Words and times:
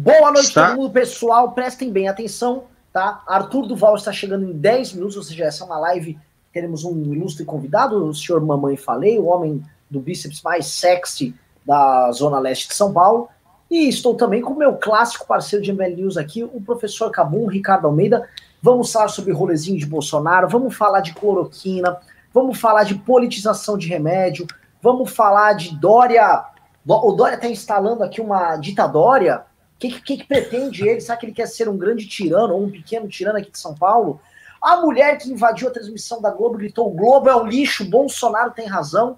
Boa 0.00 0.30
noite, 0.30 0.46
está... 0.46 0.68
todo 0.68 0.76
mundo, 0.76 0.92
pessoal. 0.92 1.50
Prestem 1.50 1.90
bem 1.90 2.06
atenção, 2.06 2.66
tá? 2.92 3.20
Arthur 3.26 3.66
Duval 3.66 3.96
está 3.96 4.12
chegando 4.12 4.48
em 4.48 4.52
10 4.52 4.92
minutos, 4.92 5.16
ou 5.16 5.24
seja, 5.24 5.46
essa 5.46 5.64
é 5.64 5.66
uma 5.66 5.76
live. 5.80 6.16
Teremos 6.52 6.84
um 6.84 7.12
ilustre 7.12 7.44
convidado, 7.44 8.04
o 8.04 8.14
senhor 8.14 8.40
Mamãe 8.40 8.76
Falei, 8.76 9.18
o 9.18 9.24
homem 9.24 9.60
do 9.90 9.98
bíceps 9.98 10.40
mais 10.40 10.66
sexy 10.66 11.34
da 11.66 12.12
Zona 12.12 12.38
Leste 12.38 12.68
de 12.68 12.74
São 12.76 12.92
Paulo. 12.92 13.28
E 13.68 13.88
estou 13.88 14.14
também 14.14 14.40
com 14.40 14.52
o 14.52 14.56
meu 14.56 14.76
clássico 14.76 15.26
parceiro 15.26 15.64
de 15.64 15.72
ML 15.72 15.96
News 15.96 16.16
aqui, 16.16 16.44
o 16.44 16.60
professor 16.60 17.10
Cabum, 17.10 17.48
Ricardo 17.48 17.88
Almeida. 17.88 18.28
Vamos 18.62 18.92
falar 18.92 19.08
sobre 19.08 19.32
rolezinho 19.32 19.80
de 19.80 19.86
Bolsonaro, 19.86 20.48
vamos 20.48 20.76
falar 20.76 21.00
de 21.00 21.12
cloroquina, 21.12 21.96
vamos 22.32 22.60
falar 22.60 22.84
de 22.84 22.94
politização 22.94 23.76
de 23.76 23.88
remédio, 23.88 24.46
vamos 24.80 25.10
falar 25.10 25.54
de 25.54 25.76
Dória. 25.76 26.44
O 26.86 27.10
Dória 27.10 27.34
está 27.34 27.48
instalando 27.48 28.04
aqui 28.04 28.20
uma 28.20 28.54
ditadória. 28.58 29.47
O 29.78 29.80
que, 29.80 30.00
que, 30.00 30.16
que, 30.16 30.26
pretende 30.26 30.88
ele? 30.88 31.00
Será 31.00 31.16
que 31.16 31.24
ele 31.24 31.32
quer 31.32 31.46
ser 31.46 31.68
um 31.68 31.78
grande 31.78 32.04
tirano 32.04 32.52
ou 32.52 32.64
um 32.64 32.70
pequeno 32.70 33.06
tirano 33.06 33.38
aqui 33.38 33.52
de 33.52 33.58
São 33.60 33.76
Paulo? 33.76 34.20
A 34.60 34.78
mulher 34.78 35.16
que 35.18 35.30
invadiu 35.30 35.68
a 35.68 35.70
transmissão 35.70 36.20
da 36.20 36.32
Globo 36.32 36.58
gritou: 36.58 36.90
Globo 36.90 37.28
é 37.28 37.36
um 37.36 37.46
lixo, 37.46 37.88
Bolsonaro 37.88 38.50
tem 38.50 38.66
razão 38.66 39.16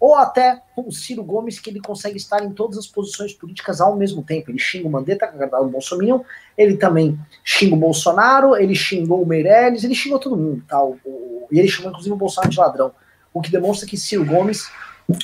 ou 0.00 0.16
até 0.16 0.62
o 0.74 0.90
Ciro 0.90 1.22
Gomes, 1.22 1.60
que 1.60 1.68
ele 1.68 1.80
consegue 1.80 2.16
estar 2.16 2.42
em 2.42 2.50
todas 2.52 2.78
as 2.78 2.86
posições 2.86 3.34
políticas 3.34 3.82
ao 3.82 3.94
mesmo 3.94 4.22
tempo. 4.22 4.50
Ele 4.50 4.58
xinga 4.58 4.88
o 4.88 4.90
Mandetta, 4.90 5.30
o 5.60 5.66
Bolsonaro, 5.66 6.24
ele 6.56 6.78
também 6.78 7.20
xinga 7.44 7.76
o 7.76 7.78
Bolsonaro, 7.78 8.56
ele 8.56 8.74
xingou 8.74 9.22
o 9.22 9.26
Meirelles, 9.26 9.84
ele 9.84 9.94
xingou 9.94 10.18
todo 10.18 10.38
mundo, 10.38 10.64
tá? 10.66 10.82
O, 10.82 10.98
o, 11.04 11.46
e 11.52 11.58
ele 11.58 11.68
chamou 11.68 11.90
inclusive 11.90 12.14
o 12.14 12.18
Bolsonaro 12.18 12.50
de 12.50 12.58
ladrão. 12.58 12.92
O 13.32 13.42
que 13.42 13.50
demonstra 13.50 13.86
que 13.86 13.96
Ciro 13.96 14.24
Gomes, 14.24 14.68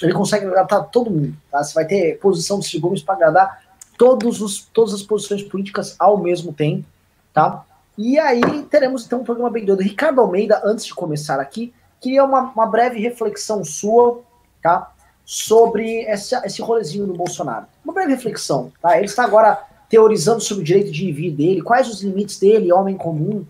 ele 0.03 0.13
consegue 0.13 0.45
agradar 0.45 0.85
todo 0.91 1.11
mundo, 1.11 1.35
tá? 1.51 1.65
Você 1.65 1.73
vai 1.73 1.87
ter 1.87 2.19
posição 2.19 2.59
do 2.59 2.65
Ciro 2.65 2.83
Gomes 2.83 3.03
para 3.03 3.15
agradar 3.15 3.66
todos 3.97 4.41
os, 4.41 4.63
todas 4.73 4.95
as 4.95 5.03
posições 5.03 5.43
políticas 5.43 5.95
ao 5.99 6.17
mesmo 6.19 6.53
tempo, 6.53 6.85
tá? 7.33 7.65
E 7.97 8.19
aí 8.19 8.63
teremos 8.71 9.07
então 9.07 9.21
um 9.21 9.25
programa 9.25 9.51
bem 9.51 9.65
doido. 9.65 9.83
Ricardo 9.83 10.21
Almeida, 10.21 10.61
antes 10.65 10.85
de 10.85 10.95
começar 10.95 11.41
aqui, 11.41 11.73
queria 12.01 12.25
uma, 12.25 12.53
uma 12.53 12.67
breve 12.67 13.01
reflexão 13.01 13.65
sua 13.65 14.23
tá? 14.67 14.93
Sobre 15.25 16.03
esse, 16.05 16.35
esse 16.45 16.61
rolezinho 16.61 17.07
do 17.07 17.15
Bolsonaro. 17.15 17.67
Uma 17.85 17.95
breve 17.95 18.15
reflexão, 18.15 18.73
tá? 18.83 18.97
Ele 18.97 19.07
está 19.07 19.25
agora 19.25 19.59
teorizando 19.89 20.41
sobre 20.41 20.63
o 20.63 20.65
direito 20.65 20.91
de 20.91 21.13
vir 21.13 21.31
dele, 21.31 21.63
quais 21.63 21.89
os 21.89 22.03
limites 22.03 22.39
dele, 22.39 22.73
homem 22.73 22.97
comum. 22.97 23.45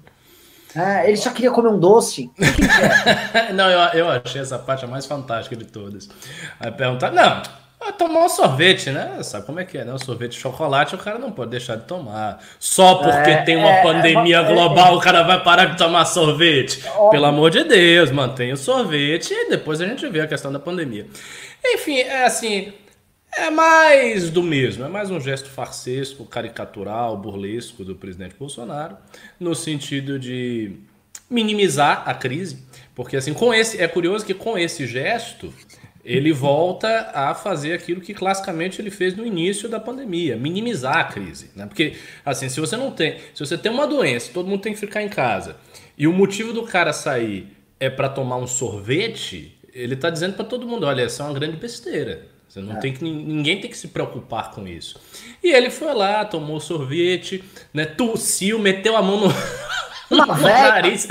É, 0.74 1.08
ele 1.08 1.16
só 1.16 1.30
queria 1.30 1.50
comer 1.50 1.70
um 1.70 1.78
doce. 1.78 2.30
Que, 2.34 2.42
que 2.42 3.52
não, 3.54 3.70
eu, 3.70 3.78
eu 4.00 4.10
achei 4.10 4.42
essa 4.42 4.58
parte 4.58 4.84
a 4.84 4.88
mais 4.88 5.06
fantástica 5.06 5.56
de 5.56 5.64
todas. 5.64 6.08
Aí 6.60 6.70
perguntar, 6.70 7.12
não, 7.12 7.42
tomar 7.92 8.24
um 8.24 8.28
sorvete, 8.28 8.90
né? 8.90 9.22
Sabe 9.22 9.46
como 9.46 9.60
é 9.60 9.64
que 9.64 9.78
é, 9.78 9.84
né? 9.84 9.92
O 9.92 9.98
sorvete 9.98 10.32
de 10.32 10.38
chocolate 10.38 10.94
o 10.94 10.98
cara 10.98 11.18
não 11.18 11.30
pode 11.32 11.50
deixar 11.50 11.76
de 11.76 11.84
tomar. 11.84 12.42
Só 12.58 12.96
porque 12.96 13.30
é, 13.30 13.42
tem 13.42 13.56
uma 13.56 13.70
é, 13.70 13.82
pandemia 13.82 14.38
é, 14.38 14.44
global 14.44 14.96
o 14.96 15.00
cara 15.00 15.22
vai 15.22 15.42
parar 15.42 15.66
de 15.66 15.78
tomar 15.78 16.04
sorvete. 16.04 16.82
Pelo 17.10 17.24
amor 17.24 17.50
de 17.50 17.64
Deus, 17.64 18.10
mantenha 18.10 18.54
o 18.54 18.56
sorvete 18.56 19.32
e 19.32 19.50
depois 19.50 19.80
a 19.80 19.86
gente 19.86 20.06
vê 20.08 20.20
a 20.20 20.26
questão 20.26 20.52
da 20.52 20.58
pandemia. 20.58 21.06
Enfim, 21.64 21.98
é 21.98 22.24
assim, 22.24 22.72
é 23.36 23.50
mais 23.50 24.30
do 24.30 24.42
mesmo, 24.42 24.84
é 24.84 24.88
mais 24.88 25.10
um 25.10 25.20
gesto 25.20 25.50
farsesco, 25.50 26.24
caricatural, 26.24 27.16
burlesco 27.16 27.84
do 27.84 27.94
presidente 27.94 28.34
Bolsonaro, 28.38 28.96
no 29.38 29.54
sentido 29.54 30.18
de 30.18 30.76
minimizar 31.28 32.02
a 32.06 32.14
crise, 32.14 32.64
porque 32.94 33.16
assim, 33.16 33.34
com 33.34 33.52
esse 33.52 33.80
é 33.82 33.86
curioso 33.86 34.24
que 34.24 34.32
com 34.32 34.56
esse 34.56 34.86
gesto 34.86 35.52
ele 36.06 36.32
volta 36.32 37.10
a 37.12 37.34
fazer 37.34 37.72
aquilo 37.72 38.00
que 38.00 38.14
classicamente 38.14 38.80
ele 38.80 38.92
fez 38.92 39.16
no 39.16 39.26
início 39.26 39.68
da 39.68 39.80
pandemia, 39.80 40.36
minimizar 40.36 40.98
a 40.98 41.04
crise, 41.04 41.50
né? 41.56 41.66
Porque 41.66 41.94
assim, 42.24 42.48
se 42.48 42.60
você 42.60 42.76
não 42.76 42.92
tem, 42.92 43.16
se 43.34 43.44
você 43.44 43.58
tem 43.58 43.72
uma 43.72 43.88
doença, 43.88 44.30
todo 44.32 44.48
mundo 44.48 44.60
tem 44.60 44.72
que 44.72 44.78
ficar 44.78 45.02
em 45.02 45.08
casa, 45.08 45.56
e 45.98 46.06
o 46.06 46.12
motivo 46.12 46.52
do 46.52 46.62
cara 46.62 46.92
sair 46.92 47.48
é 47.80 47.90
para 47.90 48.08
tomar 48.08 48.36
um 48.36 48.46
sorvete, 48.46 49.58
ele 49.74 49.94
está 49.94 50.08
dizendo 50.08 50.34
para 50.34 50.44
todo 50.44 50.66
mundo, 50.66 50.86
olha, 50.86 51.02
essa 51.02 51.24
é 51.24 51.26
uma 51.26 51.34
grande 51.34 51.56
besteira. 51.56 52.28
Você 52.48 52.60
não 52.60 52.76
é. 52.76 52.80
tem 52.80 52.92
que 52.92 53.02
ninguém 53.02 53.60
tem 53.60 53.68
que 53.68 53.76
se 53.76 53.88
preocupar 53.88 54.52
com 54.52 54.66
isso. 54.66 55.00
E 55.42 55.52
ele 55.52 55.70
foi 55.70 55.92
lá, 55.92 56.24
tomou 56.24 56.60
sorvete, 56.60 57.42
né, 57.74 57.84
tossiu, 57.84 58.60
meteu 58.60 58.96
a 58.96 59.02
mão 59.02 59.20
no, 59.20 59.28
no 60.16 60.26
nariz. 60.26 61.08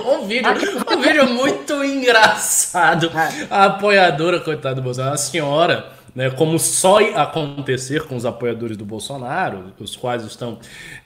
um 0.04 0.26
vídeo, 0.26 0.50
um 0.90 1.00
vídeo 1.00 1.26
muito 1.26 1.84
engraçado. 1.84 3.12
É. 3.14 3.46
A 3.50 3.66
apoiadora, 3.66 4.40
coitada 4.40 4.76
do 4.76 4.82
Bolsonaro, 4.82 5.14
a 5.14 5.18
senhora, 5.18 5.92
né, 6.14 6.30
como 6.30 6.58
só 6.58 6.98
acontecer 7.14 8.04
com 8.04 8.16
os 8.16 8.24
apoiadores 8.24 8.76
do 8.76 8.84
Bolsonaro, 8.84 9.72
os 9.78 9.96
quais 9.96 10.24
estão 10.24 10.58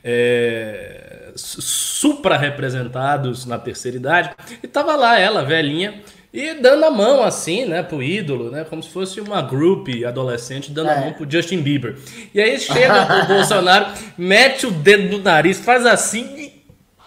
é, 0.05 1.33
supra-representados 1.35 3.47
na 3.47 3.59
terceira 3.59 3.97
idade, 3.97 4.31
e 4.63 4.69
tava 4.69 4.95
lá 4.97 5.19
ela, 5.19 5.45
velhinha, 5.45 6.03
e 6.31 6.53
dando 6.55 6.85
a 6.85 6.91
mão 6.91 7.23
assim, 7.23 7.65
né, 7.65 7.83
pro 7.83 8.03
ídolo, 8.03 8.51
né, 8.51 8.67
como 8.69 8.83
se 8.83 8.91
fosse 8.91 9.19
uma 9.19 9.41
group 9.41 9.89
adolescente 10.07 10.71
dando 10.71 10.91
é. 10.91 10.95
a 10.95 11.01
mão 11.01 11.15
pro 11.15 11.31
Justin 11.31 11.63
Bieber. 11.63 11.97
E 12.35 12.41
aí 12.41 12.61
chega 12.61 13.25
o 13.25 13.27
Bolsonaro, 13.27 13.87
mete 14.17 14.67
o 14.67 14.71
dedo 14.71 15.17
no 15.17 15.25
nariz, 15.25 15.59
faz 15.59 15.87
assim 15.87 16.48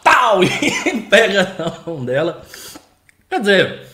pau! 0.04 0.42
E 0.86 1.02
pega 1.02 1.56
na 1.58 1.80
mão 1.86 2.04
dela. 2.04 2.46
Quer 3.30 3.40
dizer, 3.40 3.88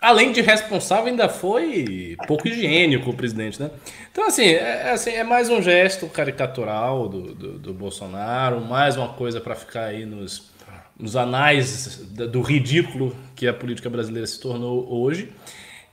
além 0.00 0.32
de 0.32 0.40
responsável, 0.40 1.06
ainda 1.06 1.28
foi 1.28 2.16
pouco 2.26 2.48
higiênico 2.48 3.10
o 3.10 3.14
presidente, 3.14 3.62
né? 3.62 3.70
Então, 4.10 4.26
assim, 4.26 4.46
é, 4.46 4.88
é 4.88 4.90
assim, 4.90 5.10
é 5.10 5.24
mais 5.24 5.48
um 5.48 5.62
gesto 5.62 6.06
caricatural 6.08 7.08
do, 7.08 7.34
do, 7.34 7.58
do 7.58 7.72
Bolsonaro, 7.72 8.60
mais 8.60 8.96
uma 8.96 9.10
coisa 9.10 9.40
para 9.40 9.54
ficar 9.54 9.84
aí 9.84 10.04
nos, 10.04 10.50
nos 10.98 11.16
anais 11.16 11.98
do 11.98 12.42
ridículo 12.42 13.16
que 13.36 13.46
a 13.46 13.54
política 13.54 13.88
brasileira 13.88 14.26
se 14.26 14.40
tornou 14.40 14.92
hoje. 14.92 15.32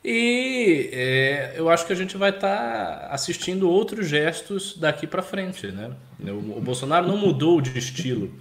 E 0.03 0.89
é, 0.94 1.53
eu 1.56 1.69
acho 1.69 1.85
que 1.85 1.94
a 1.94 1.95
gente 1.95 2.18
vai 2.18 2.29
estar 2.29 2.57
tá 2.57 3.07
assistindo 3.12 3.69
outros 3.69 4.07
gestos 4.07 4.78
daqui 4.78 5.06
para 5.06 5.22
frente, 5.22 5.68
né? 5.68 5.91
O, 6.22 6.57
o 6.57 6.62
Bolsonaro 6.62 7.07
não 7.07 7.18
mudou 7.18 7.59
de 7.59 7.78
estilo. 7.78 8.34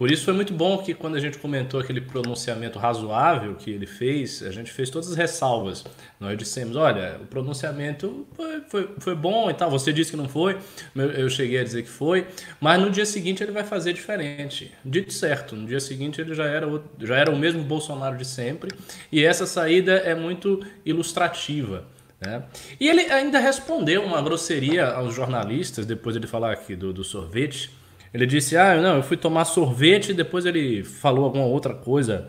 Por 0.00 0.10
isso 0.10 0.24
foi 0.24 0.32
muito 0.32 0.54
bom 0.54 0.78
que 0.78 0.94
quando 0.94 1.16
a 1.16 1.20
gente 1.20 1.36
comentou 1.36 1.78
aquele 1.78 2.00
pronunciamento 2.00 2.78
razoável 2.78 3.54
que 3.54 3.70
ele 3.70 3.84
fez, 3.84 4.42
a 4.42 4.50
gente 4.50 4.72
fez 4.72 4.88
todas 4.88 5.10
as 5.10 5.14
ressalvas. 5.14 5.84
Nós 6.18 6.38
dissemos, 6.38 6.74
olha, 6.74 7.18
o 7.22 7.26
pronunciamento 7.26 8.26
foi, 8.32 8.62
foi, 8.66 8.88
foi 8.98 9.14
bom 9.14 9.50
e 9.50 9.52
tal. 9.52 9.70
Você 9.70 9.92
disse 9.92 10.12
que 10.12 10.16
não 10.16 10.26
foi, 10.26 10.56
eu 10.96 11.28
cheguei 11.28 11.60
a 11.60 11.64
dizer 11.64 11.82
que 11.82 11.90
foi, 11.90 12.26
mas 12.58 12.80
no 12.80 12.88
dia 12.88 13.04
seguinte 13.04 13.42
ele 13.42 13.52
vai 13.52 13.62
fazer 13.62 13.92
diferente. 13.92 14.72
Dito 14.82 15.12
certo, 15.12 15.54
no 15.54 15.66
dia 15.66 15.80
seguinte 15.80 16.18
ele 16.18 16.34
já 16.34 16.46
era, 16.46 16.66
o, 16.66 16.82
já 16.98 17.18
era 17.18 17.30
o 17.30 17.36
mesmo 17.38 17.62
Bolsonaro 17.62 18.16
de 18.16 18.24
sempre, 18.24 18.70
e 19.12 19.22
essa 19.22 19.46
saída 19.46 19.92
é 19.96 20.14
muito 20.14 20.64
ilustrativa. 20.82 21.84
Né? 22.18 22.42
E 22.80 22.88
ele 22.88 23.02
ainda 23.12 23.38
respondeu 23.38 24.02
uma 24.02 24.22
grosseria 24.22 24.86
aos 24.86 25.14
jornalistas, 25.14 25.84
depois 25.84 26.14
de 26.14 26.20
ele 26.20 26.26
falar 26.26 26.52
aqui 26.52 26.74
do, 26.74 26.90
do 26.90 27.04
sorvete, 27.04 27.78
ele 28.12 28.26
disse: 28.26 28.56
Ah, 28.56 28.76
não, 28.76 28.96
eu 28.96 29.02
fui 29.02 29.16
tomar 29.16 29.44
sorvete 29.44 30.10
e 30.10 30.14
depois 30.14 30.44
ele 30.44 30.82
falou 30.82 31.24
alguma 31.24 31.44
outra 31.44 31.74
coisa. 31.74 32.28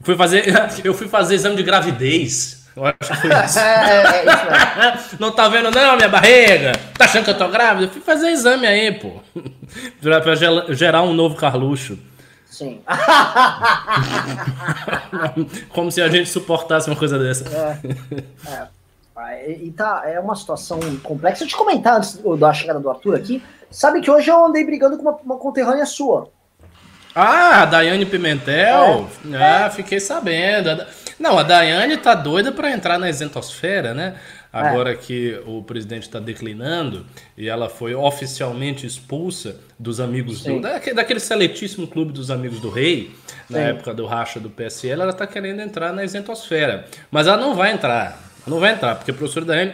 Fui 0.00 0.16
fazer, 0.16 0.44
eu 0.84 0.94
fui 0.94 1.08
fazer 1.08 1.34
exame 1.34 1.56
de 1.56 1.62
gravidez. 1.62 2.62
Eu 2.74 2.86
acho 2.86 2.96
que 2.98 3.16
foi 3.16 3.44
isso. 3.44 3.58
é, 3.60 4.24
é 4.24 4.94
isso 4.96 5.16
não 5.20 5.30
tá 5.32 5.48
vendo, 5.48 5.70
não, 5.70 5.96
minha 5.96 6.08
barriga? 6.08 6.72
Tá 6.96 7.04
achando 7.04 7.24
que 7.24 7.30
eu 7.30 7.38
tô 7.38 7.48
grávida? 7.48 7.86
Eu 7.86 7.90
fui 7.90 8.00
fazer 8.00 8.30
exame 8.30 8.66
aí, 8.66 8.92
pô. 8.92 9.20
pra 10.00 10.34
gerar 10.74 11.02
um 11.02 11.12
novo 11.12 11.36
Carluxo. 11.36 11.98
Sim. 12.46 12.82
Como 15.70 15.90
se 15.90 16.02
a 16.02 16.08
gente 16.08 16.28
suportasse 16.28 16.88
uma 16.88 16.96
coisa 16.96 17.18
dessa. 17.18 17.44
É, 17.48 17.78
é. 18.50 18.68
E 19.50 19.70
tá, 19.70 20.02
é 20.04 20.20
uma 20.20 20.36
situação 20.36 20.78
complexa. 21.02 21.40
Deixa 21.40 21.44
eu 21.44 21.48
te 21.48 21.56
comentar 21.56 21.96
antes 21.96 22.20
da 22.38 22.52
chegada 22.52 22.78
do 22.78 22.90
Arthur 22.90 23.14
aqui. 23.14 23.42
Sabe 23.72 24.00
que 24.00 24.10
hoje 24.10 24.30
eu 24.30 24.44
andei 24.44 24.64
brigando 24.64 24.96
com 24.96 25.02
uma, 25.02 25.16
uma 25.24 25.36
conterrânea 25.38 25.86
sua. 25.86 26.30
Ah, 27.14 27.62
a 27.62 27.64
Daiane 27.66 28.06
Pimentel? 28.06 29.08
É. 29.32 29.36
Ah, 29.36 29.70
fiquei 29.70 30.00
sabendo. 30.00 30.86
Não, 31.18 31.38
a 31.38 31.42
Daiane 31.42 31.96
tá 31.98 32.14
doida 32.14 32.50
para 32.52 32.70
entrar 32.70 32.98
na 32.98 33.08
isentosfera, 33.08 33.92
né? 33.92 34.14
Agora 34.52 34.92
é. 34.92 34.96
que 34.96 35.40
o 35.46 35.62
presidente 35.62 36.02
está 36.02 36.18
declinando 36.20 37.06
e 37.38 37.48
ela 37.48 37.70
foi 37.70 37.94
oficialmente 37.94 38.86
expulsa 38.86 39.56
dos 39.78 39.98
amigos 39.98 40.42
do, 40.42 40.60
daquele 40.60 41.20
seletíssimo 41.20 41.86
clube 41.86 42.12
dos 42.12 42.30
amigos 42.30 42.60
do 42.60 42.68
rei, 42.68 43.14
na 43.48 43.58
Sim. 43.58 43.64
época 43.64 43.94
do 43.94 44.04
racha 44.04 44.38
do 44.38 44.50
PSL, 44.50 45.00
ela 45.00 45.12
está 45.12 45.26
querendo 45.26 45.60
entrar 45.60 45.92
na 45.94 46.04
isentosfera. 46.04 46.86
Mas 47.10 47.26
ela 47.26 47.38
não 47.38 47.54
vai 47.54 47.72
entrar. 47.72 48.18
Não 48.46 48.60
vai 48.60 48.72
entrar, 48.72 48.96
porque 48.96 49.10
a 49.10 49.14
professora 49.14 49.46
Daiane 49.46 49.72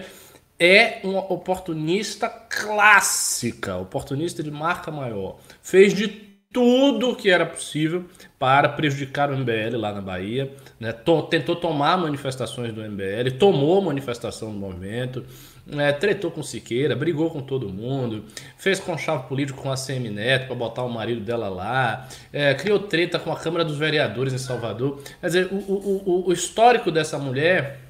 é 0.59 1.01
uma 1.05 1.21
oportunista 1.33 2.29
clássica, 2.29 3.77
oportunista 3.77 4.43
de 4.43 4.51
marca 4.51 4.91
maior. 4.91 5.37
Fez 5.63 5.95
de 5.95 6.09
tudo 6.53 7.11
o 7.11 7.17
que 7.17 7.31
era 7.31 7.45
possível 7.45 8.07
para 8.39 8.69
prejudicar 8.69 9.31
o 9.31 9.37
MBL 9.37 9.77
lá 9.77 9.93
na 9.93 10.01
Bahia, 10.01 10.51
né? 10.81 10.93
tentou 11.31 11.55
tomar 11.55 11.99
manifestações 11.99 12.73
do 12.73 12.81
MBL, 12.81 13.37
tomou 13.39 13.83
manifestação 13.83 14.51
do 14.51 14.59
movimento, 14.59 15.25
é, 15.71 15.93
tretou 15.93 16.31
com 16.31 16.43
Siqueira, 16.43 16.97
brigou 16.97 17.31
com 17.31 17.43
todo 17.43 17.69
mundo, 17.69 18.25
fez 18.57 18.81
conchavo 18.81 19.29
político 19.29 19.61
com 19.61 19.71
a 19.71 19.77
CM 19.77 20.09
Neto 20.09 20.47
para 20.47 20.57
botar 20.57 20.83
o 20.85 20.89
marido 20.89 21.21
dela 21.21 21.49
lá, 21.49 22.09
é, 22.33 22.55
criou 22.55 22.79
treta 22.79 23.19
com 23.19 23.31
a 23.31 23.37
Câmara 23.37 23.65
dos 23.65 23.77
Vereadores 23.77 24.33
em 24.33 24.39
Salvador. 24.39 25.03
Quer 25.21 25.27
dizer, 25.27 25.49
o, 25.53 25.57
o, 25.57 26.29
o 26.29 26.33
histórico 26.33 26.91
dessa 26.91 27.19
mulher, 27.19 27.81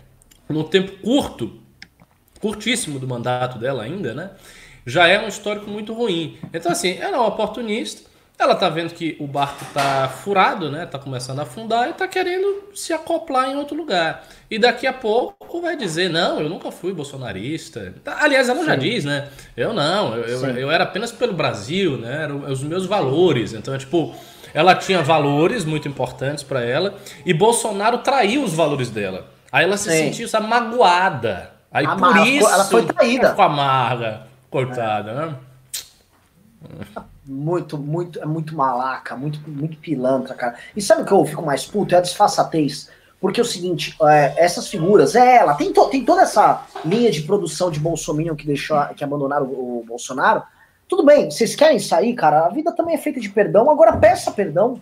no 0.49 0.65
tempo 0.65 0.99
curto, 1.01 1.68
curtíssimo 2.41 2.99
do 2.99 3.07
mandato 3.07 3.59
dela 3.59 3.83
ainda, 3.83 4.15
né? 4.15 4.31
Já 4.87 5.07
é 5.07 5.21
um 5.21 5.29
histórico 5.29 5.69
muito 5.71 5.93
ruim. 5.93 6.39
Então, 6.53 6.73
assim, 6.73 6.97
ela 6.99 7.17
é 7.17 7.21
uma 7.21 7.29
oportunista, 7.29 8.09
ela 8.39 8.55
tá 8.55 8.69
vendo 8.69 8.95
que 8.95 9.17
o 9.19 9.27
barco 9.27 9.65
tá 9.75 10.09
furado, 10.09 10.71
né? 10.71 10.87
Tá 10.87 10.99
começando 10.99 11.41
a 11.41 11.43
afundar 11.43 11.91
e 11.91 11.93
tá 11.93 12.07
querendo 12.07 12.69
se 12.73 12.93
acoplar 12.93 13.51
em 13.51 13.57
outro 13.57 13.77
lugar. 13.77 14.27
E 14.49 14.59
daqui 14.59 14.87
a 14.87 14.93
pouco 14.93 15.61
vai 15.61 15.77
dizer, 15.77 16.09
não, 16.09 16.41
eu 16.41 16.49
nunca 16.49 16.71
fui 16.71 16.93
bolsonarista. 16.93 17.93
Tá, 18.05 18.19
aliás, 18.23 18.49
ela 18.49 18.61
Sim. 18.61 18.67
já 18.67 18.77
diz, 18.77 19.05
né? 19.05 19.29
Eu 19.57 19.75
não, 19.75 20.15
eu, 20.17 20.25
eu, 20.25 20.57
eu, 20.57 20.71
era 20.71 20.85
apenas 20.85 21.11
pelo 21.11 21.33
Brasil, 21.33 21.99
né? 21.99 22.23
Eram 22.23 22.51
os 22.51 22.63
meus 22.63 22.87
valores. 22.87 23.53
Então, 23.55 23.75
é 23.75 23.79
tipo, 23.79 24.15
ela 24.55 24.75
tinha 24.77 25.03
valores 25.03 25.65
muito 25.65 25.89
importantes 25.89 26.45
para 26.45 26.63
ela 26.63 26.95
e 27.27 27.35
Bolsonaro 27.35 27.99
traiu 27.99 28.45
os 28.45 28.55
valores 28.55 28.89
dela. 28.89 29.27
Aí 29.51 29.65
ela 29.65 29.77
se 29.77 29.91
Sim. 29.91 29.97
sentiu 29.97 30.29
sabe, 30.29 30.47
magoada. 30.47 31.58
Aí 31.71 31.87
por 31.87 32.27
isso 32.27 32.49
ela 32.49 32.65
foi 32.65 32.87
traída. 32.87 33.31
Ficou 33.31 33.45
amarga, 33.45 34.27
cortada, 34.51 35.11
é. 35.11 35.15
né? 35.15 35.37
muito, 37.29 37.77
muito, 37.77 38.19
é 38.21 38.25
muito 38.25 38.57
malaca, 38.57 39.15
muito, 39.15 39.39
muito 39.49 39.77
pilantra, 39.77 40.35
cara. 40.35 40.57
E 40.75 40.81
sabe 40.81 41.03
o 41.03 41.05
que 41.05 41.13
eu 41.13 41.25
fico 41.27 41.45
mais 41.45 41.67
puto? 41.67 41.95
É 41.95 41.99
a 41.99 42.01
disfarçatez. 42.01 42.91
Porque 43.21 43.41
é 43.41 43.43
o 43.43 43.47
seguinte, 43.47 43.97
é, 44.03 44.35
essas 44.37 44.69
figuras, 44.69 45.17
é 45.17 45.37
ela, 45.37 45.55
tem, 45.55 45.73
to, 45.73 45.89
tem 45.89 46.05
toda 46.05 46.23
essa 46.23 46.65
linha 46.85 47.11
de 47.11 47.23
produção 47.23 47.71
de 47.71 47.81
Bolsonaro 47.81 48.37
que 48.37 48.47
deixou, 48.47 48.81
que 48.97 49.03
abandonaram 49.03 49.47
o, 49.47 49.81
o 49.81 49.85
Bolsonaro. 49.85 50.43
Tudo 50.89 51.05
bem, 51.05 51.31
vocês 51.31 51.55
querem 51.55 51.81
sair, 51.81 52.15
cara? 52.15 52.47
A 52.47 52.49
vida 52.49 52.73
também 52.73 52.95
é 52.95 52.99
feita 52.99 53.21
de 53.21 53.29
perdão, 53.29 53.71
agora 53.71 53.97
peça 53.97 54.31
perdão. 54.31 54.81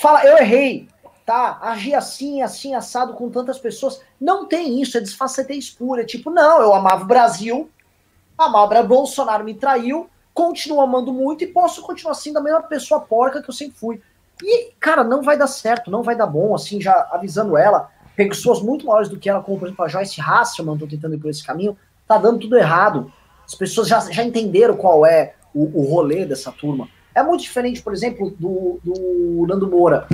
Fala, 0.00 0.22
eu 0.24 0.36
errei, 0.36 0.86
tá? 1.26 1.58
Agi 1.60 1.92
assim, 1.92 2.40
assim, 2.40 2.72
assado 2.74 3.12
com 3.14 3.28
tantas 3.28 3.58
pessoas. 3.58 4.00
Não 4.20 4.46
tem 4.46 4.80
isso, 4.80 4.96
é 4.96 5.00
disfarçatez 5.00 5.68
pura. 5.68 6.02
É 6.02 6.04
tipo, 6.04 6.30
não, 6.30 6.62
eu 6.62 6.72
amava 6.72 7.02
o 7.02 7.08
Brasil, 7.08 7.68
amava 8.38 8.80
Bolsonaro 8.84 9.44
me 9.44 9.52
traiu, 9.52 10.08
continuo 10.32 10.80
amando 10.80 11.12
muito 11.12 11.42
e 11.42 11.48
posso 11.48 11.82
continuar 11.82 12.14
sendo 12.14 12.38
a 12.38 12.42
mesma 12.42 12.62
pessoa 12.62 13.00
porca 13.00 13.42
que 13.42 13.50
eu 13.50 13.54
sempre 13.54 13.76
fui. 13.76 14.00
E, 14.40 14.70
cara, 14.78 15.02
não 15.02 15.22
vai 15.22 15.36
dar 15.36 15.48
certo, 15.48 15.90
não 15.90 16.02
vai 16.02 16.14
dar 16.14 16.26
bom, 16.26 16.54
assim, 16.54 16.80
já 16.80 17.08
avisando 17.10 17.56
ela, 17.56 17.90
pessoas 18.14 18.62
muito 18.62 18.86
maiores 18.86 19.08
do 19.08 19.18
que 19.18 19.28
ela, 19.28 19.42
como 19.42 19.58
por 19.58 19.66
exemplo 19.66 19.84
a 19.84 19.88
Joyce 19.88 20.20
Hasselman, 20.20 20.78
tô 20.78 20.86
tentando 20.86 21.14
ir 21.14 21.18
por 21.18 21.30
esse 21.30 21.44
caminho, 21.44 21.76
tá 22.06 22.16
dando 22.18 22.38
tudo 22.38 22.56
errado. 22.56 23.10
As 23.44 23.54
pessoas 23.54 23.88
já, 23.88 23.98
já 24.00 24.22
entenderam 24.22 24.76
qual 24.76 25.04
é 25.04 25.34
o, 25.54 25.80
o 25.80 25.90
rolê 25.90 26.24
dessa 26.24 26.52
turma. 26.52 26.88
É 27.16 27.22
muito 27.22 27.40
diferente, 27.40 27.80
por 27.80 27.94
exemplo, 27.94 28.36
do, 28.38 28.78
do 28.84 29.46
Nando 29.48 29.70
Moura, 29.70 30.06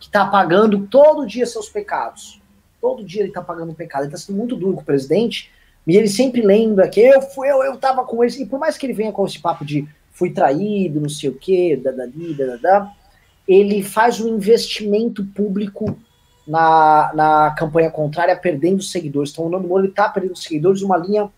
que 0.00 0.10
tá 0.10 0.26
pagando 0.26 0.88
todo 0.88 1.24
dia 1.24 1.46
seus 1.46 1.68
pecados. 1.68 2.42
Todo 2.80 3.04
dia 3.04 3.22
ele 3.22 3.30
tá 3.30 3.40
pagando 3.40 3.70
um 3.70 3.74
pecado. 3.74 4.02
Ele 4.02 4.10
tá 4.10 4.16
sendo 4.16 4.36
muito 4.36 4.56
duro 4.56 4.74
com 4.74 4.82
o 4.82 4.84
presidente, 4.84 5.52
e 5.86 5.96
ele 5.96 6.08
sempre 6.08 6.42
lembra 6.42 6.88
que 6.88 6.98
eu 6.98 7.22
fui, 7.22 7.48
eu, 7.48 7.62
eu 7.62 7.78
com 8.04 8.24
ele. 8.24 8.42
E 8.42 8.44
por 8.44 8.58
mais 8.58 8.76
que 8.76 8.84
ele 8.86 8.92
venha 8.92 9.12
com 9.12 9.24
esse 9.24 9.38
papo 9.38 9.64
de 9.64 9.86
fui 10.10 10.30
traído, 10.30 11.00
não 11.00 11.08
sei 11.08 11.30
o 11.30 11.34
quê, 11.34 11.80
dadadi, 11.80 12.34
dadadá, 12.34 12.92
ele 13.46 13.80
faz 13.80 14.20
um 14.20 14.34
investimento 14.34 15.24
público 15.24 15.96
na, 16.44 17.12
na 17.14 17.50
campanha 17.52 17.88
contrária, 17.88 18.34
perdendo 18.34 18.82
seguidores. 18.82 19.30
Então 19.30 19.46
o 19.46 19.48
Nando 19.48 19.68
Moro 19.68 19.84
ele 19.84 19.92
tá 19.92 20.08
perdendo 20.08 20.36
seguidores 20.36 20.82
uma 20.82 20.96
linha 20.96 21.30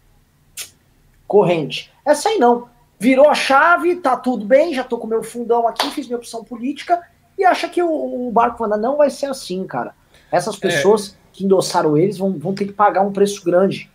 corrente. 1.29 1.93
Essa 2.07 2.31
aí 2.31 2.39
não. 2.39 2.71
Virou 3.01 3.31
a 3.31 3.35
chave, 3.35 3.97
tá 3.97 4.15
tudo 4.15 4.45
bem, 4.45 4.75
já 4.75 4.85
tô 4.85 4.99
com 4.99 5.07
meu 5.07 5.23
fundão 5.23 5.67
aqui, 5.67 5.91
fiz 5.91 6.07
minha 6.07 6.19
opção 6.19 6.45
política 6.45 7.01
e 7.39 7.45
acha 7.47 7.67
que 7.67 7.83
o, 7.83 8.29
o 8.29 8.31
barco 8.31 8.63
anda. 8.63 8.77
Não 8.77 8.99
vai 8.99 9.09
ser 9.09 9.27
assim, 9.27 9.67
cara. 9.67 9.95
Essas 10.31 10.57
é. 10.57 10.59
pessoas 10.59 11.09
é. 11.09 11.13
que 11.33 11.45
endossaram 11.45 11.97
eles 11.97 12.19
vão, 12.19 12.39
vão 12.39 12.55
ter 12.55 12.67
que 12.67 12.73
pagar 12.75 13.01
um 13.01 13.11
preço 13.11 13.43
grande. 13.43 13.91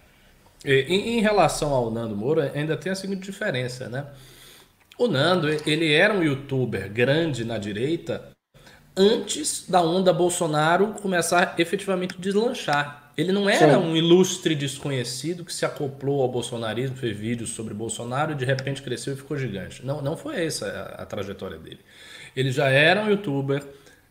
Em, 0.66 1.18
em 1.18 1.22
relação 1.22 1.72
ao 1.72 1.92
Nando 1.92 2.16
Moura, 2.16 2.52
ainda 2.56 2.76
tem 2.76 2.92
a 2.92 2.96
seguinte 2.96 3.22
diferença, 3.22 3.88
né? 3.88 4.08
O 4.98 5.08
Nando, 5.08 5.50
ele 5.50 5.94
era 5.94 6.12
um 6.12 6.24
youtuber 6.24 6.92
grande 6.92 7.46
na 7.46 7.60
direita 7.60 8.32
antes 8.98 9.70
da 9.70 9.82
onda 9.82 10.12
Bolsonaro 10.12 10.96
começar 11.02 11.54
efetivamente 11.60 12.16
a 12.18 12.22
deslanchar. 12.22 13.05
Ele 13.18 13.32
não 13.32 13.50
era 13.50 13.76
Sim. 13.76 13.80
um 13.80 13.96
ilustre 13.96 14.56
desconhecido 14.56 15.46
que 15.46 15.54
se 15.54 15.66
acoplou 15.66 16.22
ao 16.22 16.28
bolsonarismo, 16.28 16.98
fez 16.98 17.18
vídeos 17.18 17.52
sobre 17.52 17.74
Bolsonaro 17.74 18.34
e 18.34 18.36
de 18.36 18.44
repente 18.44 18.82
cresceu 18.82 19.14
e 19.14 19.16
ficou 19.16 19.38
gigante. 19.38 19.86
Não, 19.86 20.02
não 20.02 20.18
foi 20.18 20.44
essa 20.46 20.68
a, 20.68 21.04
a 21.04 21.06
trajetória 21.06 21.58
dele. 21.58 21.80
Ele 22.36 22.52
já 22.52 22.70
era 22.70 23.02
um 23.02 23.10
youtuber 23.10 23.64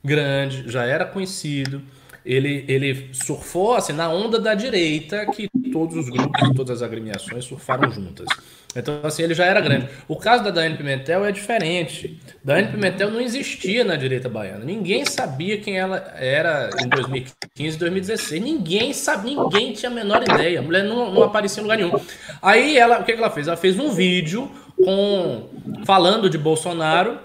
grande, 0.03 0.71
já 0.71 0.85
era 0.85 1.05
conhecido, 1.05 1.83
ele, 2.25 2.65
ele 2.67 3.11
surfou 3.13 3.75
assim, 3.75 3.93
na 3.93 4.09
onda 4.09 4.39
da 4.41 4.55
direita 4.55 5.27
que 5.27 5.51
todos 5.75 5.97
os 5.97 6.09
grupos 6.09 6.51
todas 6.55 6.81
as 6.81 6.83
agremiações 6.83 7.45
surfaram 7.45 7.91
juntas. 7.91 8.29
Então, 8.77 9.01
assim, 9.03 9.25
ele 9.25 9.35
já 9.35 9.45
era 9.45 9.61
grande. 9.61 9.89
O 10.07 10.15
caso 10.15 10.45
da 10.45 10.51
Daiane 10.51 10.77
Pimentel 10.77 11.25
é 11.25 11.33
diferente. 11.33 12.21
Daiane 12.45 12.71
Pimentel 12.71 13.11
não 13.11 13.21
existia 13.21 13.83
na 13.83 13.97
direita 13.97 14.29
baiana. 14.29 14.65
Ninguém 14.65 15.05
sabia 15.05 15.59
quem 15.59 15.77
ela 15.77 15.97
era 16.17 16.71
em 16.81 16.89
2015, 16.89 17.77
2016. 17.77 18.41
Ninguém 18.41 18.93
sabia, 18.93 19.35
ninguém 19.35 19.73
tinha 19.73 19.91
a 19.91 19.95
menor 19.95 20.23
ideia. 20.23 20.61
A 20.61 20.63
mulher 20.63 20.85
não, 20.85 21.13
não 21.13 21.25
aparecia 21.25 21.61
em 21.61 21.65
lugar 21.65 21.77
nenhum. 21.77 21.99
Aí, 22.41 22.79
ela, 22.79 23.01
o 23.01 23.05
que, 23.05 23.13
que 23.13 23.19
ela 23.19 23.31
fez? 23.31 23.49
Ela 23.49 23.57
fez 23.57 23.77
um 23.77 23.91
vídeo 23.91 24.49
com 24.77 25.49
falando 25.85 26.31
de 26.31 26.39
Bolsonaro. 26.39 27.19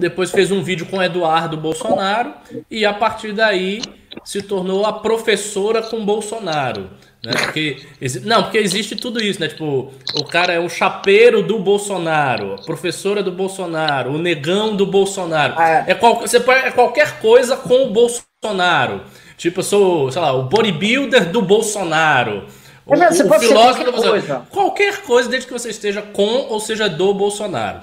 Depois 0.00 0.30
fez 0.30 0.50
um 0.50 0.62
vídeo 0.62 0.86
com 0.86 1.02
Eduardo 1.02 1.58
Bolsonaro. 1.58 2.32
E 2.70 2.86
a 2.86 2.94
partir 2.94 3.32
daí 3.32 3.82
se 4.24 4.40
tornou 4.40 4.86
a 4.86 4.92
professora 4.94 5.82
com 5.82 6.02
Bolsonaro. 6.02 6.88
Né? 7.24 7.32
Porque, 7.32 7.78
não, 8.22 8.42
porque 8.42 8.58
existe 8.58 8.94
tudo 8.94 9.22
isso, 9.22 9.40
né? 9.40 9.48
Tipo, 9.48 9.90
o 10.14 10.24
cara 10.24 10.52
é 10.52 10.60
o 10.60 10.68
chapeiro 10.68 11.42
do 11.42 11.58
Bolsonaro, 11.58 12.54
a 12.54 12.62
professora 12.62 13.22
do 13.22 13.32
Bolsonaro, 13.32 14.12
o 14.12 14.18
negão 14.18 14.76
do 14.76 14.84
Bolsonaro. 14.84 15.58
É, 15.58 15.84
é, 15.88 15.94
qual, 15.94 16.20
você 16.20 16.36
é 16.36 16.70
qualquer 16.70 17.18
coisa 17.20 17.56
com 17.56 17.84
o 17.84 17.90
Bolsonaro. 17.90 19.02
Tipo, 19.38 19.60
eu 19.60 19.64
sou, 19.64 20.12
sei 20.12 20.20
lá, 20.20 20.32
o 20.34 20.44
bodybuilder 20.44 21.30
do 21.30 21.40
Bolsonaro. 21.40 22.46
O, 22.84 22.94
é, 22.94 23.08
o 23.08 23.40
filósofo 23.40 23.84
do 23.84 23.92
Bolsonaro. 23.92 24.20
Coisa. 24.20 24.46
Qualquer 24.50 25.02
coisa, 25.02 25.28
desde 25.28 25.46
que 25.46 25.52
você 25.52 25.70
esteja 25.70 26.02
com 26.02 26.46
ou 26.50 26.60
seja 26.60 26.88
do 26.88 27.14
Bolsonaro. 27.14 27.80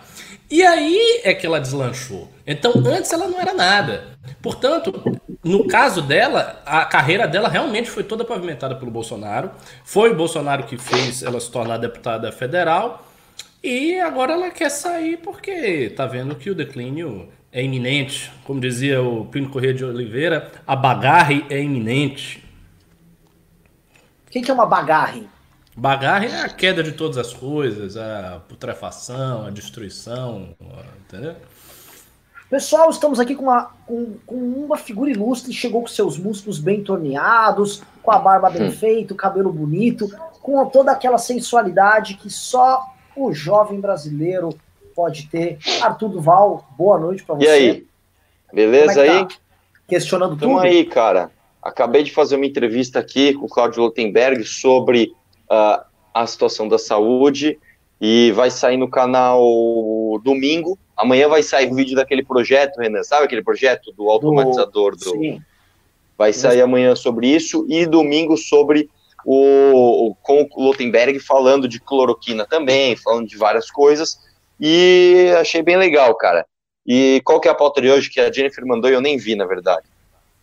E 0.52 0.62
aí 0.62 1.22
é 1.24 1.34
que 1.34 1.48
ela 1.48 1.60
deslanchou. 1.60 2.30
Então, 2.46 2.74
antes 2.86 3.12
ela 3.12 3.28
não 3.28 3.40
era 3.40 3.54
nada. 3.54 4.04
Portanto, 4.42 5.02
no 5.44 5.68
caso 5.68 6.04
dela, 6.04 6.62
a 6.66 6.86
carreira 6.86 7.28
dela 7.28 7.50
realmente 7.50 7.90
foi 7.90 8.04
toda 8.04 8.24
pavimentada 8.24 8.76
pelo 8.76 8.92
Bolsonaro. 8.92 9.50
Foi 9.84 10.12
o 10.12 10.16
Bolsonaro 10.16 10.64
que 10.64 10.78
fez 10.78 11.24
ela 11.24 11.40
se 11.40 11.50
tornar 11.50 11.78
deputada 11.78 12.32
federal. 12.32 13.08
E 13.64 14.00
agora 14.00 14.34
ela 14.34 14.52
quer 14.52 14.70
sair 14.70 15.18
porque 15.18 15.90
tá 15.92 16.06
vendo 16.06 16.36
que 16.36 16.50
o 16.50 16.56
declínio 16.56 17.30
é 17.52 17.64
iminente. 17.64 18.32
Como 18.44 18.60
dizia 18.60 19.02
o 19.02 19.26
Pino 19.26 19.50
Corrêa 19.50 19.74
de 19.74 19.84
Oliveira, 19.84 20.52
a 20.66 20.76
bagarre 20.76 21.44
é 21.50 21.60
iminente. 21.62 22.44
O 24.28 24.32
que, 24.32 24.42
que 24.42 24.52
é 24.52 24.54
uma 24.54 24.66
bagarre? 24.66 25.28
Bagarre 25.76 26.28
é 26.28 26.42
a 26.42 26.50
queda 26.50 26.84
de 26.84 26.92
todas 26.92 27.18
as 27.18 27.34
coisas, 27.34 27.98
a 27.98 28.42
putrefação, 28.48 29.46
a 29.46 29.50
destruição, 29.50 30.50
entendeu? 31.08 31.36
Pessoal, 32.52 32.90
estamos 32.90 33.18
aqui 33.18 33.34
com 33.34 33.44
uma, 33.44 33.72
com, 33.88 34.18
com 34.26 34.36
uma 34.36 34.76
figura 34.76 35.10
ilustre, 35.10 35.54
chegou 35.54 35.80
com 35.80 35.88
seus 35.88 36.18
músculos 36.18 36.60
bem 36.60 36.84
torneados, 36.84 37.82
com 38.04 38.12
a 38.12 38.20
barba 38.20 38.50
bem 38.50 38.68
hum. 38.68 38.72
feita, 38.74 39.14
o 39.14 39.16
cabelo 39.16 39.54
bonito, 39.54 40.14
com 40.42 40.66
toda 40.66 40.92
aquela 40.92 41.18
sensualidade 41.18 42.16
que 42.16 42.30
só 42.30 42.86
o 43.16 43.32
jovem 43.32 43.80
brasileiro 43.80 44.50
pode 44.94 45.30
ter. 45.30 45.60
Arthur 45.82 46.10
Duval, 46.10 46.68
boa 46.78 47.00
noite 47.00 47.24
para 47.24 47.36
você. 47.36 47.46
E 47.46 47.50
aí? 47.50 47.88
Beleza 48.52 49.06
é 49.06 49.08
tá? 49.08 49.20
aí? 49.20 49.28
Questionando 49.88 50.36
Tamo 50.36 50.56
tudo? 50.56 50.66
aí, 50.66 50.84
cara. 50.84 51.32
Acabei 51.64 52.04
de 52.04 52.12
fazer 52.12 52.36
uma 52.36 52.46
entrevista 52.46 53.00
aqui 53.00 53.34
com 53.34 53.46
o 53.46 53.50
Claudio 53.50 53.82
Lotenberg 53.82 54.44
sobre 54.44 55.14
uh, 55.50 55.86
a 56.14 56.28
situação 56.28 56.68
da 56.68 56.78
saúde 56.78 57.58
e 58.02 58.32
vai 58.32 58.50
sair 58.50 58.78
no 58.78 58.90
canal 58.90 59.40
domingo. 60.24 60.78
Amanhã 60.98 61.30
vai 61.30 61.44
sair 61.44 61.72
o 61.72 61.76
vídeo 61.76 61.96
daquele 61.96 62.26
projeto, 62.26 62.80
Renan, 62.80 63.04
sabe 63.04 63.26
aquele 63.26 63.44
projeto 63.44 63.92
do 63.92 64.10
automatizador 64.10 64.96
do. 64.96 65.12
Sim. 65.12 65.40
Vai 66.18 66.34
sair 66.34 66.62
amanhã 66.62 66.96
sobre 66.96 67.28
isso 67.28 67.66
e 67.70 67.86
domingo 67.86 68.36
sobre 68.38 68.90
o 69.24 70.16
com 70.22 70.48
o 70.56 70.64
Lotenberg 70.64 71.20
falando 71.20 71.68
de 71.68 71.80
cloroquina 71.80 72.46
também, 72.46 72.96
falando 72.96 73.28
de 73.28 73.38
várias 73.38 73.70
coisas. 73.70 74.20
E 74.60 75.32
achei 75.40 75.62
bem 75.62 75.78
legal, 75.78 76.16
cara. 76.16 76.46
E 76.86 77.22
qual 77.24 77.40
que 77.40 77.48
é 77.48 77.52
a 77.52 77.56
pauta 77.56 77.82
de 77.82 77.90
hoje 77.90 78.10
que 78.10 78.20
a 78.20 78.32
Jennifer 78.32 78.66
mandou 78.66 78.90
e 78.90 78.94
eu 78.94 79.02
nem 79.02 79.18
vi, 79.18 79.36
na 79.36 79.46
verdade? 79.46 79.88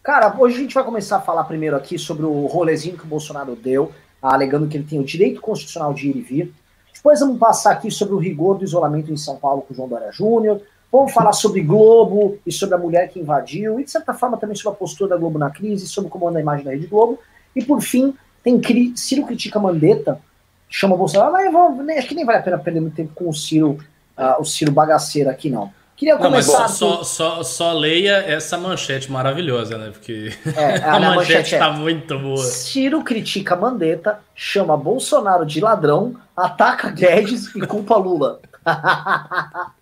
Cara, 0.03 0.35
hoje 0.39 0.57
a 0.57 0.61
gente 0.61 0.75
vai 0.75 0.85
começar 0.85 1.17
a 1.17 1.21
falar 1.21 1.45
primeiro 1.45 1.77
aqui 1.77 1.99
sobre 1.99 2.25
o 2.25 2.47
rolezinho 2.47 2.97
que 2.97 3.05
o 3.05 3.09
Bolsonaro 3.09 3.55
deu 3.55 3.93
alegando 4.21 4.67
que 4.67 4.77
ele 4.77 4.87
tem 4.89 4.99
o 4.99 5.05
direito 5.05 5.41
constitucional 5.41 5.93
de 5.93 6.09
ir 6.09 6.17
e 6.17 6.21
vir. 6.21 6.55
Depois 6.99 7.21
vamos 7.21 7.39
passar 7.39 7.71
aqui 7.71 7.93
sobre 7.93 8.15
o 8.15 8.19
rigor 8.19 8.59
do 8.59 8.65
isolamento 8.65 9.13
em 9.13 9.17
São 9.17 9.37
Paulo 9.37 9.63
com 9.63 9.73
o 9.73 9.77
João 9.77 9.89
Dória 9.89 10.11
Júnior. 10.11 10.61
Vamos 10.91 11.13
falar 11.13 11.33
sobre 11.33 11.63
Globo 11.63 12.39
e 12.45 12.51
sobre 12.51 12.75
a 12.75 12.79
mulher 12.79 13.09
que 13.09 13.21
invadiu, 13.21 13.79
e 13.79 13.85
de 13.85 13.91
certa 13.91 14.13
forma 14.13 14.37
também 14.37 14.57
sobre 14.57 14.75
a 14.75 14.79
postura 14.79 15.11
da 15.11 15.17
Globo 15.17 15.39
na 15.39 15.49
crise, 15.49 15.87
sobre 15.87 16.11
como 16.11 16.27
anda 16.27 16.39
a 16.39 16.43
imagem 16.43 16.65
da 16.65 16.73
Rede 16.73 16.89
Globo. 16.89 17.21
E 17.55 17.65
por 17.65 17.81
fim, 17.81 18.15
tem 18.43 18.61
Ciro 18.97 19.25
critica 19.25 19.61
Mandetta, 19.61 20.21
chama 20.69 20.97
Bolsonaro, 20.97 21.33
mas 21.33 21.53
vamos, 21.53 21.89
acho 21.91 22.09
que 22.09 22.15
nem 22.17 22.25
vale 22.25 22.39
a 22.39 22.43
pena 22.43 22.59
perder 22.59 22.81
muito 22.81 22.97
tempo 22.97 23.13
com 23.15 23.29
o 23.29 23.35
Ciro, 23.35 23.79
uh, 24.17 24.41
o 24.41 24.45
Ciro 24.45 24.73
bagaceiro 24.73 25.31
aqui, 25.31 25.51
não. 25.51 25.71
Queria 25.99 26.17
começar. 26.17 26.61
Não, 26.61 26.69
só, 26.69 27.03
só, 27.03 27.43
só, 27.43 27.73
leia 27.73 28.19
essa 28.19 28.57
manchete 28.57 29.11
maravilhosa, 29.11 29.77
né? 29.77 29.91
Porque 29.91 30.33
é, 30.57 30.77
a, 30.87 30.95
a 30.95 31.01
manchete 31.01 31.55
está 31.55 31.67
é, 31.67 31.73
muito 31.73 32.17
boa. 32.17 32.45
Ciro 32.45 33.03
critica 33.03 33.57
Mandetta, 33.57 34.21
chama 34.33 34.77
Bolsonaro 34.77 35.45
de 35.45 35.61
ladrão, 35.61 36.15
ataca 36.37 36.89
Guedes 36.91 37.53
e 37.53 37.67
culpa 37.67 37.97
Lula. 37.97 38.39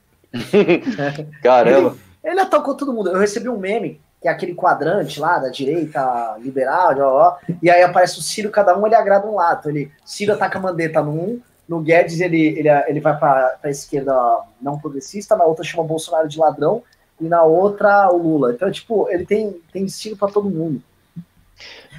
Caramba. 1.43 1.97
Ele, 2.25 2.33
ele 2.33 2.41
atacou 2.41 2.75
todo 2.75 2.95
mundo. 2.95 3.11
Eu 3.11 3.19
recebi 3.19 3.51
um 3.51 3.59
meme, 3.59 4.01
que 4.23 4.27
é 4.27 4.31
aquele 4.31 4.55
quadrante 4.55 5.21
lá 5.21 5.39
da 5.39 5.51
direita 5.51 6.39
liberal, 6.41 6.95
ó, 6.99 7.29
ó, 7.29 7.37
e 7.63 7.69
aí 7.69 7.83
aparece 7.83 8.19
o 8.19 8.23
Ciro, 8.23 8.49
cada 8.49 8.75
um 8.75 8.87
ele 8.87 8.95
agrada 8.95 9.27
um 9.27 9.35
lado. 9.35 9.69
Ele, 9.69 9.93
Ciro 10.03 10.33
ataca 10.33 10.59
Mandetta 10.59 11.03
num, 11.03 11.43
no 11.69 11.81
Guedes 11.81 12.21
ele, 12.21 12.59
ele, 12.59 12.69
ele 12.69 13.01
vai 13.01 13.19
para 13.19 13.59
a 13.63 13.71
esquerda 13.71 14.15
não 14.61 14.79
progressista, 14.79 15.37
na 15.37 15.45
outra 15.45 15.65
chama 15.65 15.85
Bolsonaro 15.85 16.29
de 16.29 16.39
ladrão 16.39 16.83
e 17.21 17.25
na 17.25 17.43
outra 17.43 18.11
o 18.11 18.19
Lula. 18.19 18.53
Então, 18.53 18.71
tipo, 18.71 19.09
ele 19.11 19.25
tem, 19.25 19.61
tem 19.73 19.85
estilo 19.85 20.17
para 20.17 20.33
todo 20.33 20.51
mundo. 20.51 20.83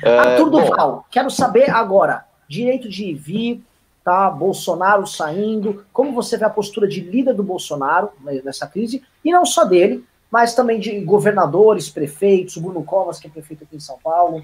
É, 0.03 0.17
Arthur 0.17 0.49
Duval, 0.49 1.05
quero 1.09 1.29
saber 1.29 1.69
agora, 1.69 2.25
direito 2.47 2.87
de 2.87 3.13
vir, 3.13 3.63
tá? 4.03 4.29
Bolsonaro 4.29 5.05
saindo, 5.05 5.83
como 5.91 6.13
você 6.13 6.37
vê 6.37 6.45
a 6.45 6.49
postura 6.49 6.87
de 6.87 7.01
líder 7.01 7.33
do 7.33 7.43
Bolsonaro 7.43 8.09
nessa 8.43 8.67
crise, 8.67 9.03
e 9.25 9.31
não 9.31 9.45
só 9.45 9.65
dele, 9.65 10.05
mas 10.31 10.53
também 10.53 10.79
de 10.79 10.99
governadores, 11.01 11.89
prefeitos, 11.89 12.57
o 12.57 12.61
Bruno 12.61 12.83
Covas, 12.83 13.19
que 13.19 13.27
é 13.27 13.29
prefeito 13.29 13.63
aqui 13.63 13.75
em 13.75 13.81
São 13.81 13.97
Paulo. 14.03 14.43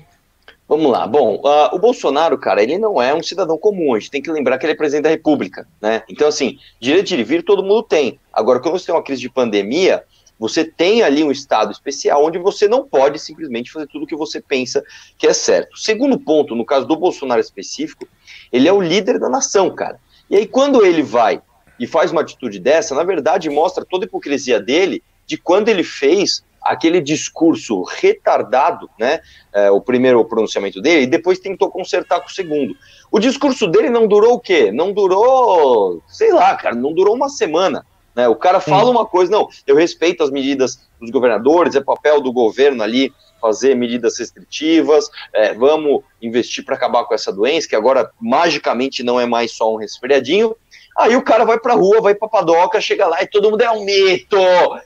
Vamos 0.68 0.92
lá. 0.92 1.06
Bom, 1.06 1.36
uh, 1.36 1.76
o 1.76 1.80
Bolsonaro, 1.80 2.38
cara, 2.38 2.64
ele 2.64 2.78
não 2.78 3.02
é 3.02 3.14
um 3.14 3.22
cidadão 3.22 3.58
comum. 3.58 3.94
A 3.94 4.00
gente 4.00 4.12
tem 4.12 4.22
que 4.22 4.32
lembrar 4.32 4.58
que 4.58 4.66
ele 4.66 4.74
é 4.74 4.76
presidente 4.76 5.04
da 5.04 5.10
República, 5.10 5.68
né? 5.82 6.04
Então, 6.10 6.28
assim, 6.28 6.58
direito 6.80 7.08
de 7.08 7.16
ir 7.16 7.24
vir 7.24 7.44
todo 7.44 7.64
mundo 7.64 7.84
tem. 7.84 8.20
Agora, 8.32 8.60
quando 8.60 8.80
você 8.80 8.86
tem 8.86 8.96
uma 8.96 9.04
crise 9.04 9.22
de 9.22 9.30
pandemia, 9.30 10.04
você 10.40 10.64
tem 10.64 11.04
ali 11.04 11.24
um 11.24 11.32
estado 11.32 11.72
especial 11.72 12.26
onde 12.26 12.40
você 12.40 12.68
não 12.68 12.88
pode 12.88 13.20
simplesmente 13.20 13.72
fazer 13.72 13.88
tudo 13.88 14.04
o 14.04 14.08
que 14.08 14.16
você 14.16 14.42
pensa 14.42 14.84
que 15.18 15.28
é 15.28 15.34
certo. 15.34 15.78
Segundo 15.78 16.18
ponto, 16.20 16.56
no 16.56 16.66
caso 16.66 16.88
do 16.88 16.96
Bolsonaro 16.96 17.42
específico, 17.42 18.08
ele 18.52 18.68
é 18.68 18.74
o 18.74 18.82
líder 18.82 19.20
da 19.20 19.30
nação, 19.30 19.70
cara. 19.74 20.00
E 20.30 20.36
aí, 20.38 20.48
quando 20.48 20.86
ele 20.86 21.04
vai 21.04 21.42
e 21.80 21.86
faz 21.86 22.12
uma 22.12 22.22
atitude 22.22 22.60
dessa, 22.60 22.96
na 22.96 23.04
verdade, 23.04 23.50
mostra 23.50 23.86
toda 23.86 24.06
a 24.06 24.08
hipocrisia 24.08 24.60
dele 24.60 25.04
de 25.26 25.38
quando 25.38 25.70
ele 25.70 25.84
fez 25.84 26.44
aquele 26.64 27.02
discurso 27.02 27.84
retardado, 27.84 28.90
né? 28.98 29.20
É, 29.54 29.70
o 29.70 29.82
primeiro 29.82 30.24
pronunciamento 30.26 30.82
dele, 30.82 31.04
e 31.04 31.08
depois 31.08 31.40
tentou 31.40 31.70
consertar 31.70 32.22
com 32.22 32.28
o 32.28 32.32
segundo. 32.32 32.76
O 33.12 33.20
discurso 33.20 33.68
dele 33.68 33.90
não 33.90 34.08
durou 34.08 34.36
o 34.36 34.40
quê? 34.40 34.72
Não 34.72 34.92
durou, 34.92 36.02
sei 36.08 36.32
lá, 36.32 36.56
cara, 36.56 36.76
não 36.76 36.94
durou 36.94 37.16
uma 37.16 37.30
semana. 37.30 37.86
Né? 38.16 38.28
O 38.28 38.36
cara 38.36 38.60
fala 38.60 38.86
Sim. 38.86 38.92
uma 38.92 39.06
coisa, 39.06 39.32
não, 39.32 39.50
eu 39.66 39.76
respeito 39.76 40.24
as 40.24 40.32
medidas 40.32 40.80
dos 41.00 41.10
governadores, 41.10 41.76
é 41.76 41.82
papel 41.82 42.22
do 42.22 42.32
governo 42.32 42.84
ali 42.84 43.14
fazer 43.42 43.76
medidas 43.76 44.18
restritivas, 44.18 45.10
é, 45.34 45.54
vamos 45.54 46.02
investir 46.22 46.64
para 46.64 46.76
acabar 46.76 47.04
com 47.04 47.14
essa 47.14 47.30
doença, 47.32 47.68
que 47.68 47.76
agora 47.76 48.10
magicamente 48.22 49.04
não 49.04 49.20
é 49.20 49.26
mais 49.26 49.52
só 49.52 49.74
um 49.74 49.76
resfriadinho, 49.76 50.56
Aí 50.98 51.16
o 51.16 51.24
cara 51.24 51.44
vai 51.44 51.60
pra 51.60 51.74
rua, 51.74 52.02
vai 52.02 52.14
pra 52.14 52.28
padoca, 52.28 52.80
chega 52.80 53.08
lá 53.08 53.22
e 53.22 53.28
todo 53.28 53.50
mundo 53.50 53.62
é 53.62 53.72
um 53.72 53.84
mito, 53.84 54.38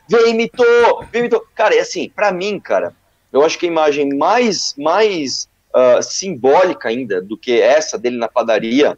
vem 0.08 0.34
mito, 0.34 0.64
vem 1.12 1.24
mito. 1.24 1.46
Cara, 1.54 1.76
é 1.76 1.80
assim, 1.80 2.10
para 2.10 2.32
mim, 2.32 2.60
cara, 2.60 2.94
eu 3.32 3.44
acho 3.44 3.60
que 3.60 3.66
a 3.66 3.70
imagem 3.70 4.18
mais, 4.18 4.74
mais 4.78 5.50
uh, 5.76 6.02
simbólica 6.02 6.90
ainda 6.90 7.22
do 7.22 7.38
que 7.38 7.60
essa 7.62 7.98
dele 7.98 8.18
na 8.18 8.28
padaria, 8.28 8.98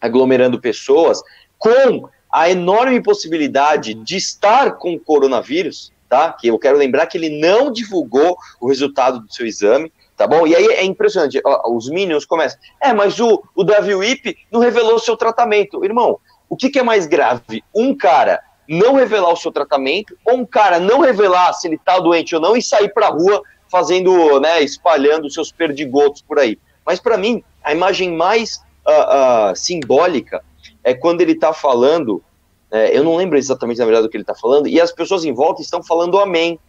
aglomerando 0.00 0.60
pessoas, 0.60 1.22
com 1.58 2.08
a 2.30 2.50
enorme 2.50 3.02
possibilidade 3.02 3.94
de 3.94 4.16
estar 4.16 4.72
com 4.72 4.94
o 4.94 5.00
coronavírus, 5.00 5.92
tá? 6.08 6.32
Que 6.32 6.48
eu 6.48 6.58
quero 6.58 6.76
lembrar 6.76 7.06
que 7.06 7.16
ele 7.16 7.40
não 7.40 7.70
divulgou 7.70 8.36
o 8.60 8.68
resultado 8.68 9.20
do 9.20 9.32
seu 9.32 9.46
exame, 9.46 9.92
tá 10.16 10.26
bom? 10.26 10.46
E 10.46 10.54
aí 10.54 10.66
é 10.66 10.84
impressionante, 10.84 11.40
os 11.66 11.88
Minions 11.88 12.24
começam, 12.24 12.58
é, 12.80 12.92
mas 12.92 13.20
o, 13.20 13.42
o 13.54 13.64
Davi 13.64 13.94
Wip 13.94 14.36
não 14.50 14.60
revelou 14.60 14.98
seu 14.98 15.16
tratamento. 15.16 15.84
Irmão, 15.84 16.18
o 16.52 16.56
que, 16.56 16.68
que 16.68 16.78
é 16.78 16.82
mais 16.82 17.06
grave? 17.06 17.64
Um 17.74 17.96
cara 17.96 18.38
não 18.68 18.94
revelar 18.94 19.32
o 19.32 19.36
seu 19.36 19.50
tratamento, 19.50 20.14
ou 20.22 20.36
um 20.36 20.44
cara 20.44 20.78
não 20.78 21.00
revelar 21.00 21.50
se 21.54 21.66
ele 21.66 21.76
está 21.76 21.98
doente 21.98 22.34
ou 22.34 22.42
não 22.42 22.54
e 22.54 22.60
sair 22.60 22.92
para 22.92 23.06
a 23.06 23.10
rua 23.10 23.42
fazendo, 23.70 24.38
né, 24.38 24.62
espalhando 24.62 25.30
seus 25.30 25.50
perdigotos 25.50 26.20
por 26.20 26.38
aí. 26.38 26.58
Mas 26.84 27.00
para 27.00 27.16
mim, 27.16 27.42
a 27.64 27.72
imagem 27.72 28.12
mais 28.12 28.56
uh, 28.86 29.52
uh, 29.52 29.56
simbólica 29.56 30.44
é 30.84 30.92
quando 30.92 31.22
ele 31.22 31.32
está 31.32 31.54
falando, 31.54 32.22
é, 32.70 32.94
eu 32.94 33.02
não 33.02 33.16
lembro 33.16 33.38
exatamente 33.38 33.78
na 33.78 33.86
verdade 33.86 34.06
do 34.06 34.10
que 34.10 34.16
ele 34.18 34.22
está 34.22 34.34
falando, 34.34 34.68
e 34.68 34.78
as 34.78 34.92
pessoas 34.92 35.24
em 35.24 35.32
volta 35.32 35.62
estão 35.62 35.82
falando 35.82 36.18
amém. 36.18 36.60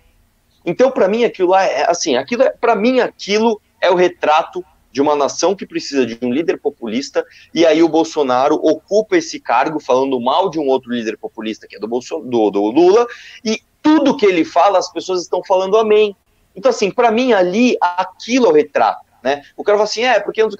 Então, 0.65 0.91
para 0.91 1.09
mim, 1.09 1.25
aquilo 1.25 1.49
lá 1.49 1.61
é 1.65 1.91
assim, 1.91 2.15
aquilo 2.15 2.43
é, 2.43 2.51
para 2.51 2.73
mim, 2.73 3.01
aquilo 3.01 3.59
é 3.81 3.91
o 3.91 3.95
retrato 3.95 4.63
de 4.93 5.01
uma 5.01 5.15
nação 5.15 5.55
que 5.55 5.65
precisa 5.65 6.05
de 6.05 6.19
um 6.21 6.31
líder 6.31 6.59
populista, 6.59 7.25
e 7.51 7.65
aí 7.65 7.81
o 7.81 7.89
Bolsonaro 7.89 8.55
ocupa 8.55 9.17
esse 9.17 9.39
cargo 9.39 9.79
falando 9.79 10.21
mal 10.21 10.51
de 10.51 10.59
um 10.59 10.67
outro 10.67 10.93
líder 10.93 11.17
populista, 11.17 11.67
que 11.67 11.75
é 11.75 11.79
do, 11.79 11.87
Bolso, 11.87 12.19
do, 12.19 12.51
do 12.51 12.61
Lula, 12.67 13.07
e 13.43 13.59
tudo 13.81 14.15
que 14.15 14.25
ele 14.25 14.45
fala, 14.45 14.77
as 14.77 14.93
pessoas 14.93 15.23
estão 15.23 15.43
falando 15.43 15.77
amém. 15.77 16.15
Então, 16.55 16.69
assim, 16.69 16.91
para 16.91 17.09
mim, 17.09 17.33
ali, 17.33 17.75
aquilo 17.81 18.45
é 18.45 18.49
o 18.49 18.53
retrato, 18.53 19.03
né? 19.23 19.41
O 19.57 19.63
cara 19.63 19.79
fala 19.79 19.89
assim, 19.89 20.03
é, 20.03 20.19
porque 20.19 20.43
não 20.43 20.51
sei 20.51 20.59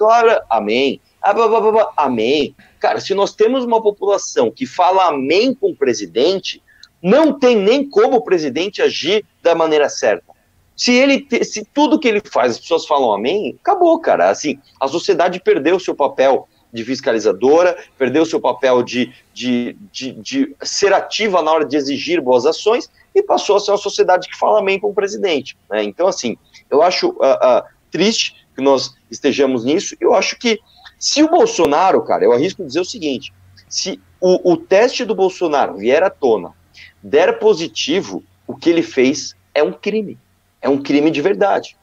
amém, 0.50 1.00
ah, 1.22 1.32
blá, 1.32 1.46
blá, 1.46 1.60
blá, 1.60 1.92
amém. 1.96 2.56
Cara, 2.80 3.00
se 3.00 3.14
nós 3.14 3.32
temos 3.32 3.64
uma 3.64 3.80
população 3.80 4.50
que 4.50 4.66
fala 4.66 5.06
amém 5.06 5.54
com 5.54 5.70
o 5.70 5.76
presidente, 5.76 6.60
não 7.00 7.38
tem 7.38 7.56
nem 7.56 7.88
como 7.88 8.16
o 8.16 8.24
presidente 8.24 8.82
agir 8.82 9.24
da 9.40 9.54
maneira 9.54 9.88
certa. 9.88 10.33
Se 10.76 10.92
ele, 10.92 11.26
se 11.44 11.64
tudo 11.72 11.98
que 11.98 12.08
ele 12.08 12.20
faz, 12.20 12.52
as 12.52 12.58
pessoas 12.58 12.86
falam 12.86 13.12
amém, 13.12 13.56
acabou, 13.60 13.98
cara. 14.00 14.30
Assim, 14.30 14.58
a 14.80 14.88
sociedade 14.88 15.40
perdeu 15.40 15.76
o 15.76 15.80
seu 15.80 15.94
papel 15.94 16.48
de 16.72 16.84
fiscalizadora, 16.84 17.76
perdeu 17.96 18.24
o 18.24 18.26
seu 18.26 18.40
papel 18.40 18.82
de, 18.82 19.12
de, 19.32 19.76
de, 19.92 20.12
de, 20.12 20.56
ser 20.60 20.92
ativa 20.92 21.40
na 21.40 21.52
hora 21.52 21.64
de 21.64 21.76
exigir 21.76 22.20
boas 22.20 22.44
ações 22.44 22.90
e 23.14 23.22
passou 23.22 23.54
a 23.54 23.60
ser 23.60 23.70
uma 23.70 23.78
sociedade 23.78 24.28
que 24.28 24.36
fala 24.36 24.58
amém 24.58 24.80
com 24.80 24.88
o 24.88 24.94
presidente. 24.94 25.56
Né? 25.70 25.84
Então, 25.84 26.08
assim, 26.08 26.36
eu 26.68 26.82
acho 26.82 27.10
uh, 27.10 27.12
uh, 27.12 27.62
triste 27.92 28.44
que 28.56 28.60
nós 28.60 28.92
estejamos 29.08 29.64
nisso. 29.64 29.96
Eu 30.00 30.14
acho 30.14 30.36
que 30.36 30.58
se 30.98 31.22
o 31.22 31.30
Bolsonaro, 31.30 32.02
cara, 32.02 32.24
eu 32.24 32.32
arrisco 32.32 32.66
dizer 32.66 32.80
o 32.80 32.84
seguinte: 32.84 33.32
se 33.68 34.00
o, 34.20 34.52
o 34.52 34.56
teste 34.56 35.04
do 35.04 35.14
Bolsonaro 35.14 35.76
vier 35.76 36.02
à 36.02 36.10
tona, 36.10 36.52
der 37.00 37.38
positivo, 37.38 38.24
o 38.48 38.56
que 38.56 38.68
ele 38.68 38.82
fez 38.82 39.36
é 39.54 39.62
um 39.62 39.72
crime 39.72 40.18
é 40.64 40.68
um 40.68 40.82
crime 40.82 41.10
de 41.10 41.20
verdade. 41.20 41.76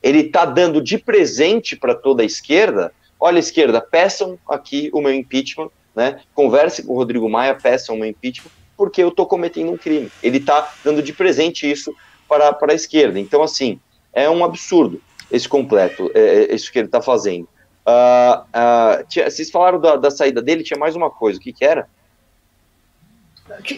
Ele 0.00 0.20
está 0.20 0.44
dando 0.44 0.80
de 0.80 0.96
presente 0.96 1.76
para 1.76 1.92
toda 1.92 2.22
a 2.22 2.24
esquerda: 2.24 2.92
olha, 3.18 3.40
esquerda, 3.40 3.80
peçam 3.80 4.38
aqui 4.48 4.88
o 4.94 5.00
meu 5.00 5.12
impeachment, 5.12 5.70
né? 5.94 6.20
converse 6.32 6.84
com 6.84 6.92
o 6.92 6.96
Rodrigo 6.96 7.28
Maia, 7.28 7.56
peçam 7.56 7.96
o 7.96 7.98
meu 7.98 8.08
impeachment, 8.08 8.52
porque 8.76 9.02
eu 9.02 9.08
estou 9.08 9.26
cometendo 9.26 9.72
um 9.72 9.76
crime. 9.76 10.10
Ele 10.22 10.38
está 10.38 10.72
dando 10.84 11.02
de 11.02 11.12
presente 11.12 11.68
isso 11.68 11.92
para, 12.28 12.52
para 12.52 12.72
a 12.72 12.76
esquerda. 12.76 13.18
Então, 13.18 13.42
assim, 13.42 13.80
é 14.12 14.30
um 14.30 14.44
absurdo 14.44 15.02
esse 15.30 15.48
completo, 15.48 16.10
é, 16.14 16.44
é 16.44 16.54
isso 16.54 16.72
que 16.72 16.78
ele 16.78 16.86
está 16.86 17.02
fazendo. 17.02 17.48
Uh, 17.86 18.40
uh, 18.40 19.04
tinha, 19.08 19.28
vocês 19.28 19.50
falaram 19.50 19.80
da, 19.80 19.96
da, 19.96 20.10
saída 20.10 20.40
dele, 20.40 20.62
tinha 20.62 20.78
mais 20.78 20.94
uma 20.94 21.10
coisa, 21.10 21.38
o 21.38 21.42
que, 21.42 21.52
que 21.52 21.64
era? 21.64 21.88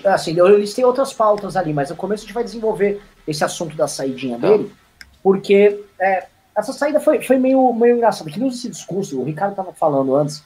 Assim, 0.05 0.37
eu 0.37 0.59
listei 0.59 0.85
outras 0.85 1.13
pautas 1.13 1.57
ali, 1.57 1.73
mas 1.73 1.91
no 1.91 1.97
começo 1.97 2.25
a 2.25 2.27
gente 2.27 2.35
vai 2.35 2.45
desenvolver 2.45 3.01
esse 3.27 3.45
assunto 3.45 3.77
da 3.77 3.87
saidinha 3.87 4.39
tá. 4.39 4.49
dele, 4.49 4.73
porque 5.23 5.85
é, 5.99 6.27
essa 6.57 6.73
saída 6.73 7.01
foi, 7.01 7.23
foi 7.23 7.39
meio, 7.39 7.73
meio 7.73 7.97
engraçada. 7.97 8.31
Que 8.31 8.43
esse 8.45 8.69
discurso, 8.69 9.21
o 9.21 9.25
Ricardo 9.25 9.55
tava 9.55 9.73
falando 9.73 10.15
antes. 10.15 10.43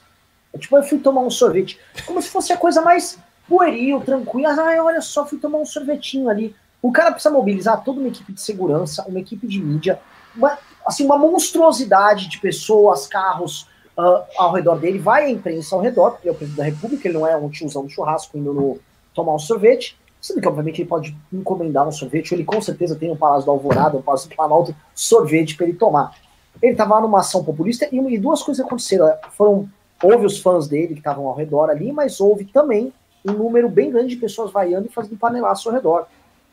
É, 0.53 0.59
tipo, 0.59 0.77
eu 0.77 0.83
fui 0.83 0.99
tomar 0.99 1.23
um 1.23 1.31
sorvete, 1.31 1.79
como 2.07 2.21
se 2.23 2.29
fosse 2.29 2.53
a 2.53 2.57
coisa 2.57 2.81
mais 2.81 3.19
pueril, 3.49 4.01
tranquila. 4.01 4.55
Ah, 4.55 4.85
olha 4.85 5.01
só, 5.01 5.27
fui 5.27 5.39
tomar 5.39 5.59
um 5.59 5.67
sorvetinho 5.67 6.29
ali. 6.29 6.55
O 6.81 6.93
cara 6.93 7.13
precisa 7.13 7.33
mobilizar 7.33 7.83
toda 7.83 7.99
uma 7.99 8.09
equipe 8.09 8.33
de 8.33 8.41
segurança, 8.41 9.05
uma 9.09 9.19
equipe 9.19 9.47
de 9.47 9.61
mídia, 9.61 9.99
uma, 10.37 10.59
assim, 10.87 11.05
uma 11.05 11.17
monstruosidade 11.17 12.29
de 12.29 12.39
pessoas, 12.39 13.07
carros 13.07 13.63
uh, 13.97 14.23
ao 14.37 14.53
redor 14.53 14.77
dele. 14.77 14.99
Vai 14.99 15.25
a 15.25 15.31
imprensa 15.31 15.75
ao 15.75 15.81
redor, 15.81 16.13
porque 16.13 16.29
é 16.29 16.33
o 16.33 16.35
presidente 16.35 16.59
da 16.59 16.65
República, 16.65 17.09
ele 17.09 17.19
não 17.19 17.27
é 17.27 17.37
um 17.37 17.49
tiozão 17.49 17.85
do 17.85 17.91
churrasco 17.91 18.37
indo 18.37 18.53
no, 18.53 18.79
tomar 19.15 19.35
um 19.35 19.39
sorvete. 19.39 19.97
Sendo 20.25 20.41
que, 20.41 20.49
obviamente, 20.49 20.81
ele 20.81 20.89
pode 20.89 21.15
encomendar 21.31 21.87
um 21.87 21.93
sorvete, 21.93 22.33
ele 22.33 22.47
com 22.47 22.59
certeza 22.59 22.97
tem 22.97 23.13
um 23.13 23.17
Palácio 23.17 23.45
do 23.45 23.51
Alvorada, 23.51 23.99
um 23.99 24.01
Palácio 24.01 24.27
do 24.27 24.35
Planalto, 24.35 24.75
sorvete 24.95 25.55
para 25.55 25.67
ele 25.67 25.77
tomar. 25.77 26.17
Ele 26.63 26.73
estava 26.73 26.99
numa 26.99 27.21
ação 27.21 27.45
populista 27.45 27.87
e, 27.93 27.99
e, 27.99 28.19
duas 28.19 28.43
coisas 28.43 28.65
aconteceram. 28.65 29.13
Foram, 29.33 29.69
houve 30.03 30.25
os 30.25 30.39
fãs 30.39 30.67
dele 30.67 30.95
que 30.95 31.01
estavam 31.01 31.27
ao 31.27 31.35
redor 31.35 31.69
ali, 31.69 31.93
mas 31.93 32.23
houve 32.23 32.47
também 32.47 32.91
um 33.23 33.33
número 33.33 33.69
bem 33.69 33.91
grande 33.91 34.15
de 34.15 34.17
pessoas 34.17 34.51
vaiando 34.51 34.87
e 34.87 34.91
fazendo 34.91 35.19
panelaço 35.19 35.69
ao 35.69 35.75
redor. 35.75 36.07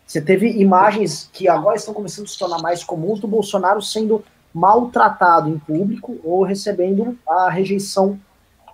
Você 0.06 0.20
teve 0.20 0.50
imagens 0.60 1.30
que 1.32 1.48
agora 1.48 1.78
estão 1.78 1.94
começando 1.94 2.26
a 2.26 2.28
se 2.28 2.38
tornar 2.38 2.62
mais 2.62 2.84
comuns 2.84 3.22
do 3.22 3.28
Bolsonaro 3.28 3.82
sendo 3.82 4.22
maltratado 4.54 5.50
em 5.50 5.58
público 5.58 6.18
ou 6.26 6.44
recebendo 6.44 7.18
a 7.26 7.50
rejeição 7.50 8.20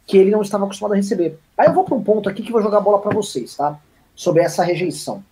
que 0.08 0.18
ele 0.18 0.32
não 0.32 0.42
estava 0.42 0.66
acostumado 0.66 0.94
a 0.94 0.98
receber. 0.98 1.38
Aí 1.56 1.68
eu 1.68 1.74
vou 1.74 1.84
para 1.84 1.94
um 1.94 2.04
ponto 2.04 2.27
aqui 2.27 2.42
que 2.42 2.51
vou 2.51 2.63
jogar 2.63 2.80
bola 2.80 2.98
para 3.00 3.13
vocês, 3.13 3.56
tá? 3.56 3.80
Sobre 4.17 4.41
essa 4.41 4.63
rejeição. 4.63 5.24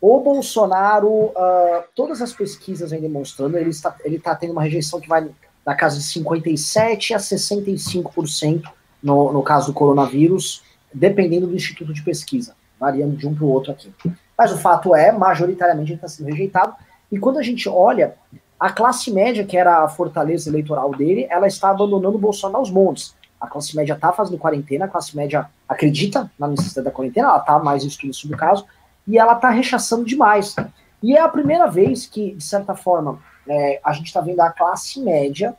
O 0.00 0.18
Bolsonaro, 0.20 1.26
uh, 1.26 1.84
todas 1.94 2.20
as 2.20 2.32
pesquisas 2.32 2.90
vêm 2.90 3.00
demonstrando, 3.00 3.56
ele 3.56 3.70
está, 3.70 3.94
ele 4.02 4.16
está 4.16 4.34
tendo 4.34 4.52
uma 4.52 4.62
rejeição 4.62 4.98
que 4.98 5.08
vai 5.08 5.30
da 5.64 5.74
casa 5.74 5.98
de 5.98 6.04
57% 6.04 7.14
a 7.14 7.18
65% 7.18 8.62
no, 9.02 9.32
no 9.32 9.42
caso 9.42 9.68
do 9.68 9.72
coronavírus, 9.74 10.62
dependendo 10.92 11.46
do 11.46 11.54
instituto 11.54 11.92
de 11.92 12.02
pesquisa, 12.02 12.54
variando 12.78 13.16
de 13.16 13.26
um 13.26 13.34
para 13.34 13.44
o 13.44 13.48
outro 13.48 13.72
aqui. 13.72 13.92
Mas 14.36 14.52
o 14.52 14.58
fato 14.58 14.94
é, 14.96 15.12
majoritariamente 15.12 15.90
ele 15.90 15.96
está 15.96 16.08
sendo 16.08 16.28
rejeitado, 16.28 16.74
e 17.12 17.18
quando 17.18 17.38
a 17.38 17.42
gente 17.42 17.68
olha, 17.68 18.14
a 18.58 18.70
classe 18.70 19.10
média, 19.10 19.44
que 19.44 19.56
era 19.56 19.84
a 19.84 19.88
fortaleza 19.88 20.48
eleitoral 20.48 20.90
dele, 20.92 21.26
ela 21.30 21.46
está 21.46 21.70
abandonando 21.70 22.16
o 22.16 22.20
Bolsonaro 22.20 22.58
aos 22.58 22.70
montes. 22.70 23.14
A 23.40 23.46
classe 23.46 23.74
média 23.74 23.94
está 23.94 24.12
fazendo 24.12 24.38
quarentena, 24.38 24.84
a 24.84 24.88
classe 24.88 25.16
média 25.16 25.48
acredita 25.68 26.30
na 26.38 26.46
necessidade 26.46 26.84
da 26.84 26.90
quarentena, 26.90 27.28
ela 27.28 27.38
está 27.38 27.58
mais 27.58 27.84
estudo 27.84 28.12
sobre 28.12 28.36
o 28.36 28.38
caso, 28.38 28.66
e 29.06 29.18
ela 29.18 29.32
está 29.32 29.48
rechaçando 29.48 30.04
demais. 30.04 30.54
E 31.02 31.16
é 31.16 31.20
a 31.20 31.28
primeira 31.28 31.66
vez 31.66 32.06
que, 32.06 32.34
de 32.34 32.44
certa 32.44 32.74
forma, 32.74 33.18
é, 33.48 33.80
a 33.82 33.92
gente 33.92 34.06
está 34.06 34.20
vendo 34.20 34.40
a 34.40 34.50
classe 34.50 35.00
média 35.00 35.54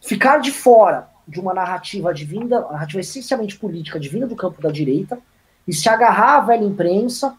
ficar 0.00 0.38
de 0.38 0.50
fora 0.50 1.08
de 1.26 1.40
uma 1.40 1.54
narrativa 1.54 2.12
de 2.12 2.24
vinda, 2.24 2.60
narrativa 2.60 3.00
essencialmente 3.00 3.58
política, 3.58 3.98
de 3.98 4.08
vinda 4.08 4.26
do 4.26 4.36
campo 4.36 4.60
da 4.60 4.70
direita, 4.70 5.18
e 5.66 5.72
se 5.72 5.88
agarrar 5.88 6.36
à 6.36 6.40
velha 6.40 6.64
imprensa 6.64 7.34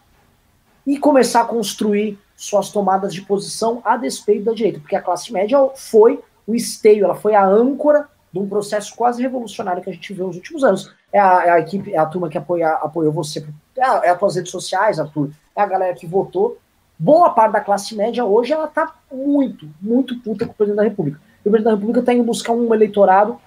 e 0.86 0.98
começar 0.98 1.42
a 1.42 1.46
construir 1.46 2.18
suas 2.36 2.70
tomadas 2.70 3.14
de 3.14 3.22
posição 3.22 3.82
a 3.84 3.98
despeito 3.98 4.46
da 4.46 4.54
direita, 4.54 4.80
porque 4.80 4.96
a 4.96 5.02
classe 5.02 5.32
média 5.32 5.58
foi 5.76 6.20
o 6.48 6.56
esteio, 6.56 7.06
ela 7.06 7.16
foi 7.16 7.36
a 7.36 7.46
âncora 7.46 8.10
de 8.36 8.40
um 8.40 8.50
processo 8.50 8.94
quase 8.98 9.22
revolucionário 9.22 9.82
que 9.82 9.90
a 9.90 9.94
gente 9.94 10.14
viu 10.14 10.28
nos 10.28 10.36
últimos 10.36 10.62
anos. 10.62 10.94
É 11.12 11.18
a, 11.18 11.46
é 11.46 11.50
a 11.52 11.60
equipe, 11.62 11.94
é 11.94 11.98
a 11.98 12.06
turma 12.06 12.28
que 12.28 12.38
apoia, 12.38 12.68
apoiou 12.68 13.14
você, 13.14 13.46
é, 13.78 13.86
a, 13.86 14.02
é 14.04 14.10
as 14.10 14.20
tuas 14.20 14.36
redes 14.36 14.52
sociais, 14.52 15.00
Arthur, 15.00 15.30
é 15.56 15.62
a 15.62 15.66
galera 15.66 15.96
que 15.96 16.06
votou. 16.06 16.58
Boa 17.00 17.30
parte 17.30 17.54
da 17.54 17.62
classe 17.62 17.96
média 17.96 18.26
hoje 18.26 18.52
ela 18.52 18.68
tá 18.68 18.94
muito, 19.10 19.70
muito 19.82 20.20
puta 20.20 20.46
com 20.46 20.52
o 20.52 20.56
presidente 20.56 20.78
da 20.78 20.84
República. 20.84 21.18
O 21.40 21.44
presidente 21.44 21.64
da 21.64 21.72
República 21.72 22.00
está 22.02 22.14
indo 22.14 22.24
buscar 22.26 22.52
um 22.52 22.74
eleitorado 22.74 23.40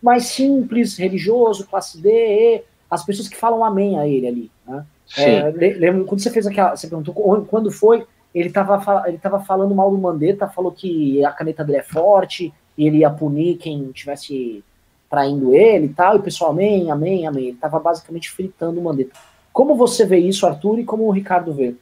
mais 0.00 0.26
simples, 0.26 0.96
religioso, 0.96 1.66
classe 1.66 2.00
D, 2.00 2.08
E, 2.08 2.64
as 2.88 3.04
pessoas 3.04 3.26
que 3.26 3.36
falam 3.36 3.64
amém 3.64 3.98
a 3.98 4.06
ele 4.06 4.28
ali. 4.28 4.50
Né? 4.64 4.86
É, 5.18 5.50
lembra, 5.50 6.04
quando 6.04 6.20
você 6.20 6.30
fez 6.30 6.46
aquela. 6.46 6.76
Você 6.76 6.86
perguntou 6.86 7.14
quando 7.48 7.70
foi, 7.72 8.06
ele 8.32 8.48
estava 8.48 9.08
ele 9.08 9.18
tava 9.18 9.40
falando 9.40 9.74
mal 9.74 9.90
do 9.90 9.98
Mandetta, 9.98 10.46
falou 10.46 10.70
que 10.70 11.24
a 11.24 11.32
caneta 11.32 11.64
dele 11.64 11.78
é 11.78 11.82
forte, 11.82 12.52
e 12.76 12.86
ele 12.86 12.98
ia 12.98 13.10
punir 13.10 13.56
quem 13.56 13.90
tivesse 13.92 14.62
traindo 15.08 15.54
ele 15.54 15.86
e 15.86 15.90
tal, 15.90 16.16
e 16.16 16.18
o 16.18 16.22
pessoal, 16.22 16.50
amém, 16.50 16.90
amém, 16.90 17.26
amém. 17.26 17.44
Ele 17.44 17.52
estava 17.52 17.78
basicamente 17.78 18.30
fritando 18.30 18.80
o 18.80 18.82
Mandetta. 18.82 19.12
Como 19.52 19.74
você 19.74 20.04
vê 20.04 20.18
isso, 20.18 20.46
Arthur, 20.46 20.80
e 20.80 20.84
como 20.84 21.04
o 21.04 21.10
Ricardo 21.10 21.52
vê? 21.52 21.74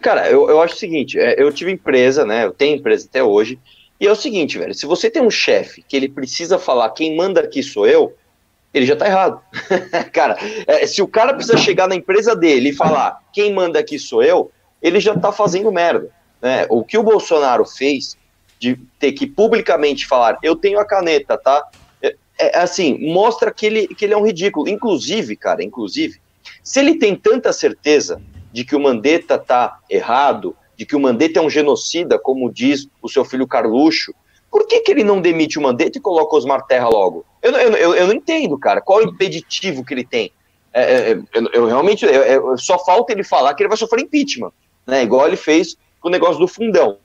Cara, 0.00 0.28
eu, 0.30 0.48
eu 0.48 0.60
acho 0.60 0.74
o 0.74 0.78
seguinte, 0.78 1.18
é, 1.18 1.40
eu 1.40 1.52
tive 1.52 1.70
empresa, 1.70 2.24
né, 2.24 2.44
eu 2.44 2.52
tenho 2.52 2.76
empresa 2.76 3.06
até 3.08 3.22
hoje, 3.22 3.58
e 4.00 4.06
é 4.06 4.10
o 4.10 4.16
seguinte, 4.16 4.58
velho, 4.58 4.74
se 4.74 4.84
você 4.84 5.08
tem 5.08 5.22
um 5.22 5.30
chefe 5.30 5.82
que 5.82 5.96
ele 5.96 6.08
precisa 6.08 6.58
falar 6.58 6.90
quem 6.90 7.16
manda 7.16 7.40
aqui 7.40 7.62
sou 7.62 7.86
eu, 7.86 8.16
ele 8.74 8.86
já 8.86 8.96
tá 8.96 9.06
errado. 9.06 9.40
cara, 10.12 10.36
é, 10.66 10.86
se 10.86 11.02
o 11.02 11.06
cara 11.06 11.34
precisa 11.34 11.56
chegar 11.56 11.86
na 11.86 11.94
empresa 11.94 12.34
dele 12.34 12.70
e 12.70 12.74
falar 12.74 13.20
quem 13.32 13.52
manda 13.52 13.78
aqui 13.78 13.98
sou 13.98 14.22
eu, 14.22 14.50
ele 14.80 14.98
já 14.98 15.16
tá 15.16 15.30
fazendo 15.30 15.70
merda. 15.70 16.10
Né? 16.40 16.66
O 16.68 16.82
que 16.82 16.98
o 16.98 17.02
Bolsonaro 17.02 17.64
fez 17.64 18.16
de 18.62 18.78
ter 18.96 19.10
que 19.10 19.26
publicamente 19.26 20.06
falar, 20.06 20.38
eu 20.40 20.54
tenho 20.54 20.78
a 20.78 20.84
caneta, 20.84 21.36
tá? 21.36 21.66
É, 22.00 22.14
é, 22.38 22.58
assim, 22.60 22.96
mostra 23.12 23.50
que 23.50 23.66
ele, 23.66 23.88
que 23.88 24.04
ele 24.04 24.14
é 24.14 24.16
um 24.16 24.24
ridículo. 24.24 24.68
Inclusive, 24.68 25.34
cara, 25.34 25.64
inclusive, 25.64 26.20
se 26.62 26.78
ele 26.78 26.94
tem 26.96 27.16
tanta 27.16 27.52
certeza 27.52 28.22
de 28.52 28.64
que 28.64 28.76
o 28.76 28.80
Mandetta 28.80 29.36
tá 29.36 29.80
errado, 29.90 30.54
de 30.76 30.86
que 30.86 30.94
o 30.94 31.00
Mandetta 31.00 31.40
é 31.40 31.42
um 31.42 31.50
genocida, 31.50 32.20
como 32.20 32.52
diz 32.52 32.86
o 33.02 33.08
seu 33.08 33.24
filho 33.24 33.48
Carluxo, 33.48 34.14
por 34.48 34.64
que, 34.68 34.78
que 34.78 34.92
ele 34.92 35.02
não 35.02 35.20
demite 35.20 35.58
o 35.58 35.62
Mandetta 35.62 35.98
e 35.98 36.00
coloca 36.00 36.36
Osmar 36.36 36.64
Terra 36.64 36.88
logo? 36.88 37.26
Eu, 37.42 37.50
eu, 37.50 37.72
eu, 37.72 37.94
eu 37.96 38.06
não 38.06 38.14
entendo, 38.14 38.56
cara, 38.56 38.80
qual 38.80 39.00
é 39.00 39.04
o 39.04 39.08
impeditivo 39.08 39.84
que 39.84 39.92
ele 39.92 40.04
tem. 40.04 40.30
É, 40.72 40.82
é, 40.82 41.10
é 41.10 41.18
eu, 41.34 41.48
eu, 41.52 41.66
realmente, 41.66 42.06
é, 42.06 42.38
só 42.58 42.78
falta 42.78 43.12
ele 43.12 43.24
falar 43.24 43.54
que 43.54 43.62
ele 43.64 43.68
vai 43.68 43.76
sofrer 43.76 44.02
impeachment, 44.02 44.52
né, 44.86 45.02
igual 45.02 45.26
ele 45.26 45.36
fez 45.36 45.76
com 46.00 46.06
o 46.06 46.12
negócio 46.12 46.38
do 46.38 46.46
fundão 46.46 46.98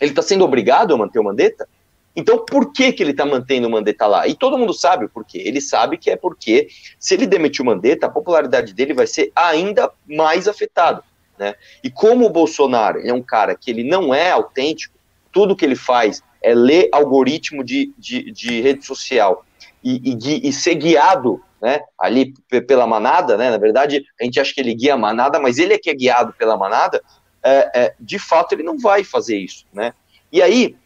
ele 0.00 0.10
está 0.10 0.22
sendo 0.22 0.44
obrigado 0.44 0.94
a 0.94 0.96
manter 0.96 1.18
o 1.18 1.24
Mandetta? 1.24 1.68
Então, 2.14 2.42
por 2.44 2.72
que, 2.72 2.92
que 2.92 3.02
ele 3.02 3.10
está 3.10 3.26
mantendo 3.26 3.68
o 3.68 3.70
Mandetta 3.70 4.06
lá? 4.06 4.26
E 4.26 4.34
todo 4.34 4.56
mundo 4.56 4.72
sabe 4.72 5.04
o 5.04 5.08
porquê. 5.08 5.38
Ele 5.44 5.60
sabe 5.60 5.98
que 5.98 6.10
é 6.10 6.16
porque, 6.16 6.68
se 6.98 7.12
ele 7.12 7.26
demitir 7.26 7.62
o 7.62 7.66
Mandetta, 7.66 8.06
a 8.06 8.10
popularidade 8.10 8.72
dele 8.72 8.94
vai 8.94 9.06
ser 9.06 9.30
ainda 9.36 9.90
mais 10.08 10.48
afetada. 10.48 11.04
Né? 11.38 11.54
E 11.84 11.90
como 11.90 12.24
o 12.24 12.30
Bolsonaro 12.30 13.06
é 13.06 13.12
um 13.12 13.22
cara 13.22 13.54
que 13.54 13.70
ele 13.70 13.84
não 13.84 14.14
é 14.14 14.30
autêntico, 14.30 14.96
tudo 15.30 15.54
que 15.54 15.64
ele 15.64 15.76
faz 15.76 16.22
é 16.42 16.54
ler 16.54 16.88
algoritmo 16.90 17.62
de, 17.62 17.92
de, 17.98 18.30
de 18.32 18.60
rede 18.62 18.86
social 18.86 19.44
e, 19.84 20.00
e, 20.12 20.48
e, 20.48 20.52
ser 20.52 20.76
guiado 20.76 21.42
né, 21.60 21.80
ali 22.00 22.32
pela 22.66 22.86
manada, 22.86 23.36
né? 23.36 23.50
na 23.50 23.58
verdade, 23.58 24.04
a 24.18 24.24
gente 24.24 24.40
acha 24.40 24.54
que 24.54 24.60
ele 24.60 24.74
guia 24.74 24.94
a 24.94 24.98
manada, 24.98 25.38
mas 25.38 25.58
ele 25.58 25.74
é 25.74 25.78
que 25.78 25.90
é 25.90 25.94
guiado 25.94 26.32
pela 26.32 26.56
manada, 26.56 27.02
é, 27.46 27.70
é, 27.74 27.94
de 28.00 28.18
fato 28.18 28.54
ele 28.54 28.64
não 28.64 28.76
vai 28.76 29.04
fazer 29.04 29.36
isso, 29.38 29.64
né? 29.72 29.94
E 30.32 30.42
aí 30.42 30.76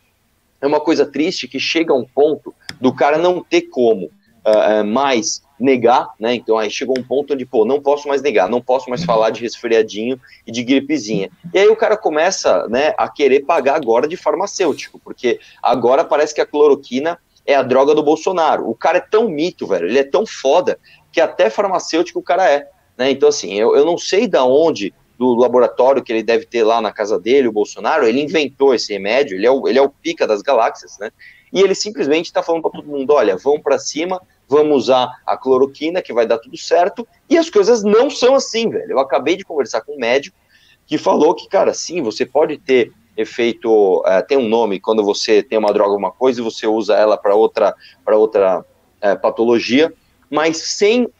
é 0.61 0.67
uma 0.67 0.81
coisa 0.81 1.07
triste 1.07 1.49
que 1.49 1.59
chega 1.59 1.93
a 1.93 1.97
um 1.97 2.05
ponto 2.05 2.55
do 2.79 2.93
cara 2.93 3.17
não 3.17 3.43
ter 3.43 3.63
como 3.63 4.07
uh, 4.07 4.85
mais 4.85 5.43
negar, 5.59 6.11
né? 6.19 6.35
Então 6.35 6.59
aí 6.59 6.71
chegou 6.71 6.99
um 6.99 7.03
ponto 7.03 7.33
onde, 7.33 7.47
pô, 7.47 7.65
não 7.65 7.81
posso 7.81 8.07
mais 8.09 8.21
negar, 8.21 8.49
não 8.49 8.61
posso 8.61 8.91
mais 8.91 9.05
falar 9.05 9.31
de 9.31 9.41
resfriadinho 9.41 10.21
e 10.47 10.53
de 10.53 10.63
gripezinha. 10.63 11.31
E 11.53 11.59
aí 11.59 11.69
o 11.69 11.77
cara 11.77 11.97
começa, 11.97 12.67
né, 12.69 12.95
a 12.99 13.09
querer 13.09 13.41
pagar 13.41 13.77
agora 13.77 14.07
de 14.07 14.17
farmacêutico, 14.17 14.99
porque 15.03 15.41
agora 15.63 16.05
parece 16.05 16.35
que 16.35 16.41
a 16.43 16.47
cloroquina 16.47 17.19
é 17.47 17.55
a 17.55 17.63
droga 17.63 17.95
do 17.95 18.03
Bolsonaro. 18.03 18.69
O 18.69 18.75
cara 18.75 18.99
é 18.99 19.01
tão 19.01 19.31
mito, 19.31 19.67
velho, 19.67 19.87
ele 19.87 19.99
é 19.99 20.05
tão 20.05 20.27
foda 20.27 20.79
que 21.11 21.21
até 21.21 21.49
farmacêutico 21.49 22.19
o 22.19 22.23
cara 22.23 22.51
é. 22.51 22.69
Né? 22.97 23.11
Então, 23.11 23.31
assim, 23.31 23.55
eu, 23.55 23.75
eu 23.75 23.85
não 23.85 23.97
sei 23.97 24.29
da 24.29 24.45
onde 24.45 24.93
do 25.21 25.35
laboratório 25.35 26.03
que 26.03 26.11
ele 26.11 26.23
deve 26.23 26.47
ter 26.47 26.65
lá 26.65 26.81
na 26.81 26.91
casa 26.91 27.21
dele, 27.21 27.47
o 27.47 27.53
Bolsonaro, 27.53 28.07
ele 28.07 28.23
inventou 28.23 28.75
esse 28.75 28.91
remédio, 28.91 29.37
ele 29.37 29.47
é 29.47 29.51
o, 29.51 29.69
ele 29.69 29.79
é 29.79 29.83
o 29.83 29.91
pica 29.91 30.27
das 30.27 30.41
galáxias, 30.41 30.97
né? 30.99 31.11
E 31.53 31.61
ele 31.61 31.75
simplesmente 31.75 32.25
está 32.25 32.43
falando 32.43 32.63
para 32.63 32.71
todo 32.71 32.89
mundo: 32.89 33.13
olha, 33.13 33.37
vão 33.37 33.61
para 33.61 33.79
cima, 33.79 34.19
vamos 34.49 34.85
usar 34.85 35.11
a 35.27 35.37
cloroquina, 35.37 36.01
que 36.01 36.11
vai 36.11 36.27
dar 36.27 36.39
tudo 36.39 36.57
certo. 36.57 37.07
E 37.29 37.37
as 37.37 37.51
coisas 37.51 37.83
não 37.83 38.09
são 38.09 38.35
assim, 38.35 38.71
velho. 38.71 38.93
Eu 38.93 38.99
acabei 38.99 39.37
de 39.37 39.45
conversar 39.45 39.83
com 39.83 39.93
um 39.95 39.99
médico 39.99 40.39
que 40.87 40.97
falou 40.97 41.35
que, 41.35 41.47
cara, 41.47 41.75
sim, 41.75 42.01
você 42.01 42.25
pode 42.25 42.57
ter 42.57 42.91
efeito, 43.15 43.99
uh, 43.99 44.27
tem 44.27 44.39
um 44.39 44.49
nome 44.49 44.81
quando 44.81 45.05
você 45.05 45.43
tem 45.43 45.59
uma 45.59 45.73
droga, 45.75 45.95
uma 45.95 46.11
coisa, 46.11 46.41
e 46.41 46.45
você 46.45 46.67
usa 46.67 46.95
ela 46.95 47.19
para 47.19 47.35
outra, 47.35 47.75
para 48.03 48.17
outra 48.17 48.61
uh, 48.61 49.21
patologia, 49.21 49.93
mas 50.31 50.59
sem 50.59 51.05
uh, 51.05 51.11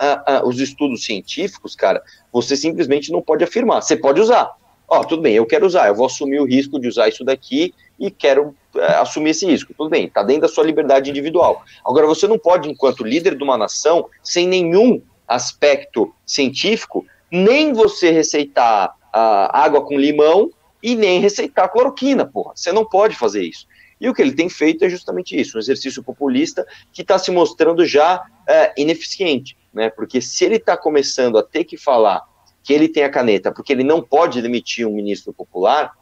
os 0.47 0.61
estudos 0.61 1.05
científicos, 1.05 1.75
cara, 1.75 2.01
você 2.33 2.57
simplesmente 2.57 3.11
não 3.11 3.21
pode 3.21 3.43
afirmar. 3.43 3.83
Você 3.83 3.97
pode 3.97 4.21
usar. 4.21 4.53
Ó, 4.89 5.01
oh, 5.01 5.05
tudo 5.05 5.23
bem, 5.23 5.35
eu 5.35 5.47
quero 5.47 5.67
usar, 5.67 5.89
eu 5.89 5.95
vou 5.95 6.07
assumir 6.07 6.41
o 6.41 6.47
risco 6.47 6.79
de 6.81 6.89
usar 6.89 7.09
isso 7.09 7.25
daqui 7.25 7.75
e 7.99 8.11
quero 8.11 8.57
é, 8.77 8.95
assumir 8.95 9.31
esse 9.31 9.47
risco. 9.47 9.75
Tudo 9.77 9.91
bem, 9.91 10.09
tá 10.09 10.23
dentro 10.23 10.43
da 10.43 10.49
sua 10.49 10.65
liberdade 10.65 11.11
individual. 11.11 11.63
Agora, 11.85 12.07
você 12.07 12.27
não 12.27 12.39
pode, 12.39 12.69
enquanto 12.69 13.05
líder 13.05 13.37
de 13.37 13.43
uma 13.43 13.59
nação, 13.59 14.09
sem 14.23 14.49
nenhum 14.49 15.03
aspecto 15.29 16.13
científico, 16.27 17.05
nem 17.31 17.73
você 17.73 18.11
receitar 18.11 18.91
uh, 19.15 19.51
água 19.53 19.85
com 19.85 19.97
limão 19.97 20.51
e 20.83 20.97
nem 20.97 21.21
receitar 21.21 21.69
cloroquina, 21.69 22.27
porra. 22.27 22.53
Você 22.57 22.73
não 22.73 22.85
pode 22.85 23.15
fazer 23.15 23.45
isso. 23.45 23.67
E 24.01 24.09
o 24.09 24.15
que 24.15 24.23
ele 24.23 24.33
tem 24.33 24.49
feito 24.49 24.85
é 24.85 24.89
justamente 24.89 25.39
isso, 25.39 25.57
um 25.57 25.61
exercício 25.61 26.03
populista 26.03 26.67
que 26.93 27.03
está 27.03 27.19
se 27.19 27.31
mostrando 27.31 27.85
já 27.85 28.25
é, 28.49 28.73
ineficiente 28.77 29.57
né? 29.73 29.91
Porque 29.91 30.21
se 30.21 30.45
ele 30.45 30.57
está 30.57 30.77
começando 30.77 31.39
a 31.39 31.43
ter 31.43 31.65
que 31.65 31.77
falar 31.77 32.23
que 32.63 32.73
ele 32.73 32.89
tem 32.89 33.05
a 33.05 33.11
caneta, 33.11 33.53
porque 33.53 33.73
ele 33.73 33.85
não 33.85 34.03
pode 34.03 34.43
demitir 34.43 34.87
um 34.87 34.95
ministro 34.95 35.33
popular, 35.33 35.93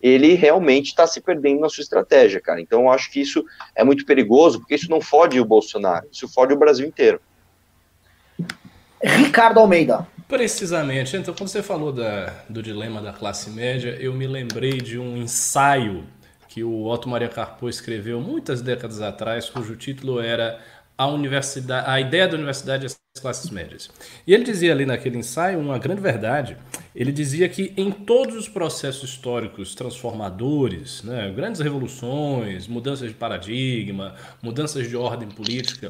ele 0.00 0.34
realmente 0.34 0.88
está 0.88 1.06
se 1.06 1.20
perdendo 1.20 1.60
na 1.60 1.68
sua 1.68 1.82
estratégia, 1.82 2.40
cara. 2.40 2.60
Então 2.60 2.82
eu 2.82 2.90
acho 2.90 3.10
que 3.10 3.20
isso 3.20 3.44
é 3.74 3.82
muito 3.84 4.04
perigoso, 4.04 4.58
porque 4.58 4.74
isso 4.74 4.90
não 4.90 5.00
fode 5.00 5.40
o 5.40 5.44
Bolsonaro, 5.44 6.06
isso 6.10 6.28
fode 6.28 6.52
o 6.52 6.58
Brasil 6.58 6.86
inteiro. 6.86 7.20
Ricardo 9.02 9.58
Almeida. 9.58 10.06
Precisamente. 10.28 11.16
Então, 11.16 11.34
quando 11.34 11.48
você 11.48 11.62
falou 11.62 11.92
da, 11.92 12.26
do 12.48 12.62
dilema 12.62 13.02
da 13.02 13.12
classe 13.12 13.50
média, 13.50 13.96
eu 14.00 14.14
me 14.14 14.26
lembrei 14.26 14.80
de 14.80 14.98
um 14.98 15.16
ensaio 15.16 16.04
que 16.52 16.62
o 16.62 16.84
Otto 16.84 17.08
Maria 17.08 17.30
Carpo 17.30 17.66
escreveu 17.66 18.20
muitas 18.20 18.60
décadas 18.60 19.00
atrás, 19.00 19.48
cujo 19.48 19.74
título 19.74 20.20
era 20.20 20.60
a 20.98 21.06
universidade, 21.06 21.88
a 21.88 21.98
ideia 21.98 22.28
da 22.28 22.34
universidade 22.34 22.84
às 22.84 23.00
classes 23.22 23.48
médias. 23.48 23.88
E 24.26 24.34
ele 24.34 24.44
dizia 24.44 24.70
ali 24.70 24.84
naquele 24.84 25.16
ensaio 25.16 25.58
uma 25.58 25.78
grande 25.78 26.02
verdade. 26.02 26.58
Ele 26.94 27.10
dizia 27.10 27.48
que 27.48 27.72
em 27.74 27.90
todos 27.90 28.36
os 28.36 28.50
processos 28.50 29.08
históricos 29.08 29.74
transformadores, 29.74 31.02
né, 31.02 31.32
grandes 31.34 31.62
revoluções, 31.62 32.68
mudanças 32.68 33.08
de 33.08 33.14
paradigma, 33.14 34.14
mudanças 34.42 34.86
de 34.86 34.94
ordem 34.94 35.30
política, 35.30 35.88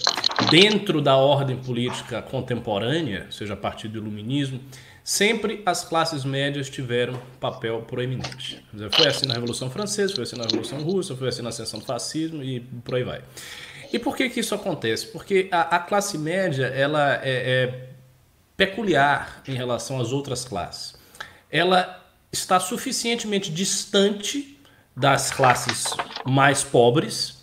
dentro 0.49 1.03
da 1.03 1.17
ordem 1.17 1.57
política 1.57 2.23
contemporânea, 2.23 3.27
seja 3.31 3.55
a 3.55 3.57
partir 3.57 3.89
do 3.89 3.99
iluminismo, 3.99 4.61
sempre 5.05 5.63
as 5.67 5.85
classes 5.85 6.25
médias 6.25 6.71
tiveram 6.71 7.21
papel 7.41 7.83
proeminente. 7.83 8.65
Foi 8.95 9.07
assim 9.07 9.27
na 9.27 9.35
Revolução 9.35 9.71
Francesa, 9.71 10.15
foi 10.15 10.25
assim 10.25 10.37
na 10.37 10.45
Revolução 10.45 10.81
Russa, 10.83 11.17
foi 11.17 11.29
assim 11.29 11.43
na 11.43 11.49
ascensão 11.49 11.81
do 11.81 11.85
fascismo 11.85 12.43
e 12.43 12.61
por 12.61 12.95
aí 12.95 13.03
vai. 13.03 13.23
E 13.93 13.99
por 13.99 14.17
que, 14.17 14.29
que 14.31 14.41
isso 14.41 14.55
acontece? 14.55 15.07
Porque 15.09 15.49
a, 15.51 15.77
a 15.77 15.79
classe 15.79 16.17
média 16.17 16.67
ela 16.67 17.21
é, 17.23 17.65
é 17.65 17.89
peculiar 18.57 19.43
em 19.47 19.55
relação 19.55 20.01
às 20.01 20.13
outras 20.13 20.45
classes. 20.45 20.95
Ela 21.51 22.03
está 22.31 22.59
suficientemente 22.59 23.51
distante 23.51 24.59
das 24.97 25.31
classes 25.31 25.85
mais 26.25 26.63
pobres, 26.63 27.43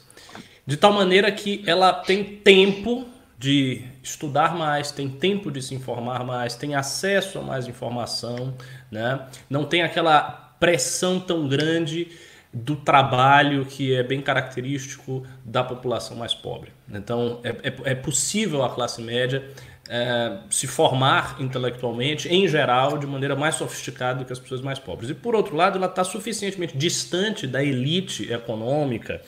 de 0.66 0.78
tal 0.78 0.94
maneira 0.94 1.32
que 1.32 1.64
ela 1.68 1.94
tem 1.94 2.24
tempo 2.24 3.08
de 3.38 3.84
estudar 4.10 4.56
mais, 4.56 4.92
tem 4.92 5.10
tempo 5.10 5.52
de 5.52 5.62
se 5.62 5.76
informar 5.76 6.24
mais, 6.24 6.56
tem 6.56 6.76
acesso 6.76 7.40
a 7.40 7.42
mais 7.42 7.68
informação, 7.68 8.54
né? 8.92 9.28
não 9.50 9.66
tem 9.66 9.82
aquela 9.82 10.56
pressão 10.60 11.20
tão 11.20 11.48
grande 11.48 12.10
do 12.52 12.76
trabalho 12.76 13.66
que 13.66 13.94
é 13.94 14.02
bem 14.02 14.22
característico 14.22 15.24
da 15.46 15.64
população 15.64 16.18
mais 16.18 16.34
pobre. 16.34 16.72
Então, 16.92 17.40
é, 17.44 17.50
é, 17.50 17.92
é 17.92 17.96
possível 17.96 18.64
a 18.64 18.74
classe 18.74 19.02
média 19.02 19.44
é, 19.88 20.38
se 20.50 20.66
formar 20.66 21.38
intelectualmente, 21.40 22.28
em 22.28 22.48
geral, 22.48 22.98
de 22.98 23.06
maneira 23.06 23.36
mais 23.36 23.56
sofisticada 23.56 24.20
do 24.20 24.26
que 24.26 24.34
as 24.34 24.40
pessoas 24.40 24.62
mais 24.62 24.80
pobres. 24.80 25.10
E, 25.10 25.14
por 25.14 25.36
outro 25.36 25.56
lado, 25.56 25.78
ela 25.78 25.86
está 25.86 26.04
suficientemente 26.04 26.76
distante 26.76 27.46
da 27.46 27.64
elite 27.64 28.32
econômica 28.32 29.22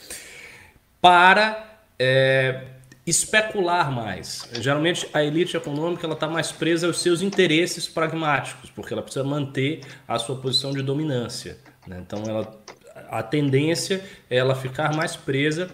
para 0.99 1.79
é, 1.97 2.63
especular 3.05 3.91
mais. 3.91 4.47
Geralmente, 4.53 5.07
a 5.13 5.23
elite 5.23 5.57
econômica 5.57 6.07
está 6.07 6.27
mais 6.27 6.51
presa 6.51 6.87
aos 6.87 7.01
seus 7.01 7.21
interesses 7.21 7.87
pragmáticos, 7.87 8.69
porque 8.69 8.93
ela 8.93 9.01
precisa 9.01 9.23
manter 9.23 9.81
a 10.07 10.19
sua 10.19 10.35
posição 10.35 10.71
de 10.71 10.81
dominância. 10.81 11.57
Né? 11.87 12.01
Então, 12.05 12.23
ela 12.27 12.61
a 13.11 13.21
tendência 13.21 14.03
é 14.29 14.37
ela 14.37 14.55
ficar 14.55 14.95
mais 14.95 15.15
presa 15.17 15.69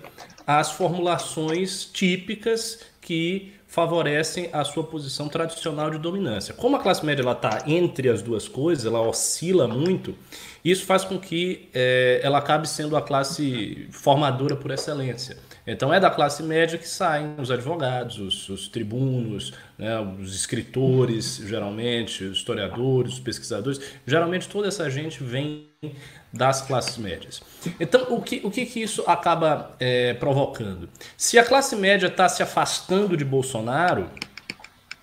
às 0.46 0.72
formulações 0.72 1.86
típicas 1.86 2.80
que 3.00 3.54
favorecem 3.68 4.50
a 4.52 4.64
sua 4.64 4.84
posição 4.84 5.28
tradicional 5.28 5.92
de 5.92 6.00
dominância. 6.00 6.54
Como 6.54 6.76
a 6.76 6.80
classe 6.80 7.06
média 7.06 7.30
está 7.30 7.64
entre 7.68 8.10
as 8.10 8.22
duas 8.22 8.48
coisas, 8.48 8.86
ela 8.86 9.02
oscila 9.02 9.68
muito, 9.68 10.16
isso 10.64 10.86
faz 10.86 11.04
com 11.04 11.20
que 11.20 11.70
é, 11.74 12.20
ela 12.24 12.40
acabe 12.40 12.68
sendo 12.68 12.98
a 12.98 13.02
classe 13.02 13.88
formadora 13.92 14.56
por 14.56 14.72
excelência. 14.72 15.38
Então 15.68 15.94
é 15.94 16.00
da 16.00 16.10
classe 16.10 16.42
média 16.42 16.78
que 16.78 16.88
saem 16.88 17.36
os 17.38 17.52
advogados, 17.52 18.18
os, 18.18 18.48
os 18.48 18.68
tribunos, 18.70 19.54
né, 19.78 20.00
os 20.00 20.34
escritores, 20.34 21.42
geralmente, 21.46 22.24
os 22.24 22.38
historiadores, 22.38 23.16
os 23.16 23.20
pesquisadores. 23.20 23.82
Geralmente 24.06 24.48
toda 24.48 24.70
essa 24.70 24.90
gente 24.90 25.22
vem 25.22 25.68
das 26.32 26.62
classes 26.62 26.98
médias. 26.98 27.42
Então, 27.80 28.14
o 28.16 28.22
que, 28.22 28.40
o 28.46 28.50
que, 28.50 28.66
que 28.66 28.82
isso 28.82 29.04
acaba 29.06 29.76
é, 29.78 30.14
provocando? 30.14 30.90
Se 31.18 31.38
a 31.38 31.44
classe 31.44 31.76
média 31.76 32.08
está 32.08 32.30
se 32.30 32.42
afastando 32.42 33.18
de 33.18 33.26
Bolsonaro, 33.26 34.10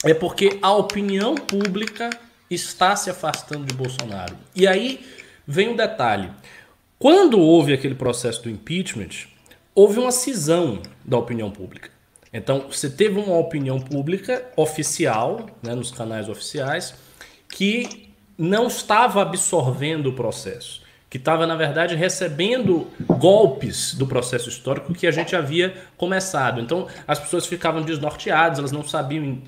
é 0.03 0.15
porque 0.15 0.59
a 0.63 0.73
opinião 0.73 1.35
pública 1.35 2.09
está 2.51 2.97
se 2.97 3.11
afastando 3.11 3.67
de 3.67 3.75
Bolsonaro. 3.75 4.37
E 4.55 4.67
aí 4.67 5.05
vem 5.47 5.69
um 5.69 5.77
detalhe. 5.77 6.31
Quando 6.99 7.39
houve 7.39 7.75
aquele 7.75 7.95
processo 7.95 8.43
do 8.43 8.51
impeachment, 8.51 9.29
houve 9.75 9.99
uma 9.99 10.13
cisão 10.13 10.81
da 11.05 11.19
opinião 11.19 11.51
pública. 11.51 11.91
Então, 12.33 12.67
você 12.71 12.91
teve 12.91 13.19
uma 13.19 13.37
opinião 13.39 13.81
pública 13.81 14.45
oficial, 14.57 15.47
né, 15.63 15.75
nos 15.75 15.91
canais 15.91 16.29
oficiais, 16.29 16.95
que 17.49 18.13
não 18.37 18.67
estava 18.67 19.23
absorvendo 19.23 20.09
o 20.09 20.13
processo 20.15 20.85
que 21.15 21.19
estava, 21.19 21.47
na 21.47 21.55
verdade, 21.55 21.95
recebendo 21.95 22.89
golpes 23.07 23.95
do 23.95 24.05
processo 24.05 24.49
histórico 24.49 24.93
que 24.93 25.07
a 25.07 25.13
gente 25.13 25.37
havia 25.37 25.73
começado. 25.97 26.61
Então, 26.61 26.89
as 27.07 27.21
pessoas 27.21 27.47
ficavam 27.47 27.83
desnorteadas, 27.83 28.59
elas 28.59 28.73
não 28.73 28.83
sabiam 28.83 29.39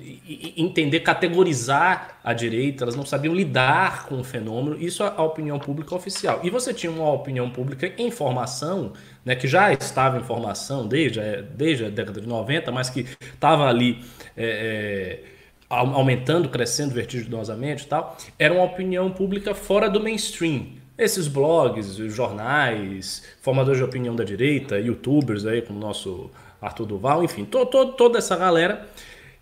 entender, 0.55 1.01
categorizar 1.01 2.19
a 2.23 2.31
direita, 2.31 2.85
elas 2.85 2.95
não 2.95 3.05
sabiam 3.05 3.35
lidar 3.35 4.05
com 4.05 4.17
o 4.17 4.23
fenômeno. 4.23 4.81
Isso 4.81 5.03
é 5.03 5.13
a 5.13 5.21
opinião 5.21 5.59
pública 5.59 5.93
oficial. 5.93 6.39
E 6.41 6.49
você 6.49 6.73
tinha 6.73 6.89
uma 6.89 7.11
opinião 7.11 7.49
pública 7.49 7.91
em 7.97 8.09
formação, 8.09 8.93
né, 9.27 9.35
que 9.35 9.45
já 9.45 9.73
estava 9.73 10.17
em 10.17 10.23
formação 10.23 10.87
desde, 10.87 11.19
desde 11.53 11.83
a 11.83 11.89
década 11.89 12.21
de 12.21 12.27
90, 12.27 12.71
mas 12.71 12.89
que 12.89 13.05
estava 13.33 13.67
ali. 13.67 13.99
É, 14.37 15.19
é, 15.23 15.37
aumentando, 15.69 16.47
crescendo 16.47 16.93
vertiginosamente 16.93 17.83
e 17.83 17.87
tal, 17.87 18.15
era 18.39 18.53
uma 18.53 18.63
opinião 18.63 19.11
pública 19.11 19.53
fora 19.53 19.89
do 19.89 19.99
mainstream. 19.99 20.67
Esses 20.97 21.27
blogs, 21.27 21.97
jornais, 21.97 23.21
formadores 23.41 23.77
de 23.77 23.83
opinião 23.83 24.15
da 24.15 24.23
direita, 24.23 24.79
youtubers 24.79 25.45
aí, 25.45 25.61
como 25.61 25.77
o 25.77 25.81
nosso 25.81 26.31
Arthur 26.61 26.85
Duval, 26.85 27.21
enfim, 27.21 27.43
to, 27.43 27.65
to, 27.65 27.87
toda 27.87 28.17
essa 28.17 28.37
galera 28.37 28.87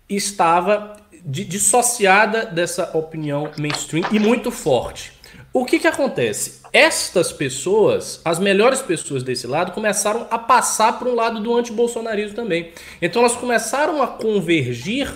estava 0.08 0.96
dissociada 1.24 2.44
dessa 2.44 2.90
opinião 2.98 3.52
mainstream 3.56 4.04
e 4.10 4.18
muito 4.18 4.50
forte. 4.50 5.15
O 5.58 5.64
que, 5.64 5.78
que 5.78 5.88
acontece? 5.88 6.60
Estas 6.70 7.32
pessoas, 7.32 8.20
as 8.22 8.38
melhores 8.38 8.82
pessoas 8.82 9.22
desse 9.22 9.46
lado, 9.46 9.72
começaram 9.72 10.26
a 10.30 10.38
passar 10.38 10.98
para 10.98 11.08
um 11.08 11.14
lado 11.14 11.40
do 11.40 11.56
antibolsonarismo 11.56 12.36
também. 12.36 12.72
Então 13.00 13.22
elas 13.22 13.34
começaram 13.34 14.02
a 14.02 14.06
convergir 14.06 15.10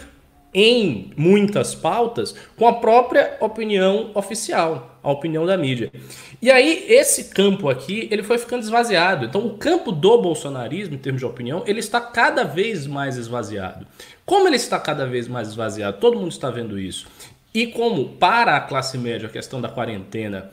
em 0.55 1.12
muitas 1.14 1.74
pautas 1.74 2.35
com 2.57 2.66
a 2.66 2.72
própria 2.72 3.37
opinião 3.38 4.12
oficial, 4.14 4.98
a 5.03 5.11
opinião 5.11 5.44
da 5.44 5.59
mídia. 5.59 5.92
E 6.40 6.50
aí 6.50 6.87
esse 6.88 7.24
campo 7.24 7.68
aqui, 7.68 8.09
ele 8.11 8.22
foi 8.22 8.38
ficando 8.38 8.62
esvaziado. 8.62 9.26
Então 9.26 9.46
o 9.46 9.59
campo 9.59 9.92
do 9.92 10.22
bolsonarismo, 10.22 10.94
em 10.94 10.98
termos 10.98 11.20
de 11.20 11.26
opinião, 11.26 11.62
ele 11.66 11.81
está 11.81 12.00
cada 12.00 12.44
vez 12.44 12.87
mais 12.87 13.18
esvaziado. 13.18 13.87
Como 14.24 14.48
ele 14.48 14.57
está 14.57 14.81
cada 14.81 15.07
vez 15.07 15.29
mais 15.29 15.48
esvaziado, 15.48 15.98
todo 15.98 16.18
mundo 16.18 16.33
está 16.33 16.50
vendo 16.50 16.79
isso. 16.79 17.07
E 17.53 17.67
como 17.67 18.11
para 18.11 18.57
a 18.57 18.61
classe 18.61 18.97
média 18.97 19.29
a 19.29 19.31
questão 19.31 19.61
da 19.61 19.69
quarentena 19.69 20.51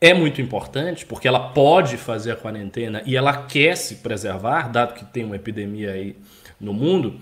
é 0.00 0.12
muito 0.12 0.42
importante, 0.42 1.06
porque 1.06 1.26
ela 1.26 1.48
pode 1.50 1.96
fazer 1.96 2.32
a 2.32 2.36
quarentena 2.36 3.02
e 3.06 3.16
ela 3.16 3.44
quer 3.44 3.76
se 3.76 3.96
preservar, 3.96 4.70
dado 4.70 4.94
que 4.94 5.04
tem 5.04 5.24
uma 5.24 5.36
epidemia 5.36 5.92
aí 5.92 6.16
no 6.60 6.74
mundo, 6.74 7.18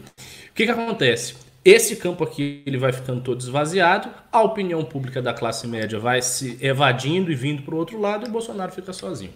o 0.51 0.53
que, 0.55 0.65
que 0.65 0.71
acontece? 0.71 1.35
Esse 1.65 1.97
campo 1.97 2.25
aqui 2.25 2.63
ele 2.67 2.77
vai 2.77 2.93
ficando 2.93 3.21
todo 3.21 3.41
esvaziado, 3.41 4.11
a 4.31 4.43
opinião 4.43 4.85
pública 4.85 5.23
da 5.23 5.33
classe 5.33 5.67
média 5.67 5.99
vai 5.99 6.21
se 6.21 6.59
evadindo 6.61 7.33
e 7.33 7.35
vindo 7.35 7.63
para 7.63 7.75
o 7.75 7.79
outro 7.79 7.99
lado 7.99 8.27
e 8.27 8.29
o 8.29 8.33
Bolsonaro 8.33 8.71
fica 8.73 8.93
sozinho. 8.93 9.33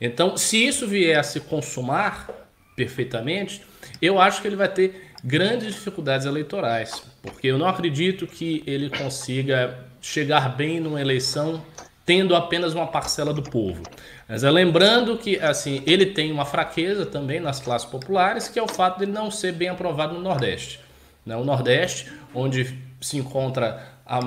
Então, 0.00 0.36
se 0.36 0.64
isso 0.64 0.86
vier 0.86 1.18
a 1.18 1.22
se 1.22 1.40
consumar 1.40 2.28
perfeitamente, 2.76 3.62
eu 4.00 4.20
acho 4.20 4.40
que 4.40 4.48
ele 4.48 4.56
vai 4.56 4.68
ter 4.68 5.13
grandes 5.24 5.74
dificuldades 5.74 6.26
eleitorais, 6.26 7.02
porque 7.22 7.48
eu 7.48 7.58
não 7.58 7.66
acredito 7.66 8.26
que 8.26 8.62
ele 8.66 8.90
consiga 8.90 9.78
chegar 10.00 10.54
bem 10.56 10.78
numa 10.78 11.00
eleição 11.00 11.64
tendo 12.06 12.36
apenas 12.36 12.74
uma 12.74 12.86
parcela 12.86 13.32
do 13.32 13.42
povo. 13.42 13.82
Mas 14.28 14.44
é 14.44 14.50
lembrando 14.50 15.16
que 15.16 15.38
assim 15.38 15.82
ele 15.86 16.06
tem 16.06 16.30
uma 16.30 16.44
fraqueza 16.44 17.06
também 17.06 17.40
nas 17.40 17.60
classes 17.60 17.88
populares, 17.88 18.46
que 18.46 18.58
é 18.58 18.62
o 18.62 18.68
fato 18.68 18.98
de 18.98 19.04
ele 19.04 19.12
não 19.12 19.30
ser 19.30 19.52
bem 19.52 19.68
aprovado 19.68 20.14
no 20.14 20.20
Nordeste 20.20 20.84
né? 21.24 21.36
o 21.36 21.44
Nordeste, 21.44 22.12
onde 22.34 22.78
se 23.00 23.16
encontra 23.16 23.82
a, 24.06 24.18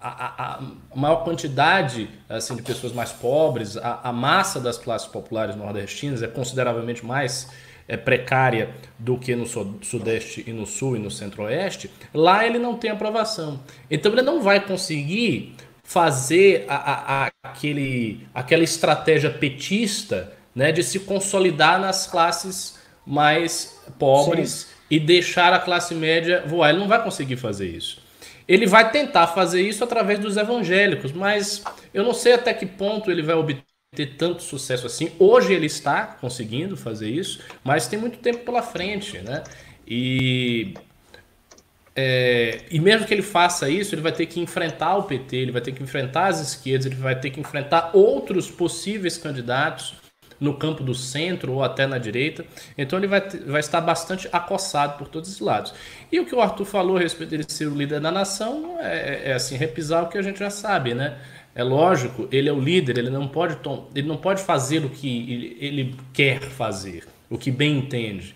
a, 0.00 0.54
a, 0.56 0.62
maior 0.94 1.24
quantidade 1.24 2.08
assim, 2.28 2.56
de 2.56 2.62
pessoas 2.62 2.92
mais 2.92 3.12
pobres, 3.12 3.76
a, 3.76 4.00
a, 4.04 4.12
massa 4.12 4.60
das 4.60 4.76
classes 4.78 5.08
populares 5.08 5.56
nordestinas 5.56 6.22
é 6.22 6.28
consideravelmente 6.28 7.04
mais 7.04 7.50
é, 7.86 7.96
precária 7.96 8.70
do 8.98 9.18
que 9.18 9.34
no 9.34 9.46
Sudeste 9.46 10.44
e 10.46 10.52
no 10.52 10.66
Sul 10.66 10.96
e 10.96 10.98
no 10.98 11.10
Centro-Oeste, 11.10 11.90
lá 12.12 12.46
ele 12.46 12.58
não 12.58 12.76
tem 12.76 12.90
aprovação. 12.90 13.60
Então 13.90 14.12
ele 14.12 14.22
não 14.22 14.42
vai 14.42 14.60
conseguir 14.60 15.54
fazer 15.82 16.64
a, 16.68 17.24
a, 17.24 17.30
aquele, 17.42 18.26
aquela 18.34 18.64
estratégia 18.64 19.30
petista 19.30 20.32
né, 20.54 20.72
de 20.72 20.82
se 20.82 21.00
consolidar 21.00 21.80
nas 21.80 22.06
classes 22.06 22.78
mais 23.06 23.82
pobres. 23.98 24.50
Sim 24.50 24.74
e 24.90 25.00
deixar 25.00 25.52
a 25.52 25.58
classe 25.58 25.94
média 25.94 26.44
voar. 26.46 26.70
Ele 26.70 26.78
não 26.78 26.88
vai 26.88 27.02
conseguir 27.02 27.36
fazer 27.36 27.68
isso. 27.68 28.02
Ele 28.46 28.66
vai 28.66 28.90
tentar 28.90 29.26
fazer 29.28 29.62
isso 29.62 29.82
através 29.82 30.18
dos 30.18 30.36
evangélicos, 30.36 31.12
mas 31.12 31.64
eu 31.92 32.04
não 32.04 32.12
sei 32.12 32.34
até 32.34 32.52
que 32.52 32.66
ponto 32.66 33.10
ele 33.10 33.22
vai 33.22 33.34
obter 33.34 33.62
ter 33.94 34.16
tanto 34.16 34.42
sucesso 34.42 34.86
assim. 34.86 35.12
Hoje 35.18 35.52
ele 35.52 35.66
está 35.66 36.04
conseguindo 36.20 36.76
fazer 36.76 37.08
isso, 37.08 37.40
mas 37.62 37.86
tem 37.86 37.98
muito 37.98 38.18
tempo 38.18 38.44
pela 38.44 38.62
frente, 38.62 39.18
né? 39.18 39.42
E 39.86 40.74
é, 41.96 42.62
e 42.70 42.80
mesmo 42.80 43.06
que 43.06 43.14
ele 43.14 43.22
faça 43.22 43.70
isso, 43.70 43.94
ele 43.94 44.02
vai 44.02 44.12
ter 44.12 44.26
que 44.26 44.40
enfrentar 44.40 44.96
o 44.96 45.04
PT, 45.04 45.36
ele 45.36 45.52
vai 45.52 45.60
ter 45.60 45.72
que 45.72 45.82
enfrentar 45.82 46.26
as 46.26 46.40
esquerdas, 46.40 46.86
ele 46.86 46.96
vai 46.96 47.18
ter 47.18 47.30
que 47.30 47.40
enfrentar 47.40 47.90
outros 47.94 48.50
possíveis 48.50 49.16
candidatos 49.16 49.94
no 50.40 50.54
campo 50.54 50.82
do 50.82 50.94
centro 50.94 51.52
ou 51.52 51.62
até 51.62 51.86
na 51.86 51.96
direita. 51.96 52.44
Então 52.76 52.98
ele 52.98 53.06
vai, 53.06 53.20
vai 53.46 53.60
estar 53.60 53.80
bastante 53.80 54.28
acossado 54.32 54.98
por 54.98 55.08
todos 55.08 55.30
os 55.30 55.40
lados. 55.40 55.72
E 56.10 56.18
o 56.18 56.26
que 56.26 56.34
o 56.34 56.40
Arthur 56.40 56.64
falou 56.64 56.96
a 56.96 57.00
respeito 57.00 57.30
dele 57.30 57.44
ser 57.46 57.66
o 57.66 57.74
líder 57.74 58.00
da 58.00 58.10
nação 58.10 58.76
é, 58.80 59.30
é 59.30 59.32
assim, 59.34 59.56
repisar 59.56 60.02
o 60.02 60.08
que 60.08 60.18
a 60.18 60.22
gente 60.22 60.40
já 60.40 60.50
sabe, 60.50 60.94
né? 60.94 61.16
É 61.54 61.62
lógico, 61.62 62.28
ele 62.32 62.48
é 62.48 62.52
o 62.52 62.58
líder, 62.58 62.98
ele 62.98 63.10
não 63.10 63.28
pode, 63.28 63.56
ele 63.94 64.08
não 64.08 64.16
pode 64.16 64.42
fazer 64.42 64.84
o 64.84 64.90
que 64.90 65.56
ele, 65.60 65.94
quer 66.12 66.40
fazer, 66.40 67.06
o 67.30 67.38
que 67.38 67.50
bem 67.50 67.78
entende. 67.78 68.34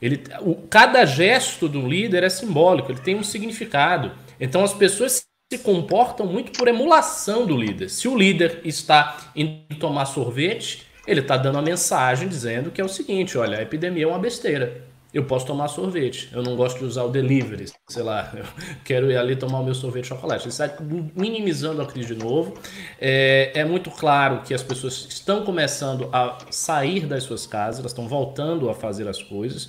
Ele, 0.00 0.22
o, 0.40 0.54
cada 0.54 1.04
gesto 1.04 1.68
do 1.68 1.86
líder 1.86 2.22
é 2.22 2.28
simbólico, 2.28 2.92
ele 2.92 3.00
tem 3.00 3.16
um 3.16 3.24
significado. 3.24 4.12
Então 4.38 4.62
as 4.62 4.72
pessoas 4.72 5.24
se 5.52 5.58
comportam 5.58 6.26
muito 6.26 6.52
por 6.52 6.68
emulação 6.68 7.44
do 7.44 7.56
líder. 7.56 7.90
Se 7.90 8.06
o 8.06 8.16
líder 8.16 8.60
está 8.64 9.32
indo 9.34 9.76
tomar 9.80 10.06
sorvete, 10.06 10.86
ele 11.06 11.20
está 11.20 11.36
dando 11.36 11.58
a 11.58 11.62
mensagem 11.62 12.28
dizendo 12.28 12.70
que 12.70 12.80
é 12.80 12.84
o 12.84 12.88
seguinte: 12.88 13.36
olha, 13.36 13.58
a 13.58 13.62
epidemia 13.62 14.04
é 14.04 14.06
uma 14.06 14.18
besteira 14.18 14.89
eu 15.12 15.24
posso 15.24 15.46
tomar 15.46 15.68
sorvete. 15.68 16.28
Eu 16.32 16.42
não 16.42 16.54
gosto 16.54 16.78
de 16.78 16.84
usar 16.84 17.02
o 17.04 17.08
delivery, 17.08 17.66
sei 17.88 18.02
lá, 18.02 18.32
eu 18.34 18.44
quero 18.84 19.10
ir 19.10 19.16
ali 19.16 19.34
tomar 19.34 19.60
o 19.60 19.64
meu 19.64 19.74
sorvete 19.74 20.04
de 20.04 20.08
chocolate. 20.08 20.44
Ele 20.44 20.50
está 20.50 20.72
minimizando 21.16 21.82
a 21.82 21.86
crise 21.86 22.14
de 22.14 22.22
novo. 22.22 22.54
É, 23.00 23.50
é, 23.54 23.64
muito 23.64 23.90
claro 23.90 24.42
que 24.42 24.54
as 24.54 24.62
pessoas 24.62 25.06
estão 25.08 25.44
começando 25.44 26.08
a 26.12 26.38
sair 26.50 27.06
das 27.06 27.24
suas 27.24 27.46
casas, 27.46 27.80
elas 27.80 27.92
estão 27.92 28.06
voltando 28.06 28.70
a 28.70 28.74
fazer 28.74 29.08
as 29.08 29.22
coisas. 29.22 29.68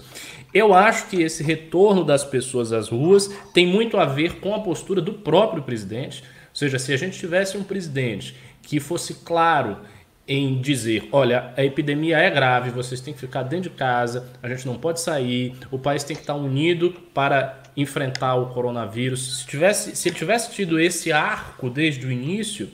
Eu 0.53 0.73
acho 0.73 1.07
que 1.07 1.21
esse 1.21 1.43
retorno 1.43 2.03
das 2.03 2.23
pessoas 2.23 2.71
às 2.71 2.89
ruas 2.89 3.29
tem 3.53 3.65
muito 3.65 3.97
a 3.97 4.05
ver 4.05 4.39
com 4.39 4.53
a 4.53 4.59
postura 4.59 5.01
do 5.01 5.13
próprio 5.13 5.63
presidente. 5.63 6.21
Ou 6.21 6.55
seja, 6.55 6.77
se 6.77 6.93
a 6.93 6.97
gente 6.97 7.17
tivesse 7.17 7.57
um 7.57 7.63
presidente 7.63 8.35
que 8.61 8.79
fosse 8.79 9.15
claro 9.15 9.79
em 10.27 10.61
dizer, 10.61 11.09
olha, 11.11 11.53
a 11.57 11.63
epidemia 11.63 12.17
é 12.17 12.29
grave, 12.29 12.69
vocês 12.69 13.01
têm 13.01 13.13
que 13.13 13.19
ficar 13.19 13.43
dentro 13.43 13.69
de 13.69 13.75
casa, 13.75 14.29
a 14.41 14.47
gente 14.47 14.65
não 14.65 14.77
pode 14.77 15.01
sair, 15.01 15.55
o 15.69 15.79
país 15.79 16.03
tem 16.03 16.15
que 16.15 16.21
estar 16.21 16.35
unido 16.35 16.91
para 17.13 17.61
enfrentar 17.75 18.35
o 18.35 18.47
coronavírus. 18.47 19.39
Se, 19.39 19.47
tivesse, 19.47 19.95
se 19.95 20.09
ele 20.09 20.15
tivesse 20.15 20.51
tido 20.51 20.79
esse 20.79 21.11
arco 21.11 21.69
desde 21.69 22.05
o 22.05 22.11
início, 22.11 22.69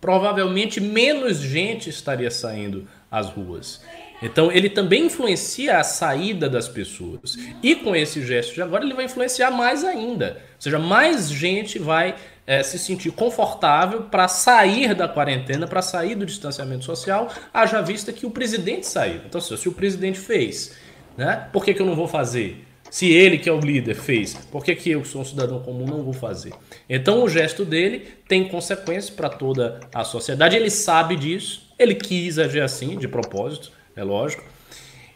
provavelmente 0.00 0.80
menos 0.80 1.38
gente 1.38 1.88
estaria 1.88 2.30
saindo 2.30 2.86
às 3.10 3.28
ruas. 3.28 3.80
Então 4.22 4.50
ele 4.50 4.70
também 4.70 5.06
influencia 5.06 5.78
a 5.78 5.84
saída 5.84 6.48
das 6.48 6.68
pessoas. 6.68 7.36
E 7.62 7.74
com 7.74 7.94
esse 7.94 8.24
gesto 8.24 8.54
de 8.54 8.62
agora, 8.62 8.84
ele 8.84 8.94
vai 8.94 9.04
influenciar 9.04 9.50
mais 9.50 9.84
ainda. 9.84 10.42
Ou 10.54 10.60
seja, 10.60 10.78
mais 10.78 11.30
gente 11.30 11.78
vai 11.78 12.14
é, 12.46 12.62
se 12.62 12.78
sentir 12.78 13.10
confortável 13.12 14.02
para 14.02 14.28
sair 14.28 14.94
da 14.94 15.08
quarentena, 15.08 15.66
para 15.66 15.82
sair 15.82 16.14
do 16.14 16.26
distanciamento 16.26 16.84
social, 16.84 17.32
haja 17.52 17.80
vista 17.80 18.12
que 18.12 18.26
o 18.26 18.30
presidente 18.30 18.86
saiu. 18.86 19.20
Então, 19.26 19.40
se 19.40 19.68
o 19.68 19.72
presidente 19.72 20.18
fez, 20.18 20.74
né, 21.16 21.48
por 21.52 21.64
que, 21.64 21.72
que 21.72 21.80
eu 21.80 21.86
não 21.86 21.96
vou 21.96 22.08
fazer? 22.08 22.64
Se 22.90 23.10
ele, 23.10 23.38
que 23.38 23.48
é 23.48 23.52
o 23.52 23.58
líder, 23.58 23.96
fez, 23.96 24.34
por 24.52 24.62
que, 24.62 24.74
que 24.76 24.90
eu, 24.90 25.02
que 25.02 25.08
sou 25.08 25.22
um 25.22 25.24
cidadão 25.24 25.60
comum, 25.60 25.84
não 25.84 26.04
vou 26.04 26.12
fazer? 26.12 26.52
Então, 26.88 27.24
o 27.24 27.28
gesto 27.28 27.64
dele 27.64 28.06
tem 28.28 28.46
consequências 28.46 29.10
para 29.10 29.28
toda 29.28 29.80
a 29.92 30.04
sociedade. 30.04 30.54
Ele 30.54 30.70
sabe 30.70 31.16
disso, 31.16 31.72
ele 31.76 31.96
quis 31.96 32.38
agir 32.38 32.62
assim, 32.62 32.96
de 32.96 33.08
propósito, 33.08 33.72
é 33.96 34.04
lógico. 34.04 34.44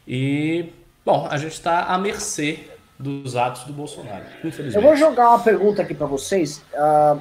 E, 0.08 0.64
bom, 1.04 1.28
a 1.30 1.36
gente 1.36 1.52
está 1.52 1.84
à 1.84 1.98
mercê 1.98 2.58
dos 2.98 3.36
atos 3.36 3.64
do 3.64 3.72
Bolsonaro. 3.72 4.24
Eu 4.74 4.82
vou 4.82 4.96
jogar 4.96 5.30
uma 5.30 5.38
pergunta 5.38 5.82
aqui 5.82 5.94
para 5.94 6.06
vocês, 6.06 6.64
uh, 6.74 7.20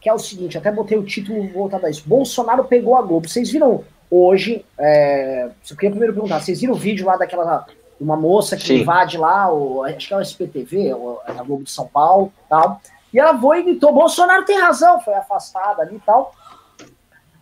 que 0.00 0.08
é 0.08 0.14
o 0.14 0.18
seguinte, 0.18 0.56
até 0.56 0.72
botei 0.72 0.96
o 0.96 1.04
título 1.04 1.46
voltado 1.48 1.86
a 1.86 1.90
isso. 1.90 2.02
Bolsonaro 2.06 2.64
pegou 2.64 2.96
a 2.96 3.02
Globo. 3.02 3.28
Vocês 3.28 3.50
viram 3.50 3.84
hoje, 4.10 4.64
é, 4.78 5.50
eu 5.70 5.76
queria 5.76 5.90
primeiro 5.90 6.12
perguntar, 6.12 6.40
vocês 6.40 6.60
viram 6.60 6.74
o 6.74 6.76
vídeo 6.76 7.06
lá 7.06 7.16
daquela 7.16 7.66
uma 8.00 8.16
moça 8.16 8.56
que 8.56 8.66
Sim. 8.66 8.80
invade 8.80 9.16
lá, 9.16 9.52
o, 9.52 9.84
acho 9.84 10.08
que 10.08 10.12
é 10.12 10.16
o 10.16 10.20
SPTV, 10.20 10.90
a 11.24 11.42
Globo 11.44 11.62
de 11.62 11.70
São 11.70 11.86
Paulo 11.86 12.32
tal, 12.48 12.80
e 13.14 13.18
ela 13.20 13.38
foi 13.38 13.60
e 13.60 13.62
gritou, 13.62 13.92
Bolsonaro 13.92 14.44
tem 14.44 14.58
razão, 14.58 15.00
foi 15.00 15.14
afastada 15.14 15.82
ali 15.82 15.96
e 15.96 16.00
tal. 16.00 16.34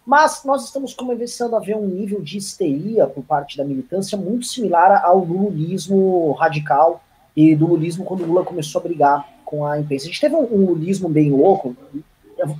Mas 0.04 0.44
nós 0.44 0.64
estamos 0.64 0.92
começando 0.92 1.56
a 1.56 1.60
ver 1.60 1.76
um 1.76 1.86
nível 1.86 2.20
de 2.20 2.36
histeria 2.36 3.06
por 3.06 3.22
parte 3.24 3.56
da 3.56 3.64
militância 3.64 4.18
muito 4.18 4.46
similar 4.46 5.02
ao 5.04 5.18
lulismo 5.18 6.32
radical 6.32 7.00
e 7.36 7.54
do 7.54 7.66
lulismo 7.66 8.04
quando 8.04 8.22
o 8.22 8.26
Lula 8.26 8.44
começou 8.44 8.80
a 8.80 8.82
brigar 8.82 9.28
com 9.44 9.66
a 9.66 9.78
imprensa. 9.78 10.04
A 10.04 10.08
gente 10.08 10.20
teve 10.20 10.34
um, 10.34 10.42
um 10.42 10.66
lulismo 10.66 11.08
bem 11.08 11.30
louco, 11.30 11.76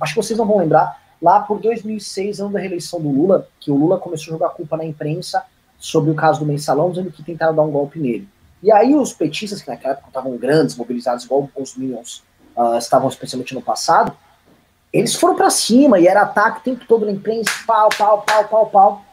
acho 0.01 0.13
que 0.13 0.21
vocês 0.21 0.37
não 0.37 0.45
vão 0.45 0.57
lembrar, 0.57 1.01
lá 1.21 1.39
por 1.39 1.59
2006, 1.59 2.39
ano 2.39 2.51
da 2.51 2.59
reeleição 2.59 2.99
do 2.99 3.09
Lula, 3.09 3.47
que 3.59 3.71
o 3.71 3.75
Lula 3.75 3.97
começou 3.97 4.33
a 4.33 4.37
jogar 4.37 4.49
culpa 4.49 4.77
na 4.77 4.85
imprensa 4.85 5.43
sobre 5.79 6.11
o 6.11 6.15
caso 6.15 6.39
do 6.39 6.45
mensalão, 6.45 6.89
dizendo 6.89 7.11
que 7.11 7.23
tentaram 7.23 7.55
dar 7.55 7.63
um 7.63 7.71
golpe 7.71 7.99
nele. 7.99 8.27
E 8.61 8.71
aí 8.71 8.95
os 8.95 9.13
petistas, 9.13 9.61
que 9.61 9.69
naquela 9.69 9.93
época 9.93 10.09
estavam 10.09 10.37
grandes, 10.37 10.75
mobilizados, 10.75 11.25
igual 11.25 11.49
os 11.55 11.75
Minions 11.75 12.23
uh, 12.55 12.77
estavam 12.77 13.09
especialmente 13.09 13.55
no 13.55 13.61
passado, 13.61 14.15
eles 14.93 15.15
foram 15.15 15.35
para 15.35 15.49
cima 15.49 15.99
e 15.99 16.07
era 16.07 16.21
ataque 16.21 16.59
o 16.59 16.63
tempo 16.63 16.85
todo 16.87 17.05
na 17.05 17.11
imprensa, 17.11 17.49
pau, 17.65 17.89
pau, 17.97 18.21
pau, 18.21 18.43
pau, 18.45 18.65
pau. 18.67 19.05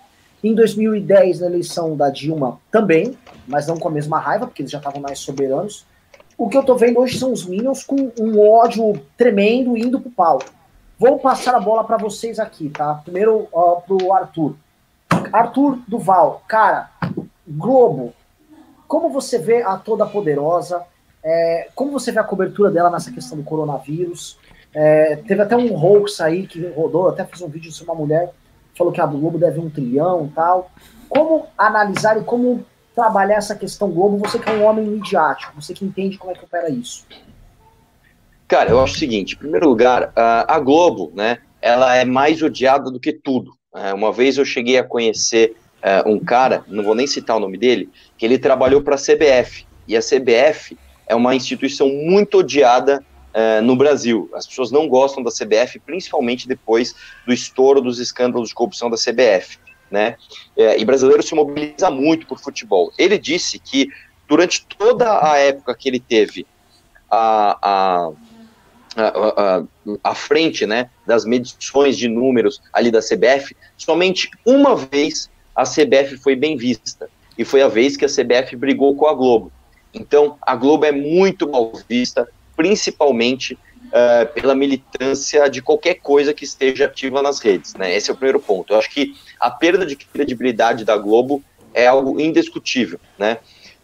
Em 0.42 0.54
2010, 0.54 1.40
na 1.40 1.46
eleição 1.46 1.96
da 1.96 2.10
Dilma, 2.10 2.60
também, 2.70 3.18
mas 3.46 3.66
não 3.66 3.76
com 3.76 3.88
a 3.88 3.90
mesma 3.90 4.18
raiva, 4.18 4.46
porque 4.46 4.62
eles 4.62 4.70
já 4.70 4.78
estavam 4.78 5.00
mais 5.00 5.18
soberanos. 5.18 5.84
O 6.36 6.48
que 6.48 6.56
eu 6.56 6.62
tô 6.62 6.76
vendo 6.76 7.00
hoje 7.00 7.18
são 7.18 7.32
os 7.32 7.44
Minions 7.44 7.82
com 7.82 8.12
um 8.20 8.40
ódio 8.40 8.92
tremendo 9.16 9.76
indo 9.76 10.00
pro 10.00 10.10
pau. 10.10 10.38
Vou 10.98 11.18
passar 11.18 11.54
a 11.56 11.60
bola 11.60 11.82
para 11.82 11.96
vocês 11.96 12.38
aqui, 12.38 12.70
tá? 12.70 13.00
Primeiro 13.04 13.48
uh, 13.52 13.82
pro 13.86 14.12
Arthur. 14.12 14.54
Arthur 15.32 15.78
Duval, 15.88 16.42
cara, 16.46 16.90
Globo, 17.46 18.12
como 18.86 19.10
você 19.10 19.38
vê 19.38 19.62
a 19.62 19.76
Toda 19.76 20.06
Poderosa? 20.06 20.82
É, 21.24 21.68
como 21.74 21.90
você 21.90 22.12
vê 22.12 22.20
a 22.20 22.24
cobertura 22.24 22.70
dela 22.70 22.90
nessa 22.90 23.10
questão 23.10 23.36
do 23.36 23.44
coronavírus? 23.44 24.38
É, 24.72 25.16
teve 25.16 25.42
até 25.42 25.56
um 25.56 25.74
hoax 25.74 26.20
aí 26.20 26.46
que 26.46 26.64
rodou, 26.68 27.08
até 27.08 27.24
fiz 27.24 27.40
um 27.42 27.48
vídeo 27.48 27.72
sobre 27.72 27.92
uma 27.92 28.00
mulher 28.00 28.32
falou 28.78 28.92
que 28.92 29.00
a 29.00 29.06
Globo 29.06 29.36
deve 29.36 29.58
um 29.58 29.68
trilhão 29.68 30.26
e 30.26 30.34
tal. 30.34 30.70
Como 31.08 31.46
analisar 31.58 32.16
e 32.16 32.24
como 32.24 32.64
trabalhar 32.94 33.36
essa 33.36 33.54
questão 33.54 33.90
Globo, 33.90 34.18
você 34.18 34.38
que 34.38 34.48
é 34.48 34.52
um 34.52 34.64
homem 34.64 34.86
midiático, 34.86 35.60
você 35.60 35.74
que 35.74 35.84
entende 35.84 36.16
como 36.16 36.32
é 36.32 36.34
que 36.34 36.44
opera 36.44 36.70
isso? 36.70 37.06
Cara, 38.46 38.70
eu 38.70 38.80
acho 38.82 38.94
o 38.94 38.98
seguinte, 38.98 39.34
em 39.34 39.38
primeiro 39.38 39.68
lugar, 39.68 40.10
a 40.16 40.58
Globo, 40.58 41.12
né, 41.14 41.38
ela 41.60 41.94
é 41.94 42.04
mais 42.04 42.42
odiada 42.42 42.90
do 42.90 42.98
que 42.98 43.12
tudo. 43.12 43.52
É, 43.74 43.92
uma 43.92 44.10
vez 44.10 44.38
eu 44.38 44.44
cheguei 44.44 44.78
a 44.78 44.84
conhecer 44.84 45.54
é, 45.82 46.02
um 46.06 46.18
cara, 46.18 46.64
não 46.66 46.82
vou 46.82 46.94
nem 46.94 47.06
citar 47.06 47.36
o 47.36 47.40
nome 47.40 47.58
dele, 47.58 47.90
que 48.16 48.24
ele 48.24 48.38
trabalhou 48.38 48.82
para 48.82 48.94
a 48.94 48.98
CBF, 48.98 49.66
e 49.86 49.96
a 49.96 50.00
CBF 50.00 50.76
é 51.06 51.14
uma 51.14 51.34
instituição 51.34 51.88
muito 51.88 52.38
odiada 52.38 53.04
é, 53.38 53.60
no 53.60 53.76
Brasil. 53.76 54.28
As 54.34 54.46
pessoas 54.46 54.70
não 54.70 54.88
gostam 54.88 55.22
da 55.22 55.30
CBF, 55.30 55.78
principalmente 55.78 56.48
depois 56.48 56.94
do 57.26 57.32
estouro 57.32 57.80
dos 57.80 57.98
escândalos 57.98 58.48
de 58.48 58.54
corrupção 58.54 58.90
da 58.90 58.96
CBF 58.96 59.58
né? 59.90 60.16
É, 60.56 60.78
e 60.78 60.84
brasileiro 60.84 61.22
se 61.22 61.34
mobiliza 61.34 61.90
muito 61.90 62.26
por 62.26 62.38
futebol. 62.38 62.92
Ele 62.98 63.18
disse 63.18 63.58
que 63.58 63.88
durante 64.26 64.66
toda 64.66 65.26
a 65.30 65.36
época 65.38 65.74
que 65.74 65.88
ele 65.88 66.00
teve 66.00 66.46
a, 67.10 67.58
a, 67.62 68.10
a, 68.96 69.64
a, 70.04 70.14
frente, 70.14 70.66
né, 70.66 70.90
das 71.06 71.24
medições 71.24 71.96
de 71.96 72.08
números 72.08 72.60
ali 72.72 72.90
da 72.90 73.00
CBF, 73.00 73.56
somente 73.76 74.30
uma 74.44 74.76
vez 74.76 75.30
a 75.56 75.64
CBF 75.64 76.18
foi 76.18 76.36
bem 76.36 76.56
vista 76.56 77.08
e 77.36 77.44
foi 77.44 77.62
a 77.62 77.68
vez 77.68 77.96
que 77.96 78.04
a 78.04 78.08
CBF 78.08 78.54
brigou 78.56 78.94
com 78.94 79.06
a 79.06 79.14
Globo. 79.14 79.50
Então, 79.94 80.36
a 80.42 80.54
Globo 80.54 80.84
é 80.84 80.92
muito 80.92 81.48
mal 81.48 81.72
vista, 81.88 82.28
principalmente 82.58 83.54
uh, 83.54 84.26
pela 84.34 84.52
militância 84.52 85.48
de 85.48 85.62
qualquer 85.62 85.94
coisa 85.94 86.34
que 86.34 86.42
esteja 86.42 86.86
ativa 86.86 87.22
nas 87.22 87.38
redes. 87.38 87.74
Né? 87.74 87.94
Esse 87.94 88.10
é 88.10 88.12
o 88.12 88.16
primeiro 88.16 88.40
ponto. 88.40 88.72
Eu 88.72 88.78
acho 88.80 88.90
que 88.90 89.14
a 89.38 89.48
perda 89.48 89.86
de 89.86 89.94
credibilidade 89.94 90.84
da 90.84 90.96
Globo 90.96 91.40
é 91.72 91.86
algo 91.86 92.20
indiscutível. 92.20 92.98
Né? 93.16 93.38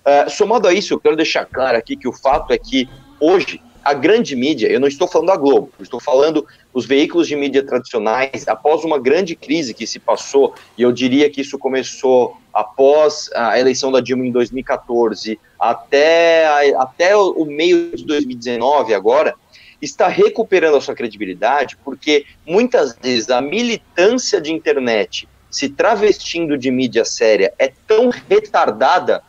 Uh, 0.05 0.29
somado 0.29 0.67
a 0.67 0.75
isso, 0.75 0.93
eu 0.93 0.99
quero 0.99 1.15
deixar 1.15 1.47
claro 1.47 1.79
aqui 1.79 1.97
que 1.97 2.09
o 2.09 2.13
fato 2.13 2.53
é 2.53 2.59
que 2.59 2.89
hoje 3.21 3.63
a 3.85 3.93
grande 3.93 4.35
mídia, 4.35 4.69
eu 4.69 4.81
não 4.81 4.89
estou 4.89 5.07
falando 5.07 5.29
da 5.29 5.37
Globo, 5.37 5.71
estou 5.79 6.01
falando 6.01 6.47
os 6.73 6.87
veículos 6.87 7.29
de 7.29 7.37
mídia 7.37 7.63
tradicionais, 7.63 8.49
após 8.49 8.83
uma 8.83 8.99
grande 8.99 9.37
crise 9.37 9.75
que 9.75 9.87
se 9.87 9.99
passou, 9.99 10.55
e 10.77 10.83
eu 10.83 10.91
diria 10.91 11.29
que 11.29 11.43
isso 11.43 11.59
começou 11.59 12.37
após 12.53 13.29
a 13.35 13.59
eleição 13.59 13.93
da 13.93 14.01
Dilma 14.01 14.25
em 14.25 14.33
2014 14.33 15.39
até, 15.59 16.75
até 16.77 17.17
o 17.17 17.45
meio 17.45 17.95
de 17.95 18.05
2019 18.05 18.95
agora, 18.95 19.35
está 19.83 20.09
recuperando 20.09 20.77
a 20.77 20.81
sua 20.81 20.95
credibilidade, 20.95 21.77
porque 21.85 22.25
muitas 22.47 22.97
vezes 22.97 23.29
a 23.29 23.41
militância 23.41 24.41
de 24.41 24.53
internet 24.53 25.29
se 25.51 25.69
travestindo 25.69 26.59
de 26.59 26.71
mídia 26.71 27.05
séria 27.05 27.53
é 27.59 27.73
tão 27.87 28.11
retardada 28.29 29.23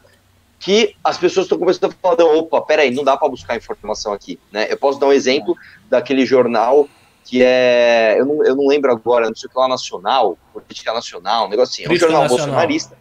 que 0.66 0.96
as 1.04 1.16
pessoas 1.16 1.46
estão 1.46 1.60
começando 1.60 1.92
a 1.92 2.16
falar, 2.16 2.26
opa, 2.26 2.60
peraí, 2.60 2.90
não 2.90 3.04
dá 3.04 3.16
para 3.16 3.30
buscar 3.30 3.56
informação 3.56 4.12
aqui, 4.14 4.40
né? 4.52 4.66
Eu 4.68 4.76
posso 4.78 5.00
dar 5.00 5.06
um 5.06 5.14
exemplo 5.14 5.56
daquele 5.88 6.26
jornal 6.26 6.90
que 7.24 7.44
é, 7.44 8.16
eu 8.20 8.26
não, 8.26 8.44
eu 8.44 8.56
não 8.56 8.68
lembro 8.68 8.92
agora, 8.92 9.28
não 9.28 9.36
sei 9.36 9.48
o 9.48 9.52
que 9.52 9.60
lá, 9.60 9.68
Nacional, 9.68 10.36
Política 10.52 10.92
Nacional, 10.92 11.46
um 11.46 11.50
negócio 11.50 11.74
assim, 11.74 11.84
é 11.88 11.94
um 11.94 12.00
jornal 12.00 12.24
Nacional. 12.24 12.48
bolsonarista, 12.48 12.98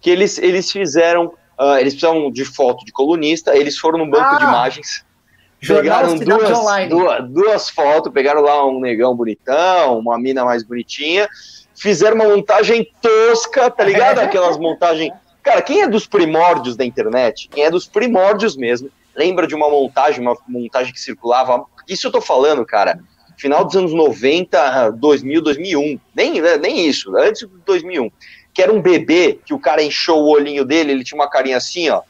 que 0.00 0.10
eles, 0.10 0.38
eles 0.38 0.72
fizeram, 0.72 1.26
uh, 1.56 1.76
eles 1.78 1.94
precisavam 1.94 2.32
de 2.32 2.44
foto 2.44 2.84
de 2.84 2.90
colunista, 2.90 3.56
eles 3.56 3.78
foram 3.78 3.98
no 3.98 4.10
banco 4.10 4.24
ah, 4.24 4.38
de 4.38 4.42
imagens, 4.42 5.04
pegaram 5.64 6.18
duas, 6.18 6.88
duas, 6.88 7.30
duas 7.30 7.70
fotos, 7.70 8.12
pegaram 8.12 8.42
lá 8.42 8.66
um 8.66 8.80
negão 8.80 9.14
bonitão, 9.14 10.00
uma 10.00 10.18
mina 10.18 10.44
mais 10.44 10.64
bonitinha, 10.64 11.28
fizeram 11.76 12.16
uma 12.16 12.28
montagem 12.28 12.88
tosca, 13.00 13.70
tá 13.70 13.84
ligado? 13.84 14.18
Aquelas 14.20 14.58
montagens 14.58 15.12
Cara, 15.42 15.60
quem 15.60 15.82
é 15.82 15.88
dos 15.88 16.06
primórdios 16.06 16.76
da 16.76 16.84
internet, 16.84 17.48
quem 17.50 17.64
é 17.64 17.70
dos 17.70 17.86
primórdios 17.86 18.56
mesmo, 18.56 18.90
lembra 19.14 19.46
de 19.46 19.54
uma 19.54 19.68
montagem, 19.68 20.20
uma 20.20 20.36
montagem 20.46 20.92
que 20.92 21.00
circulava. 21.00 21.64
Isso 21.88 22.06
eu 22.06 22.12
tô 22.12 22.20
falando, 22.20 22.64
cara. 22.64 23.00
Final 23.36 23.64
dos 23.64 23.76
anos 23.76 23.92
90, 23.92 24.90
2000, 24.92 25.42
2001. 25.42 26.00
Nem, 26.14 26.40
né, 26.40 26.56
nem 26.58 26.86
isso, 26.86 27.16
antes 27.16 27.40
de 27.40 27.48
2001. 27.66 28.10
Que 28.54 28.62
era 28.62 28.72
um 28.72 28.80
bebê 28.80 29.40
que 29.44 29.52
o 29.52 29.58
cara 29.58 29.82
encheu 29.82 30.16
o 30.16 30.28
olhinho 30.28 30.64
dele, 30.64 30.92
ele 30.92 31.04
tinha 31.04 31.18
uma 31.18 31.28
carinha 31.28 31.56
assim, 31.56 31.88
ó. 31.88 32.02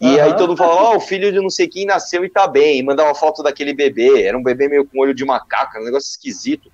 E 0.00 0.06
uhum. 0.06 0.22
aí 0.22 0.36
todo 0.36 0.48
mundo 0.50 0.58
falava, 0.58 0.80
ó, 0.80 0.92
oh, 0.92 0.96
o 0.98 1.00
filho 1.00 1.32
de 1.32 1.40
não 1.40 1.48
sei 1.48 1.66
quem 1.66 1.86
nasceu 1.86 2.24
e 2.24 2.28
tá 2.28 2.46
bem. 2.46 2.78
E 2.78 2.82
mandava 2.82 3.14
foto 3.14 3.42
daquele 3.42 3.72
bebê. 3.72 4.24
Era 4.24 4.36
um 4.36 4.42
bebê 4.42 4.68
meio 4.68 4.86
com 4.86 5.00
olho 5.00 5.14
de 5.14 5.24
macaco, 5.24 5.78
um 5.78 5.84
negócio 5.84 6.10
esquisito. 6.10 6.70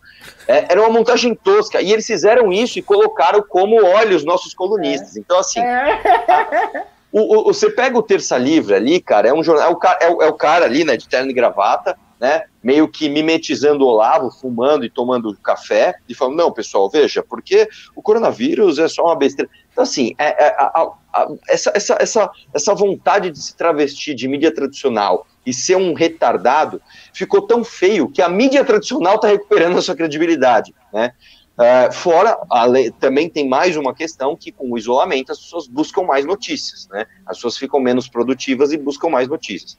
É, 0.46 0.72
era 0.72 0.80
uma 0.80 0.90
montagem 0.90 1.34
tosca. 1.34 1.80
E 1.80 1.92
eles 1.92 2.06
fizeram 2.06 2.52
isso 2.52 2.78
e 2.78 2.82
colocaram 2.82 3.42
como 3.48 3.84
olha 3.84 4.16
os 4.16 4.24
nossos 4.24 4.54
colunistas. 4.54 5.16
É. 5.16 5.20
Então, 5.20 5.38
assim. 5.38 5.60
É. 5.60 6.86
O, 7.14 7.50
o, 7.50 7.52
você 7.52 7.68
pega 7.68 7.98
o 7.98 8.02
Terça 8.02 8.38
Livre 8.38 8.74
ali, 8.74 8.98
cara, 8.98 9.28
é 9.28 9.34
um 9.34 9.44
jornal. 9.44 9.68
É 9.68 9.70
o, 9.70 9.76
cara, 9.76 9.98
é, 10.00 10.08
o, 10.08 10.22
é 10.22 10.28
o 10.28 10.32
cara 10.32 10.64
ali, 10.64 10.82
né, 10.82 10.96
de 10.96 11.06
terno 11.06 11.30
e 11.30 11.34
gravata, 11.34 11.94
né? 12.18 12.44
Meio 12.62 12.88
que 12.88 13.06
mimetizando 13.06 13.84
o 13.84 13.88
Olavo, 13.88 14.30
fumando 14.30 14.82
e 14.84 14.88
tomando 14.88 15.36
café, 15.36 15.96
e 16.08 16.14
falando, 16.14 16.36
não, 16.36 16.50
pessoal, 16.50 16.88
veja, 16.88 17.22
porque 17.22 17.68
o 17.94 18.00
coronavírus 18.00 18.78
é 18.78 18.88
só 18.88 19.04
uma 19.04 19.16
besteira. 19.16 19.50
Então, 19.70 19.82
assim, 19.84 20.14
é, 20.16 20.46
é, 20.46 20.56
a, 20.56 20.90
a, 21.12 21.28
essa, 21.48 21.70
essa, 21.74 21.96
essa, 22.00 22.30
essa 22.54 22.74
vontade 22.74 23.30
de 23.30 23.42
se 23.42 23.54
travestir 23.54 24.14
de 24.14 24.26
mídia 24.26 24.54
tradicional 24.54 25.26
e 25.44 25.52
ser 25.52 25.76
um 25.76 25.92
retardado 25.92 26.80
ficou 27.12 27.42
tão 27.42 27.64
feio 27.64 28.08
que 28.08 28.22
a 28.22 28.28
mídia 28.28 28.64
tradicional 28.64 29.16
está 29.16 29.28
recuperando 29.28 29.78
a 29.78 29.82
sua 29.82 29.96
credibilidade, 29.96 30.74
né? 30.92 31.12
Uh, 31.52 31.92
fora, 31.92 32.38
lei, 32.66 32.90
também 32.90 33.28
tem 33.28 33.46
mais 33.46 33.76
uma 33.76 33.94
questão 33.94 34.34
que 34.34 34.50
com 34.50 34.72
o 34.72 34.78
isolamento 34.78 35.32
as 35.32 35.38
pessoas 35.38 35.66
buscam 35.66 36.02
mais 36.02 36.24
notícias, 36.24 36.88
né? 36.88 37.06
As 37.26 37.36
pessoas 37.36 37.58
ficam 37.58 37.78
menos 37.78 38.08
produtivas 38.08 38.72
e 38.72 38.78
buscam 38.78 39.10
mais 39.10 39.28
notícias. 39.28 39.76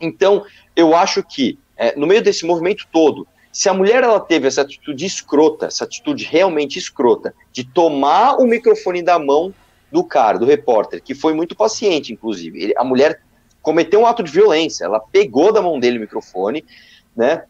Então, 0.00 0.44
eu 0.76 0.94
acho 0.94 1.22
que 1.22 1.58
é, 1.76 1.96
no 1.96 2.06
meio 2.06 2.22
desse 2.22 2.46
movimento 2.46 2.86
todo, 2.92 3.26
se 3.52 3.68
a 3.68 3.74
mulher 3.74 4.04
ela 4.04 4.20
teve 4.20 4.46
essa 4.46 4.62
atitude 4.62 5.04
escrota, 5.04 5.66
essa 5.66 5.84
atitude 5.84 6.24
realmente 6.24 6.78
escrota, 6.78 7.34
de 7.52 7.64
tomar 7.64 8.36
o 8.36 8.44
microfone 8.44 9.02
da 9.02 9.18
mão 9.18 9.52
do 9.90 10.04
cara, 10.04 10.38
do 10.38 10.44
repórter, 10.44 11.02
que 11.02 11.14
foi 11.14 11.34
muito 11.34 11.56
paciente, 11.56 12.12
inclusive, 12.12 12.62
ele, 12.62 12.74
a 12.76 12.84
mulher 12.84 13.20
cometeu 13.62 14.00
um 14.00 14.06
ato 14.06 14.22
de 14.22 14.30
violência. 14.30 14.84
Ela 14.84 15.00
pegou 15.00 15.52
da 15.52 15.62
mão 15.62 15.78
dele 15.78 15.98
o 15.98 16.00
microfone, 16.00 16.64
né? 17.16 17.44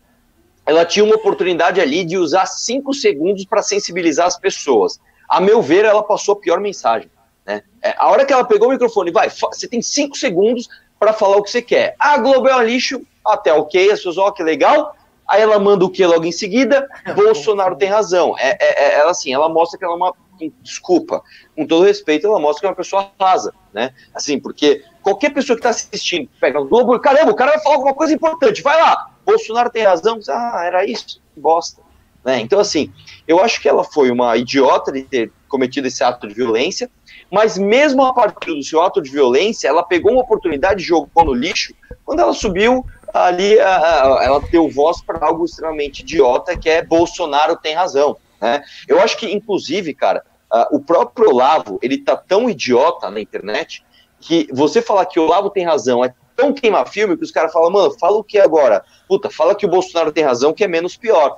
Ela 0.67 0.85
tinha 0.85 1.05
uma 1.05 1.15
oportunidade 1.15 1.81
ali 1.81 2.05
de 2.05 2.19
usar 2.19 2.47
cinco 2.47 2.93
segundos 2.93 3.45
para 3.47 3.63
sensibilizar 3.63 4.27
as 4.27 4.39
pessoas. 4.39 5.01
A 5.29 5.41
meu 5.41 5.63
ver, 5.63 5.85
ela 5.85 6.03
passou 6.03 6.35
a 6.35 6.41
pior 6.41 6.61
mensagem. 6.61 7.11
Né? 7.47 7.63
É, 7.83 7.95
a 7.97 8.09
hora 8.09 8.27
que 8.27 8.33
ela 8.33 8.45
pegou 8.45 8.69
o 8.69 8.73
microfone, 8.73 9.11
vai, 9.11 9.31
você 9.31 9.67
tem 9.67 9.81
cinco 9.81 10.17
segundos 10.17 10.69
para 10.99 11.13
falar 11.13 11.37
o 11.37 11.43
que 11.43 11.51
você 11.51 11.63
quer. 11.63 11.95
Ah, 11.99 12.19
Globo 12.19 12.49
é 12.49 12.57
um 12.57 12.63
lixo, 12.63 13.01
até 13.25 13.53
ok, 13.53 13.91
as 13.91 13.99
pessoas, 13.99 14.19
ó, 14.19 14.31
que 14.31 14.43
legal. 14.43 14.95
Aí 15.27 15.43
ela 15.43 15.59
manda 15.59 15.85
o 15.85 15.91
que 15.91 16.05
logo 16.05 16.25
em 16.25 16.33
seguida? 16.33 16.89
Bolsonaro 17.15 17.77
tem 17.77 17.89
razão. 17.89 18.35
É, 18.39 18.57
é, 18.61 18.85
é, 18.85 19.01
ela 19.01 19.11
assim, 19.11 19.33
ela 19.33 19.49
mostra 19.49 19.79
que 19.79 19.85
ela 19.85 19.95
é 19.95 19.97
uma 19.97 20.15
desculpa, 20.63 21.23
com 21.55 21.67
todo 21.67 21.85
respeito, 21.85 22.27
ela 22.27 22.39
mostra 22.39 22.61
que 22.61 22.67
é 22.67 22.69
uma 22.71 22.77
pessoa 22.77 23.11
rasa, 23.21 23.53
né? 23.73 23.93
Assim, 24.15 24.39
porque 24.39 24.85
qualquer 25.03 25.31
pessoa 25.31 25.57
que 25.57 25.67
está 25.67 25.71
assistindo, 25.71 26.29
pega 26.41 26.61
o 26.61 26.67
Globo, 26.67 26.99
caramba, 26.99 27.33
o 27.33 27.37
cara 27.37 27.53
vai 27.53 27.61
falar 27.61 27.77
alguma 27.77 27.95
coisa 27.95 28.15
importante, 28.15 28.63
vai 28.63 28.81
lá, 28.81 29.11
Bolsonaro 29.25 29.71
tem 29.71 29.85
razão, 29.85 30.19
ah, 30.29 30.63
era 30.65 30.85
isso, 30.85 31.21
que 31.35 31.41
bosta. 31.41 31.83
Né? 32.25 32.41
Então, 32.41 32.59
assim, 32.59 32.93
eu 33.27 33.43
acho 33.43 33.61
que 33.61 33.69
ela 33.69 33.85
foi 33.85 34.11
uma 34.11 34.37
idiota 34.37 34.93
de 34.93 35.03
ter 35.03 35.33
cometido 35.49 35.89
esse 35.89 36.05
ato 36.05 36.29
de 36.29 36.35
violência, 36.35 36.91
mas 37.31 37.57
mesmo 37.57 38.05
a 38.05 38.13
partir 38.13 38.55
do 38.55 38.63
seu 38.63 38.83
ato 38.83 39.01
de 39.01 39.11
violência, 39.11 39.69
ela 39.69 39.83
pegou 39.83 40.13
uma 40.13 40.23
oportunidade 40.23 40.83
e 40.83 40.87
jogou 40.87 41.25
no 41.25 41.33
lixo 41.33 41.75
quando 42.05 42.21
ela 42.21 42.33
subiu 42.33 42.85
ali, 43.13 43.59
ela 43.59 44.41
deu 44.51 44.69
voz 44.69 45.01
para 45.03 45.25
algo 45.27 45.45
extremamente 45.45 46.01
idiota, 46.01 46.57
que 46.57 46.69
é 46.69 46.83
Bolsonaro 46.83 47.57
tem 47.57 47.75
razão. 47.75 48.17
Né? 48.41 48.63
Eu 48.87 49.01
acho 49.01 49.17
que, 49.17 49.31
inclusive, 49.33 49.95
cara, 49.95 50.25
uh, 50.53 50.77
o 50.77 50.81
próprio 50.81 51.31
Olavo, 51.31 51.79
ele 51.83 51.99
tá 51.99 52.17
tão 52.17 52.49
idiota 52.49 53.11
na 53.11 53.21
internet 53.21 53.85
que 54.21 54.49
você 54.53 54.83
falar 54.83 55.07
que 55.07 55.19
o 55.19 55.25
Olavo 55.25 55.51
tem 55.51 55.65
razão 55.65 56.05
é 56.05 56.13
tão 56.35 56.53
queima-filme 56.53 57.17
que 57.17 57.25
os 57.25 57.33
caras 57.33 57.53
falam, 57.53 57.71
mano, 57.71 57.97
fala 57.99 58.19
o 58.19 58.25
que 58.25 58.39
agora? 58.39 58.85
Puta, 59.09 59.29
fala 59.29 59.55
que 59.55 59.67
o 59.67 59.69
Bolsonaro 59.69 60.13
tem 60.13 60.25
razão, 60.25 60.53
que 60.53 60.63
é 60.63 60.69
menos 60.69 60.97
pior. 60.97 61.37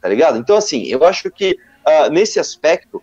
Tá 0.00 0.08
ligado? 0.08 0.38
Então, 0.38 0.56
assim, 0.56 0.84
eu 0.86 1.04
acho 1.04 1.30
que 1.30 1.58
uh, 1.86 2.10
nesse 2.10 2.40
aspecto 2.40 3.02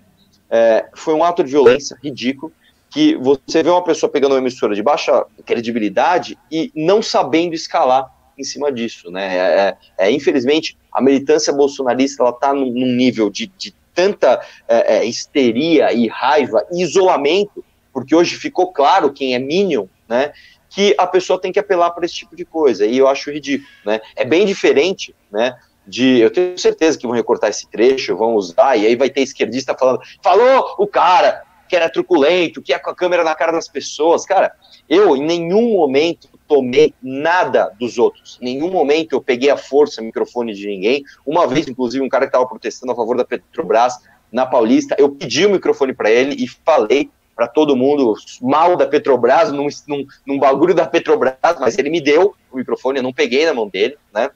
é, 0.49 0.87
foi 0.95 1.13
um 1.13 1.23
ato 1.23 1.43
de 1.43 1.51
violência 1.51 1.97
ridículo 2.01 2.51
que 2.89 3.15
você 3.17 3.61
vê 3.61 3.69
uma 3.69 3.83
pessoa 3.83 4.09
pegando 4.09 4.31
uma 4.31 4.39
emissora 4.39 4.73
de 4.73 4.81
baixa 4.81 5.25
credibilidade 5.45 6.37
e 6.51 6.71
não 6.73 7.01
sabendo 7.01 7.53
escalar 7.53 8.09
em 8.37 8.43
cima 8.43 8.71
disso, 8.71 9.11
né? 9.11 9.35
É, 9.35 9.75
é, 9.97 10.07
é 10.07 10.11
infelizmente, 10.11 10.77
a 10.91 11.01
militância 11.01 11.51
bolsonarista 11.51 12.23
ela 12.23 12.53
num, 12.53 12.71
num, 12.71 12.93
nível 12.93 13.29
de, 13.29 13.47
de 13.57 13.73
tanta 13.97 14.39
é, 14.67 14.97
é, 14.97 15.05
histeria 15.05 15.91
e 15.91 16.07
raiva 16.07 16.63
e 16.71 16.83
isolamento, 16.83 17.65
porque 17.91 18.15
hoje 18.15 18.35
ficou 18.35 18.71
claro 18.71 19.11
quem 19.11 19.33
é 19.33 19.39
Minion, 19.39 19.87
né? 20.07 20.31
Que 20.69 20.93
a 20.99 21.07
pessoa 21.07 21.41
tem 21.41 21.51
que 21.51 21.57
apelar 21.57 21.89
para 21.89 22.05
esse 22.05 22.13
tipo 22.13 22.35
de 22.35 22.45
coisa, 22.45 22.85
e 22.85 22.95
eu 22.95 23.07
acho 23.07 23.31
ridículo, 23.31 23.67
né? 23.83 23.99
É 24.15 24.23
bem 24.23 24.45
diferente, 24.45 25.15
né? 25.31 25.57
De, 25.87 26.19
eu 26.19 26.29
tenho 26.29 26.59
certeza 26.59 26.95
que 26.95 27.07
vão 27.07 27.15
recortar 27.15 27.49
esse 27.49 27.67
trecho, 27.71 28.15
vão 28.15 28.35
usar, 28.35 28.75
e 28.77 28.85
aí 28.85 28.95
vai 28.95 29.09
ter 29.09 29.21
esquerdista 29.21 29.75
falando, 29.75 30.01
falou 30.21 30.75
o 30.77 30.85
cara 30.85 31.41
que 31.67 31.75
era 31.75 31.89
truculento, 31.89 32.61
que 32.61 32.73
é 32.73 32.77
com 32.77 32.91
a 32.91 32.95
câmera 32.95 33.23
na 33.23 33.33
cara 33.33 33.51
das 33.51 33.67
pessoas, 33.67 34.25
cara, 34.25 34.53
eu 34.89 35.15
em 35.15 35.25
nenhum 35.25 35.73
momento 35.73 36.29
tomei 36.47 36.93
nada 37.01 37.71
dos 37.79 37.97
outros. 37.97 38.39
Em 38.41 38.45
nenhum 38.45 38.71
momento 38.71 39.13
eu 39.13 39.21
peguei 39.21 39.49
a 39.49 39.57
força 39.57 40.01
microfone 40.01 40.53
de 40.53 40.65
ninguém. 40.65 41.03
Uma 41.25 41.45
vez, 41.45 41.67
inclusive, 41.67 42.03
um 42.03 42.09
cara 42.09 42.25
que 42.25 42.29
estava 42.29 42.47
protestando 42.47 42.93
a 42.93 42.95
favor 42.95 43.17
da 43.17 43.25
Petrobras 43.25 43.97
na 44.31 44.45
Paulista, 44.45 44.95
eu 44.97 45.09
pedi 45.09 45.45
o 45.45 45.49
microfone 45.49 45.93
para 45.93 46.09
ele 46.09 46.35
e 46.41 46.47
falei 46.47 47.09
para 47.35 47.47
todo 47.47 47.75
mundo 47.75 48.15
mal 48.41 48.75
da 48.75 48.87
Petrobras, 48.87 49.51
num, 49.51 49.67
num, 49.87 50.05
num, 50.25 50.39
bagulho 50.39 50.73
da 50.73 50.87
Petrobras, 50.87 51.35
mas 51.59 51.77
ele 51.77 51.89
me 51.89 52.01
deu 52.01 52.33
o 52.51 52.57
microfone, 52.57 52.97
eu 52.97 53.03
não 53.03 53.13
peguei 53.13 53.45
na 53.45 53.53
mão 53.53 53.67
dele, 53.67 53.95
né? 54.11 54.31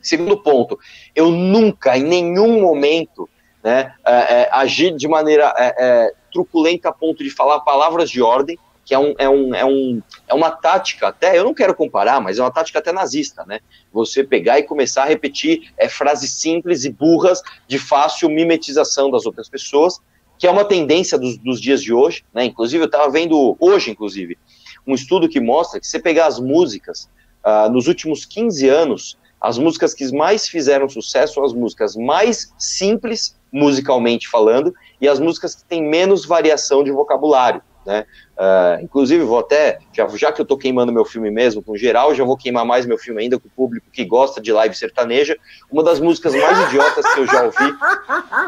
Segundo 0.00 0.38
ponto, 0.38 0.78
eu 1.14 1.30
nunca, 1.30 1.98
em 1.98 2.02
nenhum 2.02 2.62
momento, 2.62 3.28
né, 3.62 3.92
é, 4.06 4.12
é, 4.12 4.48
agi 4.52 4.90
de 4.90 5.06
maneira 5.06 5.54
é, 5.58 5.74
é 5.78 6.12
truculenta 6.32 6.88
a 6.88 6.92
ponto 6.92 7.22
de 7.22 7.28
falar 7.28 7.60
palavras 7.60 8.08
de 8.08 8.22
ordem, 8.22 8.58
que 8.84 8.94
é, 8.94 8.98
um, 8.98 9.14
é, 9.18 9.28
um, 9.28 9.54
é, 9.54 9.64
um, 9.64 10.02
é 10.28 10.34
uma 10.34 10.50
tática 10.50 11.08
até, 11.08 11.38
eu 11.38 11.44
não 11.44 11.54
quero 11.54 11.74
comparar, 11.74 12.20
mas 12.20 12.38
é 12.38 12.42
uma 12.42 12.50
tática 12.50 12.78
até 12.78 12.92
nazista, 12.92 13.44
né? 13.46 13.60
Você 13.92 14.24
pegar 14.24 14.58
e 14.58 14.62
começar 14.62 15.04
a 15.04 15.06
repetir 15.06 15.72
é, 15.76 15.88
frases 15.88 16.32
simples 16.32 16.84
e 16.84 16.90
burras 16.90 17.40
de 17.68 17.78
fácil 17.78 18.28
mimetização 18.28 19.10
das 19.10 19.26
outras 19.26 19.48
pessoas, 19.48 20.00
que 20.38 20.46
é 20.46 20.50
uma 20.50 20.64
tendência 20.64 21.18
dos, 21.18 21.36
dos 21.38 21.60
dias 21.60 21.82
de 21.82 21.92
hoje, 21.92 22.24
né? 22.34 22.44
Inclusive, 22.46 22.82
eu 22.82 22.86
estava 22.86 23.10
vendo 23.10 23.56
hoje, 23.60 23.90
inclusive, 23.90 24.38
um 24.86 24.94
estudo 24.94 25.28
que 25.28 25.40
mostra 25.40 25.78
que 25.78 25.86
você 25.86 25.98
pegar 25.98 26.26
as 26.26 26.40
músicas 26.40 27.08
uh, 27.44 27.70
nos 27.70 27.86
últimos 27.86 28.24
15 28.24 28.68
anos, 28.68 29.18
as 29.40 29.56
músicas 29.56 29.94
que 29.94 30.10
mais 30.12 30.48
fizeram 30.48 30.88
sucesso 30.88 31.34
são 31.34 31.44
as 31.44 31.52
músicas 31.52 31.94
mais 31.94 32.52
simples, 32.58 33.38
musicalmente 33.52 34.28
falando, 34.28 34.74
e 35.00 35.08
as 35.08 35.18
músicas 35.18 35.54
que 35.54 35.64
têm 35.64 35.82
menos 35.82 36.26
variação 36.26 36.82
de 36.82 36.90
vocabulário 36.90 37.62
né? 37.84 38.04
Uh, 38.36 38.82
inclusive, 38.82 39.22
vou 39.24 39.38
até, 39.38 39.78
já, 39.92 40.06
já 40.08 40.32
que 40.32 40.40
eu 40.40 40.44
tô 40.44 40.56
queimando 40.56 40.92
meu 40.92 41.04
filme 41.04 41.30
mesmo, 41.30 41.62
com 41.62 41.76
geral, 41.76 42.14
já 42.14 42.24
vou 42.24 42.36
queimar 42.36 42.64
mais 42.64 42.86
meu 42.86 42.98
filme 42.98 43.22
ainda 43.22 43.38
com 43.38 43.48
o 43.48 43.50
público 43.50 43.86
que 43.92 44.04
gosta 44.04 44.40
de 44.40 44.52
live 44.52 44.74
sertaneja. 44.74 45.36
Uma 45.70 45.82
das 45.82 46.00
músicas 46.00 46.34
mais 46.34 46.68
idiotas 46.68 47.14
que 47.14 47.20
eu 47.20 47.26
já 47.26 47.42
ouvi, 47.44 47.74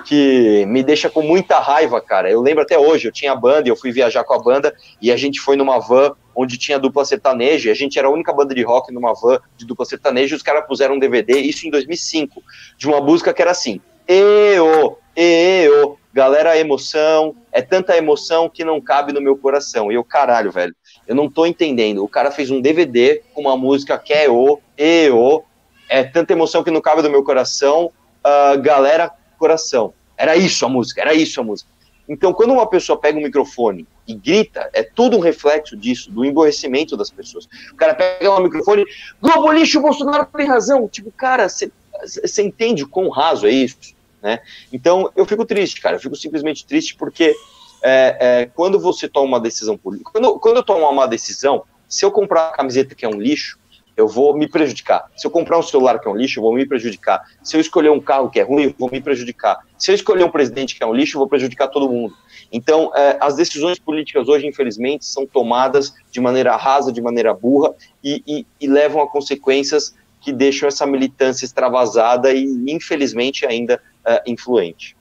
que 0.04 0.66
me 0.66 0.82
deixa 0.82 1.10
com 1.10 1.22
muita 1.22 1.58
raiva, 1.58 2.00
cara. 2.00 2.30
Eu 2.30 2.40
lembro 2.40 2.62
até 2.62 2.78
hoje, 2.78 3.08
eu 3.08 3.12
tinha 3.12 3.34
banda, 3.34 3.68
eu 3.68 3.76
fui 3.76 3.92
viajar 3.92 4.24
com 4.24 4.34
a 4.34 4.38
banda 4.38 4.74
e 5.00 5.12
a 5.12 5.16
gente 5.16 5.40
foi 5.40 5.56
numa 5.56 5.78
van 5.78 6.14
onde 6.34 6.56
tinha 6.56 6.78
dupla 6.78 7.04
sertaneja, 7.04 7.68
e 7.68 7.72
a 7.72 7.74
gente 7.74 7.98
era 7.98 8.08
a 8.08 8.10
única 8.10 8.32
banda 8.32 8.54
de 8.54 8.62
rock 8.62 8.92
numa 8.92 9.12
van 9.12 9.38
de 9.56 9.66
dupla 9.66 9.84
sertaneja, 9.84 10.34
e 10.34 10.36
os 10.36 10.42
caras 10.42 10.66
puseram 10.66 10.94
um 10.94 10.98
DVD, 10.98 11.38
isso 11.38 11.66
em 11.66 11.70
2005, 11.70 12.42
de 12.78 12.88
uma 12.88 13.02
música 13.02 13.34
que 13.34 13.42
era 13.42 13.50
assim, 13.50 13.82
eu, 14.08 14.98
eu, 15.14 15.98
galera, 16.12 16.58
emoção, 16.58 17.34
é 17.50 17.62
tanta 17.62 17.96
emoção 17.96 18.48
que 18.48 18.64
não 18.64 18.80
cabe 18.80 19.12
no 19.12 19.20
meu 19.20 19.36
coração. 19.36 19.90
E 19.90 19.94
eu, 19.94 20.04
caralho, 20.04 20.50
velho, 20.52 20.74
eu 21.06 21.14
não 21.14 21.28
tô 21.28 21.46
entendendo. 21.46 22.04
O 22.04 22.08
cara 22.08 22.30
fez 22.30 22.50
um 22.50 22.60
DVD 22.60 23.22
com 23.32 23.42
uma 23.42 23.56
música 23.56 23.98
que 23.98 24.12
é 24.12 24.28
o, 24.28 24.60
e 24.76 25.08
o, 25.10 25.42
é 25.88 26.04
tanta 26.04 26.32
emoção 26.32 26.62
que 26.62 26.70
não 26.70 26.80
cabe 26.80 27.02
no 27.02 27.10
meu 27.10 27.24
coração, 27.24 27.90
uh, 28.24 28.60
galera, 28.60 29.10
coração. 29.38 29.92
Era 30.16 30.36
isso 30.36 30.64
a 30.64 30.68
música, 30.68 31.00
era 31.00 31.14
isso 31.14 31.40
a 31.40 31.44
música. 31.44 31.70
Então, 32.08 32.32
quando 32.32 32.52
uma 32.52 32.66
pessoa 32.66 32.98
pega 32.98 33.18
um 33.18 33.22
microfone 33.22 33.86
e 34.06 34.14
grita, 34.14 34.68
é 34.72 34.82
tudo 34.82 35.16
um 35.16 35.20
reflexo 35.20 35.76
disso, 35.76 36.10
do 36.10 36.24
emborrecimento 36.24 36.96
das 36.96 37.10
pessoas. 37.10 37.48
O 37.72 37.76
cara 37.76 37.94
pega 37.94 38.30
um 38.34 38.42
microfone, 38.42 38.84
Globo 39.20 39.50
lixo, 39.52 39.78
o 39.78 39.82
Bolsonaro 39.82 40.26
tem 40.26 40.46
razão. 40.46 40.88
Tipo, 40.88 41.10
cara, 41.12 41.48
você 41.48 42.42
entende 42.42 42.84
quão 42.84 43.08
raso 43.08 43.46
é 43.46 43.50
isso? 43.50 43.94
Né? 44.22 44.40
Então, 44.72 45.10
eu 45.16 45.26
fico 45.26 45.44
triste, 45.44 45.80
cara, 45.80 45.96
eu 45.96 46.00
fico 46.00 46.14
simplesmente 46.14 46.64
triste 46.64 46.94
porque 46.94 47.34
é, 47.82 48.16
é, 48.20 48.46
quando 48.46 48.78
você 48.78 49.08
toma 49.08 49.26
uma 49.26 49.40
decisão 49.40 49.76
política, 49.76 50.12
quando, 50.12 50.38
quando 50.38 50.56
eu 50.58 50.62
tomo 50.62 50.88
uma 50.88 51.08
decisão, 51.08 51.64
se 51.88 52.04
eu 52.04 52.12
comprar 52.12 52.48
uma 52.48 52.56
camiseta 52.56 52.94
que 52.94 53.04
é 53.04 53.08
um 53.08 53.20
lixo, 53.20 53.58
eu 53.96 54.08
vou 54.08 54.34
me 54.34 54.48
prejudicar. 54.48 55.10
Se 55.16 55.26
eu 55.26 55.30
comprar 55.30 55.58
um 55.58 55.62
celular 55.62 55.98
que 55.98 56.08
é 56.08 56.10
um 56.10 56.16
lixo, 56.16 56.38
eu 56.38 56.42
vou 56.42 56.54
me 56.54 56.64
prejudicar. 56.64 57.22
Se 57.42 57.56
eu 57.56 57.60
escolher 57.60 57.90
um 57.90 58.00
carro 58.00 58.30
que 58.30 58.40
é 58.40 58.42
ruim, 58.42 58.64
eu 58.64 58.74
vou 58.78 58.90
me 58.90 59.00
prejudicar. 59.00 59.58
Se 59.76 59.90
eu 59.90 59.94
escolher 59.94 60.24
um 60.24 60.30
presidente 60.30 60.74
que 60.74 60.82
é 60.82 60.86
um 60.86 60.94
lixo, 60.94 61.16
eu 61.16 61.18
vou 61.18 61.28
prejudicar 61.28 61.68
todo 61.68 61.90
mundo. 61.90 62.14
Então, 62.50 62.90
é, 62.94 63.18
as 63.20 63.36
decisões 63.36 63.78
políticas 63.78 64.28
hoje, 64.28 64.46
infelizmente, 64.46 65.04
são 65.04 65.26
tomadas 65.26 65.92
de 66.10 66.20
maneira 66.20 66.56
rasa, 66.56 66.90
de 66.90 67.02
maneira 67.02 67.34
burra 67.34 67.74
e, 68.02 68.22
e, 68.26 68.46
e 68.60 68.66
levam 68.66 69.02
a 69.02 69.08
consequências 69.08 69.94
que 70.22 70.32
deixam 70.32 70.68
essa 70.68 70.86
militância 70.86 71.44
extravasada 71.44 72.32
e, 72.32 72.44
infelizmente, 72.68 73.44
ainda 73.44 73.82
uh, 74.07 74.20
influente. 74.26 74.96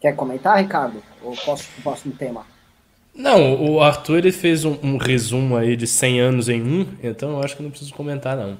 Quer 0.00 0.16
comentar, 0.16 0.58
Ricardo? 0.58 1.02
Ou 1.22 1.36
posso 1.36 1.68
o 1.78 1.82
próximo 1.82 2.14
tema? 2.14 2.46
Não, 3.14 3.70
o 3.70 3.82
Arthur 3.82 4.18
ele 4.18 4.32
fez 4.32 4.64
um, 4.64 4.78
um, 4.82 4.96
resumo 4.96 5.56
aí 5.56 5.76
de 5.76 5.86
100 5.86 6.20
anos 6.20 6.48
em 6.48 6.62
um, 6.62 6.86
então 7.02 7.30
eu 7.32 7.42
acho 7.42 7.56
que 7.56 7.62
não 7.62 7.70
preciso 7.70 7.92
comentar, 7.92 8.36
não. 8.36 8.56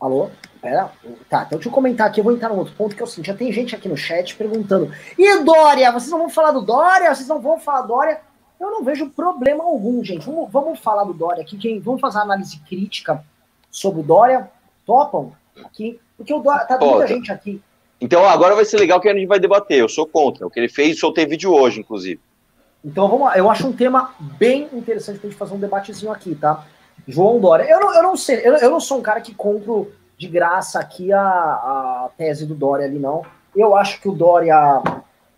Alô? 0.00 0.30
Pera. 0.60 0.90
Tá, 1.30 1.44
então 1.46 1.58
deixa 1.58 1.68
eu 1.68 1.72
comentar 1.72 2.08
aqui, 2.08 2.20
eu 2.20 2.24
vou 2.24 2.32
entrar 2.34 2.48
num 2.48 2.58
outro 2.58 2.74
ponto, 2.74 2.94
que 2.94 3.00
é 3.00 3.04
o 3.04 3.06
seguinte, 3.06 3.28
já 3.28 3.34
tem 3.34 3.52
gente 3.52 3.74
aqui 3.74 3.88
no 3.88 3.96
chat 3.96 4.34
perguntando, 4.34 4.92
e 5.16 5.42
Dória? 5.44 5.92
Vocês 5.92 6.10
não 6.10 6.18
vão 6.18 6.28
falar 6.28 6.50
do 6.50 6.62
Dória? 6.62 7.14
Vocês 7.14 7.28
não 7.28 7.40
vão 7.40 7.58
falar 7.58 7.82
Dória? 7.82 8.20
Eu 8.58 8.70
não 8.70 8.82
vejo 8.82 9.08
problema 9.10 9.64
algum, 9.64 10.02
gente. 10.02 10.26
Vamos, 10.26 10.50
vamos 10.50 10.78
falar 10.80 11.04
do 11.04 11.14
Dória 11.14 11.42
aqui, 11.42 11.56
quem, 11.56 11.78
vamos 11.80 12.00
fazer 12.00 12.18
uma 12.18 12.24
análise 12.24 12.58
crítica 12.60 13.24
sobre 13.70 14.00
o 14.00 14.02
Dória. 14.02 14.50
Topam? 14.84 15.32
Aqui. 15.64 16.00
Porque 16.16 16.32
o 16.32 16.40
Dória, 16.40 16.64
tá 16.64 16.78
muita 16.78 17.06
gente 17.06 17.30
aqui. 17.30 17.60
Então 18.00 18.26
agora 18.26 18.54
vai 18.54 18.64
ser 18.64 18.78
legal 18.78 19.00
que 19.00 19.08
a 19.08 19.14
gente 19.14 19.26
vai 19.26 19.38
debater. 19.38 19.78
Eu 19.78 19.88
sou 19.88 20.06
contra. 20.06 20.46
O 20.46 20.50
que 20.50 20.60
ele 20.60 20.68
fez, 20.68 20.98
soltei 20.98 21.26
vídeo 21.26 21.52
hoje, 21.52 21.80
inclusive. 21.80 22.20
Então 22.84 23.08
vamos 23.08 23.26
lá. 23.26 23.36
Eu 23.36 23.50
acho 23.50 23.66
um 23.66 23.72
tema 23.72 24.14
bem 24.38 24.68
interessante 24.72 25.18
pra 25.18 25.28
gente 25.28 25.38
fazer 25.38 25.54
um 25.54 25.58
debatezinho 25.58 26.12
aqui, 26.12 26.34
tá? 26.34 26.64
João 27.06 27.40
Dória. 27.40 27.64
Eu 27.64 27.80
não, 27.80 27.94
eu 27.94 28.02
não 28.02 28.16
sei, 28.16 28.40
eu, 28.44 28.54
eu 28.54 28.70
não 28.70 28.80
sou 28.80 28.98
um 28.98 29.02
cara 29.02 29.20
que 29.20 29.34
compro 29.34 29.92
de 30.16 30.28
graça 30.28 30.78
aqui 30.78 31.12
a, 31.12 31.20
a 31.20 32.10
tese 32.16 32.46
do 32.46 32.54
Dória 32.54 32.86
ali, 32.86 32.98
não. 32.98 33.22
Eu 33.54 33.76
acho 33.76 34.00
que 34.00 34.08
o 34.08 34.12
Dória 34.12 34.54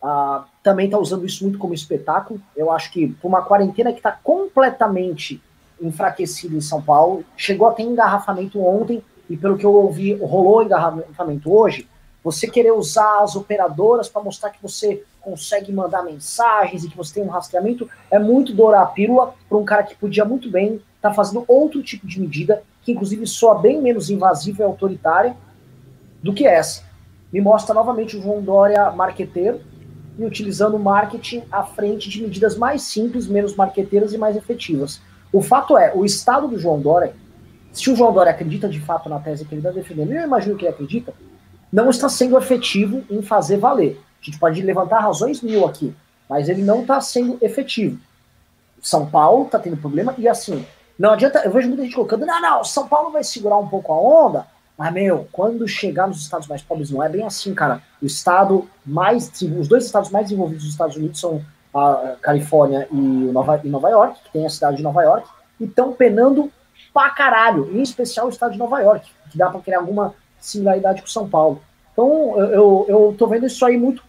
a, 0.03 0.45
também 0.62 0.87
está 0.87 0.99
usando 0.99 1.26
isso 1.26 1.45
muito 1.45 1.59
como 1.59 1.74
espetáculo. 1.74 2.41
Eu 2.57 2.70
acho 2.70 2.93
que 2.93 3.09
por 3.09 3.29
uma 3.29 3.43
quarentena 3.43 3.93
que 3.93 3.99
está 3.99 4.12
completamente 4.12 5.41
enfraquecida 5.81 6.57
em 6.57 6.61
São 6.61 6.83
Paulo, 6.83 7.24
chegou 7.37 7.68
a 7.68 7.72
ter 7.72 7.83
engarrafamento 7.83 8.61
ontem, 8.61 9.03
e 9.29 9.37
pelo 9.37 9.57
que 9.57 9.64
eu 9.64 9.72
ouvi, 9.72 10.14
rolou 10.14 10.62
engarrafamento 10.62 11.53
hoje. 11.53 11.89
Você 12.24 12.47
querer 12.49 12.72
usar 12.72 13.22
as 13.22 13.37
operadoras 13.37 14.09
para 14.09 14.22
mostrar 14.22 14.51
que 14.51 14.62
você 14.62 15.03
consegue 15.20 15.72
mandar 15.72 16.03
mensagens 16.03 16.85
e 16.85 16.89
que 16.89 16.97
você 16.97 17.14
tem 17.14 17.22
um 17.22 17.29
rastreamento 17.29 17.89
é 18.11 18.18
muito 18.18 18.55
dourar 18.55 18.83
a 18.83 18.87
pílula 18.87 19.35
para 19.49 19.59
um 19.59 19.64
cara 19.64 19.83
que 19.83 19.95
podia 19.95 20.24
muito 20.24 20.51
bem 20.51 20.76
estar 20.97 21.11
tá 21.11 21.14
fazendo 21.14 21.45
outro 21.47 21.83
tipo 21.83 22.07
de 22.07 22.20
medida, 22.20 22.62
que 22.83 22.93
inclusive 22.93 23.26
soa 23.26 23.59
bem 23.59 23.81
menos 23.81 24.11
invasiva 24.11 24.62
e 24.62 24.66
autoritária 24.66 25.37
do 26.22 26.33
que 26.33 26.47
essa. 26.47 26.83
Me 27.33 27.41
mostra 27.41 27.74
novamente 27.74 28.16
o 28.16 28.22
João 28.22 28.43
Dória 28.43 28.91
marqueteiro, 28.91 29.61
e 30.18 30.24
utilizando 30.24 30.79
marketing 30.79 31.45
à 31.51 31.62
frente 31.62 32.11
de 32.11 32.20
medidas 32.20 32.57
mais 32.57 32.83
simples, 32.83 33.29
menos 33.29 33.55
marqueteiras 33.55 34.12
e 34.12 34.18
mais 34.18 34.37
efetivas. 34.37 35.01
O 35.33 35.41
fato 35.41 35.79
é, 35.79 35.93
o 35.95 36.05
estado 36.05 36.49
do 36.49 36.59
João 36.59 36.81
Dória, 36.81 37.14
se 37.79 37.91
o 37.91 37.97
João 37.97 38.12
Dória 38.12 38.33
acredita 38.33 38.68
de 38.68 38.81
fato 38.81 39.09
na 39.09 39.18
tese 39.18 39.45
que 39.45 39.55
ele 39.55 39.61
está 39.61 39.70
defendendo, 39.70 40.12
eu 40.12 40.22
imagino 40.22 40.57
que 40.57 40.64
ele 40.64 40.74
acredita, 40.74 41.14
não 41.72 41.91
está 41.91 42.09
sendo 42.09 42.37
efetivo 42.37 43.05
em 43.09 43.22
fazer 43.22 43.59
valer. 43.59 44.01
A 44.20 44.24
gente 44.24 44.39
pode 44.39 44.61
levantar 44.62 45.01
razões 45.01 45.41
mil 45.41 45.64
aqui, 45.64 45.95
mas 46.29 46.49
ele 46.49 46.62
não 46.62 46.81
está 46.83 47.01
sendo 47.01 47.39
efetivo. 47.41 47.99
São 48.83 49.07
Paulo 49.07 49.47
está 49.47 49.59
tendo 49.59 49.76
problema 49.76 50.14
e 50.18 50.26
assim, 50.26 50.64
não 50.99 51.12
adianta, 51.12 51.41
eu 51.45 51.53
vejo 51.53 51.68
muita 51.68 51.85
gente 51.85 51.95
colocando, 51.95 52.26
não, 52.26 52.41
não, 52.41 52.64
São 52.64 52.89
Paulo 52.89 53.11
vai 53.11 53.22
segurar 53.22 53.59
um 53.59 53.68
pouco 53.68 53.93
a 53.93 53.97
onda, 53.97 54.47
mas, 54.79 54.93
meu, 54.93 55.29
quando 55.33 55.66
chegar 55.66 56.07
nos 56.07 56.20
estados 56.22 56.47
mais 56.47 56.62
pobres, 56.62 56.93
não 56.93 57.03
é 57.03 57.09
bem 57.09 57.24
assim, 57.24 57.53
cara. 57.53 57.83
O 58.01 58.07
estado 58.07 58.68
mais. 58.87 59.29
Os 59.59 59.66
dois 59.66 59.85
estados 59.85 60.09
mais 60.09 60.26
desenvolvidos 60.26 60.62
dos 60.62 60.72
Estados 60.72 60.95
Unidos 60.95 61.18
são 61.18 61.45
a 61.74 62.14
Califórnia 62.22 62.87
e 62.93 62.97
Nova, 62.97 63.61
e 63.64 63.68
Nova 63.68 63.91
York, 63.91 64.20
que 64.22 64.33
tem 64.33 64.47
a 64.47 64.49
cidade 64.49 64.76
de 64.76 64.85
Nova 64.85 65.03
York, 65.03 65.29
e 65.59 65.64
estão 65.64 65.93
penando 65.93 66.49
pra 66.93 67.11
caralho, 67.11 67.70
em 67.72 67.82
especial 67.82 68.26
o 68.26 68.30
estado 68.30 68.53
de 68.53 68.59
Nova 68.59 68.80
York, 68.80 69.11
que 69.30 69.39
dá 69.39 69.51
para 69.51 69.61
criar 69.61 69.78
alguma 69.78 70.14
similaridade 70.41 71.03
com 71.03 71.09
São 71.09 71.28
Paulo. 71.28 71.62
Então, 71.93 72.39
eu, 72.39 72.47
eu, 72.47 72.86
eu 72.89 73.14
tô 73.18 73.26
vendo 73.26 73.47
isso 73.47 73.64
aí 73.64 73.76
muito. 73.76 74.03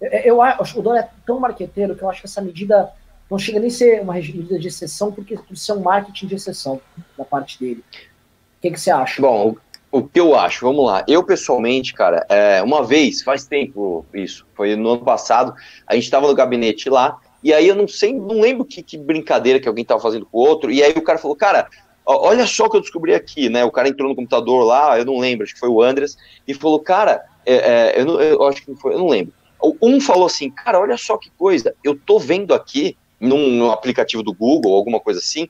Eu, 0.00 0.42
acho 0.42 0.78
o 0.78 0.82
Dória 0.82 1.00
é 1.00 1.08
tão 1.26 1.40
marqueteiro 1.40 1.96
que 1.96 2.02
eu 2.02 2.10
acho 2.10 2.20
que 2.20 2.26
essa 2.26 2.40
medida 2.40 2.92
não 3.30 3.38
chega 3.38 3.58
nem 3.58 3.68
a 3.68 3.72
ser 3.72 4.00
uma 4.02 4.14
medida 4.14 4.58
de 4.58 4.68
exceção, 4.68 5.10
porque 5.10 5.38
isso 5.50 5.72
é 5.72 5.74
um 5.74 5.80
marketing 5.80 6.26
de 6.26 6.34
exceção 6.34 6.80
da 7.16 7.24
parte 7.24 7.58
dele. 7.58 7.82
O 7.92 8.60
que, 8.60 8.70
que 8.70 8.80
você 8.80 8.90
acha? 8.90 9.20
Bom, 9.20 9.56
o 9.90 10.02
que 10.02 10.18
eu 10.18 10.34
acho, 10.34 10.66
vamos 10.66 10.84
lá. 10.84 11.04
Eu, 11.06 11.22
pessoalmente, 11.22 11.94
cara, 11.94 12.26
é, 12.28 12.62
uma 12.62 12.84
vez, 12.84 13.22
faz 13.22 13.46
tempo 13.46 14.04
isso, 14.12 14.46
foi 14.54 14.74
no 14.76 14.90
ano 14.90 15.04
passado, 15.04 15.54
a 15.86 15.94
gente 15.94 16.04
estava 16.04 16.26
no 16.26 16.34
gabinete 16.34 16.90
lá, 16.90 17.18
e 17.42 17.52
aí 17.52 17.68
eu 17.68 17.76
não 17.76 17.86
sei, 17.86 18.12
não 18.12 18.40
lembro 18.40 18.64
que, 18.64 18.82
que 18.82 18.98
brincadeira 18.98 19.60
que 19.60 19.68
alguém 19.68 19.82
estava 19.82 20.00
fazendo 20.00 20.26
com 20.26 20.38
o 20.38 20.40
outro, 20.40 20.70
e 20.70 20.82
aí 20.82 20.92
o 20.96 21.02
cara 21.02 21.18
falou, 21.18 21.36
cara, 21.36 21.68
olha 22.06 22.46
só 22.46 22.66
o 22.66 22.70
que 22.70 22.76
eu 22.76 22.80
descobri 22.80 23.14
aqui, 23.14 23.48
né? 23.48 23.64
O 23.64 23.70
cara 23.70 23.88
entrou 23.88 24.08
no 24.08 24.16
computador 24.16 24.64
lá, 24.64 24.98
eu 24.98 25.04
não 25.04 25.18
lembro, 25.18 25.44
acho 25.44 25.54
que 25.54 25.60
foi 25.60 25.68
o 25.68 25.82
Andres, 25.82 26.16
e 26.46 26.54
falou, 26.54 26.80
cara, 26.80 27.24
é, 27.46 27.54
é, 27.54 28.00
eu, 28.00 28.04
não, 28.04 28.20
eu, 28.20 28.42
acho 28.44 28.64
que 28.64 28.74
foi, 28.76 28.94
eu 28.94 28.98
não 28.98 29.08
lembro. 29.08 29.32
Um 29.80 30.00
falou 30.00 30.26
assim, 30.26 30.50
cara, 30.50 30.78
olha 30.78 30.96
só 30.96 31.16
que 31.16 31.30
coisa, 31.30 31.74
eu 31.82 31.98
tô 31.98 32.18
vendo 32.18 32.52
aqui, 32.52 32.96
num, 33.18 33.50
num 33.50 33.70
aplicativo 33.70 34.22
do 34.22 34.34
Google, 34.34 34.74
alguma 34.74 35.00
coisa 35.00 35.20
assim, 35.20 35.48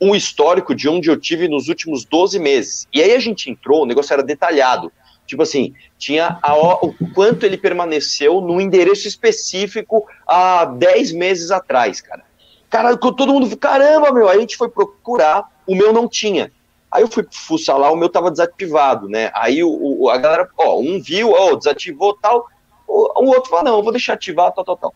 um 0.00 0.14
histórico 0.14 0.74
de 0.74 0.88
onde 0.88 1.10
eu 1.10 1.18
tive 1.18 1.48
nos 1.48 1.68
últimos 1.68 2.04
12 2.04 2.38
meses. 2.38 2.88
E 2.92 3.02
aí 3.02 3.12
a 3.12 3.18
gente 3.18 3.50
entrou, 3.50 3.82
o 3.82 3.86
negócio 3.86 4.12
era 4.12 4.22
detalhado. 4.22 4.90
Tipo 5.26 5.42
assim, 5.42 5.74
tinha 5.98 6.38
a, 6.42 6.54
o 6.84 6.94
quanto 7.14 7.44
ele 7.44 7.56
permaneceu 7.56 8.40
no 8.40 8.60
endereço 8.60 9.06
específico 9.06 10.06
há 10.26 10.64
10 10.64 11.12
meses 11.12 11.50
atrás, 11.50 12.00
cara. 12.00 12.24
Cara, 12.70 12.96
todo 12.96 13.26
mundo, 13.26 13.56
caramba, 13.56 14.12
meu, 14.12 14.28
aí 14.28 14.38
a 14.38 14.40
gente 14.40 14.56
foi 14.56 14.68
procurar, 14.68 15.50
o 15.66 15.74
meu 15.74 15.92
não 15.92 16.06
tinha. 16.06 16.52
Aí 16.88 17.02
eu 17.02 17.08
fui 17.08 17.26
fuçar 17.30 17.76
lá, 17.76 17.90
o 17.90 17.96
meu 17.96 18.08
tava 18.08 18.30
desativado, 18.30 19.08
né? 19.08 19.30
Aí 19.34 19.62
o, 19.62 20.02
o 20.02 20.08
a 20.08 20.16
galera, 20.16 20.48
ó, 20.56 20.78
um 20.78 21.00
viu, 21.00 21.32
ó, 21.32 21.56
desativou 21.56 22.16
tal, 22.20 22.46
o, 22.86 23.24
o 23.24 23.28
outro 23.28 23.50
falou, 23.50 23.64
não, 23.64 23.82
vou 23.82 23.92
deixar 23.92 24.14
ativar, 24.14 24.52
tal, 24.52 24.64
tal, 24.64 24.76
tal. 24.76 24.94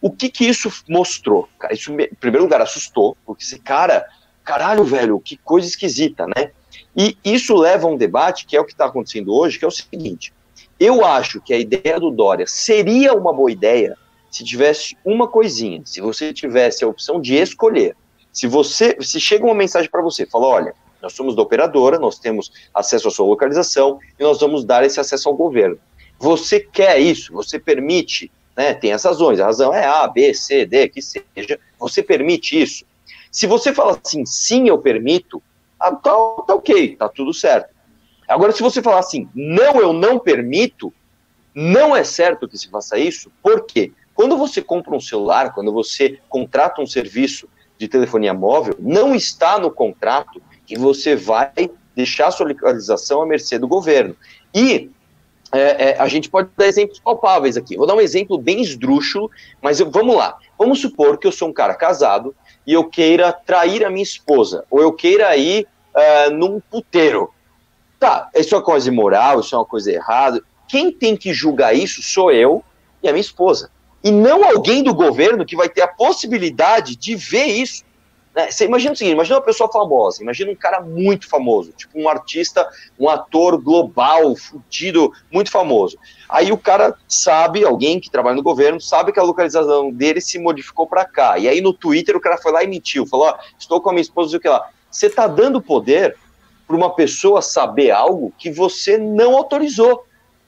O 0.00 0.10
que 0.10 0.28
que 0.28 0.46
isso 0.46 0.70
mostrou? 0.88 1.48
Cara, 1.58 1.72
isso, 1.72 1.90
em 1.90 2.14
primeiro 2.20 2.44
lugar, 2.44 2.60
assustou, 2.60 3.16
porque 3.24 3.42
esse 3.42 3.58
cara, 3.58 4.06
caralho, 4.44 4.84
velho, 4.84 5.18
que 5.18 5.38
coisa 5.38 5.66
esquisita, 5.66 6.26
né? 6.26 6.52
E 6.94 7.16
isso 7.24 7.54
leva 7.54 7.86
a 7.86 7.90
um 7.90 7.96
debate 7.96 8.44
que 8.46 8.56
é 8.56 8.60
o 8.60 8.64
que 8.64 8.72
está 8.72 8.86
acontecendo 8.86 9.34
hoje, 9.34 9.58
que 9.58 9.64
é 9.64 9.68
o 9.68 9.70
seguinte: 9.70 10.32
eu 10.78 11.04
acho 11.04 11.40
que 11.40 11.54
a 11.54 11.58
ideia 11.58 11.98
do 11.98 12.10
Dória 12.10 12.46
seria 12.46 13.14
uma 13.14 13.32
boa 13.32 13.50
ideia 13.50 13.96
se 14.30 14.44
tivesse 14.44 14.96
uma 15.04 15.28
coisinha, 15.28 15.82
se 15.84 16.00
você 16.00 16.32
tivesse 16.32 16.84
a 16.84 16.88
opção 16.88 17.20
de 17.20 17.34
escolher. 17.34 17.96
Se 18.32 18.46
você, 18.46 18.96
se 19.00 19.18
chega 19.18 19.44
uma 19.44 19.54
mensagem 19.54 19.90
para 19.90 20.02
você, 20.02 20.26
fala, 20.26 20.46
olha, 20.46 20.74
nós 21.00 21.12
somos 21.12 21.34
da 21.34 21.42
operadora, 21.42 21.98
nós 21.98 22.18
temos 22.18 22.52
acesso 22.74 23.08
à 23.08 23.10
sua 23.10 23.26
localização 23.26 23.98
e 24.18 24.22
nós 24.22 24.40
vamos 24.40 24.64
dar 24.64 24.84
esse 24.84 25.00
acesso 25.00 25.28
ao 25.28 25.34
governo. 25.34 25.78
Você 26.18 26.60
quer 26.60 26.98
isso? 26.98 27.32
Você 27.32 27.58
permite? 27.58 28.30
Né, 28.56 28.72
tem 28.72 28.92
as 28.92 29.04
razões, 29.04 29.38
a 29.38 29.46
razão 29.46 29.74
é 29.74 29.84
A, 29.84 30.08
B, 30.08 30.32
C, 30.32 30.64
D, 30.64 30.88
que 30.88 31.02
seja. 31.02 31.60
Você 31.78 32.02
permite 32.02 32.60
isso? 32.60 32.86
Se 33.30 33.46
você 33.46 33.72
fala 33.72 34.00
assim, 34.02 34.24
sim, 34.24 34.66
eu 34.68 34.78
permito, 34.78 35.42
ah, 35.78 35.92
tá, 35.92 36.10
tá 36.46 36.54
ok, 36.54 36.96
tá 36.96 37.08
tudo 37.08 37.34
certo. 37.34 37.68
Agora, 38.26 38.52
se 38.52 38.62
você 38.62 38.82
falar 38.82 39.00
assim, 39.00 39.28
não, 39.34 39.78
eu 39.80 39.92
não 39.92 40.18
permito, 40.18 40.92
não 41.54 41.94
é 41.94 42.02
certo 42.02 42.48
que 42.48 42.58
se 42.58 42.68
faça 42.68 42.98
isso, 42.98 43.30
por 43.42 43.64
quê? 43.66 43.92
Quando 44.16 44.38
você 44.38 44.62
compra 44.62 44.96
um 44.96 45.00
celular, 45.00 45.52
quando 45.52 45.70
você 45.70 46.18
contrata 46.30 46.80
um 46.80 46.86
serviço 46.86 47.46
de 47.78 47.86
telefonia 47.86 48.32
móvel, 48.32 48.74
não 48.80 49.14
está 49.14 49.58
no 49.58 49.70
contrato 49.70 50.40
que 50.66 50.76
você 50.78 51.14
vai 51.14 51.52
deixar 51.94 52.30
sua 52.30 52.48
localização 52.48 53.20
à 53.20 53.26
mercê 53.26 53.58
do 53.58 53.68
governo. 53.68 54.16
E 54.54 54.90
é, 55.52 55.90
é, 55.90 55.98
a 55.98 56.08
gente 56.08 56.30
pode 56.30 56.48
dar 56.56 56.66
exemplos 56.66 56.98
palpáveis 56.98 57.58
aqui. 57.58 57.76
Vou 57.76 57.86
dar 57.86 57.94
um 57.94 58.00
exemplo 58.00 58.38
bem 58.38 58.62
esdrúxulo, 58.62 59.30
mas 59.60 59.80
eu, 59.80 59.90
vamos 59.90 60.16
lá. 60.16 60.38
Vamos 60.58 60.80
supor 60.80 61.18
que 61.18 61.26
eu 61.26 61.32
sou 61.32 61.48
um 61.48 61.52
cara 61.52 61.74
casado 61.74 62.34
e 62.66 62.72
eu 62.72 62.84
queira 62.84 63.32
trair 63.32 63.84
a 63.84 63.90
minha 63.90 64.02
esposa, 64.02 64.64
ou 64.70 64.80
eu 64.80 64.92
queira 64.92 65.36
ir 65.36 65.66
uh, 65.94 66.30
num 66.32 66.58
puteiro. 66.58 67.30
Tá, 68.00 68.30
isso 68.34 68.54
é 68.54 68.58
uma 68.58 68.64
coisa 68.64 68.88
imoral, 68.88 69.40
isso 69.40 69.54
é 69.54 69.58
uma 69.58 69.64
coisa 69.64 69.92
errada. 69.92 70.42
Quem 70.66 70.90
tem 70.90 71.16
que 71.16 71.32
julgar 71.32 71.74
isso 71.74 72.02
sou 72.02 72.32
eu 72.32 72.64
e 73.02 73.08
a 73.08 73.12
minha 73.12 73.20
esposa. 73.20 73.70
E 74.06 74.10
não 74.12 74.44
alguém 74.44 74.84
do 74.84 74.94
governo 74.94 75.44
que 75.44 75.56
vai 75.56 75.68
ter 75.68 75.82
a 75.82 75.88
possibilidade 75.88 76.94
de 76.94 77.16
ver 77.16 77.46
isso. 77.46 77.82
Né? 78.32 78.52
Você 78.52 78.64
imagina 78.64 78.92
o 78.92 78.96
seguinte: 78.96 79.14
imagina 79.14 79.38
uma 79.38 79.44
pessoa 79.44 79.68
famosa, 79.68 80.22
imagina 80.22 80.52
um 80.52 80.54
cara 80.54 80.80
muito 80.80 81.28
famoso, 81.28 81.72
tipo 81.72 81.98
um 81.98 82.08
artista, 82.08 82.68
um 82.96 83.08
ator 83.08 83.60
global, 83.60 84.36
fudido, 84.36 85.12
muito 85.28 85.50
famoso. 85.50 85.98
Aí 86.28 86.52
o 86.52 86.56
cara 86.56 86.94
sabe, 87.08 87.64
alguém 87.64 87.98
que 87.98 88.08
trabalha 88.08 88.36
no 88.36 88.44
governo, 88.44 88.80
sabe 88.80 89.10
que 89.10 89.18
a 89.18 89.24
localização 89.24 89.90
dele 89.90 90.20
se 90.20 90.38
modificou 90.38 90.86
para 90.86 91.04
cá. 91.04 91.36
E 91.36 91.48
aí 91.48 91.60
no 91.60 91.72
Twitter 91.72 92.16
o 92.16 92.20
cara 92.20 92.38
foi 92.38 92.52
lá 92.52 92.62
e 92.62 92.68
mentiu, 92.68 93.08
falou: 93.08 93.26
ó, 93.26 93.38
estou 93.58 93.80
com 93.80 93.90
a 93.90 93.92
minha 93.92 94.02
esposa, 94.02 94.36
o 94.36 94.40
que 94.40 94.48
lá. 94.48 94.70
Você 94.88 95.06
está 95.06 95.26
dando 95.26 95.60
poder 95.60 96.16
para 96.64 96.76
uma 96.76 96.94
pessoa 96.94 97.42
saber 97.42 97.90
algo 97.90 98.32
que 98.38 98.52
você 98.52 98.96
não 98.96 99.36
autorizou. 99.36 100.06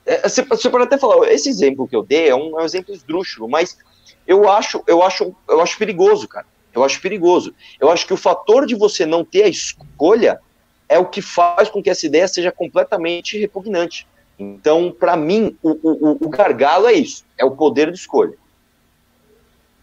É, 0.08 0.26
você, 0.26 0.42
você 0.42 0.70
pode 0.70 0.84
até 0.84 0.96
falar, 0.96 1.30
esse 1.30 1.50
exemplo 1.50 1.86
que 1.86 1.94
eu 1.94 2.02
dei 2.02 2.30
é 2.30 2.34
um, 2.34 2.58
é 2.58 2.62
um 2.62 2.64
exemplo 2.64 2.94
esdrúxulo, 2.94 3.46
mas 3.46 3.76
eu 4.26 4.48
acho, 4.48 4.82
eu 4.86 5.02
acho, 5.02 5.34
eu 5.46 5.60
acho 5.60 5.76
perigoso, 5.76 6.26
cara. 6.26 6.46
Eu 6.74 6.82
acho 6.82 7.00
perigoso. 7.00 7.54
Eu 7.78 7.90
acho 7.90 8.06
que 8.06 8.14
o 8.14 8.16
fator 8.16 8.64
de 8.64 8.74
você 8.74 9.04
não 9.04 9.22
ter 9.22 9.44
a 9.44 9.48
escolha 9.48 10.40
é 10.88 10.98
o 10.98 11.04
que 11.04 11.20
faz 11.20 11.68
com 11.68 11.82
que 11.82 11.90
essa 11.90 12.06
ideia 12.06 12.26
seja 12.26 12.50
completamente 12.50 13.38
repugnante. 13.38 14.06
Então, 14.38 14.90
para 14.90 15.14
mim, 15.14 15.58
o, 15.62 15.70
o, 15.70 16.26
o, 16.26 16.28
gargalo 16.28 16.86
é 16.86 16.94
isso: 16.94 17.24
é 17.36 17.44
o 17.44 17.50
poder 17.50 17.90
de 17.90 17.98
escolha. 17.98 18.36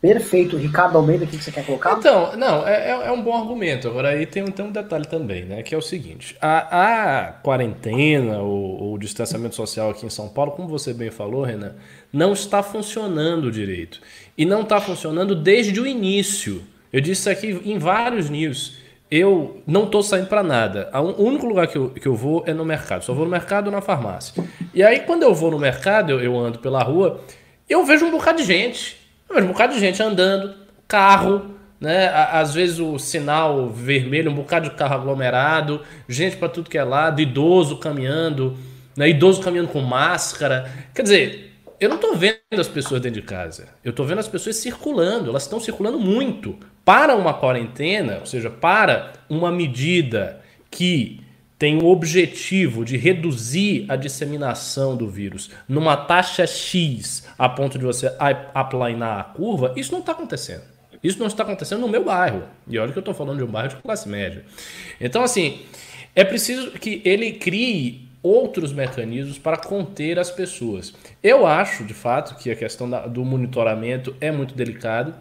Perfeito. 0.06 0.56
Ricardo 0.56 0.98
Almeida, 0.98 1.26
o 1.26 1.28
que 1.28 1.38
você 1.38 1.52
quer 1.52 1.66
colocar? 1.66 1.98
Então, 1.98 2.38
não, 2.38 2.68
é, 2.68 2.92
é, 2.92 3.08
é 3.08 3.12
um 3.12 3.22
bom 3.22 3.36
argumento. 3.36 3.88
Agora, 3.88 4.10
aí 4.10 4.28
tem, 4.28 4.46
tem 4.46 4.64
um 4.64 4.72
detalhe 4.72 5.06
também, 5.08 5.46
né? 5.46 5.64
Que 5.64 5.74
é 5.74 5.78
o 5.78 5.82
seguinte: 5.82 6.38
a, 6.40 7.24
a 7.28 7.32
quarentena, 7.32 8.40
o, 8.40 8.94
o 8.94 8.98
distanciamento 9.00 9.56
social 9.56 9.90
aqui 9.90 10.06
em 10.06 10.10
São 10.10 10.30
Paulo, 10.30 10.52
como 10.52 10.68
você 10.68 10.94
bem 10.94 11.10
falou, 11.10 11.44
Renan, 11.44 11.74
não 12.14 12.34
está 12.34 12.62
funcionando 12.62 13.52
direito. 13.52 14.00
E 14.38 14.46
não 14.46 14.62
está 14.62 14.80
funcionando 14.80 15.36
desde 15.36 15.80
o 15.80 15.88
início. 15.88 16.62
Eu 16.94 17.02
disse 17.02 17.22
isso 17.22 17.30
aqui 17.30 17.62
em 17.66 17.80
vários 17.80 18.30
news. 18.30 18.78
Eu 19.10 19.62
não 19.66 19.86
estou 19.86 20.04
saindo 20.04 20.28
para 20.28 20.44
nada. 20.44 20.90
O 20.94 21.24
único 21.24 21.46
lugar 21.46 21.68
que 21.68 21.78
eu, 21.78 21.90
que 21.90 22.08
eu 22.08 22.16
vou 22.16 22.44
é 22.46 22.54
no 22.54 22.66
mercado. 22.66 23.04
Só 23.04 23.14
vou 23.14 23.26
no 23.26 23.32
mercado 23.32 23.68
ou 23.68 23.72
na 23.72 23.82
farmácia. 23.82 24.44
E 24.74 24.84
aí, 24.84 25.00
quando 25.02 25.24
eu 25.24 25.34
vou 25.34 25.52
no 25.52 25.60
mercado, 25.60 26.12
eu, 26.12 26.20
eu 26.20 26.38
ando 26.38 26.60
pela 26.60 26.84
rua, 26.84 27.22
eu 27.70 27.86
vejo 27.86 28.06
um 28.06 28.12
bocado 28.12 28.38
de 28.40 28.44
gente. 28.44 29.05
Vejo 29.30 29.46
um 29.46 29.52
bocado 29.52 29.74
de 29.74 29.80
gente 29.80 30.02
andando, 30.02 30.54
carro, 30.88 31.56
né? 31.80 32.08
Às 32.08 32.54
vezes 32.54 32.80
o 32.80 32.98
sinal 32.98 33.70
vermelho, 33.70 34.32
um 34.32 34.36
bocado 34.36 34.70
de 34.70 34.76
carro 34.76 34.96
aglomerado, 34.96 35.82
gente 36.08 36.38
para 36.38 36.50
tudo 36.50 36.70
que 36.70 36.78
é 36.78 36.84
lado, 36.84 37.22
idoso 37.22 37.78
caminhando, 37.78 38.58
né? 38.96 39.10
idoso 39.10 39.42
caminhando 39.42 39.70
com 39.70 39.82
máscara. 39.82 40.72
Quer 40.94 41.04
dizer, 41.04 41.54
eu 41.80 41.90
não 41.90 41.98
estou 41.98 42.16
vendo 42.16 42.40
as 42.58 42.68
pessoas 42.68 43.02
dentro 43.02 43.20
de 43.20 43.28
casa. 43.28 43.68
Eu 43.84 43.90
estou 43.90 44.06
vendo 44.06 44.20
as 44.20 44.28
pessoas 44.28 44.56
circulando. 44.56 45.30
Elas 45.30 45.44
estão 45.44 45.60
circulando 45.60 46.00
muito. 46.00 46.58
Para 46.84 47.16
uma 47.16 47.34
quarentena, 47.34 48.20
ou 48.20 48.26
seja, 48.26 48.50
para 48.50 49.14
uma 49.30 49.52
medida 49.52 50.40
que 50.70 51.25
tem 51.58 51.82
o 51.82 51.88
objetivo 51.88 52.84
de 52.84 52.98
reduzir 52.98 53.86
a 53.88 53.96
disseminação 53.96 54.96
do 54.96 55.10
vírus 55.10 55.50
numa 55.68 55.96
taxa 55.96 56.46
X 56.46 57.28
a 57.38 57.48
ponto 57.48 57.80
de 57.80 57.86
você 57.86 58.14
aplanar 58.54 59.20
a 59.20 59.24
curva, 59.24 59.74
isso 59.76 59.92
não 59.92 60.00
está 60.00 60.12
acontecendo. 60.12 60.64
Isso 61.04 61.20
não 61.20 61.28
está 61.28 61.44
acontecendo 61.44 61.82
no 61.82 61.88
meu 61.88 62.04
bairro. 62.04 62.44
E 62.68 62.80
olha 62.80 62.92
que 62.92 62.98
eu 62.98 63.02
estou 63.02 63.14
falando 63.14 63.38
de 63.38 63.44
um 63.44 63.48
bairro 63.48 63.70
de 63.70 63.76
classe 63.76 64.10
média. 64.10 64.44
Então, 65.00 65.24
assim, 65.24 65.62
é 66.16 66.24
preciso 66.24 66.72
que 66.72 67.02
ele 67.06 67.34
crie 67.34 68.10
outros 68.24 68.74
mecanismos 68.74 69.38
para 69.38 69.56
conter 69.56 70.18
as 70.18 70.32
pessoas. 70.32 70.96
Eu 71.22 71.46
acho, 71.46 71.84
de 71.84 71.94
fato, 71.94 72.36
que 72.36 72.50
a 72.50 72.56
questão 72.56 72.90
da, 72.90 73.06
do 73.06 73.24
monitoramento 73.24 74.16
é 74.20 74.32
muito 74.32 74.56
delicado 74.56 75.14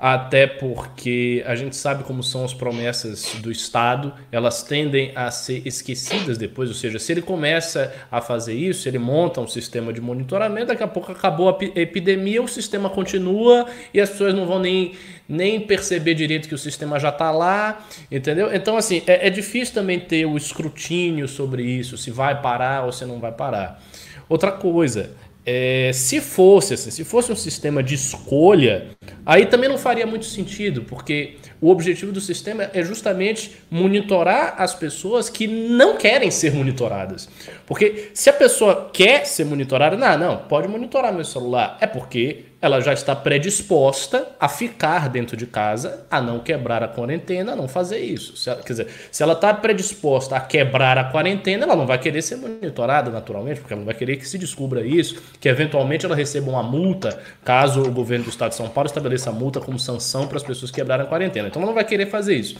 até 0.00 0.46
porque 0.46 1.44
a 1.46 1.54
gente 1.54 1.76
sabe 1.76 2.04
como 2.04 2.22
são 2.22 2.42
as 2.42 2.54
promessas 2.54 3.34
do 3.34 3.52
Estado, 3.52 4.14
elas 4.32 4.62
tendem 4.62 5.12
a 5.14 5.30
ser 5.30 5.60
esquecidas 5.66 6.38
depois, 6.38 6.70
ou 6.70 6.74
seja, 6.74 6.98
se 6.98 7.12
ele 7.12 7.20
começa 7.20 7.92
a 8.10 8.22
fazer 8.22 8.54
isso, 8.54 8.88
ele 8.88 8.98
monta 8.98 9.42
um 9.42 9.46
sistema 9.46 9.92
de 9.92 10.00
monitoramento, 10.00 10.68
daqui 10.68 10.82
a 10.82 10.88
pouco 10.88 11.12
acabou 11.12 11.50
a 11.50 11.58
epidemia, 11.78 12.42
o 12.42 12.48
sistema 12.48 12.88
continua 12.88 13.66
e 13.92 14.00
as 14.00 14.08
pessoas 14.08 14.32
não 14.32 14.46
vão 14.46 14.58
nem, 14.58 14.92
nem 15.28 15.60
perceber 15.60 16.14
direito 16.14 16.48
que 16.48 16.54
o 16.54 16.58
sistema 16.58 16.98
já 16.98 17.10
está 17.10 17.30
lá, 17.30 17.86
entendeu? 18.10 18.54
Então, 18.54 18.78
assim, 18.78 19.02
é, 19.06 19.26
é 19.26 19.30
difícil 19.30 19.74
também 19.74 20.00
ter 20.00 20.24
o 20.24 20.34
escrutínio 20.34 21.28
sobre 21.28 21.62
isso, 21.62 21.98
se 21.98 22.10
vai 22.10 22.40
parar 22.40 22.86
ou 22.86 22.92
se 22.92 23.04
não 23.04 23.20
vai 23.20 23.32
parar. 23.32 23.82
Outra 24.30 24.50
coisa, 24.50 25.10
é, 25.44 25.90
se 25.92 26.20
fosse 26.20 26.74
assim, 26.74 26.90
se 26.90 27.04
fosse 27.04 27.32
um 27.32 27.36
sistema 27.36 27.82
de 27.82 27.94
escolha, 27.94 28.90
aí 29.24 29.46
também 29.46 29.68
não 29.68 29.78
faria 29.78 30.06
muito 30.06 30.26
sentido, 30.26 30.82
porque 30.82 31.36
o 31.60 31.70
objetivo 31.70 32.10
do 32.10 32.20
sistema 32.20 32.70
é 32.72 32.82
justamente 32.82 33.56
monitorar 33.70 34.54
as 34.56 34.74
pessoas 34.74 35.28
que 35.28 35.46
não 35.46 35.96
querem 35.96 36.30
ser 36.30 36.54
monitoradas. 36.54 37.28
Porque 37.66 38.10
se 38.14 38.30
a 38.30 38.32
pessoa 38.32 38.90
quer 38.92 39.26
ser 39.26 39.44
monitorada, 39.44 39.96
não, 39.96 40.18
não, 40.18 40.36
pode 40.38 40.68
monitorar 40.68 41.12
meu 41.12 41.24
celular. 41.24 41.76
É 41.80 41.86
porque 41.86 42.44
ela 42.62 42.80
já 42.80 42.92
está 42.92 43.16
predisposta 43.16 44.28
a 44.38 44.48
ficar 44.48 45.08
dentro 45.08 45.36
de 45.36 45.46
casa, 45.46 46.04
a 46.10 46.20
não 46.20 46.40
quebrar 46.40 46.82
a 46.82 46.88
quarentena, 46.88 47.52
a 47.52 47.56
não 47.56 47.66
fazer 47.66 48.00
isso. 48.00 48.36
Se 48.36 48.50
ela, 48.50 48.60
quer 48.60 48.72
dizer, 48.72 48.88
se 49.10 49.22
ela 49.22 49.32
está 49.32 49.54
predisposta 49.54 50.36
a 50.36 50.40
quebrar 50.40 50.98
a 50.98 51.04
quarentena, 51.04 51.64
ela 51.64 51.74
não 51.74 51.86
vai 51.86 51.98
querer 51.98 52.20
ser 52.20 52.36
monitorada 52.36 53.10
naturalmente, 53.10 53.60
porque 53.60 53.72
ela 53.72 53.80
não 53.80 53.86
vai 53.86 53.94
querer 53.94 54.16
que 54.16 54.28
se 54.28 54.36
descubra 54.36 54.84
isso, 54.84 55.22
que 55.40 55.48
eventualmente 55.48 56.04
ela 56.04 56.14
receba 56.14 56.50
uma 56.50 56.62
multa, 56.62 57.18
caso 57.42 57.82
o 57.82 57.90
governo 57.90 58.24
do 58.24 58.30
estado 58.30 58.50
de 58.50 58.56
São 58.56 58.68
Paulo 58.68 58.88
estabeleça 58.88 59.30
a 59.30 59.32
multa 59.32 59.60
como 59.60 59.78
sanção 59.78 60.26
para 60.26 60.36
as 60.36 60.42
pessoas 60.42 60.70
que 60.70 60.76
quebrarem 60.76 61.06
a 61.06 61.08
quarentena. 61.08 61.48
Então 61.50 61.60
não 61.62 61.74
vai 61.74 61.84
querer 61.84 62.06
fazer 62.06 62.36
isso. 62.36 62.56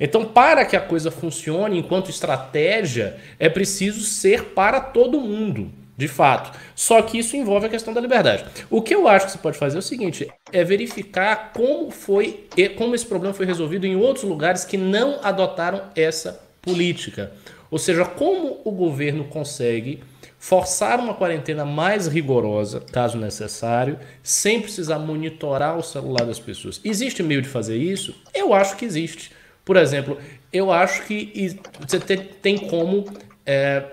Então, 0.00 0.24
para 0.24 0.64
que 0.64 0.74
a 0.74 0.80
coisa 0.80 1.10
funcione 1.10 1.78
enquanto 1.78 2.10
estratégia, 2.10 3.18
é 3.38 3.48
preciso 3.48 4.00
ser 4.00 4.46
para 4.46 4.80
todo 4.80 5.20
mundo 5.20 5.70
de 6.00 6.08
fato. 6.08 6.58
Só 6.74 7.02
que 7.02 7.18
isso 7.18 7.36
envolve 7.36 7.66
a 7.66 7.68
questão 7.68 7.92
da 7.92 8.00
liberdade. 8.00 8.46
O 8.70 8.80
que 8.80 8.94
eu 8.94 9.06
acho 9.06 9.26
que 9.26 9.32
você 9.32 9.38
pode 9.38 9.58
fazer 9.58 9.76
é 9.76 9.80
o 9.80 9.82
seguinte: 9.82 10.26
é 10.50 10.64
verificar 10.64 11.52
como 11.54 11.90
foi 11.90 12.46
como 12.76 12.94
esse 12.94 13.04
problema 13.04 13.34
foi 13.34 13.44
resolvido 13.44 13.86
em 13.86 13.94
outros 13.94 14.24
lugares 14.24 14.64
que 14.64 14.78
não 14.78 15.20
adotaram 15.22 15.82
essa 15.94 16.40
política. 16.62 17.32
Ou 17.70 17.78
seja, 17.78 18.04
como 18.04 18.62
o 18.64 18.72
governo 18.72 19.24
consegue 19.24 20.02
forçar 20.40 20.98
uma 20.98 21.12
quarentena 21.12 21.66
mais 21.66 22.06
rigorosa, 22.06 22.80
caso 22.80 23.18
necessário, 23.18 23.98
sem 24.22 24.58
precisar 24.60 24.98
monitorar 24.98 25.76
o 25.76 25.82
celular 25.82 26.24
das 26.24 26.40
pessoas. 26.40 26.80
Existe 26.82 27.22
meio 27.22 27.42
de 27.42 27.48
fazer 27.48 27.76
isso? 27.76 28.14
Eu 28.34 28.54
acho 28.54 28.74
que 28.76 28.86
existe. 28.86 29.32
Por 29.62 29.76
exemplo, 29.76 30.16
eu 30.50 30.72
acho 30.72 31.02
que 31.02 31.60
você 31.86 32.00
tem 32.00 32.56
como 32.56 33.04
é, 33.44 33.84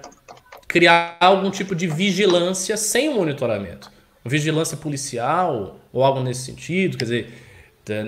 criar 0.70 1.18
algum 1.20 1.52
tipo 1.52 1.76
de 1.76 1.86
vigilância 1.86 2.78
sem 2.78 3.14
monitoramento. 3.14 3.92
Vigilância 4.24 4.78
policial 4.78 5.78
ou 5.92 6.02
algo 6.02 6.22
nesse 6.22 6.46
sentido. 6.46 6.98
Quer 6.98 7.04
dizer, 7.04 7.34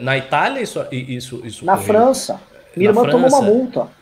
na 0.02 0.18
Itália 0.18 0.62
isso. 0.62 0.80
isso, 0.92 1.42
isso 1.46 1.66
na 1.66 1.76
França. 1.76 2.40
Minha 2.74 2.92
irmã 2.92 3.06
tomou 3.10 3.28
uma 3.28 3.42
multa. 3.42 3.99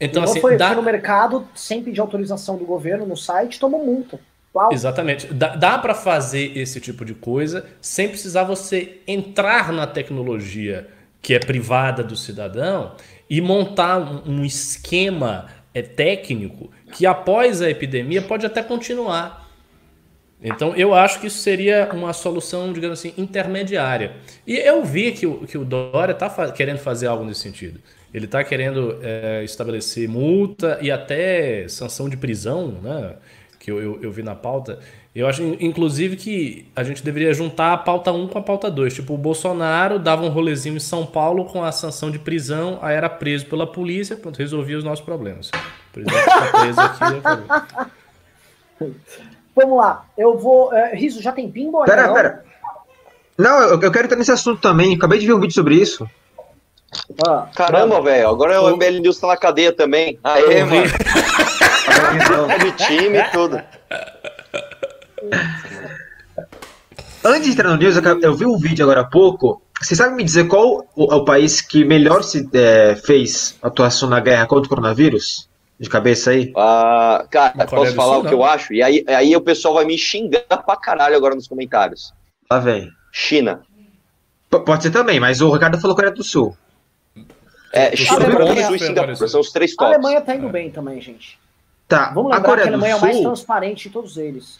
Então, 0.00 0.22
assim, 0.24 0.40
foi, 0.40 0.56
dá... 0.56 0.68
foi 0.68 0.76
no 0.76 0.82
mercado 0.82 1.48
sem 1.54 1.82
pedir 1.82 2.00
autorização 2.00 2.56
do 2.56 2.64
governo 2.64 3.06
no 3.06 3.16
site, 3.16 3.60
tomou 3.60 3.84
multa. 3.84 4.18
Uau. 4.54 4.72
Exatamente. 4.72 5.32
Dá, 5.32 5.56
dá 5.56 5.78
para 5.78 5.94
fazer 5.94 6.56
esse 6.56 6.80
tipo 6.80 7.04
de 7.04 7.14
coisa 7.14 7.66
sem 7.80 8.08
precisar 8.08 8.44
você 8.44 9.00
entrar 9.06 9.72
na 9.72 9.86
tecnologia 9.86 10.88
que 11.20 11.34
é 11.34 11.38
privada 11.38 12.04
do 12.04 12.16
cidadão 12.16 12.94
e 13.28 13.40
montar 13.40 13.98
um, 13.98 14.40
um 14.40 14.44
esquema 14.44 15.46
é, 15.72 15.82
técnico 15.82 16.70
que 16.92 17.04
após 17.04 17.60
a 17.60 17.68
epidemia 17.68 18.22
pode 18.22 18.46
até 18.46 18.62
continuar. 18.62 19.44
Então 20.40 20.76
eu 20.76 20.94
acho 20.94 21.20
que 21.20 21.26
isso 21.26 21.38
seria 21.38 21.88
uma 21.92 22.12
solução, 22.12 22.72
digamos 22.72 22.98
assim, 22.98 23.14
intermediária. 23.16 24.16
E 24.46 24.56
eu 24.56 24.84
vi 24.84 25.10
que 25.12 25.26
o, 25.26 25.46
que 25.46 25.56
o 25.56 25.64
Dória 25.64 26.12
está 26.12 26.28
fa 26.28 26.52
querendo 26.52 26.78
fazer 26.78 27.06
algo 27.06 27.24
nesse 27.24 27.40
sentido. 27.40 27.80
Ele 28.14 28.26
está 28.26 28.44
querendo 28.44 29.00
é, 29.02 29.42
estabelecer 29.42 30.08
multa 30.08 30.78
e 30.80 30.88
até 30.88 31.66
sanção 31.66 32.08
de 32.08 32.16
prisão, 32.16 32.78
né? 32.80 33.16
Que 33.58 33.72
eu, 33.72 33.82
eu, 33.82 34.02
eu, 34.02 34.12
vi 34.12 34.22
na 34.22 34.36
pauta. 34.36 34.78
Eu 35.12 35.26
acho, 35.26 35.42
inclusive, 35.58 36.14
que 36.14 36.68
a 36.76 36.84
gente 36.84 37.02
deveria 37.02 37.34
juntar 37.34 37.72
a 37.72 37.76
pauta 37.76 38.12
1 38.12 38.28
com 38.28 38.38
a 38.38 38.42
pauta 38.42 38.70
2. 38.70 38.94
Tipo, 38.94 39.14
o 39.14 39.18
Bolsonaro 39.18 39.98
dava 39.98 40.22
um 40.22 40.28
rolezinho 40.28 40.76
em 40.76 40.80
São 40.80 41.04
Paulo 41.04 41.46
com 41.46 41.64
a 41.64 41.72
sanção 41.72 42.08
de 42.08 42.20
prisão, 42.20 42.78
aí 42.82 42.94
era 42.94 43.08
preso 43.08 43.46
pela 43.46 43.66
polícia, 43.66 44.16
pronto, 44.16 44.38
resolvia 44.38 44.78
os 44.78 44.84
nossos 44.84 45.04
problemas. 45.04 45.50
Por 45.92 46.02
exemplo, 46.02 46.18
está 46.20 46.60
preso 46.60 46.80
aqui. 46.80 47.02
Vamos 49.56 49.76
lá, 49.76 50.06
eu 50.16 50.38
vou. 50.38 50.68
Uh, 50.68 50.94
Riso, 50.94 51.20
já 51.20 51.32
tem 51.32 51.50
pinball? 51.50 51.84
Pera, 51.84 52.06
não? 52.06 52.14
pera. 52.14 52.44
Não, 53.36 53.60
eu, 53.60 53.80
eu 53.80 53.90
quero 53.90 54.04
entrar 54.04 54.16
nesse 54.16 54.30
assunto 54.30 54.60
também. 54.60 54.94
Acabei 54.94 55.18
de 55.18 55.26
ver 55.26 55.34
um 55.34 55.40
vídeo 55.40 55.54
sobre 55.54 55.74
isso. 55.74 56.08
Ah, 57.26 57.48
Caramba, 57.54 58.00
velho, 58.00 58.28
agora 58.28 58.60
o 58.62 58.76
MBL 58.76 59.00
News 59.00 59.18
tá 59.18 59.26
na 59.28 59.36
cadeia 59.36 59.72
também. 59.72 60.18
Aê, 60.22 60.64
mano. 60.64 60.84
é 62.50 62.58
de 62.58 62.72
time 62.84 63.18
e 63.18 63.24
tudo. 63.30 63.60
Antes 67.24 67.44
de 67.44 67.52
entrar 67.52 67.70
no 67.70 67.76
News, 67.76 67.96
eu, 67.96 68.20
eu 68.20 68.34
vi 68.34 68.46
um 68.46 68.58
vídeo 68.58 68.84
agora 68.84 69.00
há 69.00 69.04
pouco. 69.04 69.62
Você 69.80 69.94
sabe 69.94 70.14
me 70.14 70.24
dizer 70.24 70.46
qual 70.46 70.86
o, 70.94 71.14
o 71.14 71.24
país 71.24 71.60
que 71.60 71.84
melhor 71.84 72.22
se 72.22 72.48
é, 72.52 72.96
fez 72.96 73.58
atuação 73.62 74.08
na 74.08 74.20
guerra 74.20 74.46
contra 74.46 74.66
o 74.66 74.68
coronavírus? 74.68 75.48
De 75.78 75.88
cabeça 75.88 76.30
aí? 76.30 76.52
Uh, 76.52 77.28
cara, 77.28 77.66
posso 77.66 77.94
falar 77.94 78.14
Sul, 78.14 78.20
o 78.20 78.24
que 78.26 78.30
não. 78.30 78.38
eu 78.38 78.44
acho? 78.44 78.72
E 78.72 78.82
aí, 78.82 79.04
aí 79.08 79.34
o 79.34 79.40
pessoal 79.40 79.74
vai 79.74 79.84
me 79.84 79.98
xingar 79.98 80.40
pra 80.64 80.76
caralho 80.76 81.16
agora 81.16 81.34
nos 81.34 81.48
comentários. 81.48 82.12
Lá 82.48 82.60
vem. 82.60 82.88
China. 83.10 83.62
P 84.48 84.60
pode 84.60 84.84
ser 84.84 84.90
também, 84.90 85.18
mas 85.18 85.40
o 85.40 85.52
Ricardo 85.52 85.80
falou 85.80 85.96
Coreia 85.96 86.14
do 86.14 86.22
Sul. 86.22 86.56
É, 87.76 87.96
China, 87.96 88.30
Coreia 88.30 88.54
do 88.54 88.66
Sul 88.66 88.76
e 88.76 88.78
Singapura 88.78 89.28
são 89.28 89.40
os 89.40 89.50
três 89.50 89.74
tops. 89.74 89.92
A 89.92 89.96
Alemanha 89.96 90.20
tá 90.20 90.36
indo 90.36 90.48
bem 90.48 90.70
também, 90.70 91.00
gente. 91.00 91.36
Tá. 91.88 92.12
Vamos 92.14 92.30
lembrar 92.30 92.38
a 92.38 92.50
Coreia 92.50 92.68
que 92.68 92.72
a 92.72 92.76
Alemanha 92.76 92.98
Sul... 92.98 93.08
é 93.08 93.10
o 93.10 93.14
mais 93.14 93.24
transparente 93.24 93.88
de 93.88 93.90
todos 93.92 94.16
eles. 94.16 94.58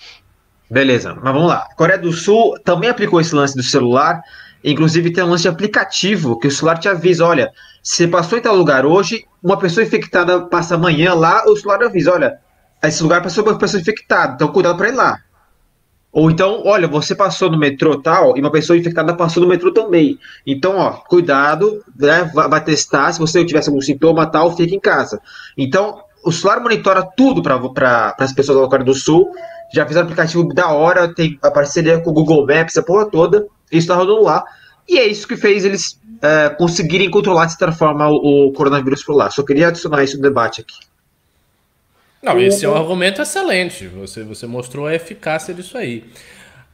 Beleza, 0.69 1.15
mas 1.15 1.33
vamos 1.33 1.49
lá. 1.49 1.69
A 1.71 1.75
Coreia 1.77 1.99
do 1.99 2.13
Sul 2.13 2.59
também 2.65 2.91
aplicou 2.91 3.21
esse 3.21 3.33
lance 3.33 3.57
do 3.57 3.63
celular. 3.63 4.21
Inclusive 4.65 5.13
tem 5.13 5.23
um 5.23 5.29
lance 5.29 5.43
de 5.43 5.49
aplicativo 5.49 6.37
que 6.41 6.49
o 6.49 6.51
celular 6.51 6.77
te 6.79 6.89
avisa: 6.89 7.25
olha, 7.25 7.53
você 7.81 8.09
passou 8.09 8.37
em 8.37 8.43
tal 8.43 8.57
lugar 8.57 8.85
hoje, 8.85 9.25
uma 9.41 9.59
pessoa 9.59 9.85
infectada 9.85 10.41
passa 10.47 10.75
amanhã 10.75 11.15
lá, 11.15 11.45
o 11.47 11.57
celular 11.57 11.85
avisa: 11.85 12.15
olha, 12.15 12.41
esse 12.83 13.01
lugar 13.01 13.23
passou 13.23 13.45
uma 13.45 13.57
pessoa 13.57 13.81
infectada, 13.81 14.35
então 14.35 14.49
cuidado 14.49 14.77
para 14.77 14.89
ir 14.89 14.95
lá. 14.95 15.21
Ou 16.15 16.31
então, 16.31 16.63
olha, 16.65 16.87
você 16.87 17.13
passou 17.13 17.51
no 17.51 17.59
metrô 17.59 18.01
tal 18.01 18.37
e 18.37 18.41
uma 18.41 18.53
pessoa 18.53 18.79
infectada 18.79 19.17
passou 19.17 19.43
no 19.43 19.49
metrô 19.49 19.73
também. 19.73 20.17
Então, 20.47 20.77
ó, 20.77 20.93
cuidado, 20.93 21.85
né, 21.99 22.31
vai 22.33 22.63
testar. 22.63 23.13
Se 23.13 23.19
você 23.19 23.45
tivesse 23.45 23.69
algum 23.69 23.81
sintoma 23.81 24.25
tal, 24.25 24.57
fique 24.57 24.77
em 24.77 24.79
casa. 24.79 25.21
Então, 25.59 26.05
o 26.25 26.31
celular 26.31 26.61
monitora 26.61 27.03
tudo 27.03 27.43
para 27.43 28.15
as 28.17 28.33
pessoas 28.33 28.61
da 28.61 28.69
Coreia 28.69 28.85
do 28.85 28.95
Sul. 28.95 29.29
Já 29.75 29.85
fizeram 29.85 30.05
aplicativo 30.05 30.47
da 30.55 30.69
hora, 30.69 31.13
tem 31.13 31.37
a 31.43 31.51
parceria 31.51 31.99
com 32.01 32.11
o 32.11 32.13
Google 32.13 32.47
Maps, 32.47 32.77
a 32.77 32.83
porra 32.83 33.11
toda. 33.11 33.49
Isso 33.73 33.81
está 33.81 33.97
rodando 33.97 34.23
lá. 34.23 34.45
E 34.89 34.99
é 34.99 35.07
isso 35.09 35.27
que 35.27 35.37
fez 35.37 35.65
eles 35.65 35.99
é, 36.23 36.49
conseguirem 36.51 37.11
controlar, 37.11 37.47
de 37.47 37.57
certa 37.57 37.73
forma, 37.73 38.09
o, 38.09 38.51
o 38.51 38.53
coronavírus 38.53 39.03
por 39.03 39.17
lá. 39.17 39.31
Só 39.31 39.43
queria 39.43 39.67
adicionar 39.67 40.05
isso 40.05 40.17
no 40.17 40.23
debate 40.23 40.61
aqui. 40.61 40.77
Não, 42.25 42.41
esse 42.41 42.65
é 42.65 42.69
um 42.69 42.75
argumento 42.75 43.21
excelente. 43.21 43.87
Você, 43.89 44.23
você 44.23 44.47
mostrou 44.47 44.87
a 44.87 44.95
eficácia 44.95 45.53
disso 45.53 45.77
aí. 45.77 46.05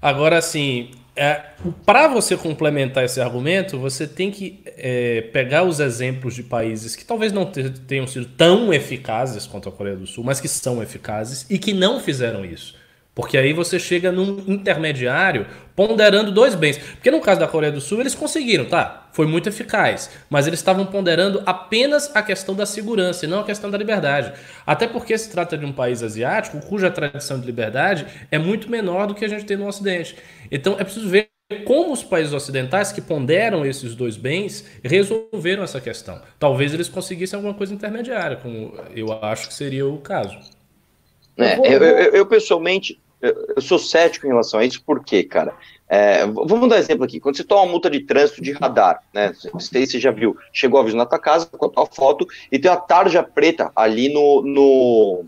Agora, 0.01 0.39
assim, 0.39 0.91
é, 1.17 1.43
para 1.85 2.09
você 2.09 2.37
complementar 2.37 3.05
esse 3.05 3.21
argumento, 3.21 3.79
você 3.79 4.07
tem 4.07 4.31
que 4.31 4.63
é, 4.65 5.23
pegar 5.33 5.65
os 5.65 5.81
exemplos 5.81 6.35
de 6.35 6.43
países 6.43 6.97
que 6.97 7.05
talvez 7.05 7.33
não 7.33 7.45
tenham 7.45 8.07
sido 8.07 8.27
tão 8.27 8.73
eficazes 8.73 9.47
quanto 9.47 9.69
a 9.69 9.73
Coreia 9.73 9.97
do 9.97 10.07
Sul, 10.07 10.25
mas 10.25 10.41
que 10.41 10.49
são 10.49 10.83
eficazes 10.83 11.45
e 11.51 11.59
que 11.59 11.75
não 11.75 12.01
fizeram 12.01 12.45
isso. 12.45 12.80
Porque 13.15 13.37
aí 13.37 13.53
você 13.53 13.79
chega 13.79 14.13
num 14.13 14.43
intermediário 14.47 15.47
ponderando 15.75 16.31
dois 16.31 16.55
bens. 16.55 16.79
Porque 16.79 17.11
no 17.11 17.21
caso 17.21 17.41
da 17.41 17.49
Coreia 17.49 17.73
do 17.73 17.81
Sul, 17.81 18.01
eles 18.01 18.15
conseguiram, 18.15 18.67
tá? 18.67 19.09
Foi 19.13 19.27
muito 19.27 19.49
eficaz. 19.49 20.11
Mas 20.29 20.47
eles 20.47 20.61
estavam 20.61 20.87
ponderando 20.87 21.43
apenas 21.45 22.15
a 22.15 22.23
questão 22.23 22.55
da 22.55 22.65
segurança 22.65 23.25
e 23.25 23.29
não 23.29 23.41
a 23.41 23.45
questão 23.45 23.71
da 23.71 23.77
liberdade. 23.77 24.33
Até 24.67 24.87
porque 24.87 25.17
se 25.19 25.31
trata 25.31 25.59
de 25.59 25.65
um 25.67 25.73
país 25.73 26.03
asiático 26.03 26.61
cuja 26.67 26.91
tradição 26.91 27.41
de 27.41 27.47
liberdade 27.47 28.07
é 28.31 28.39
muito 28.39 28.71
menor 28.71 29.07
do 29.07 29.15
que 29.15 29.25
a 29.25 29.29
gente 29.29 29.45
tem 29.45 29.57
no 29.57 29.67
Ocidente. 29.67 30.17
Então 30.51 30.77
é 30.79 30.85
preciso 30.85 31.09
ver 31.09 31.29
como 31.65 31.93
os 31.93 32.05
países 32.05 32.33
ocidentais 32.33 32.93
que 32.93 33.01
ponderam 33.01 33.67
esses 33.67 33.95
dois 33.97 34.17
bens 34.17 34.65
resolveram 34.85 35.65
essa 35.65 35.81
questão. 35.81 36.23
Talvez 36.39 36.73
eles 36.73 36.89
conseguissem 36.89 37.37
alguma 37.37 37.55
coisa 37.55 37.75
intermediária, 37.75 38.37
como 38.37 38.73
eu 38.95 39.13
acho 39.25 39.49
que 39.49 39.55
seria 39.55 39.87
o 39.87 39.99
caso. 39.99 40.39
É, 41.41 41.59
eu, 41.75 41.83
eu, 41.83 42.13
eu, 42.13 42.27
pessoalmente, 42.27 43.01
eu 43.21 43.61
sou 43.61 43.79
cético 43.79 44.27
em 44.27 44.31
relação 44.31 44.61
a 44.61 44.65
isso, 44.65 44.83
porque, 44.85 45.23
cara, 45.23 45.55
é, 45.89 46.25
vamos 46.25 46.69
dar 46.69 46.77
um 46.77 46.79
exemplo 46.79 47.05
aqui. 47.05 47.19
Quando 47.19 47.37
você 47.37 47.43
toma 47.43 47.63
uma 47.63 47.73
multa 47.73 47.91
de 47.91 48.01
trânsito 48.01 48.41
de 48.41 48.53
radar, 48.53 49.03
né? 49.13 49.33
Você, 49.53 49.85
você 49.85 49.99
já 49.99 50.13
viu, 50.13 50.37
chegou 50.53 50.79
a 50.79 50.83
aviso 50.83 50.97
na 50.97 51.05
tua 51.05 51.19
casa 51.19 51.47
com 51.47 51.67
a 51.67 51.69
tua 51.69 51.87
foto 51.87 52.27
e 52.51 52.61
tem 52.61 52.71
uma 52.71 52.77
tarja 52.77 53.23
preta 53.23 53.73
ali 53.75 54.09
no, 54.09 54.41
no, 54.43 55.25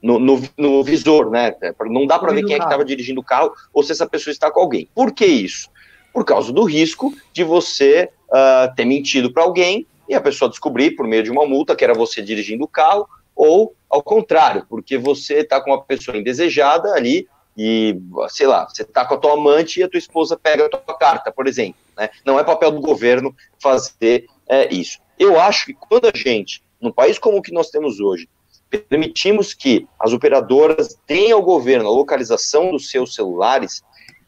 no, 0.00 0.18
no, 0.20 0.42
no 0.56 0.84
visor, 0.84 1.30
né? 1.30 1.54
É, 1.60 1.74
não 1.86 2.06
dá 2.06 2.20
para 2.20 2.32
ver 2.32 2.44
quem 2.44 2.54
é 2.54 2.58
que 2.58 2.64
estava 2.64 2.84
dirigindo 2.84 3.20
o 3.20 3.24
carro 3.24 3.52
ou 3.74 3.82
se 3.82 3.90
essa 3.90 4.06
pessoa 4.06 4.30
está 4.30 4.48
com 4.48 4.60
alguém. 4.60 4.88
Por 4.94 5.12
que 5.12 5.26
isso? 5.26 5.68
Por 6.12 6.24
causa 6.24 6.52
do 6.52 6.62
risco 6.62 7.12
de 7.32 7.42
você 7.42 8.08
uh, 8.28 8.72
ter 8.76 8.84
mentido 8.84 9.32
para 9.32 9.42
alguém 9.42 9.86
e 10.08 10.14
a 10.14 10.20
pessoa 10.20 10.48
descobrir 10.48 10.92
por 10.92 11.06
meio 11.06 11.24
de 11.24 11.32
uma 11.32 11.44
multa 11.44 11.74
que 11.74 11.82
era 11.82 11.92
você 11.92 12.22
dirigindo 12.22 12.64
o 12.64 12.68
carro 12.68 13.08
ou 13.36 13.76
ao 13.88 14.02
contrário, 14.02 14.66
porque 14.68 14.96
você 14.96 15.40
está 15.40 15.60
com 15.60 15.70
uma 15.70 15.82
pessoa 15.82 16.16
indesejada 16.16 16.92
ali 16.94 17.28
e, 17.56 17.98
sei 18.28 18.46
lá, 18.46 18.68
você 18.68 18.82
está 18.82 19.04
com 19.04 19.14
a 19.14 19.18
tua 19.18 19.34
amante 19.34 19.78
e 19.78 19.82
a 19.82 19.88
tua 19.88 19.98
esposa 19.98 20.36
pega 20.36 20.66
a 20.66 20.68
tua 20.68 20.96
carta, 20.98 21.30
por 21.30 21.46
exemplo. 21.46 21.80
Né? 21.96 22.08
Não 22.24 22.38
é 22.38 22.44
papel 22.44 22.70
do 22.70 22.80
governo 22.80 23.34
fazer 23.60 24.26
é, 24.48 24.72
isso. 24.74 24.98
Eu 25.18 25.38
acho 25.38 25.66
que 25.66 25.74
quando 25.74 26.06
a 26.06 26.12
gente, 26.14 26.62
num 26.80 26.92
país 26.92 27.18
como 27.18 27.38
o 27.38 27.42
que 27.42 27.52
nós 27.52 27.70
temos 27.70 28.00
hoje, 28.00 28.28
permitimos 28.68 29.54
que 29.54 29.86
as 29.98 30.12
operadoras 30.12 30.98
deem 31.06 31.32
ao 31.32 31.42
governo 31.42 31.88
a 31.88 31.92
localização 31.92 32.72
dos 32.72 32.90
seus 32.90 33.14
celulares, 33.14 33.82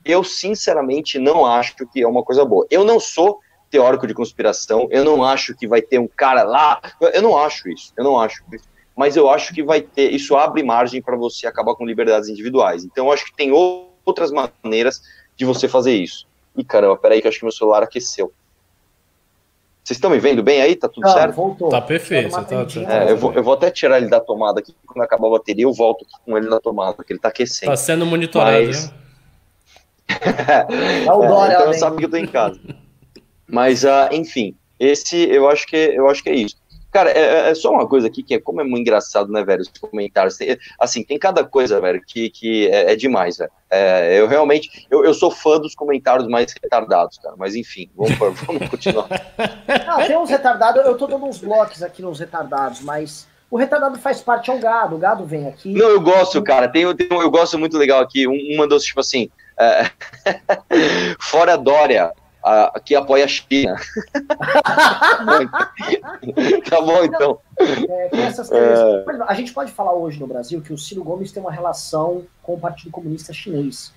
eu 0.04 0.22
sinceramente 0.22 1.18
não 1.18 1.44
acho 1.44 1.74
que 1.92 2.00
é 2.00 2.06
uma 2.06 2.22
coisa 2.22 2.44
boa. 2.44 2.66
Eu 2.70 2.84
não 2.84 3.00
sou 3.00 3.40
teórico 3.68 4.06
de 4.06 4.14
conspiração, 4.14 4.88
eu 4.90 5.04
não 5.04 5.22
acho 5.22 5.54
que 5.54 5.66
vai 5.66 5.82
ter 5.82 5.98
um 5.98 6.08
cara 6.08 6.44
lá, 6.44 6.80
eu 7.12 7.20
não 7.20 7.36
acho 7.36 7.68
isso, 7.68 7.92
eu 7.98 8.04
não 8.04 8.18
acho 8.18 8.42
isso 8.50 8.64
mas 8.98 9.14
eu 9.14 9.30
acho 9.30 9.54
que 9.54 9.62
vai 9.62 9.80
ter, 9.80 10.12
isso 10.12 10.36
abre 10.36 10.60
margem 10.60 11.00
para 11.00 11.16
você 11.16 11.46
acabar 11.46 11.76
com 11.76 11.86
liberdades 11.86 12.28
individuais. 12.28 12.84
Então 12.84 13.06
eu 13.06 13.12
acho 13.12 13.26
que 13.26 13.32
tem 13.32 13.52
outras 13.52 14.32
maneiras 14.32 15.00
de 15.36 15.44
você 15.44 15.68
fazer 15.68 15.94
isso. 15.94 16.26
E 16.56 16.64
caramba, 16.64 16.96
peraí 16.96 17.20
que 17.20 17.28
eu 17.28 17.28
acho 17.28 17.38
que 17.38 17.44
meu 17.44 17.52
celular 17.52 17.84
aqueceu. 17.84 18.32
Vocês 19.84 19.96
estão 19.96 20.10
me 20.10 20.18
vendo 20.18 20.42
bem 20.42 20.60
aí? 20.60 20.74
Tá 20.74 20.88
tudo 20.88 21.08
certo? 21.12 21.32
Voltou. 21.32 21.68
Tá 21.68 21.80
perfeito. 21.80 22.32
Tá, 22.32 22.42
tá, 22.42 22.66
é, 22.88 23.12
eu, 23.12 23.16
vou, 23.16 23.32
eu 23.32 23.42
vou 23.42 23.54
até 23.54 23.70
tirar 23.70 23.98
ele 23.98 24.08
da 24.08 24.18
tomada 24.18 24.58
aqui. 24.58 24.74
Quando 24.84 25.04
acabar 25.04 25.28
a 25.28 25.30
bateria, 25.30 25.64
eu 25.64 25.72
volto 25.72 26.04
com 26.26 26.36
ele 26.36 26.48
na 26.48 26.58
tomada, 26.58 26.94
porque 26.94 27.12
ele 27.12 27.20
tá 27.20 27.28
aquecendo. 27.28 27.70
Tá 27.70 27.76
sendo 27.76 28.04
monitorado, 28.04 28.66
Mas... 28.66 28.92
é, 30.08 30.66
então 31.06 31.66
eu 31.66 31.74
sabe 31.74 31.98
que 31.98 32.04
eu 32.04 32.10
tô 32.10 32.16
em 32.16 32.26
casa. 32.26 32.60
Mas, 33.46 33.84
uh, 33.84 34.08
enfim, 34.10 34.56
esse 34.80 35.16
eu 35.30 35.48
acho 35.48 35.68
que 35.68 35.76
eu 35.76 36.08
acho 36.08 36.20
que 36.20 36.30
é 36.30 36.34
isso. 36.34 36.56
Cara, 36.98 37.12
é, 37.12 37.20
é, 37.20 37.50
é, 37.50 37.54
só 37.54 37.70
uma 37.70 37.86
coisa 37.86 38.08
aqui 38.08 38.24
que 38.24 38.34
é 38.34 38.40
como 38.40 38.60
é 38.60 38.64
muito 38.64 38.80
engraçado, 38.80 39.30
né, 39.30 39.44
velho? 39.44 39.62
Os 39.62 39.68
comentários. 39.68 40.36
Tem, 40.36 40.58
assim, 40.80 41.04
tem 41.04 41.16
cada 41.16 41.44
coisa, 41.44 41.80
velho, 41.80 42.02
que, 42.04 42.28
que 42.28 42.66
é, 42.66 42.92
é 42.92 42.96
demais, 42.96 43.36
velho. 43.36 43.52
É, 43.70 44.18
eu 44.18 44.26
realmente. 44.26 44.84
Eu, 44.90 45.04
eu 45.04 45.14
sou 45.14 45.30
fã 45.30 45.60
dos 45.60 45.76
comentários 45.76 46.26
mais 46.26 46.52
retardados, 46.60 47.18
cara. 47.18 47.36
Mas 47.38 47.54
enfim, 47.54 47.88
vamos, 47.94 48.18
vamos 48.42 48.68
continuar. 48.68 49.06
Ah, 49.86 50.04
tem 50.04 50.18
uns 50.18 50.28
retardados, 50.28 50.84
eu 50.84 50.96
tô 50.96 51.06
dando 51.06 51.24
uns 51.24 51.38
blocos 51.38 51.84
aqui 51.84 52.02
nos 52.02 52.18
retardados, 52.18 52.80
mas. 52.80 53.28
O 53.50 53.56
retardado 53.56 53.96
faz 53.98 54.20
parte, 54.20 54.50
é 54.50 54.52
um 54.52 54.60
gado, 54.60 54.96
o 54.96 54.98
gado 54.98 55.24
vem 55.24 55.48
aqui. 55.48 55.72
Não, 55.72 55.88
eu 55.88 56.00
gosto, 56.00 56.42
cara. 56.42 56.68
Tem, 56.68 56.84
tem 56.96 57.06
eu 57.10 57.30
gosto 57.30 57.56
muito 57.58 57.78
legal 57.78 58.00
aqui. 58.00 58.26
Um, 58.26 58.32
um 58.32 58.56
mandou 58.58 58.78
tipo 58.78 59.00
assim: 59.00 59.30
é, 59.58 59.88
Fora 61.20 61.56
Dória, 61.56 62.12
a, 62.48 62.80
que 62.80 62.94
apoia 62.94 63.24
a 63.24 63.28
China. 63.28 63.76
tá 66.68 66.80
bom, 66.80 67.04
então. 67.04 67.38
É, 67.58 68.08
é... 68.16 69.04
A 69.26 69.34
gente 69.34 69.52
pode 69.52 69.70
falar 69.72 69.92
hoje 69.92 70.18
no 70.18 70.26
Brasil 70.26 70.62
que 70.62 70.72
o 70.72 70.78
Ciro 70.78 71.04
Gomes 71.04 71.30
tem 71.30 71.42
uma 71.42 71.52
relação 71.52 72.24
com 72.42 72.54
o 72.54 72.60
Partido 72.60 72.90
Comunista 72.90 73.32
Chinês. 73.32 73.92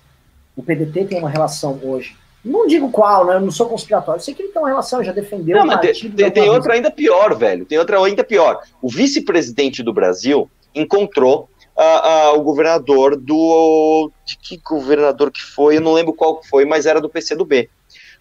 O 0.54 0.62
PDT 0.62 1.06
tem 1.06 1.18
uma 1.18 1.30
relação 1.30 1.80
hoje. 1.82 2.16
Não 2.44 2.66
digo 2.66 2.90
qual, 2.90 3.24
né? 3.24 3.36
Eu 3.36 3.40
não 3.40 3.50
sou 3.50 3.68
conspiratório. 3.68 4.18
Eu 4.18 4.22
sei 4.22 4.34
que 4.34 4.42
ele 4.42 4.52
tem 4.52 4.60
uma 4.60 4.68
relação, 4.68 5.02
já 5.02 5.12
defendeu 5.12 5.58
não, 5.58 5.66
o 5.66 5.68
partido. 5.68 6.16
Tem, 6.16 6.30
tem 6.30 6.50
outra 6.50 6.74
ainda 6.74 6.90
pior, 6.90 7.34
velho. 7.36 7.64
Tem 7.64 7.78
outra 7.78 8.04
ainda 8.04 8.24
pior. 8.24 8.60
O 8.82 8.88
vice-presidente 8.88 9.82
do 9.82 9.92
Brasil 9.92 10.50
encontrou 10.74 11.48
uh, 11.76 12.34
uh, 12.34 12.38
o 12.38 12.42
governador 12.42 13.16
do. 13.16 14.10
De 14.26 14.36
que 14.36 14.58
governador 14.58 15.30
que 15.30 15.40
foi? 15.40 15.76
Eu 15.76 15.80
não 15.80 15.92
lembro 15.92 16.12
qual 16.12 16.42
foi, 16.42 16.64
mas 16.64 16.84
era 16.84 17.00
do 17.00 17.08
PCdoB. 17.08 17.70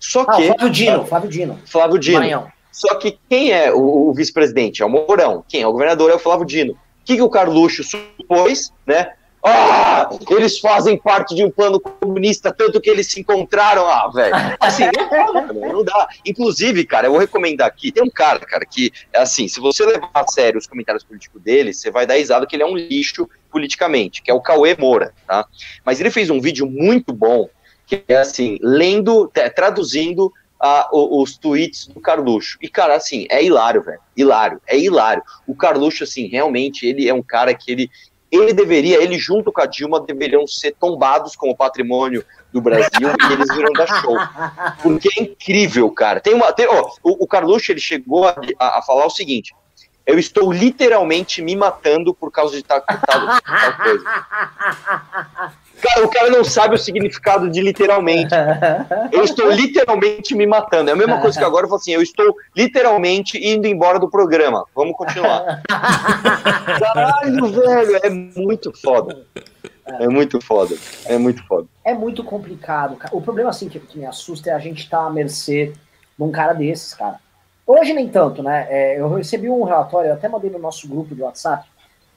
Só 0.02 0.22
ah, 0.28 0.36
que. 0.36 0.48
Flávio 0.48 0.70
Dino, 0.70 1.06
Flávio 1.06 1.30
Dino. 1.30 1.60
Flávio 1.66 2.00
Dino. 2.00 2.18
Maranhão. 2.18 2.52
Só 2.72 2.96
que 2.96 3.18
quem 3.30 3.52
é 3.52 3.72
o, 3.72 4.10
o 4.10 4.14
vice-presidente? 4.14 4.82
É 4.82 4.86
o 4.86 4.90
Mourão. 4.90 5.46
Quem 5.48 5.62
é 5.62 5.68
o 5.68 5.72
governador? 5.72 6.10
É 6.10 6.16
o 6.16 6.20
Flávio 6.20 6.46
Dino. 6.46 6.74
O 6.74 6.78
que, 7.06 7.16
que 7.16 7.22
o 7.22 7.30
Carluxo 7.30 7.84
supôs, 7.84 8.74
né? 8.86 9.12
Ah, 9.44 10.08
eles 10.30 10.60
fazem 10.60 10.96
parte 10.98 11.34
de 11.34 11.44
um 11.44 11.50
plano 11.50 11.80
comunista, 11.80 12.54
tanto 12.54 12.80
que 12.80 12.90
eles 12.90 13.08
se 13.08 13.20
encontraram. 13.20 13.88
Ah, 13.88 14.08
velho. 14.08 14.36
Assim, 14.60 14.84
não 14.86 15.10
dá, 15.10 15.34
mano, 15.34 15.74
não 15.74 15.84
dá. 15.84 16.08
Inclusive, 16.26 16.86
cara, 16.86 17.08
eu 17.08 17.12
vou 17.12 17.20
recomendar 17.20 17.68
aqui. 17.68 17.92
Tem 17.92 18.04
um 18.04 18.10
cara, 18.10 18.40
cara, 18.40 18.66
que, 18.66 18.92
assim, 19.14 19.48
se 19.48 19.60
você 19.60 19.84
levar 19.84 20.12
a 20.14 20.28
sério 20.28 20.60
os 20.60 20.68
comentários 20.68 21.04
políticos 21.04 21.42
dele, 21.42 21.74
você 21.74 21.90
vai 21.90 22.06
dar 22.06 22.16
risada 22.16 22.46
que 22.46 22.56
ele 22.56 22.64
é 22.64 22.68
um 22.68 22.76
lixo 22.76 23.28
politicamente, 23.52 24.22
que 24.22 24.30
é 24.30 24.34
o 24.34 24.42
Cauê 24.42 24.76
Moura, 24.78 25.12
tá? 25.28 25.46
Mas 25.84 26.00
ele 26.00 26.12
fez 26.12 26.30
um 26.30 26.40
vídeo 26.40 26.68
muito 26.68 27.12
bom, 27.12 27.50
que 27.92 28.04
é 28.08 28.18
assim, 28.18 28.58
lendo, 28.62 29.30
traduzindo 29.54 30.32
os 30.94 31.38
tweets 31.38 31.88
do 31.88 32.00
Carluxo. 32.00 32.58
E, 32.62 32.70
cara, 32.70 32.96
assim, 32.96 33.26
é 33.30 33.44
hilário, 33.44 33.82
velho. 33.82 34.00
Hilário, 34.16 34.62
é 34.66 34.78
hilário. 34.78 35.24
O 35.46 35.54
Carluxo, 35.54 36.04
assim, 36.04 36.28
realmente, 36.28 36.86
ele 36.86 37.10
é 37.10 37.14
um 37.14 37.24
cara 37.24 37.54
que 37.54 37.70
ele, 37.70 37.92
ele 38.32 38.54
deveria, 38.54 39.04
ele 39.04 39.18
junto 39.18 39.52
com 39.52 39.60
a 39.60 39.66
Dilma, 39.66 40.00
deveriam 40.00 40.48
ser 40.48 40.74
tombados 40.80 41.36
como 41.36 41.56
patrimônio 41.56 42.24
do 42.54 42.62
Brasil 42.62 43.10
e 43.30 43.34
eles 43.34 43.54
viram 43.54 43.74
dar 43.74 44.02
show. 44.02 44.16
Porque 44.82 45.10
é 45.18 45.24
incrível, 45.24 45.90
cara. 45.92 46.22
Tem 46.22 46.34
uma. 46.34 46.54
Tem, 46.54 46.68
ó, 46.68 46.90
o, 47.04 47.24
o 47.24 47.28
Carluxo, 47.28 47.72
ele 47.72 47.82
chegou 47.82 48.26
a, 48.26 48.36
a, 48.60 48.80
a 48.80 48.82
falar 48.84 49.06
o 49.06 49.10
seguinte: 49.10 49.54
eu 50.06 50.18
estou 50.18 50.52
literalmente 50.52 51.42
me 51.42 51.56
matando 51.56 52.14
por 52.14 52.32
causa 52.32 52.56
de 52.56 52.64
tal, 52.64 52.82
tal, 52.82 52.98
tal 53.06 53.78
coisa. 53.78 54.06
Cara, 55.82 56.06
o 56.06 56.10
cara 56.10 56.30
não 56.30 56.44
sabe 56.44 56.76
o 56.76 56.78
significado 56.78 57.50
de 57.50 57.62
literalmente. 57.62 58.34
Eu 59.12 59.24
estou 59.24 59.50
literalmente 59.50 60.36
me 60.36 60.46
matando. 60.46 60.90
É 60.90 60.94
a 60.94 60.96
mesma 60.96 61.20
coisa 61.20 61.38
que 61.38 61.44
agora 61.44 61.66
eu 61.66 61.70
falo 61.70 61.80
assim: 61.80 61.92
eu 61.92 62.02
estou 62.02 62.36
literalmente 62.56 63.38
indo 63.38 63.68
embora 63.68 64.00
do 64.00 64.10
programa. 64.10 64.66
Vamos 64.76 64.96
continuar. 64.96 65.62
Caralho, 65.68 67.48
velho, 67.48 68.00
é 68.04 68.10
muito 68.10 68.72
foda. 68.80 69.26
É 69.86 70.08
muito 70.08 70.40
foda. 70.42 70.76
É 71.06 71.18
muito 71.18 71.46
foda. 71.46 71.68
É 71.84 71.94
muito 71.94 72.24
complicado. 72.24 72.98
O 73.12 73.22
problema, 73.22 73.50
assim, 73.50 73.68
que, 73.68 73.80
que 73.80 73.98
me 73.98 74.06
assusta 74.06 74.52
é 74.52 74.54
a 74.54 74.60
gente 74.60 74.84
estar 74.84 75.00
tá 75.00 75.06
à 75.08 75.10
mercê 75.10 75.74
de 76.18 76.24
um 76.24 76.32
cara 76.32 76.54
desses, 76.54 76.94
cara. 76.94 77.20
Hoje 77.66 77.94
nem 77.94 78.10
tanto, 78.10 78.44
né? 78.44 78.68
É, 78.70 79.00
eu 79.00 79.14
recebi 79.14 79.50
um 79.50 79.64
relatório, 79.64 80.10
eu 80.10 80.14
até 80.14 80.28
mandei 80.28 80.50
no 80.50 80.60
nosso 80.60 80.88
grupo 80.88 81.16
de 81.16 81.22
WhatsApp, 81.22 81.68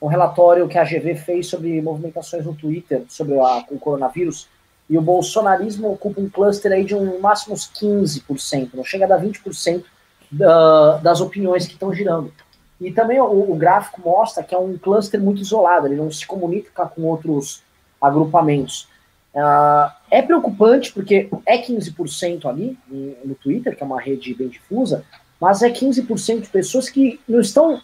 um 0.05 0.07
relatório 0.07 0.69
que 0.69 0.77
a 0.77 0.85
GV 0.85 1.15
fez 1.15 1.47
sobre 1.47 1.81
movimentações 1.81 2.45
no 2.45 2.55
Twitter 2.55 3.05
sobre 3.09 3.39
a, 3.39 3.65
o 3.71 3.79
coronavírus, 3.79 4.51
e 4.89 4.99
o 4.99 5.01
bolsonarismo 5.01 5.91
ocupa 5.91 6.21
um 6.21 6.29
cluster 6.29 6.71
aí 6.73 6.85
de 6.85 6.95
um 6.95 7.19
máximo 7.21 7.55
uns 7.55 7.73
15%, 7.73 8.75
não 8.75 8.85
chega 8.85 9.07
a 9.07 9.09
dar 9.09 9.23
20% 9.23 9.83
da, 10.31 10.99
das 10.99 11.23
opiniões 11.23 11.67
que 11.67 11.73
estão 11.73 11.95
girando. 11.95 12.31
E 12.79 12.93
também 12.93 13.19
o, 13.19 13.51
o, 13.51 13.57
gráfico 13.57 14.03
mostra 14.05 14.45
que 14.45 14.55
é 14.55 14.59
um 14.59 14.77
cluster 14.77 15.19
muito 15.19 15.41
isolado, 15.41 15.87
ele 15.87 15.97
não 15.97 16.11
se 16.11 16.27
comunica 16.27 16.85
com 16.85 17.05
outros 17.05 17.63
agrupamentos. 17.99 18.87
Uh, 19.35 19.91
é 20.11 20.21
preocupante 20.21 20.93
porque 20.93 21.31
é 21.47 21.57
15% 21.57 22.45
ali 22.45 22.79
no 23.25 23.35
Twitter, 23.37 23.75
que 23.75 23.83
é 23.83 23.87
uma 23.87 24.03
rede 24.03 24.35
bem 24.35 24.49
difusa, 24.49 25.03
mas 25.41 25.63
é 25.63 25.71
15% 25.71 26.43
de 26.43 26.49
pessoas 26.49 26.91
que 26.91 27.19
não 27.27 27.41
estão 27.41 27.81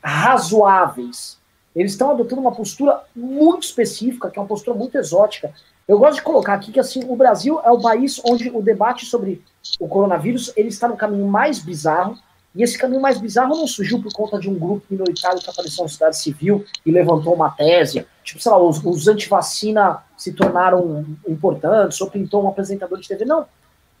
razoáveis 0.00 1.42
eles 1.74 1.92
estão 1.92 2.10
adotando 2.10 2.40
uma 2.40 2.52
postura 2.52 3.02
muito 3.14 3.64
específica, 3.64 4.30
que 4.30 4.38
é 4.38 4.42
uma 4.42 4.48
postura 4.48 4.76
muito 4.76 4.96
exótica. 4.96 5.52
Eu 5.86 5.98
gosto 5.98 6.16
de 6.16 6.22
colocar 6.22 6.54
aqui 6.54 6.72
que 6.72 6.80
assim, 6.80 7.04
o 7.08 7.16
Brasil 7.16 7.60
é 7.64 7.70
o 7.70 7.80
país 7.80 8.20
onde 8.24 8.48
o 8.48 8.62
debate 8.62 9.04
sobre 9.04 9.42
o 9.80 9.88
coronavírus 9.88 10.52
ele 10.56 10.68
está 10.68 10.88
no 10.88 10.96
caminho 10.96 11.26
mais 11.26 11.58
bizarro, 11.58 12.16
e 12.54 12.62
esse 12.62 12.78
caminho 12.78 13.02
mais 13.02 13.18
bizarro 13.18 13.56
não 13.56 13.66
surgiu 13.66 14.00
por 14.00 14.12
conta 14.12 14.38
de 14.38 14.48
um 14.48 14.54
grupo 14.54 14.86
minoritário 14.88 15.40
que 15.40 15.50
apareceu 15.50 15.82
na 15.82 15.88
sociedade 15.88 16.18
civil 16.18 16.64
e 16.86 16.92
levantou 16.92 17.34
uma 17.34 17.50
tese. 17.50 18.06
Tipo, 18.22 18.40
sei 18.40 18.52
lá, 18.52 18.62
os, 18.62 18.82
os 18.84 19.08
antivacina 19.08 20.04
se 20.16 20.32
tornaram 20.32 21.04
importantes, 21.26 22.00
ou 22.00 22.08
pintou 22.08 22.44
um 22.44 22.48
apresentador 22.48 23.00
de 23.00 23.08
TV. 23.08 23.24
Não. 23.24 23.44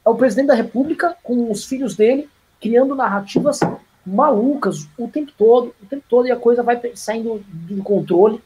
É 0.06 0.08
o 0.08 0.14
presidente 0.14 0.46
da 0.46 0.54
República, 0.54 1.16
com 1.22 1.50
os 1.50 1.64
filhos 1.64 1.96
dele, 1.96 2.28
criando 2.60 2.94
narrativas 2.94 3.58
malucas 4.06 4.86
o 4.98 5.08
tempo 5.08 5.32
todo, 5.36 5.74
o 5.82 5.86
tempo 5.86 6.04
todo, 6.08 6.26
e 6.26 6.32
a 6.32 6.36
coisa 6.36 6.62
vai 6.62 6.80
saindo 6.94 7.42
do 7.48 7.82
controle. 7.82 8.40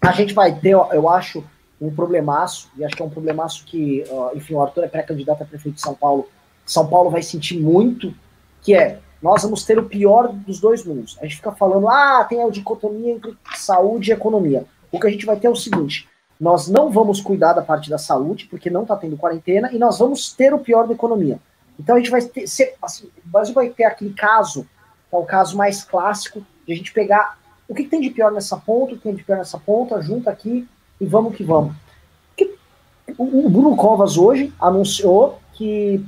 A 0.00 0.12
gente 0.12 0.34
vai 0.34 0.54
ter, 0.54 0.70
eu 0.72 1.08
acho, 1.08 1.44
um 1.80 1.94
problemaço, 1.94 2.70
e 2.76 2.84
acho 2.84 2.94
que 2.96 3.02
é 3.02 3.04
um 3.04 3.10
problemaço 3.10 3.64
que, 3.64 4.04
enfim, 4.34 4.54
o 4.54 4.62
Arthur 4.62 4.84
é 4.84 4.88
pré-candidato 4.88 5.42
a 5.42 5.46
prefeito 5.46 5.76
de 5.76 5.80
São 5.80 5.94
Paulo. 5.94 6.28
São 6.64 6.86
Paulo 6.86 7.10
vai 7.10 7.22
sentir 7.22 7.58
muito, 7.58 8.14
que 8.62 8.74
é, 8.74 8.98
nós 9.22 9.42
vamos 9.42 9.64
ter 9.64 9.78
o 9.78 9.84
pior 9.84 10.28
dos 10.32 10.60
dois 10.60 10.84
mundos. 10.84 11.16
A 11.20 11.24
gente 11.24 11.36
fica 11.36 11.52
falando, 11.52 11.88
ah, 11.88 12.24
tem 12.28 12.42
a 12.42 12.48
dicotomia 12.48 13.12
entre 13.14 13.36
saúde 13.54 14.10
e 14.10 14.14
economia. 14.14 14.64
O 14.92 15.00
que 15.00 15.06
a 15.06 15.10
gente 15.10 15.26
vai 15.26 15.36
ter 15.36 15.46
é 15.46 15.50
o 15.50 15.56
seguinte, 15.56 16.08
nós 16.38 16.68
não 16.68 16.90
vamos 16.90 17.20
cuidar 17.20 17.52
da 17.52 17.62
parte 17.62 17.88
da 17.90 17.98
saúde, 17.98 18.46
porque 18.46 18.70
não 18.70 18.82
está 18.82 18.96
tendo 18.96 19.16
quarentena, 19.16 19.70
e 19.72 19.78
nós 19.78 19.98
vamos 19.98 20.32
ter 20.32 20.52
o 20.52 20.58
pior 20.58 20.86
da 20.86 20.94
economia. 20.94 21.38
Então 21.78 21.96
a 21.96 21.98
gente 21.98 22.10
vai 22.10 22.22
ter, 22.22 22.46
ser, 22.46 22.74
assim, 22.80 23.06
o 23.24 23.28
Brasil 23.28 23.54
vai 23.54 23.68
ter 23.68 23.84
aquele 23.84 24.12
caso 24.12 24.66
é 25.16 25.18
o 25.18 25.26
caso 25.26 25.56
mais 25.56 25.82
clássico 25.82 26.44
de 26.66 26.72
a 26.72 26.76
gente 26.76 26.92
pegar 26.92 27.38
o 27.68 27.74
que, 27.74 27.84
que 27.84 27.90
tem 27.90 28.00
de 28.00 28.10
pior 28.10 28.30
nessa 28.30 28.56
ponta, 28.56 28.94
o 28.94 28.96
que 28.96 29.02
tem 29.02 29.14
de 29.14 29.24
pior 29.24 29.38
nessa 29.38 29.58
ponta, 29.58 30.00
junta 30.02 30.30
aqui 30.30 30.68
e 31.00 31.06
vamos 31.06 31.34
que 31.34 31.42
vamos. 31.42 31.74
o 33.18 33.48
Bruno 33.48 33.76
Covas 33.76 34.16
hoje 34.16 34.52
anunciou 34.60 35.40
que. 35.52 36.04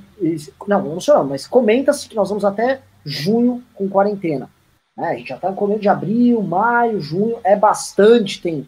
Não, 0.67 0.83
não 0.83 0.91
anunciou, 0.93 1.19
não, 1.19 1.25
mas 1.25 1.47
comenta-se 1.47 2.09
que 2.09 2.17
nós 2.17 2.29
vamos 2.29 2.45
até 2.45 2.83
junho 3.05 3.63
com 3.75 3.89
quarentena. 3.89 4.51
É, 4.99 5.09
a 5.09 5.15
gente 5.15 5.29
já 5.29 5.37
está 5.37 5.51
no 5.51 5.57
começo 5.57 5.81
de 5.81 5.89
abril, 5.89 6.43
maio, 6.43 7.01
junho, 7.01 7.39
é 7.45 7.55
bastante 7.55 8.41
tempo. 8.41 8.67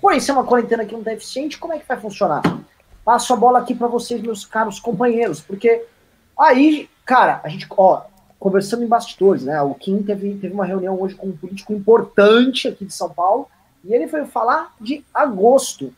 Porém, 0.00 0.20
se 0.20 0.30
é 0.30 0.34
uma 0.34 0.44
quarentena 0.44 0.84
que 0.84 0.92
não 0.92 1.00
está 1.00 1.12
eficiente, 1.12 1.58
como 1.58 1.72
é 1.72 1.78
que 1.78 1.88
vai 1.88 1.98
funcionar? 1.98 2.42
Passo 3.04 3.32
a 3.32 3.36
bola 3.36 3.60
aqui 3.60 3.74
para 3.74 3.86
vocês, 3.86 4.20
meus 4.20 4.44
caros 4.44 4.78
companheiros, 4.78 5.40
porque 5.40 5.84
aí, 6.38 6.90
cara, 7.06 7.40
a 7.42 7.48
gente, 7.48 7.66
ó, 7.70 8.02
conversando 8.40 8.82
em 8.82 8.88
bastidores, 8.88 9.44
né? 9.44 9.60
O 9.60 9.74
Kim 9.74 10.02
teve, 10.02 10.34
teve 10.36 10.54
uma 10.54 10.64
reunião 10.64 10.98
hoje 10.98 11.14
com 11.14 11.26
um 11.26 11.36
político 11.36 11.74
importante 11.74 12.66
aqui 12.66 12.86
de 12.86 12.94
São 12.94 13.10
Paulo 13.10 13.46
e 13.84 13.94
ele 13.94 14.08
foi 14.08 14.24
falar 14.24 14.74
de 14.80 15.04
agosto. 15.12 15.92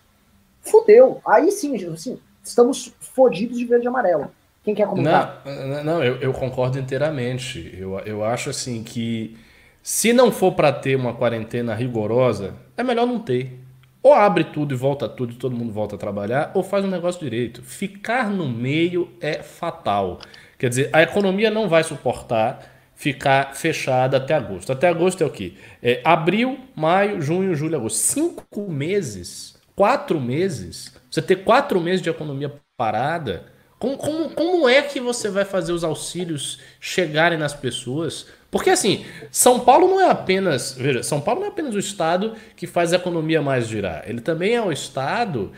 Fudeu. 0.60 1.20
Aí 1.24 1.50
sim, 1.52 1.74
assim, 1.86 2.18
estamos 2.42 2.92
fodidos 3.00 3.56
de 3.56 3.64
verde 3.64 3.86
e 3.86 3.88
amarelo. 3.88 4.30
Quem 4.64 4.74
quer 4.74 4.86
comentar? 4.86 5.42
Não, 5.44 5.84
não 5.84 6.04
eu, 6.04 6.16
eu 6.16 6.32
concordo 6.32 6.78
inteiramente. 6.78 7.74
Eu, 7.78 7.98
eu 8.00 8.24
acho 8.24 8.50
assim 8.50 8.82
que 8.82 9.36
se 9.80 10.12
não 10.12 10.30
for 10.30 10.52
para 10.52 10.72
ter 10.72 10.96
uma 10.96 11.14
quarentena 11.14 11.74
rigorosa, 11.74 12.54
é 12.76 12.82
melhor 12.82 13.06
não 13.06 13.20
ter. 13.20 13.60
Ou 14.02 14.12
abre 14.12 14.44
tudo 14.44 14.74
e 14.74 14.76
volta 14.76 15.08
tudo 15.08 15.32
e 15.32 15.36
todo 15.36 15.56
mundo 15.56 15.72
volta 15.72 15.94
a 15.94 15.98
trabalhar, 15.98 16.50
ou 16.54 16.62
faz 16.64 16.84
um 16.84 16.88
negócio 16.88 17.20
direito. 17.20 17.62
Ficar 17.62 18.30
no 18.30 18.48
meio 18.48 19.08
é 19.20 19.42
fatal. 19.44 20.18
Quer 20.62 20.68
dizer, 20.68 20.90
a 20.92 21.02
economia 21.02 21.50
não 21.50 21.68
vai 21.68 21.82
suportar 21.82 22.64
ficar 22.94 23.56
fechada 23.56 24.18
até 24.18 24.32
agosto. 24.32 24.70
Até 24.70 24.86
agosto 24.86 25.20
é 25.20 25.26
o 25.26 25.30
quê? 25.30 25.54
É 25.82 26.00
abril, 26.04 26.56
maio, 26.72 27.20
junho, 27.20 27.52
julho, 27.56 27.74
agosto. 27.74 27.96
Cinco 27.96 28.70
meses, 28.70 29.56
quatro 29.74 30.20
meses. 30.20 30.94
Você 31.10 31.20
ter 31.20 31.42
quatro 31.42 31.80
meses 31.80 32.00
de 32.00 32.08
economia 32.08 32.54
parada. 32.76 33.46
Como, 33.76 33.96
como, 33.96 34.30
como 34.30 34.68
é 34.68 34.82
que 34.82 35.00
você 35.00 35.28
vai 35.28 35.44
fazer 35.44 35.72
os 35.72 35.82
auxílios 35.82 36.60
chegarem 36.78 37.36
nas 37.36 37.52
pessoas? 37.52 38.28
Porque 38.48 38.70
assim, 38.70 39.04
São 39.32 39.58
Paulo 39.58 39.88
não 39.88 40.00
é 40.00 40.10
apenas. 40.10 40.76
Veja, 40.78 41.02
São 41.02 41.20
Paulo 41.20 41.40
não 41.40 41.48
é 41.48 41.50
apenas 41.50 41.74
o 41.74 41.78
estado 41.80 42.36
que 42.54 42.68
faz 42.68 42.92
a 42.92 42.96
economia 42.98 43.42
mais 43.42 43.66
girar. 43.66 44.04
Ele 44.06 44.20
também 44.20 44.54
é 44.54 44.62
o 44.62 44.70
estado 44.70 45.50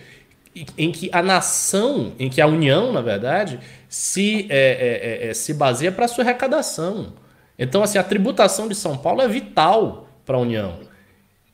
em 0.78 0.92
que 0.92 1.10
a 1.12 1.20
nação, 1.22 2.12
em 2.18 2.30
que 2.30 2.40
a 2.40 2.46
União, 2.46 2.92
na 2.92 3.00
verdade, 3.00 3.58
se, 3.94 4.48
é, 4.50 4.56
é, 4.58 5.26
é, 5.26 5.30
é 5.30 5.34
se 5.34 5.54
baseia 5.54 5.92
para 5.92 6.08
sua 6.08 6.24
arrecadação. 6.24 7.12
Então, 7.56 7.80
assim, 7.80 7.96
a 7.96 8.02
tributação 8.02 8.66
de 8.66 8.74
São 8.74 8.98
Paulo 8.98 9.22
é 9.22 9.28
vital 9.28 10.08
para 10.26 10.36
a 10.36 10.40
União. 10.40 10.80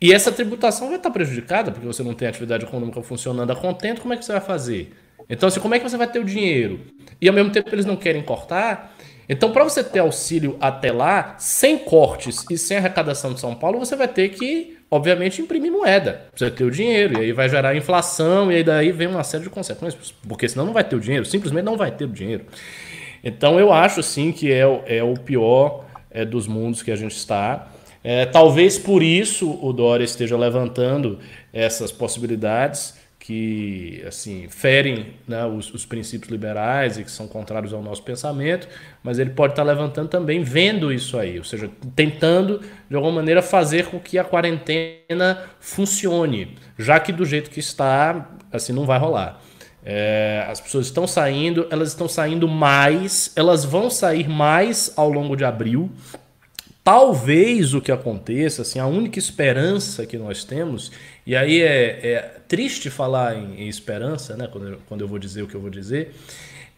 E 0.00 0.10
essa 0.10 0.32
tributação 0.32 0.88
vai 0.88 0.96
estar 0.96 1.10
prejudicada, 1.10 1.70
porque 1.70 1.86
você 1.86 2.02
não 2.02 2.14
tem 2.14 2.26
atividade 2.26 2.64
econômica 2.64 3.02
funcionando 3.02 3.50
a 3.50 3.56
contento, 3.56 4.00
como 4.00 4.14
é 4.14 4.16
que 4.16 4.24
você 4.24 4.32
vai 4.32 4.40
fazer? 4.40 4.96
Então, 5.28 5.48
assim, 5.48 5.60
como 5.60 5.74
é 5.74 5.78
que 5.78 5.86
você 5.86 5.98
vai 5.98 6.06
ter 6.06 6.18
o 6.18 6.24
dinheiro? 6.24 6.80
E 7.20 7.28
ao 7.28 7.34
mesmo 7.34 7.52
tempo 7.52 7.68
eles 7.74 7.84
não 7.84 7.94
querem 7.94 8.22
cortar. 8.22 8.96
Então, 9.28 9.52
para 9.52 9.62
você 9.62 9.84
ter 9.84 9.98
auxílio 9.98 10.56
até 10.62 10.90
lá, 10.90 11.34
sem 11.38 11.76
cortes 11.76 12.46
e 12.50 12.56
sem 12.56 12.78
arrecadação 12.78 13.34
de 13.34 13.40
São 13.40 13.54
Paulo, 13.54 13.78
você 13.78 13.94
vai 13.94 14.08
ter 14.08 14.30
que 14.30 14.78
obviamente, 14.90 15.40
imprimir 15.40 15.70
moeda. 15.70 16.22
Precisa 16.30 16.50
ter 16.50 16.64
o 16.64 16.70
dinheiro, 16.70 17.18
e 17.18 17.26
aí 17.26 17.32
vai 17.32 17.48
gerar 17.48 17.76
inflação, 17.76 18.50
e 18.50 18.56
aí 18.56 18.64
daí 18.64 18.90
vem 18.90 19.06
uma 19.06 19.22
série 19.22 19.44
de 19.44 19.50
consequências, 19.50 20.12
porque 20.26 20.48
senão 20.48 20.66
não 20.66 20.72
vai 20.72 20.82
ter 20.82 20.96
o 20.96 21.00
dinheiro, 21.00 21.24
simplesmente 21.24 21.64
não 21.64 21.76
vai 21.76 21.90
ter 21.90 22.04
o 22.04 22.08
dinheiro. 22.08 22.44
Então 23.22 23.60
eu 23.60 23.72
acho 23.72 24.02
sim 24.02 24.32
que 24.32 24.50
é, 24.50 24.62
é 24.86 25.02
o 25.02 25.14
pior 25.14 25.84
é, 26.10 26.24
dos 26.24 26.46
mundos 26.46 26.82
que 26.82 26.90
a 26.90 26.96
gente 26.96 27.14
está. 27.14 27.68
É, 28.02 28.24
talvez 28.24 28.78
por 28.78 29.02
isso 29.02 29.58
o 29.62 29.72
Dória 29.72 30.04
esteja 30.04 30.36
levantando 30.36 31.18
essas 31.52 31.92
possibilidades 31.92 32.94
que 33.20 34.02
assim 34.08 34.48
ferem 34.48 35.14
né, 35.28 35.44
os, 35.44 35.72
os, 35.72 35.84
princípios 35.84 36.32
liberais 36.32 36.96
e 36.98 37.04
que 37.04 37.10
são 37.10 37.28
contrários 37.28 37.72
ao 37.72 37.82
nosso 37.82 38.02
pensamento, 38.02 38.66
mas 39.04 39.18
ele 39.18 39.30
pode 39.30 39.52
estar 39.52 39.62
levantando 39.62 40.08
também 40.08 40.42
vendo 40.42 40.90
isso 40.90 41.18
aí, 41.18 41.36
ou 41.38 41.44
seja, 41.44 41.70
tentando 41.94 42.62
de 42.88 42.96
alguma 42.96 43.16
maneira 43.16 43.42
fazer 43.42 43.86
com 43.86 44.00
que 44.00 44.18
a 44.18 44.24
quarentena 44.24 45.44
funcione, 45.60 46.56
já 46.78 46.98
que 46.98 47.12
do 47.12 47.26
jeito 47.26 47.50
que 47.50 47.60
está, 47.60 48.30
assim 48.50 48.72
não 48.72 48.86
vai 48.86 48.98
rolar. 48.98 49.38
É, 49.84 50.46
as 50.48 50.60
pessoas 50.60 50.86
estão 50.86 51.06
saindo, 51.06 51.66
elas 51.70 51.88
estão 51.88 52.08
saindo 52.08 52.48
mais, 52.48 53.32
elas 53.36 53.64
vão 53.64 53.90
sair 53.90 54.28
mais 54.28 54.92
ao 54.96 55.10
longo 55.10 55.36
de 55.36 55.44
abril. 55.44 55.90
Talvez 56.82 57.74
o 57.74 57.80
que 57.80 57.92
aconteça, 57.92 58.62
assim, 58.62 58.78
a 58.78 58.86
única 58.86 59.18
esperança 59.18 60.06
que 60.06 60.16
nós 60.16 60.42
temos, 60.42 60.90
e 61.26 61.36
aí 61.36 61.62
é, 61.62 62.00
é 62.02 62.39
triste 62.50 62.90
falar 62.90 63.36
em, 63.36 63.62
em, 63.62 63.68
esperança, 63.68 64.36
né, 64.36 64.48
quando 64.50 64.68
eu, 64.68 64.78
quando 64.88 65.00
eu 65.00 65.08
vou 65.08 65.18
dizer 65.18 65.42
o 65.42 65.46
que 65.46 65.54
eu 65.54 65.60
vou 65.60 65.70
dizer, 65.70 66.12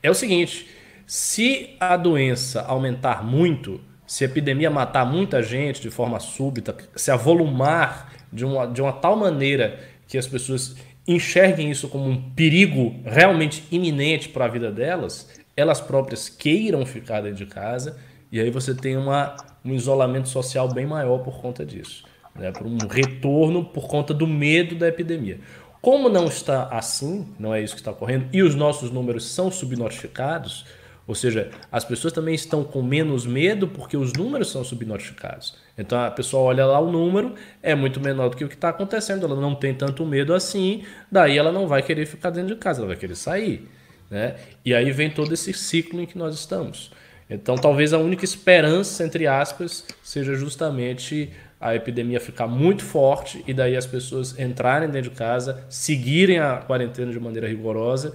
é 0.02 0.10
o 0.10 0.14
seguinte: 0.14 0.68
se 1.06 1.70
a 1.80 1.96
doença 1.96 2.60
aumentar 2.60 3.24
muito, 3.24 3.80
se 4.06 4.22
a 4.22 4.26
epidemia 4.26 4.70
matar 4.70 5.06
muita 5.06 5.42
gente 5.42 5.80
de 5.80 5.90
forma 5.90 6.20
súbita, 6.20 6.76
se 6.94 7.10
avolumar 7.10 8.12
de 8.30 8.44
uma, 8.44 8.66
de 8.66 8.82
uma 8.82 8.92
tal 8.92 9.16
maneira 9.16 9.80
que 10.06 10.18
as 10.18 10.26
pessoas 10.26 10.76
enxerguem 11.08 11.70
isso 11.70 11.88
como 11.88 12.06
um 12.06 12.30
perigo 12.32 12.94
realmente 13.04 13.64
iminente 13.72 14.28
para 14.28 14.44
a 14.44 14.48
vida 14.48 14.70
delas, 14.70 15.40
elas 15.56 15.80
próprias 15.80 16.28
queiram 16.28 16.84
ficar 16.84 17.22
dentro 17.22 17.38
de 17.38 17.46
casa, 17.46 17.96
e 18.30 18.38
aí 18.38 18.50
você 18.50 18.74
tem 18.74 18.96
uma 18.96 19.34
um 19.64 19.72
isolamento 19.72 20.28
social 20.28 20.68
bem 20.68 20.86
maior 20.86 21.18
por 21.18 21.40
conta 21.40 21.64
disso, 21.64 22.04
né? 22.34 22.50
por 22.50 22.66
um 22.66 22.78
retorno 22.88 23.64
por 23.64 23.86
conta 23.86 24.12
do 24.12 24.26
medo 24.26 24.74
da 24.74 24.88
epidemia. 24.88 25.38
Como 25.82 26.08
não 26.08 26.26
está 26.26 26.68
assim, 26.68 27.26
não 27.40 27.52
é 27.52 27.60
isso 27.60 27.74
que 27.74 27.80
está 27.80 27.90
ocorrendo, 27.90 28.28
e 28.32 28.40
os 28.40 28.54
nossos 28.54 28.92
números 28.92 29.26
são 29.26 29.50
subnotificados, 29.50 30.64
ou 31.08 31.14
seja, 31.16 31.50
as 31.72 31.84
pessoas 31.84 32.12
também 32.12 32.36
estão 32.36 32.62
com 32.62 32.80
menos 32.80 33.26
medo 33.26 33.66
porque 33.66 33.96
os 33.96 34.12
números 34.12 34.52
são 34.52 34.62
subnotificados. 34.62 35.56
Então 35.76 36.00
a 36.00 36.08
pessoa 36.08 36.44
olha 36.44 36.64
lá 36.64 36.78
o 36.78 36.90
número, 36.90 37.34
é 37.60 37.74
muito 37.74 37.98
menor 37.98 38.30
do 38.30 38.36
que 38.36 38.44
o 38.44 38.48
que 38.48 38.54
está 38.54 38.68
acontecendo, 38.68 39.26
ela 39.26 39.34
não 39.34 39.56
tem 39.56 39.74
tanto 39.74 40.06
medo 40.06 40.32
assim, 40.32 40.84
daí 41.10 41.36
ela 41.36 41.50
não 41.50 41.66
vai 41.66 41.82
querer 41.82 42.06
ficar 42.06 42.30
dentro 42.30 42.54
de 42.54 42.60
casa, 42.60 42.78
ela 42.78 42.86
vai 42.86 42.96
querer 42.96 43.16
sair. 43.16 43.68
Né? 44.08 44.36
E 44.64 44.72
aí 44.72 44.92
vem 44.92 45.10
todo 45.10 45.34
esse 45.34 45.52
ciclo 45.52 46.00
em 46.00 46.06
que 46.06 46.16
nós 46.16 46.36
estamos. 46.36 46.92
Então, 47.28 47.56
talvez 47.56 47.92
a 47.92 47.98
única 47.98 48.24
esperança, 48.24 49.02
entre 49.04 49.26
aspas, 49.26 49.86
seja 50.02 50.34
justamente 50.34 51.30
a 51.62 51.76
epidemia 51.76 52.18
ficar 52.18 52.48
muito 52.48 52.84
forte 52.84 53.44
e 53.46 53.54
daí 53.54 53.76
as 53.76 53.86
pessoas 53.86 54.36
entrarem 54.38 54.90
dentro 54.90 55.10
de 55.10 55.16
casa, 55.16 55.64
seguirem 55.70 56.40
a 56.40 56.56
quarentena 56.56 57.12
de 57.12 57.20
maneira 57.20 57.46
rigorosa 57.46 58.14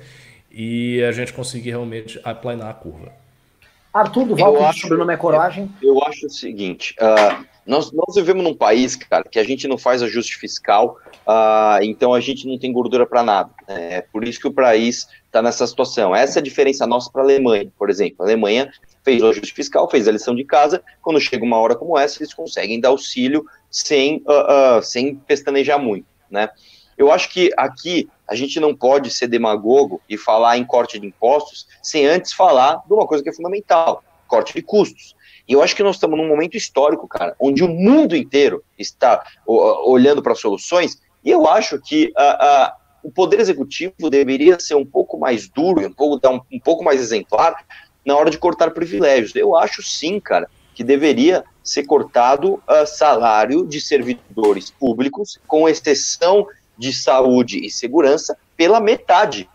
e 0.51 1.01
a 1.03 1.13
gente 1.13 1.31
conseguir 1.31 1.69
realmente 1.69 2.19
aplanar 2.25 2.69
a 2.69 2.73
curva. 2.73 3.11
Arthur 3.93 4.25
Duval, 4.25 4.55
eu 4.55 4.65
acho, 4.65 4.81
sobrenome 4.81 5.13
é 5.13 5.17
coragem. 5.17 5.71
Eu, 5.81 5.95
eu 5.95 6.03
acho 6.03 6.27
o 6.27 6.29
seguinte, 6.29 6.93
uh, 6.99 7.45
nós, 7.65 7.91
nós 7.91 8.15
vivemos 8.15 8.43
num 8.43 8.53
país, 8.53 8.95
cara, 8.95 9.23
que 9.23 9.39
a 9.39 9.43
gente 9.43 9.67
não 9.67 9.77
faz 9.77 10.03
ajuste 10.03 10.37
fiscal, 10.37 10.99
uh, 11.25 11.81
então 11.81 12.13
a 12.13 12.19
gente 12.19 12.45
não 12.47 12.59
tem 12.59 12.71
gordura 12.71 13.05
para 13.05 13.23
nada. 13.23 13.49
Né? 13.67 13.95
É 13.95 14.01
por 14.01 14.27
isso 14.27 14.39
que 14.39 14.47
o 14.47 14.53
país 14.53 15.07
está 15.25 15.41
nessa 15.41 15.65
situação. 15.65 16.15
Essa 16.15 16.39
é 16.39 16.41
a 16.41 16.43
diferença 16.43 16.85
nossa 16.85 17.09
para 17.09 17.21
a 17.21 17.25
Alemanha, 17.25 17.71
por 17.77 17.89
exemplo. 17.89 18.17
A 18.19 18.23
Alemanha 18.23 18.71
fez 19.07 19.23
o 19.23 19.27
ajuste 19.29 19.53
fiscal, 19.53 19.89
fez 19.89 20.05
a 20.05 20.11
lição 20.11 20.35
de 20.35 20.43
casa. 20.43 20.83
Quando 21.01 21.17
chega 21.21 21.45
uma 21.45 21.57
hora 21.57 21.77
como 21.77 21.97
essa, 21.97 22.21
eles 22.21 22.33
conseguem 22.33 22.77
dar 22.77 22.89
auxílio 22.89 23.45
sem, 23.71 24.17
uh, 24.27 24.79
uh, 24.79 24.83
sem 24.83 25.15
pestanejar 25.15 25.79
muito, 25.79 26.05
né? 26.29 26.49
Eu 26.97 27.09
acho 27.09 27.29
que 27.29 27.49
aqui 27.55 28.09
a 28.27 28.35
gente 28.35 28.59
não 28.59 28.75
pode 28.75 29.09
ser 29.09 29.27
demagogo 29.27 30.01
e 30.09 30.17
falar 30.17 30.57
em 30.57 30.65
corte 30.65 30.99
de 30.99 31.07
impostos 31.07 31.67
sem 31.81 32.05
antes 32.05 32.33
falar 32.33 32.81
de 32.85 32.93
uma 32.93 33.07
coisa 33.07 33.23
que 33.23 33.29
é 33.29 33.33
fundamental: 33.33 34.03
corte 34.27 34.53
de 34.53 34.61
custos. 34.61 35.15
E 35.47 35.53
eu 35.53 35.61
acho 35.61 35.73
que 35.73 35.83
nós 35.83 35.95
estamos 35.95 36.17
num 36.17 36.27
momento 36.27 36.57
histórico, 36.57 37.07
cara, 37.07 37.33
onde 37.39 37.63
o 37.63 37.69
mundo 37.69 38.13
inteiro 38.13 38.61
está 38.77 39.23
uh, 39.47 39.89
olhando 39.89 40.21
para 40.21 40.35
soluções, 40.35 41.01
e 41.23 41.29
eu 41.29 41.47
acho 41.47 41.79
que 41.79 42.07
uh, 42.07 42.67
uh, 42.67 42.87
o 43.07 43.11
Poder 43.11 43.39
Executivo 43.39 44.09
deveria 44.09 44.59
ser 44.59 44.75
um 44.75 44.85
pouco 44.85 45.17
mais 45.17 45.47
duro, 45.47 45.87
um 45.87 45.93
pouco, 45.93 46.19
um 46.51 46.59
pouco 46.59 46.83
mais 46.83 46.99
exemplar 46.99 47.55
na 48.07 48.15
hora 48.15 48.29
de 48.29 48.37
cortar 48.37 48.71
privilégios. 48.71 49.35
Eu 49.35 49.53
acho 49.53 49.83
sim, 49.83 50.17
cara, 50.17 50.49
que 50.73 50.81
deveria 50.81 51.43
ser 51.61 51.83
cortado 51.83 52.53
uh, 52.53 52.87
salário 52.87 53.67
de 53.67 53.81
servidores 53.81 54.71
públicos, 54.71 55.37
com 55.45 55.67
exceção 55.67 56.47
de 56.77 56.93
saúde 56.93 57.65
e 57.65 57.69
segurança, 57.69 58.37
pela 58.55 58.79
metade. 58.79 59.49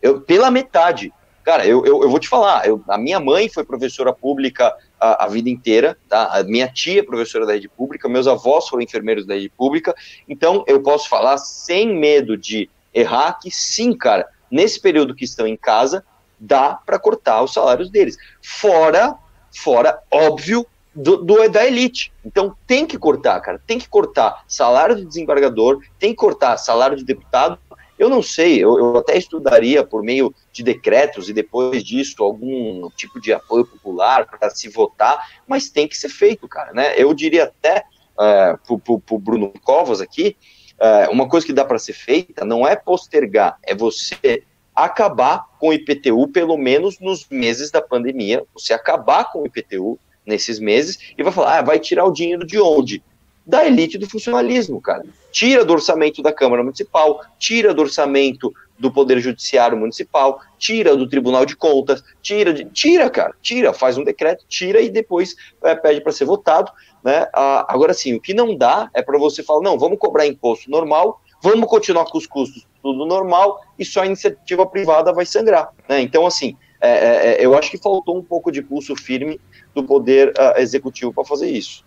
Eu, 0.00 0.22
pela 0.22 0.50
metade. 0.50 1.12
Cara, 1.44 1.66
eu, 1.66 1.84
eu, 1.84 2.02
eu 2.02 2.08
vou 2.08 2.18
te 2.18 2.28
falar, 2.28 2.66
eu, 2.66 2.82
a 2.88 2.96
minha 2.96 3.20
mãe 3.20 3.50
foi 3.50 3.62
professora 3.62 4.12
pública 4.12 4.74
a, 4.98 5.26
a, 5.26 5.28
vida 5.28 5.50
inteira, 5.50 5.98
tá? 6.08 6.38
A 6.38 6.42
minha 6.44 6.68
tia 6.68 7.00
é 7.00 7.02
professora 7.02 7.44
da 7.44 7.52
rede 7.52 7.68
pública, 7.68 8.08
meus 8.08 8.26
avós 8.26 8.68
foram 8.68 8.82
enfermeiros 8.82 9.26
da 9.26 9.34
rede 9.34 9.50
pública, 9.50 9.94
então 10.26 10.64
eu 10.66 10.80
posso 10.80 11.08
falar 11.08 11.36
sem 11.36 11.94
medo 11.94 12.38
de 12.38 12.70
errar 12.94 13.38
que 13.42 13.50
sim, 13.50 13.92
cara, 13.92 14.28
nesse 14.50 14.80
período 14.80 15.14
que 15.14 15.24
estão 15.24 15.46
em 15.46 15.56
casa, 15.56 16.04
dá 16.42 16.74
para 16.84 16.98
cortar 16.98 17.42
os 17.42 17.52
salários 17.52 17.88
deles. 17.88 18.18
Fora, 18.42 19.16
fora, 19.52 20.02
óbvio, 20.10 20.66
do, 20.94 21.18
do, 21.18 21.48
da 21.48 21.64
elite. 21.64 22.12
Então 22.24 22.56
tem 22.66 22.84
que 22.84 22.98
cortar, 22.98 23.40
cara. 23.40 23.60
Tem 23.64 23.78
que 23.78 23.88
cortar 23.88 24.42
salário 24.48 24.96
de 24.96 25.04
desembargador, 25.04 25.80
tem 25.98 26.10
que 26.10 26.16
cortar 26.16 26.56
salário 26.56 26.96
de 26.96 27.04
deputado. 27.04 27.58
Eu 27.96 28.08
não 28.08 28.20
sei, 28.20 28.58
eu, 28.58 28.76
eu 28.76 28.96
até 28.96 29.16
estudaria 29.16 29.84
por 29.84 30.02
meio 30.02 30.34
de 30.52 30.64
decretos 30.64 31.28
e 31.28 31.32
depois 31.32 31.84
disso 31.84 32.22
algum 32.24 32.90
tipo 32.96 33.20
de 33.20 33.32
apoio 33.32 33.64
popular 33.64 34.26
para 34.26 34.50
se 34.50 34.68
votar, 34.68 35.24
mas 35.46 35.70
tem 35.70 35.86
que 35.86 35.96
ser 35.96 36.08
feito, 36.08 36.48
cara. 36.48 36.72
Né? 36.72 36.94
Eu 36.96 37.14
diria 37.14 37.44
até 37.44 37.84
é, 38.18 38.56
para 38.56 39.14
o 39.14 39.18
Bruno 39.18 39.52
Covas 39.62 40.00
aqui, 40.00 40.36
é, 40.80 41.08
uma 41.10 41.28
coisa 41.28 41.46
que 41.46 41.52
dá 41.52 41.64
para 41.64 41.78
ser 41.78 41.92
feita 41.92 42.44
não 42.44 42.66
é 42.66 42.74
postergar, 42.74 43.56
é 43.62 43.72
você 43.72 44.42
acabar 44.74 45.46
com 45.58 45.68
o 45.68 45.72
IPTU, 45.72 46.28
pelo 46.28 46.56
menos 46.56 46.98
nos 46.98 47.26
meses 47.28 47.70
da 47.70 47.80
pandemia, 47.80 48.44
você 48.54 48.72
acabar 48.72 49.30
com 49.30 49.42
o 49.42 49.46
IPTU 49.46 49.98
nesses 50.24 50.58
meses 50.58 50.98
e 51.16 51.22
vai 51.22 51.32
falar, 51.32 51.58
ah, 51.58 51.62
vai 51.62 51.78
tirar 51.78 52.04
o 52.04 52.12
dinheiro 52.12 52.46
de 52.46 52.58
onde? 52.58 53.02
Da 53.44 53.66
elite 53.66 53.98
do 53.98 54.08
funcionalismo, 54.08 54.80
cara. 54.80 55.04
Tira 55.32 55.64
do 55.64 55.72
orçamento 55.72 56.22
da 56.22 56.32
Câmara 56.32 56.62
Municipal, 56.62 57.20
tira 57.38 57.74
do 57.74 57.82
orçamento 57.82 58.52
do 58.78 58.90
Poder 58.90 59.20
Judiciário 59.20 59.76
Municipal, 59.76 60.40
tira 60.58 60.96
do 60.96 61.08
Tribunal 61.08 61.44
de 61.44 61.56
Contas, 61.56 62.02
tira, 62.20 62.52
de, 62.52 62.64
tira, 62.66 63.10
cara, 63.10 63.34
tira, 63.42 63.72
faz 63.72 63.98
um 63.98 64.04
decreto, 64.04 64.44
tira 64.48 64.80
e 64.80 64.88
depois 64.88 65.36
é, 65.62 65.74
pede 65.74 66.00
para 66.00 66.12
ser 66.12 66.24
votado, 66.24 66.70
né? 67.02 67.26
Ah, 67.32 67.66
agora 67.68 67.94
sim, 67.94 68.14
o 68.14 68.20
que 68.20 68.32
não 68.32 68.56
dá 68.56 68.90
é 68.94 69.02
para 69.02 69.18
você 69.18 69.42
falar, 69.42 69.60
não, 69.60 69.78
vamos 69.78 69.98
cobrar 69.98 70.26
imposto 70.26 70.70
normal, 70.70 71.20
vamos 71.42 71.68
continuar 71.68 72.06
com 72.06 72.18
os 72.18 72.26
custos 72.26 72.66
tudo 72.82 73.06
normal 73.06 73.60
e 73.78 73.84
só 73.84 74.02
a 74.02 74.06
iniciativa 74.06 74.66
privada 74.66 75.12
vai 75.12 75.24
sangrar. 75.24 75.70
Né? 75.88 76.00
Então, 76.00 76.26
assim, 76.26 76.56
é, 76.80 76.90
é, 76.90 77.42
é 77.42 77.46
eu 77.46 77.56
acho 77.56 77.70
que 77.70 77.78
faltou 77.78 78.18
um 78.18 78.22
pouco 78.22 78.50
de 78.50 78.60
pulso 78.60 78.96
firme 78.96 79.40
do 79.74 79.84
poder 79.84 80.30
uh, 80.30 80.58
executivo 80.58 81.12
para 81.12 81.24
fazer 81.24 81.50
isso. 81.50 81.84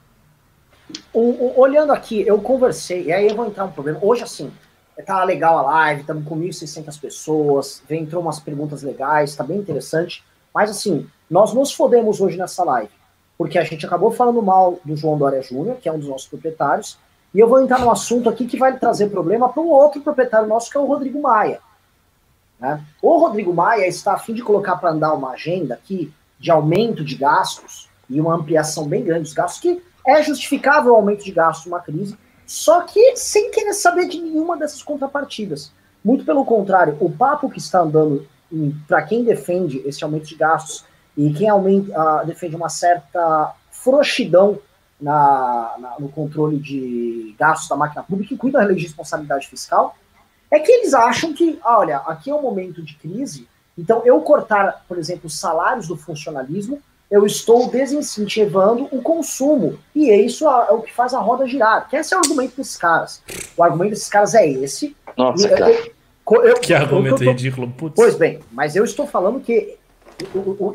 O, 1.13 1.19
o, 1.19 1.59
olhando 1.59 1.91
aqui, 1.91 2.23
eu 2.25 2.39
conversei, 2.39 3.03
e 3.03 3.13
aí 3.13 3.27
eu 3.27 3.35
vou 3.35 3.45
entrar 3.47 3.65
um 3.65 3.71
problema. 3.71 3.99
Hoje, 4.01 4.23
assim, 4.23 4.51
tá 5.05 5.23
legal 5.23 5.57
a 5.57 5.61
live, 5.63 6.01
estamos 6.01 6.27
com 6.27 6.39
1.600 6.39 6.99
pessoas, 6.99 7.83
vem, 7.87 8.03
entrou 8.03 8.21
umas 8.21 8.39
perguntas 8.39 8.83
legais, 8.83 9.35
tá 9.35 9.43
bem 9.43 9.57
interessante. 9.57 10.23
Mas, 10.53 10.69
assim, 10.69 11.07
nós 11.29 11.53
nos 11.53 11.73
fodemos 11.73 12.21
hoje 12.21 12.37
nessa 12.37 12.63
live, 12.63 12.91
porque 13.37 13.57
a 13.57 13.63
gente 13.63 13.85
acabou 13.85 14.11
falando 14.11 14.41
mal 14.41 14.79
do 14.85 14.95
João 14.95 15.17
Dória 15.17 15.41
Júnior, 15.41 15.77
que 15.77 15.89
é 15.89 15.91
um 15.91 15.99
dos 15.99 16.07
nossos 16.07 16.27
proprietários, 16.27 16.97
e 17.35 17.39
eu 17.39 17.49
vou 17.49 17.61
entrar 17.61 17.79
num 17.79 17.91
assunto 17.91 18.29
aqui 18.29 18.47
que 18.47 18.57
vai 18.57 18.79
trazer 18.79 19.09
problema 19.09 19.49
para 19.49 19.61
um 19.61 19.67
outro 19.67 19.99
proprietário 19.99 20.47
nosso, 20.47 20.71
que 20.71 20.77
é 20.77 20.79
o 20.79 20.85
Rodrigo 20.85 21.21
Maia. 21.21 21.59
Né? 22.57 22.81
O 23.01 23.17
Rodrigo 23.17 23.53
Maia 23.53 23.85
está 23.85 24.13
a 24.13 24.17
fim 24.17 24.33
de 24.33 24.41
colocar 24.41 24.77
para 24.77 24.91
andar 24.91 25.13
uma 25.13 25.31
agenda 25.31 25.73
aqui 25.73 26.13
de 26.39 26.49
aumento 26.49 27.03
de 27.03 27.13
gastos 27.15 27.89
e 28.09 28.21
uma 28.21 28.33
ampliação 28.33 28.87
bem 28.87 29.03
grande 29.03 29.23
dos 29.23 29.33
gastos, 29.33 29.59
que 29.59 29.83
é 30.07 30.23
justificável 30.23 30.93
o 30.93 30.95
aumento 30.95 31.25
de 31.25 31.31
gastos 31.33 31.65
numa 31.65 31.81
crise, 31.81 32.17
só 32.47 32.83
que 32.83 33.17
sem 33.17 33.51
querer 33.51 33.73
saber 33.73 34.07
de 34.07 34.21
nenhuma 34.21 34.55
dessas 34.55 34.81
contrapartidas. 34.81 35.73
Muito 36.01 36.23
pelo 36.23 36.45
contrário, 36.45 36.95
o 37.01 37.11
papo 37.11 37.49
que 37.49 37.59
está 37.59 37.81
andando 37.81 38.25
para 38.87 39.01
quem 39.01 39.25
defende 39.25 39.81
esse 39.85 40.05
aumento 40.05 40.27
de 40.27 40.35
gastos 40.35 40.85
e 41.17 41.33
quem 41.33 41.49
aumenta, 41.49 41.91
uh, 41.99 42.25
defende 42.25 42.55
uma 42.55 42.69
certa 42.69 43.53
frouxidão 43.71 44.57
na, 44.99 45.75
na, 45.77 45.99
no 45.99 46.09
controle 46.09 46.57
de 46.57 47.35
gastos 47.37 47.69
da 47.69 47.75
máquina 47.75 48.03
pública 48.03 48.33
e 48.33 48.37
cuida 48.37 48.65
da 48.65 48.73
responsabilidade 48.73 49.47
fiscal, 49.47 49.95
é 50.51 50.59
que 50.59 50.71
eles 50.71 50.93
acham 50.93 51.33
que, 51.33 51.59
ah, 51.63 51.79
olha, 51.79 51.97
aqui 51.97 52.29
é 52.29 52.35
um 52.35 52.41
momento 52.41 52.81
de 52.81 52.95
crise, 52.95 53.47
então 53.77 54.01
eu 54.05 54.21
cortar, 54.21 54.85
por 54.87 54.97
exemplo, 54.97 55.27
os 55.27 55.37
salários 55.37 55.87
do 55.87 55.97
funcionalismo, 55.97 56.81
eu 57.09 57.25
estou 57.25 57.69
desincentivando 57.69 58.87
o 58.91 59.01
consumo. 59.01 59.77
E 59.93 60.09
é 60.09 60.19
isso 60.19 60.47
é 60.47 60.71
o 60.71 60.81
que 60.81 60.93
faz 60.93 61.13
a 61.13 61.19
roda 61.19 61.45
girar. 61.45 61.87
Que 61.87 61.95
esse 61.97 62.13
é 62.13 62.17
o 62.17 62.19
argumento 62.19 62.55
desses 62.57 62.77
caras. 62.77 63.21
O 63.55 63.63
argumento 63.63 63.91
desses 63.91 64.09
caras 64.09 64.33
é 64.33 64.47
esse. 64.47 64.95
Nossa, 65.15 65.47
e, 65.47 65.49
cara. 65.49 65.95
Eu, 66.43 66.59
que 66.59 66.73
argumento 66.73 67.21
eu, 67.21 67.27
eu, 67.27 67.31
ridículo. 67.33 67.69
Putz. 67.71 67.95
Pois 67.95 68.15
bem, 68.15 68.39
mas 68.51 68.75
eu 68.75 68.83
estou 68.83 69.05
falando 69.05 69.39
que 69.39 69.77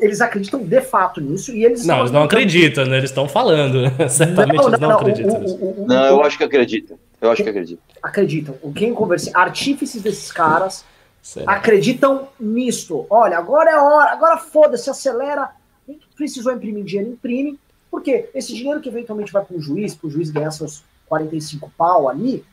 eles 0.01 0.21
acreditam 0.21 0.63
de 0.63 0.81
fato 0.81 1.19
nisso 1.19 1.51
e 1.51 1.65
eles 1.65 1.85
não 1.85 1.99
eles 1.99 2.11
não 2.11 2.23
acreditam 2.23 2.85
né? 2.85 2.97
eles 2.97 3.09
estão 3.09 3.27
falando 3.27 3.81
né? 3.81 3.91
certamente 4.07 4.57
não, 4.57 4.63
não, 4.63 4.69
eles 4.69 4.79
não, 4.79 4.89
não 4.89 4.97
acreditam 4.97 5.33
o, 5.33 5.83
o, 5.83 5.87
não 5.87 6.05
eu 6.05 6.23
acho 6.23 6.37
que 6.37 6.43
acreditam 6.43 6.99
eu 7.19 7.31
acho 7.31 7.43
que 7.43 7.49
acreditam 7.49 7.83
acreditam 8.03 8.55
o 8.61 8.71
quem 8.71 8.93
conversa 8.93 9.31
artífices 9.33 10.01
desses 10.01 10.31
caras 10.31 10.85
acreditam 11.47 12.27
nisto 12.39 13.05
olha 13.09 13.37
agora 13.37 13.71
é 13.71 13.73
a 13.73 13.83
hora 13.83 14.11
agora 14.11 14.37
foda-se 14.37 14.89
acelera 14.89 15.49
precisou 16.15 16.53
imprimir 16.53 16.83
dinheiro 16.83 17.11
imprime 17.11 17.59
porque 17.89 18.29
esse 18.35 18.53
dinheiro 18.53 18.79
que 18.79 18.89
eventualmente 18.89 19.31
vai 19.31 19.43
para 19.43 19.57
o 19.57 19.61
juiz 19.61 19.95
para 19.95 20.07
o 20.07 20.11
juiz 20.11 20.29
ganhar 20.29 20.51
seus 20.51 20.83
45 21.07 21.71
pau 21.75 22.07
ali 22.07 22.45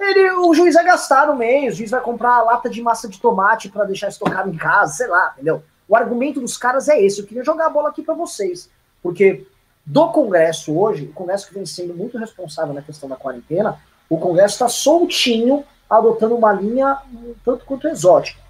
ele, 0.00 0.30
o 0.32 0.54
juiz 0.54 0.74
vai 0.74 0.84
gastar 0.84 1.26
no 1.26 1.36
mês, 1.36 1.74
o 1.74 1.76
juiz 1.78 1.90
vai 1.90 2.00
comprar 2.00 2.36
a 2.36 2.42
lata 2.42 2.70
de 2.70 2.82
massa 2.82 3.08
de 3.08 3.20
tomate 3.20 3.68
para 3.68 3.84
deixar 3.84 4.08
estocado 4.08 4.48
em 4.48 4.56
casa, 4.56 4.92
sei 4.92 5.06
lá, 5.06 5.32
entendeu? 5.34 5.62
O 5.88 5.96
argumento 5.96 6.40
dos 6.40 6.56
caras 6.56 6.88
é 6.88 7.00
esse. 7.00 7.20
Eu 7.20 7.26
queria 7.26 7.44
jogar 7.44 7.66
a 7.66 7.70
bola 7.70 7.88
aqui 7.88 8.02
para 8.02 8.14
vocês, 8.14 8.70
porque 9.02 9.46
do 9.84 10.08
Congresso 10.08 10.76
hoje, 10.76 11.04
o 11.04 11.12
Congresso 11.12 11.48
que 11.48 11.54
vem 11.54 11.66
sendo 11.66 11.94
muito 11.94 12.16
responsável 12.16 12.72
na 12.72 12.82
questão 12.82 13.08
da 13.08 13.16
quarentena, 13.16 13.78
o 14.08 14.18
Congresso 14.18 14.54
está 14.54 14.68
soltinho, 14.68 15.64
adotando 15.88 16.34
uma 16.34 16.52
linha 16.52 16.98
um 17.12 17.34
tanto 17.44 17.64
quanto 17.64 17.88
exótica. 17.88 18.40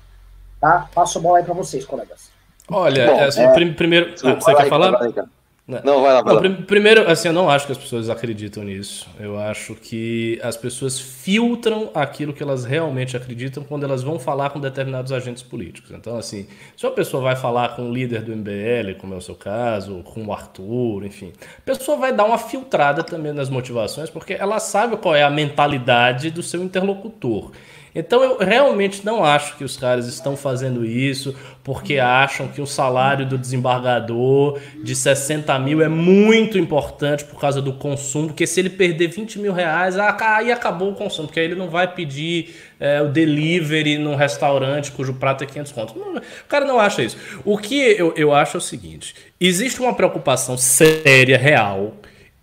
Tá? 0.61 0.89
Passo 0.95 1.19
a 1.19 1.21
bola 1.21 1.39
aí 1.39 1.45
para 1.45 1.55
vocês, 1.55 1.85
colegas. 1.85 2.31
Olha, 2.71 3.07
Bom, 3.07 3.21
é, 3.21 3.45
é, 3.45 3.73
primeiro. 3.73 4.15
Ah, 4.25 4.35
você 4.35 4.55
quer 4.55 4.69
falar? 4.69 4.93
Não, 4.93 5.29
não 5.67 6.03
vai 6.03 6.13
lá, 6.13 6.21
vai 6.21 6.35
não, 6.35 6.43
lá. 6.43 6.63
Primeiro, 6.67 7.11
assim, 7.11 7.29
eu 7.29 7.33
não 7.33 7.49
acho 7.49 7.65
que 7.65 7.73
as 7.73 7.79
pessoas 7.79 8.11
acreditam 8.11 8.63
nisso. 8.63 9.09
Eu 9.19 9.39
acho 9.39 9.75
que 9.75 10.39
as 10.43 10.59
pessoas 10.59 11.01
filtram 11.01 11.91
aquilo 11.95 12.35
que 12.35 12.43
elas 12.43 12.67
realmente 12.67 13.17
acreditam 13.17 13.65
quando 13.65 13.85
elas 13.85 14.03
vão 14.03 14.19
falar 14.19 14.51
com 14.51 14.61
determinados 14.61 15.11
agentes 15.11 15.43
políticos. 15.43 15.91
Então, 15.93 16.19
assim, 16.19 16.47
se 16.77 16.85
uma 16.85 16.93
pessoa 16.93 17.23
vai 17.23 17.35
falar 17.35 17.77
com 17.77 17.89
o 17.89 17.95
líder 17.95 18.21
do 18.21 18.37
MBL, 18.37 18.99
como 19.01 19.15
é 19.15 19.17
o 19.17 19.23
seu 19.23 19.35
caso, 19.35 20.03
com 20.03 20.27
o 20.27 20.33
Arthur, 20.35 21.07
enfim, 21.07 21.33
a 21.57 21.63
pessoa 21.63 21.97
vai 21.97 22.13
dar 22.13 22.25
uma 22.25 22.37
filtrada 22.37 23.03
também 23.03 23.33
nas 23.33 23.49
motivações, 23.49 24.11
porque 24.11 24.35
ela 24.35 24.61
sabe 24.61 24.99
qual 24.99 25.17
é 25.17 25.23
a 25.23 25.31
mentalidade 25.31 26.31
do 26.31 26.43
seu 26.43 26.63
interlocutor. 26.63 27.53
Então 27.95 28.23
eu 28.25 28.39
realmente 28.39 29.05
não 29.05 29.25
acho 29.25 29.57
que 29.57 29.63
os 29.63 29.77
caras 29.77 30.09
estão 30.09 30.37
fazendo 30.37 30.85
isso 30.85 31.35
porque 31.63 31.99
acham 31.99 32.49
que 32.49 32.61
o 32.61 32.67
salário 32.67 33.25
do 33.25 33.39
desembargador 33.39 34.59
de 34.83 34.97
60 34.97 35.57
mil 35.61 35.81
é 35.81 35.89
muito 35.89 36.59
importante 36.59 37.25
por 37.25 37.41
causa 37.41 37.63
do 37.63 37.73
consumo, 37.73 38.29
porque 38.29 38.47
se 38.47 38.61
ele 38.61 38.71
perder 38.71 39.09
20 39.09 39.39
mil 39.39 39.53
reais, 39.53 39.97
aí 39.97 40.51
acabou 40.51 40.91
o 40.91 40.95
consumo, 40.95 41.29
porque 41.29 41.41
aí 41.41 41.47
ele 41.47 41.55
não 41.55 41.71
vai 41.71 41.87
pedir 41.87 42.55
é, 42.81 43.01
o 43.01 43.09
delivery 43.09 43.97
num 43.97 44.17
restaurante 44.17 44.91
cujo 44.91 45.15
prato 45.15 45.45
é 45.45 45.47
500 45.47 45.73
contos. 45.73 45.97
o 45.97 46.49
cara 46.49 46.67
não 46.67 46.79
acha 46.79 47.03
isso. 47.03 47.17
O 47.45 47.57
que 47.57 47.77
eu, 47.77 48.13
eu 48.17 48.35
acho 48.35 48.57
é 48.57 48.59
o 48.59 48.61
seguinte: 48.61 49.15
existe 49.41 49.81
uma 49.81 49.95
preocupação 49.95 50.59
séria, 50.59 51.39
real, 51.39 51.95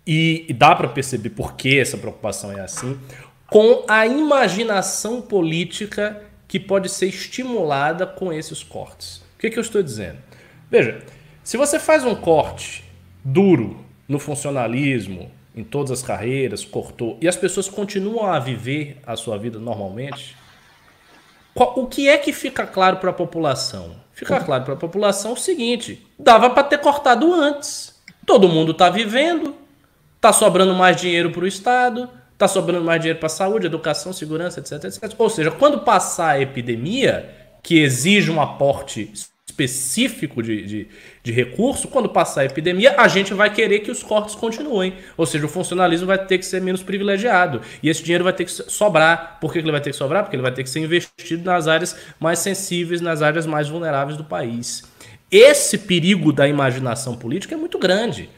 e 0.06 0.46
dá 0.58 0.74
para 0.74 0.88
perceber 0.88 1.30
por 1.30 1.54
que 1.54 1.78
essa 1.78 1.96
preocupação 1.96 2.50
é 2.56 2.60
assim 2.60 2.98
com 3.52 3.84
a 3.86 4.06
imaginação 4.06 5.20
política 5.20 6.22
que 6.48 6.58
pode 6.58 6.88
ser 6.88 7.08
estimulada 7.08 8.06
com 8.06 8.32
esses 8.32 8.62
cortes. 8.62 9.18
O 9.34 9.40
que, 9.40 9.50
que 9.50 9.58
eu 9.58 9.60
estou 9.60 9.82
dizendo? 9.82 10.16
Veja, 10.70 11.02
se 11.44 11.58
você 11.58 11.78
faz 11.78 12.02
um 12.02 12.14
corte 12.14 12.82
duro 13.22 13.84
no 14.08 14.18
funcionalismo, 14.18 15.30
em 15.54 15.62
todas 15.62 15.90
as 15.90 16.02
carreiras, 16.02 16.64
cortou, 16.64 17.18
e 17.20 17.28
as 17.28 17.36
pessoas 17.36 17.68
continuam 17.68 18.24
a 18.24 18.38
viver 18.38 18.98
a 19.06 19.16
sua 19.16 19.36
vida 19.36 19.58
normalmente, 19.58 20.34
o 21.54 21.86
que 21.86 22.08
é 22.08 22.16
que 22.16 22.32
fica 22.32 22.66
claro 22.66 22.96
para 22.96 23.10
a 23.10 23.14
população? 23.14 23.96
Fica 24.14 24.40
claro 24.40 24.64
para 24.64 24.72
a 24.72 24.78
população 24.78 25.34
o 25.34 25.36
seguinte: 25.36 26.06
dava 26.18 26.48
para 26.48 26.64
ter 26.64 26.78
cortado 26.78 27.30
antes. 27.34 28.00
Todo 28.24 28.48
mundo 28.48 28.72
está 28.72 28.88
vivendo, 28.88 29.54
está 30.16 30.32
sobrando 30.32 30.74
mais 30.74 30.96
dinheiro 30.96 31.30
para 31.30 31.44
o 31.44 31.46
Estado, 31.46 32.08
Está 32.42 32.54
sobrando 32.54 32.84
mais 32.84 33.00
dinheiro 33.00 33.20
para 33.20 33.28
saúde, 33.28 33.66
educação, 33.66 34.12
segurança, 34.12 34.58
etc, 34.58 34.82
etc. 34.82 35.14
Ou 35.16 35.30
seja, 35.30 35.48
quando 35.52 35.82
passar 35.82 36.30
a 36.30 36.40
epidemia, 36.40 37.30
que 37.62 37.78
exige 37.78 38.32
um 38.32 38.40
aporte 38.40 39.12
específico 39.48 40.42
de, 40.42 40.66
de, 40.66 40.88
de, 41.22 41.30
recurso, 41.30 41.86
quando 41.86 42.08
passar 42.08 42.40
a 42.40 42.44
epidemia, 42.46 42.96
a 42.98 43.06
gente 43.06 43.32
vai 43.32 43.48
querer 43.48 43.78
que 43.78 43.92
os 43.92 44.02
cortes 44.02 44.34
continuem. 44.34 44.94
Ou 45.16 45.24
seja, 45.24 45.46
o 45.46 45.48
funcionalismo 45.48 46.08
vai 46.08 46.18
ter 46.18 46.36
que 46.36 46.44
ser 46.44 46.60
menos 46.60 46.82
privilegiado. 46.82 47.60
E 47.80 47.88
esse 47.88 48.02
dinheiro 48.02 48.24
vai 48.24 48.32
ter 48.32 48.44
que 48.44 48.50
sobrar. 48.50 49.38
Por 49.40 49.52
que 49.52 49.60
ele 49.60 49.70
vai 49.70 49.80
ter 49.80 49.90
que 49.90 49.96
sobrar? 49.96 50.24
Porque 50.24 50.34
ele 50.34 50.42
vai 50.42 50.50
ter 50.50 50.64
que 50.64 50.70
ser 50.70 50.80
investido 50.80 51.44
nas 51.44 51.68
áreas 51.68 51.96
mais 52.18 52.40
sensíveis, 52.40 53.00
nas 53.00 53.22
áreas 53.22 53.46
mais 53.46 53.68
vulneráveis 53.68 54.16
do 54.16 54.24
país. 54.24 54.82
Esse 55.30 55.78
perigo 55.78 56.32
da 56.32 56.48
imaginação 56.48 57.14
política 57.14 57.54
é 57.54 57.56
muito 57.56 57.78
grande. 57.78 58.28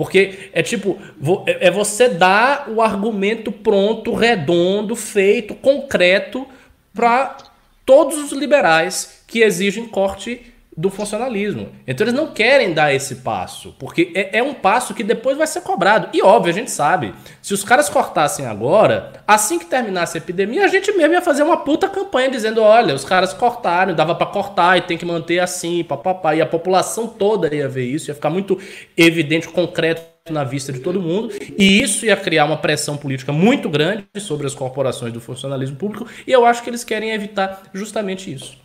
Porque 0.00 0.48
é 0.54 0.62
tipo, 0.62 0.98
é, 1.44 1.66
é 1.66 1.70
você 1.70 2.08
dar 2.08 2.70
o 2.70 2.80
argumento 2.80 3.52
pronto, 3.52 4.14
redondo, 4.14 4.96
feito, 4.96 5.54
concreto 5.54 6.46
para 6.94 7.36
todos 7.84 8.16
os 8.16 8.32
liberais 8.32 9.22
que 9.26 9.40
exigem 9.40 9.86
corte 9.86 10.49
do 10.76 10.88
funcionalismo. 10.88 11.68
Então 11.86 12.04
eles 12.04 12.14
não 12.14 12.28
querem 12.28 12.72
dar 12.72 12.94
esse 12.94 13.16
passo, 13.16 13.74
porque 13.78 14.12
é, 14.14 14.38
é, 14.38 14.42
um 14.42 14.54
passo 14.54 14.94
que 14.94 15.02
depois 15.02 15.36
vai 15.36 15.46
ser 15.46 15.62
cobrado. 15.62 16.08
E 16.12 16.22
óbvio, 16.22 16.52
a 16.52 16.54
gente 16.54 16.70
sabe, 16.70 17.12
se 17.42 17.52
os 17.52 17.64
caras 17.64 17.88
cortassem 17.88 18.46
agora, 18.46 19.12
assim 19.26 19.58
que 19.58 19.66
terminasse 19.66 20.16
a 20.16 20.20
epidemia, 20.20 20.64
a 20.64 20.68
gente 20.68 20.92
mesmo 20.92 21.14
ia 21.14 21.22
fazer 21.22 21.42
uma 21.42 21.58
puta 21.58 21.88
campanha 21.88 22.30
dizendo: 22.30 22.62
olha, 22.62 22.94
os 22.94 23.04
caras 23.04 23.32
cortaram, 23.32 23.94
dava 23.94 24.14
para 24.14 24.26
cortar 24.26 24.78
e 24.78 24.82
tem 24.82 24.96
que 24.96 25.04
manter 25.04 25.40
assim, 25.40 25.82
papapá. 25.82 26.34
E 26.34 26.40
a 26.40 26.46
população 26.46 27.06
toda 27.06 27.54
ia 27.54 27.68
ver 27.68 27.84
isso, 27.84 28.10
ia 28.10 28.14
ficar 28.14 28.30
muito 28.30 28.58
evidente, 28.96 29.48
concreto 29.48 30.10
na 30.30 30.44
vista 30.44 30.72
de 30.72 30.78
todo 30.78 31.00
mundo, 31.00 31.34
e 31.58 31.82
isso 31.82 32.06
ia 32.06 32.16
criar 32.16 32.44
uma 32.44 32.56
pressão 32.56 32.96
política 32.96 33.32
muito 33.32 33.68
grande 33.68 34.06
sobre 34.18 34.46
as 34.46 34.54
corporações 34.54 35.12
do 35.12 35.20
funcionalismo 35.20 35.76
público, 35.76 36.06
e 36.24 36.30
eu 36.30 36.44
acho 36.44 36.62
que 36.62 36.70
eles 36.70 36.84
querem 36.84 37.10
evitar 37.10 37.62
justamente 37.74 38.32
isso. 38.32 38.56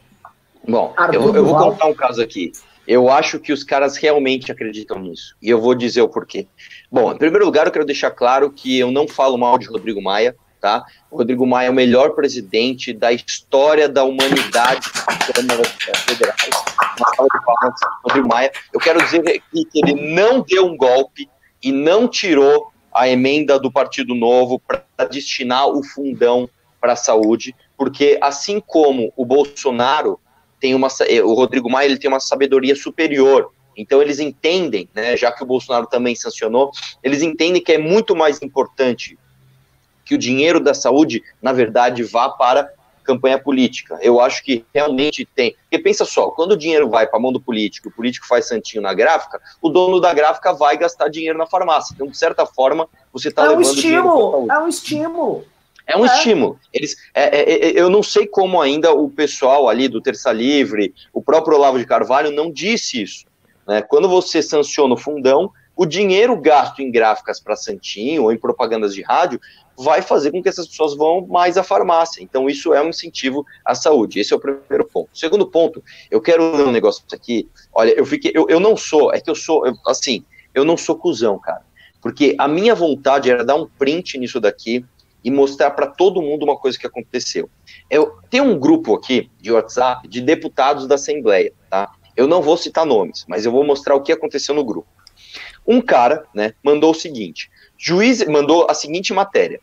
Bom, 0.68 0.94
eu, 1.14 1.36
eu, 1.36 1.46
vou 1.46 1.58
contar 1.58 1.88
um 1.88 1.94
caso 1.94 2.22
aqui. 2.22 2.52
Eu 2.88 3.10
acho 3.10 3.40
que 3.40 3.52
os 3.52 3.64
caras 3.64 3.98
realmente 3.98 4.52
acreditam 4.52 5.00
nisso. 5.00 5.36
E 5.42 5.50
eu 5.50 5.60
vou 5.60 5.74
dizer 5.74 6.02
o 6.02 6.10
porquê. 6.10 6.48
Bom, 6.92 7.12
em 7.12 7.18
primeiro 7.18 7.46
lugar, 7.46 7.66
eu 7.66 7.72
quero 7.72 7.86
deixar 7.86 8.12
claro 8.12 8.52
que 8.52 8.78
eu 8.78 8.92
não 8.92 9.08
falo 9.08 9.38
mal 9.38 9.58
de 9.58 9.68
Rodrigo 9.68 10.02
Maia, 10.02 10.36
tá? 10.62 10.84
Rodrigo 11.12 11.48
Maia 11.48 11.68
é 11.68 11.70
o 11.72 11.74
melhor 11.74 12.12
presidente 12.12 12.94
da 12.94 13.12
história 13.12 13.90
da 13.90 14.04
humanidade 14.04 14.88
federais. 16.06 16.50
Rodrigo 18.04 18.28
Maia. 18.28 18.52
Eu 18.72 18.80
quero 18.80 19.00
dizer 19.04 19.22
que 19.24 19.68
ele 19.74 20.14
não 20.14 20.42
deu 20.42 20.66
um 20.66 20.78
golpe 20.78 21.28
e 21.62 21.72
não 21.72 22.08
tirou 22.08 22.72
a 22.94 23.10
emenda 23.10 23.60
do 23.60 23.72
Partido 23.72 24.16
Novo 24.16 24.60
para 24.60 25.06
destinar 25.10 25.68
o 25.68 25.84
fundão 25.84 26.48
para 26.80 26.94
a 26.94 26.96
saúde, 26.96 27.56
porque 27.76 28.18
assim 28.22 28.60
como 28.60 29.12
o 29.18 29.26
Bolsonaro 29.26 30.20
tem 30.60 30.74
uma, 30.74 30.88
eh, 31.08 31.22
o 31.22 31.34
Rodrigo 31.34 31.70
Maia 31.70 31.86
ele 31.86 31.98
tem 31.98 32.10
uma 32.10 32.20
sabedoria 32.20 32.76
superior. 32.76 33.52
Então 33.78 34.02
eles 34.02 34.20
entendem, 34.20 34.90
né, 34.94 35.18
já 35.18 35.32
que 35.32 35.44
o 35.44 35.46
Bolsonaro 35.46 35.88
também 35.88 36.16
sancionou, 36.16 36.72
eles 37.04 37.22
entendem 37.22 37.62
que 37.62 37.74
é 37.74 37.78
muito 37.78 38.16
mais 38.16 38.42
importante 38.42 39.18
que 40.06 40.16
o 40.16 40.18
dinheiro 40.18 40.60
da 40.60 40.74
saúde, 40.74 41.24
na 41.42 41.52
verdade, 41.52 42.04
vá 42.04 42.30
para 42.30 42.72
campanha 43.04 43.40
política. 43.40 43.98
Eu 44.02 44.20
acho 44.20 44.44
que 44.44 44.66
realmente 44.74 45.26
tem. 45.36 45.56
Porque 45.62 45.80
pensa 45.80 46.04
só, 46.06 46.30
quando 46.32 46.54
o 46.54 46.58
dinheiro 46.58 46.90
vai 46.90 47.06
para 47.06 47.20
a 47.20 47.22
mão 47.22 47.32
do 47.32 47.40
político, 47.40 47.90
o 47.90 47.92
político 47.92 48.28
faz 48.28 48.48
santinho 48.48 48.82
na 48.82 48.94
gráfica, 48.94 49.40
o 49.62 49.70
dono 49.70 50.02
da 50.02 50.14
gráfica 50.14 50.54
vai 50.54 50.76
gastar 50.76 51.08
dinheiro 51.10 51.38
na 51.38 51.46
farmácia. 51.46 51.94
Então, 51.94 52.08
de 52.08 52.18
certa 52.18 52.46
forma, 52.46 52.88
você 53.14 53.30
está 53.30 53.46
é 53.46 53.50
levando 53.50 53.66
um 53.66 53.72
estímulo, 53.72 54.52
É 54.52 54.60
um 54.60 54.68
estímulo. 54.68 55.46
É 55.88 55.96
um 55.98 56.06
é. 56.06 56.08
estímulo. 56.08 56.60
Eles, 56.74 56.96
é, 57.14 57.24
é, 57.24 57.68
é, 57.68 57.82
eu 57.82 57.90
não 57.90 58.02
sei 58.02 58.26
como 58.26 58.62
ainda 58.62 58.92
o 58.92 59.10
pessoal 59.10 59.70
ali 59.70 59.88
do 59.88 60.02
Terça 60.02 60.32
Livre, 60.32 60.94
o 61.14 61.22
próprio 61.22 61.58
Olavo 61.58 61.78
de 61.78 61.86
Carvalho 61.86 62.32
não 62.32 62.52
disse 62.52 63.02
isso. 63.02 63.26
Né? 63.68 63.82
Quando 63.82 64.10
você 64.10 64.42
sanciona 64.42 64.94
o 64.94 64.98
fundão, 64.98 65.52
o 65.76 65.86
dinheiro 65.86 66.40
gasto 66.40 66.82
em 66.82 66.90
gráficas 66.90 67.40
para 67.40 67.56
Santinho 67.56 68.24
ou 68.24 68.32
em 68.32 68.38
propagandas 68.38 68.94
de 68.94 69.02
rádio 69.02 69.40
vai 69.78 70.02
fazer 70.02 70.32
com 70.32 70.42
que 70.42 70.48
essas 70.48 70.68
pessoas 70.68 70.96
vão 70.96 71.28
mais 71.28 71.58
à 71.58 71.64
farmácia. 71.64 72.24
Então, 72.24 72.50
isso 72.50 72.74
é 72.74 72.82
um 72.82 72.90
incentivo 72.90 73.46
à 73.66 73.76
saúde. 73.76 74.20
Esse 74.20 74.34
é 74.34 74.36
o 74.38 74.40
primeiro 74.40 74.86
ponto. 74.86 75.10
Segundo 75.14 75.46
ponto, 75.46 75.84
eu 76.10 76.22
quero 76.22 76.56
ler 76.56 76.66
um 76.66 76.72
negócio 76.72 77.04
aqui. 77.12 77.50
Olha, 77.74 77.92
eu 77.92 78.06
fiquei. 78.06 78.32
Eu, 78.34 78.48
eu 78.50 78.60
não 78.60 78.78
sou, 78.78 79.14
é 79.14 79.20
que 79.20 79.30
eu 79.30 79.36
sou, 79.36 79.68
eu, 79.68 79.74
assim, 79.86 80.24
eu 80.54 80.64
não 80.64 80.78
sou 80.78 80.96
cuzão, 80.96 81.38
cara. 81.38 81.62
Porque 82.02 82.36
a 82.38 82.48
minha 82.48 82.74
vontade 82.74 83.30
era 83.30 83.44
dar 83.44 83.56
um 83.56 83.68
print 83.68 84.18
nisso 84.18 84.40
daqui 84.40 84.86
e 85.26 85.32
mostrar 85.32 85.72
para 85.72 85.88
todo 85.88 86.22
mundo 86.22 86.44
uma 86.44 86.56
coisa 86.56 86.78
que 86.78 86.86
aconteceu. 86.86 87.50
Eu 87.90 88.20
tem 88.30 88.40
um 88.40 88.60
grupo 88.60 88.94
aqui 88.94 89.32
de 89.42 89.52
WhatsApp 89.52 90.08
de 90.08 90.22
deputados 90.22 90.88
da 90.88 90.96
Assembleia, 90.96 91.52
tá? 91.68 91.92
Eu 92.16 92.28
não 92.28 92.44
vou 92.44 92.56
citar 92.56 92.86
nomes, 92.86 93.26
mas 93.28 93.44
eu 93.44 93.52
vou 93.52 93.66
mostrar 93.66 93.96
o 93.96 94.02
que 94.02 94.12
aconteceu 94.12 94.54
no 94.54 94.64
grupo. 94.64 94.88
Um 95.68 95.82
cara, 95.82 96.26
né, 96.34 96.54
mandou 96.64 96.92
o 96.92 96.96
seguinte: 96.96 97.50
juiz 97.76 98.24
mandou 98.28 98.68
a 98.70 98.76
seguinte 98.76 99.12
matéria: 99.14 99.60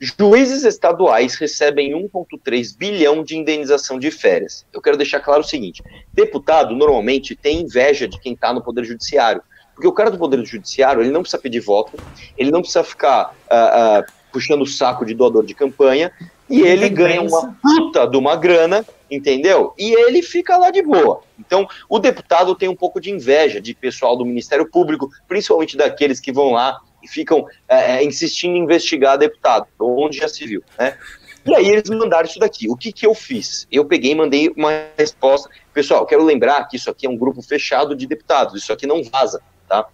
Juízes 0.00 0.64
estaduais 0.64 1.36
recebem 1.36 1.92
1,3 1.92 2.76
bilhão 2.76 3.22
de 3.22 3.36
indenização 3.36 3.98
de 3.98 4.10
férias. 4.10 4.66
Eu 4.72 4.82
quero 4.82 4.96
deixar 4.96 5.20
claro 5.20 5.42
o 5.42 5.44
seguinte: 5.44 5.80
deputado 6.12 6.74
normalmente 6.74 7.36
tem 7.36 7.60
inveja 7.60 8.08
de 8.08 8.18
quem 8.20 8.34
está 8.34 8.52
no 8.52 8.62
Poder 8.62 8.84
Judiciário. 8.84 9.42
Porque 9.74 9.88
o 9.88 9.92
cara 9.92 10.10
do 10.10 10.18
Poder 10.18 10.44
Judiciário, 10.44 11.02
ele 11.02 11.10
não 11.10 11.22
precisa 11.22 11.40
pedir 11.40 11.60
voto, 11.60 12.00
ele 12.36 12.50
não 12.50 12.60
precisa 12.60 12.84
ficar 12.84 13.32
uh, 13.50 14.00
uh, 14.00 14.13
puxando 14.34 14.62
o 14.62 14.66
saco 14.66 15.06
de 15.06 15.14
doador 15.14 15.46
de 15.46 15.54
campanha, 15.54 16.10
e 16.50 16.60
ele 16.60 16.88
ganha 16.88 17.22
uma 17.22 17.56
puta 17.62 18.04
de 18.04 18.16
uma 18.16 18.34
grana, 18.34 18.84
entendeu? 19.08 19.72
E 19.78 19.94
ele 19.94 20.22
fica 20.22 20.56
lá 20.56 20.72
de 20.72 20.82
boa. 20.82 21.20
Então, 21.38 21.68
o 21.88 22.00
deputado 22.00 22.52
tem 22.56 22.68
um 22.68 22.74
pouco 22.74 23.00
de 23.00 23.12
inveja 23.12 23.60
de 23.60 23.76
pessoal 23.76 24.16
do 24.16 24.26
Ministério 24.26 24.68
Público, 24.68 25.08
principalmente 25.28 25.76
daqueles 25.76 26.18
que 26.18 26.32
vão 26.32 26.50
lá 26.50 26.80
e 27.00 27.06
ficam 27.06 27.46
é, 27.68 27.98
é 27.98 28.04
insistindo 28.04 28.56
em 28.56 28.64
investigar 28.64 29.16
deputado, 29.16 29.68
onde 29.78 30.18
já 30.18 30.28
se 30.28 30.44
viu, 30.44 30.64
né? 30.76 30.98
E 31.46 31.54
aí 31.54 31.68
eles 31.68 31.88
mandaram 31.90 32.26
isso 32.26 32.40
daqui. 32.40 32.68
O 32.68 32.76
que, 32.76 32.90
que 32.90 33.06
eu 33.06 33.14
fiz? 33.14 33.68
Eu 33.70 33.84
peguei 33.84 34.12
e 34.12 34.14
mandei 34.16 34.52
uma 34.56 34.88
resposta. 34.98 35.48
Pessoal, 35.72 36.04
quero 36.06 36.24
lembrar 36.24 36.64
que 36.64 36.76
isso 36.76 36.90
aqui 36.90 37.06
é 37.06 37.10
um 37.10 37.16
grupo 37.16 37.40
fechado 37.40 37.94
de 37.94 38.04
deputados, 38.06 38.60
isso 38.60 38.72
aqui 38.72 38.86
não 38.86 39.04
vaza, 39.04 39.40
tá? 39.68 39.86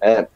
É, 0.00 0.26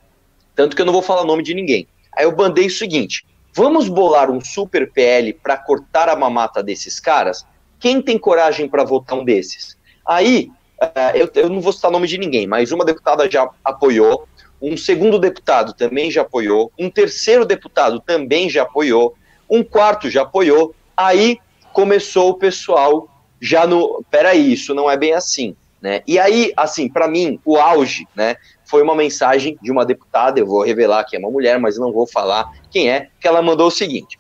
tanto 0.55 0.77
que 0.77 0.83
eu 0.83 0.87
não 0.87 0.93
vou 0.93 1.03
falar 1.03 1.23
o 1.23 1.27
nome 1.27 1.43
de 1.43 1.53
ninguém. 1.53 1.89
Aí 2.17 2.25
eu 2.25 2.37
mandei 2.37 2.67
o 2.67 2.71
seguinte: 2.71 3.25
vamos 3.53 3.89
bolar 3.89 4.31
um 4.31 4.41
super 4.41 4.91
PL 4.91 5.33
para 5.35 5.57
cortar 5.57 6.09
a 6.09 6.17
mamata 6.17 6.63
desses 6.63 7.01
caras? 7.01 7.45
Quem 7.79 8.03
tem 8.03 8.19
coragem 8.19 8.69
para 8.69 8.85
votar 8.85 9.19
um 9.19 9.25
desses? 9.25 9.77
Aí, 10.07 10.51
uh, 10.83 11.17
eu, 11.17 11.31
eu, 11.35 11.49
não 11.49 11.61
vou 11.61 11.73
citar 11.73 11.91
nome 11.91 12.07
de 12.07 12.19
ninguém, 12.19 12.47
mas 12.47 12.73
uma 12.73 12.85
deputada 12.85 13.31
já 13.31 13.49
apoiou, 13.65 14.29
um 14.61 14.77
segundo 14.77 15.19
deputado 15.19 15.73
também 15.73 16.11
já 16.11 16.23
apoiou, 16.23 16.71
um 16.79 16.91
terceiro 16.91 17.47
deputado 17.47 18.01
também 18.01 18.51
já 18.51 18.63
apoiou, 18.63 19.15
um 19.49 19.65
quarto 19.65 20.11
já 20.11 20.23
apoiou. 20.23 20.75
Aí 20.97 21.39
começou 21.73 22.31
o 22.31 22.35
pessoal 22.35 23.09
já 23.41 23.67
no. 23.67 24.05
Peraí, 24.11 24.53
isso 24.53 24.75
não 24.75 24.91
é 24.91 24.97
bem 24.97 25.15
assim. 25.15 25.57
Né? 25.81 26.03
E 26.07 26.19
aí, 26.19 26.53
assim, 26.57 26.91
para 26.91 27.09
mim, 27.09 27.41
o 27.43 27.57
auge, 27.57 28.07
né, 28.15 28.37
foi 28.71 28.83
uma 28.83 28.95
mensagem 28.95 29.59
de 29.61 29.71
uma 29.71 29.85
deputada, 29.85 30.39
eu 30.39 30.47
vou 30.47 30.63
revelar 30.63 31.05
que 31.05 31.17
é 31.17 31.19
uma 31.19 31.31
mulher, 31.31 31.59
mas 31.59 31.77
não 31.77 31.93
vou 31.93 32.07
falar 32.07 32.49
quem 32.71 32.89
é, 32.89 33.09
que 33.21 33.27
ela 33.27 33.43
mandou 33.43 33.67
o 33.67 33.71
seguinte: 33.71 34.19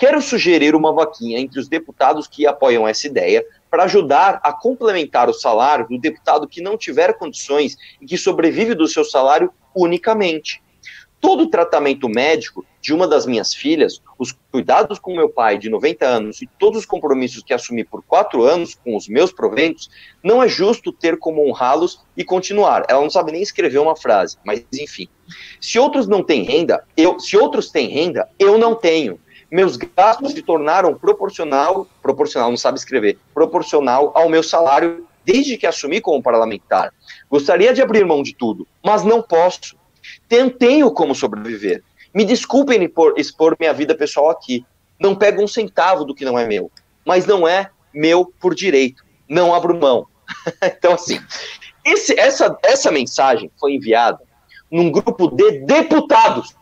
Quero 0.00 0.22
sugerir 0.22 0.74
uma 0.74 0.94
vaquinha 0.94 1.38
entre 1.38 1.60
os 1.60 1.68
deputados 1.68 2.26
que 2.26 2.46
apoiam 2.46 2.88
essa 2.88 3.06
ideia 3.06 3.44
para 3.70 3.84
ajudar 3.84 4.40
a 4.42 4.50
complementar 4.50 5.28
o 5.28 5.34
salário 5.34 5.86
do 5.86 5.98
deputado 5.98 6.48
que 6.48 6.62
não 6.62 6.78
tiver 6.78 7.12
condições 7.18 7.76
e 8.00 8.06
que 8.06 8.16
sobrevive 8.16 8.74
do 8.74 8.88
seu 8.88 9.04
salário 9.04 9.52
unicamente. 9.76 10.62
Todo 11.20 11.50
tratamento 11.50 12.08
médico 12.08 12.64
de 12.80 12.94
uma 12.94 13.06
das 13.06 13.26
minhas 13.26 13.54
filhas, 13.54 14.00
os 14.18 14.34
cuidados 14.50 14.98
com 14.98 15.14
meu 15.14 15.28
pai 15.28 15.58
de 15.58 15.68
90 15.68 16.06
anos 16.06 16.42
e 16.42 16.48
todos 16.58 16.80
os 16.80 16.86
compromissos 16.86 17.42
que 17.42 17.52
assumi 17.52 17.84
por 17.84 18.02
quatro 18.02 18.42
anos 18.42 18.74
com 18.74 18.96
os 18.96 19.06
meus 19.06 19.32
proventos, 19.32 19.90
não 20.22 20.42
é 20.42 20.48
justo 20.48 20.92
ter 20.92 21.18
como 21.18 21.46
honrá-los 21.46 22.00
e 22.16 22.24
continuar. 22.24 22.84
Ela 22.88 23.02
não 23.02 23.10
sabe 23.10 23.32
nem 23.32 23.42
escrever 23.42 23.78
uma 23.78 23.96
frase, 23.96 24.38
mas 24.44 24.64
enfim. 24.72 25.08
Se 25.60 25.78
outros 25.78 26.06
não 26.06 26.22
têm 26.22 26.42
renda, 26.42 26.84
eu, 26.96 27.20
se 27.20 27.36
outros 27.36 27.70
têm 27.70 27.88
renda, 27.88 28.28
eu 28.38 28.56
não 28.56 28.74
tenho. 28.74 29.20
Meus 29.50 29.76
gastos 29.76 30.32
se 30.32 30.42
tornaram 30.42 30.94
proporcional, 30.94 31.86
proporcional, 32.00 32.50
não 32.50 32.56
sabe 32.56 32.78
escrever, 32.78 33.18
proporcional 33.34 34.12
ao 34.14 34.28
meu 34.28 34.42
salário 34.42 35.06
desde 35.24 35.56
que 35.56 35.66
assumi 35.66 36.00
como 36.00 36.22
parlamentar. 36.22 36.92
Gostaria 37.28 37.74
de 37.74 37.82
abrir 37.82 38.06
mão 38.06 38.22
de 38.22 38.34
tudo, 38.34 38.66
mas 38.82 39.04
não 39.04 39.20
posso. 39.20 39.76
Tenho 40.28 40.90
como 40.92 41.14
sobreviver. 41.14 41.82
Me 42.14 42.24
desculpem 42.24 42.88
por 42.88 43.18
expor 43.18 43.56
minha 43.58 43.72
vida 43.72 43.94
pessoal 43.94 44.30
aqui. 44.30 44.64
Não 44.98 45.14
pego 45.14 45.42
um 45.42 45.48
centavo 45.48 46.04
do 46.04 46.14
que 46.14 46.24
não 46.24 46.38
é 46.38 46.46
meu. 46.46 46.70
Mas 47.04 47.26
não 47.26 47.46
é 47.46 47.70
meu 47.92 48.32
por 48.40 48.54
direito. 48.54 49.04
Não 49.28 49.54
abro 49.54 49.78
mão. 49.78 50.06
então, 50.62 50.94
assim, 50.94 51.20
esse, 51.84 52.18
essa, 52.18 52.56
essa 52.62 52.90
mensagem 52.90 53.50
foi 53.58 53.74
enviada 53.74 54.20
num 54.70 54.90
grupo 54.90 55.28
de 55.28 55.60
deputados. 55.60 56.54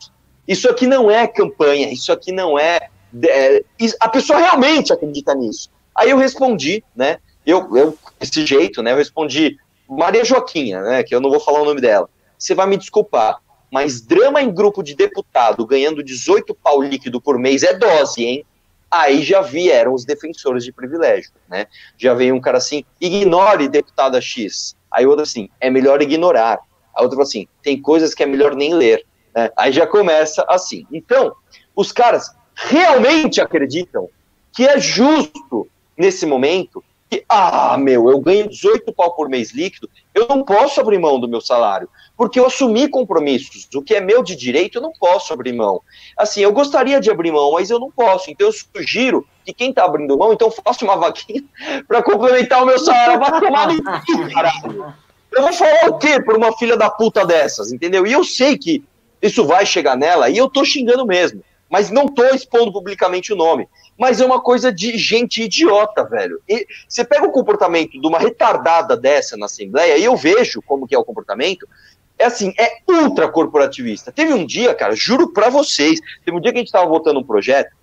Isso 0.46 0.68
aqui 0.70 0.86
não 0.86 1.10
é 1.10 1.26
campanha, 1.26 1.92
isso 1.92 2.10
aqui 2.10 2.32
não 2.32 2.58
é. 2.58 2.88
é 3.28 3.62
a 4.00 4.08
pessoa 4.08 4.38
realmente 4.38 4.92
acredita 4.92 5.34
nisso. 5.34 5.70
Aí 5.94 6.10
eu 6.10 6.16
respondi, 6.16 6.82
né? 6.96 7.18
Eu, 7.44 7.76
eu, 7.76 7.98
desse 8.18 8.46
jeito, 8.46 8.82
né? 8.82 8.92
Eu 8.92 8.96
respondi, 8.96 9.58
Maria 9.88 10.24
Joaquinha, 10.24 10.80
né? 10.80 11.02
Que 11.02 11.14
eu 11.14 11.20
não 11.20 11.30
vou 11.30 11.40
falar 11.40 11.60
o 11.60 11.64
nome 11.64 11.80
dela. 11.80 12.08
Você 12.38 12.54
vai 12.54 12.66
me 12.66 12.76
desculpar, 12.76 13.40
mas 13.70 14.00
drama 14.00 14.42
em 14.42 14.52
grupo 14.52 14.82
de 14.82 14.94
deputado 14.94 15.66
ganhando 15.66 16.02
18 16.02 16.54
pau 16.54 16.80
líquido 16.80 17.20
por 17.20 17.38
mês 17.38 17.62
é 17.62 17.74
dose, 17.74 18.24
hein? 18.24 18.44
Aí 18.90 19.22
já 19.22 19.42
vieram 19.42 19.92
os 19.92 20.04
defensores 20.04 20.64
de 20.64 20.72
privilégio, 20.72 21.30
né? 21.48 21.66
Já 21.98 22.14
veio 22.14 22.34
um 22.34 22.40
cara 22.40 22.58
assim, 22.58 22.84
ignore 23.00 23.68
deputada 23.68 24.20
X. 24.20 24.74
Aí 24.90 25.06
outro 25.06 25.22
assim, 25.22 25.50
é 25.60 25.68
melhor 25.68 26.00
ignorar. 26.00 26.58
A 26.94 27.02
outra 27.02 27.16
falou 27.16 27.28
assim, 27.28 27.46
tem 27.62 27.80
coisas 27.80 28.14
que 28.14 28.22
é 28.22 28.26
melhor 28.26 28.54
nem 28.56 28.74
ler. 28.74 29.04
Né? 29.34 29.50
Aí 29.56 29.72
já 29.72 29.86
começa 29.86 30.44
assim. 30.48 30.86
Então, 30.90 31.34
os 31.76 31.92
caras 31.92 32.34
realmente 32.54 33.40
acreditam 33.40 34.08
que 34.52 34.66
é 34.66 34.80
justo, 34.80 35.68
nesse 35.96 36.26
momento, 36.26 36.82
que, 37.08 37.24
ah, 37.28 37.76
meu, 37.78 38.10
eu 38.10 38.18
ganho 38.20 38.48
18 38.48 38.92
pau 38.92 39.14
por 39.14 39.28
mês 39.28 39.52
líquido, 39.52 39.88
eu 40.18 40.28
não 40.28 40.44
posso 40.44 40.80
abrir 40.80 40.98
mão 40.98 41.18
do 41.18 41.28
meu 41.28 41.40
salário 41.40 41.88
porque 42.18 42.40
eu 42.40 42.46
assumi 42.46 42.88
compromissos. 42.88 43.68
O 43.72 43.80
que 43.80 43.94
é 43.94 44.00
meu 44.00 44.24
de 44.24 44.34
direito, 44.34 44.78
eu 44.78 44.82
não 44.82 44.92
posso 44.92 45.32
abrir 45.32 45.52
mão. 45.52 45.80
Assim, 46.16 46.40
eu 46.40 46.52
gostaria 46.52 47.00
de 47.00 47.08
abrir 47.08 47.30
mão, 47.30 47.52
mas 47.52 47.70
eu 47.70 47.78
não 47.78 47.92
posso. 47.92 48.28
Então, 48.28 48.48
eu 48.48 48.52
sugiro 48.52 49.24
que 49.44 49.54
quem 49.54 49.70
está 49.70 49.84
abrindo 49.84 50.18
mão, 50.18 50.32
então 50.32 50.50
faça 50.50 50.84
uma 50.84 50.96
vaquinha 50.96 51.44
para 51.86 52.02
complementar 52.02 52.64
o 52.64 52.66
meu 52.66 52.78
salário. 52.80 53.20
Vai 53.20 53.40
tomar 53.40 53.68
no 53.68 54.32
caralho. 54.32 54.94
Eu 55.30 55.42
vou 55.42 55.52
falar 55.52 55.90
o 55.90 55.98
quê 55.98 56.20
por 56.20 56.36
uma 56.36 56.52
filha 56.58 56.76
da 56.76 56.90
puta 56.90 57.24
dessas, 57.24 57.72
entendeu? 57.72 58.04
E 58.04 58.12
eu 58.12 58.24
sei 58.24 58.58
que 58.58 58.82
isso 59.22 59.46
vai 59.46 59.64
chegar 59.64 59.96
nela, 59.96 60.28
e 60.28 60.36
eu 60.36 60.50
tô 60.50 60.64
xingando 60.64 61.06
mesmo. 61.06 61.44
Mas 61.70 61.88
não 61.88 62.08
tô 62.08 62.24
expondo 62.24 62.72
publicamente 62.72 63.32
o 63.32 63.36
nome. 63.36 63.68
Mas 63.98 64.20
é 64.20 64.24
uma 64.24 64.40
coisa 64.40 64.72
de 64.72 64.96
gente 64.96 65.42
idiota, 65.42 66.04
velho. 66.04 66.40
E 66.48 66.66
você 66.88 67.04
pega 67.04 67.26
o 67.26 67.32
comportamento 67.32 68.00
de 68.00 68.06
uma 68.06 68.18
retardada 68.18 68.96
dessa 68.96 69.36
na 69.36 69.46
Assembleia, 69.46 69.98
e 69.98 70.04
eu 70.04 70.16
vejo 70.16 70.62
como 70.62 70.86
que 70.86 70.94
é 70.94 70.98
o 70.98 71.04
comportamento, 71.04 71.68
é 72.18 72.24
assim, 72.24 72.52
é 72.58 72.78
ultra 72.88 73.28
corporativista. 73.28 74.12
Teve 74.12 74.32
um 74.32 74.46
dia, 74.46 74.74
cara, 74.74 74.94
juro 74.94 75.32
para 75.32 75.50
vocês, 75.50 76.00
teve 76.24 76.36
um 76.36 76.40
dia 76.40 76.52
que 76.52 76.58
a 76.58 76.60
gente 76.60 76.72
tava 76.72 76.86
votando 76.86 77.20
um 77.20 77.24
projeto 77.24 77.76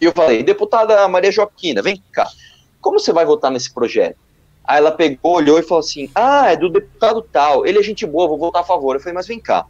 e 0.00 0.06
eu 0.06 0.12
falei, 0.12 0.42
deputada 0.42 1.06
Maria 1.08 1.30
Joaquina, 1.30 1.80
vem 1.80 2.02
cá, 2.12 2.28
como 2.80 2.98
você 2.98 3.12
vai 3.12 3.24
votar 3.24 3.50
nesse 3.50 3.72
projeto? 3.72 4.18
Aí 4.64 4.78
ela 4.78 4.90
pegou, 4.90 5.36
olhou 5.36 5.58
e 5.58 5.62
falou 5.62 5.80
assim, 5.80 6.10
ah, 6.14 6.50
é 6.50 6.56
do 6.56 6.68
deputado 6.68 7.22
tal, 7.22 7.66
ele 7.66 7.78
é 7.78 7.82
gente 7.82 8.04
boa, 8.06 8.26
vou 8.26 8.38
votar 8.38 8.62
a 8.62 8.64
favor. 8.64 8.96
Eu 8.96 9.00
falei, 9.00 9.14
mas 9.14 9.26
vem 9.26 9.38
cá, 9.38 9.66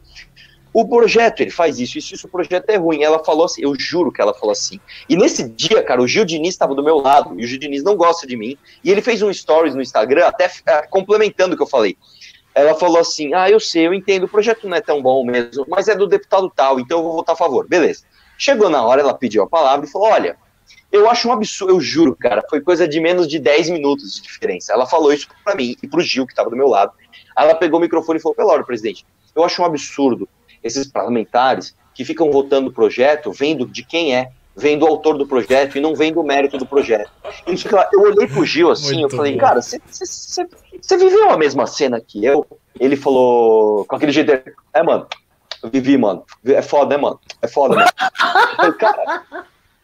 o 0.75 0.89
projeto, 0.89 1.41
ele 1.41 1.51
faz 1.51 1.79
isso, 1.79 1.97
isso, 1.97 2.15
isso, 2.15 2.27
o 2.27 2.31
projeto 2.31 2.69
é 2.69 2.77
ruim. 2.77 3.05
Ela 3.05 3.23
falou 3.23 3.45
assim, 3.45 3.63
eu 3.63 3.75
juro 3.79 4.11
que 4.11 4.21
ela 4.21 4.35
falou 4.35 4.51
assim. 4.51 4.81
E 5.09 5.17
nesse 5.17 5.49
dia, 5.49 5.81
cara, 5.85 6.03
o 6.03 6.09
Gil 6.09 6.25
Diniz 6.25 6.55
estava 6.55 6.75
do 6.75 6.83
meu 6.83 6.97
lado, 6.97 7.39
e 7.39 7.45
o 7.45 7.47
Gil 7.47 7.61
Diniz 7.61 7.85
não 7.85 7.95
gosta 7.95 8.27
de 8.27 8.37
mim, 8.37 8.59
e 8.83 8.91
ele 8.91 9.01
fez 9.01 9.23
um 9.23 9.33
stories 9.33 9.77
no 9.77 9.81
Instagram, 9.81 10.27
até 10.27 10.51
é, 10.67 10.83
complementando 10.89 11.55
o 11.55 11.57
que 11.57 11.63
eu 11.63 11.67
falei 11.69 11.97
ela 12.55 12.75
falou 12.75 12.99
assim: 12.99 13.35
Ah, 13.35 13.51
eu 13.51 13.59
sei, 13.59 13.87
eu 13.87 13.93
entendo, 13.93 14.25
o 14.25 14.29
projeto 14.29 14.69
não 14.69 14.77
é 14.77 14.81
tão 14.81 15.03
bom 15.03 15.25
mesmo, 15.25 15.67
mas 15.69 15.89
é 15.89 15.97
do 15.97 16.07
deputado 16.07 16.51
tal, 16.55 16.79
então 16.79 16.99
eu 16.99 17.05
vou 17.05 17.13
votar 17.15 17.35
a 17.35 17.37
favor. 17.37 17.67
Beleza. 17.67 18.05
Chegou 18.39 18.71
na 18.71 18.83
hora, 18.83 19.01
ela 19.01 19.13
pediu 19.13 19.43
a 19.43 19.49
palavra 19.49 19.85
e 19.85 19.91
falou: 19.91 20.09
Olha, 20.09 20.37
eu 20.93 21.11
acho 21.11 21.29
um 21.29 21.33
absurdo, 21.33 21.75
eu 21.75 21.81
juro, 21.81 22.15
cara, 22.15 22.43
foi 22.49 22.61
coisa 22.61 22.87
de 22.87 23.01
menos 23.01 23.27
de 23.27 23.41
10 23.41 23.71
minutos 23.71 24.15
de 24.15 24.23
diferença. 24.23 24.73
Ela 24.73 24.87
falou 24.87 25.13
isso 25.13 25.27
para 25.45 25.57
mim 25.57 25.77
e 25.83 25.89
pro 25.89 26.01
Gil, 26.01 26.27
que 26.27 26.33
estava 26.33 26.49
do 26.49 26.57
meu 26.57 26.69
lado. 26.69 26.93
Ela 27.37 27.55
pegou 27.57 27.79
o 27.79 27.83
microfone 27.83 28.19
e 28.19 28.23
falou: 28.23 28.37
Pela 28.37 28.53
hora, 28.53 28.65
presidente, 28.65 29.05
eu 29.35 29.43
acho 29.43 29.61
um 29.61 29.65
absurdo 29.65 30.29
esses 30.65 30.89
parlamentares 30.89 31.77
que 31.95 32.05
ficam 32.05 32.33
votando 32.33 32.71
o 32.71 32.73
projeto 32.73 33.31
vendo 33.31 33.67
de 33.67 33.85
quem 33.85 34.17
é, 34.17 34.31
vem 34.57 34.79
do 34.79 34.87
autor 34.87 35.19
do 35.19 35.27
projeto 35.27 35.77
e 35.77 35.81
não 35.81 35.95
vem 35.95 36.13
do 36.13 36.25
mérito 36.25 36.57
do 36.57 36.67
projeto. 36.67 37.11
Eu 37.93 38.01
olhei 38.01 38.27
pro 38.27 38.45
Gil 38.45 38.71
assim, 38.71 39.01
Muito 39.01 39.13
eu 39.13 39.17
falei, 39.17 39.33
bom. 39.35 39.41
cara, 39.41 39.61
você 39.61 40.97
viveu 40.97 41.31
a 41.31 41.37
mesma 41.37 41.67
cena 41.67 42.01
que 42.01 42.25
eu? 42.25 42.47
Ele 42.81 42.97
falou 42.97 43.85
com 43.85 43.95
aquele 43.95 44.11
jeito, 44.11 44.33
é, 44.73 44.83
mano, 44.83 45.07
eu 45.63 45.71
vivi, 45.71 45.97
mano, 45.97 46.25
é 46.45 46.63
foda, 46.63 46.97
né, 46.97 47.03
mano? 47.03 47.21
É 47.41 47.49
foda, 47.49 47.77
mano. 47.77 47.89
Eu 47.99 48.57
falei, 48.57 48.73
cara, 48.73 49.23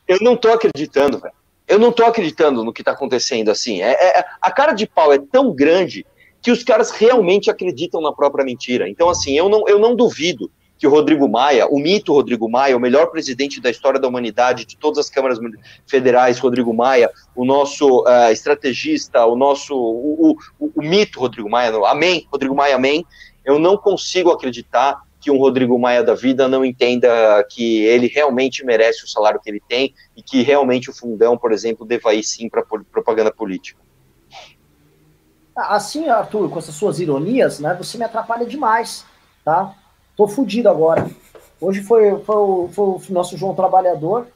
eu 0.08 0.18
não 0.20 0.36
tô 0.36 0.50
acreditando, 0.50 1.18
velho. 1.18 1.34
Eu 1.66 1.78
não 1.78 1.92
tô 1.92 2.04
acreditando 2.04 2.64
no 2.64 2.72
que 2.72 2.82
tá 2.82 2.90
acontecendo, 2.90 3.48
assim. 3.48 3.80
É, 3.80 3.92
é, 3.92 4.24
a 4.42 4.50
cara 4.50 4.72
de 4.72 4.88
pau 4.88 5.12
é 5.12 5.18
tão 5.18 5.54
grande 5.54 6.04
que 6.42 6.50
os 6.50 6.64
caras 6.64 6.90
realmente 6.90 7.48
acreditam 7.48 8.00
na 8.00 8.12
própria 8.12 8.44
mentira. 8.44 8.88
Então, 8.88 9.08
assim, 9.08 9.38
eu 9.38 9.48
não, 9.48 9.68
eu 9.68 9.78
não 9.78 9.94
duvido 9.94 10.50
que 10.80 10.86
o 10.86 10.90
Rodrigo 10.90 11.28
Maia, 11.28 11.66
o 11.68 11.78
mito 11.78 12.14
Rodrigo 12.14 12.48
Maia, 12.48 12.74
o 12.74 12.80
melhor 12.80 13.10
presidente 13.10 13.60
da 13.60 13.68
história 13.68 14.00
da 14.00 14.08
humanidade, 14.08 14.64
de 14.64 14.78
todas 14.78 14.98
as 14.98 15.10
câmaras 15.10 15.38
federais, 15.86 16.38
Rodrigo 16.38 16.72
Maia, 16.72 17.10
o 17.36 17.44
nosso 17.44 18.00
uh, 18.04 18.32
estrategista, 18.32 19.26
o 19.26 19.36
nosso, 19.36 19.76
o, 19.76 20.38
o, 20.58 20.72
o, 20.74 20.82
mito 20.82 21.20
Rodrigo 21.20 21.50
Maia, 21.50 21.70
amém, 21.86 22.26
Rodrigo 22.32 22.54
Maia, 22.54 22.76
amém, 22.76 23.04
eu 23.44 23.58
não 23.58 23.76
consigo 23.76 24.30
acreditar 24.30 25.02
que 25.20 25.30
um 25.30 25.36
Rodrigo 25.36 25.78
Maia 25.78 26.02
da 26.02 26.14
vida 26.14 26.48
não 26.48 26.64
entenda 26.64 27.44
que 27.50 27.84
ele 27.84 28.06
realmente 28.06 28.64
merece 28.64 29.04
o 29.04 29.08
salário 29.08 29.38
que 29.38 29.50
ele 29.50 29.60
tem 29.68 29.94
e 30.16 30.22
que 30.22 30.40
realmente 30.40 30.88
o 30.88 30.94
fundão, 30.94 31.36
por 31.36 31.52
exemplo, 31.52 31.84
deva 31.84 32.14
ir 32.14 32.22
sim 32.22 32.48
para 32.48 32.64
propaganda 32.90 33.30
política. 33.30 33.78
Assim, 35.54 36.08
Arthur, 36.08 36.48
com 36.48 36.58
essas 36.58 36.74
suas 36.74 37.00
ironias, 37.00 37.60
né, 37.60 37.74
você 37.74 37.98
me 37.98 38.04
atrapalha 38.04 38.46
demais, 38.46 39.04
tá? 39.44 39.74
Tô 40.20 40.28
fudido 40.28 40.68
agora. 40.68 41.08
Hoje 41.58 41.80
foi, 41.80 42.14
foi, 42.26 42.36
o, 42.36 42.68
foi 42.70 42.84
o 42.84 43.00
nosso 43.08 43.38
João 43.38 43.54
Trabalhador, 43.54 44.26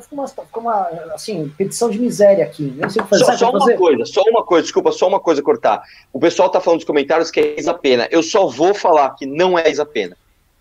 Ficou 0.00 0.18
uma, 0.18 0.26
ficou 0.26 0.62
uma, 0.62 0.88
assim, 1.14 1.48
petição 1.50 1.90
de 1.90 1.98
miséria 1.98 2.44
aqui. 2.44 2.74
Fazer, 3.08 3.24
só, 3.24 3.36
só 3.36 3.50
uma 3.50 3.60
fazer? 3.60 3.76
coisa, 3.76 4.06
só 4.06 4.22
uma 4.22 4.42
coisa, 4.42 4.62
desculpa, 4.62 4.90
só 4.90 5.06
uma 5.06 5.20
coisa 5.20 5.42
cortar. 5.42 5.82
O 6.12 6.18
pessoal 6.18 6.48
tá 6.48 6.60
falando 6.60 6.78
nos 6.78 6.86
comentários 6.86 7.30
que 7.30 7.38
é 7.38 7.60
Isa 7.60 7.74
Pena. 7.74 8.08
Eu 8.10 8.22
só 8.22 8.48
vou 8.48 8.74
falar 8.74 9.10
que 9.10 9.26
não 9.26 9.56
é 9.56 9.70
Isa 9.70 9.84
Pena. 9.84 10.16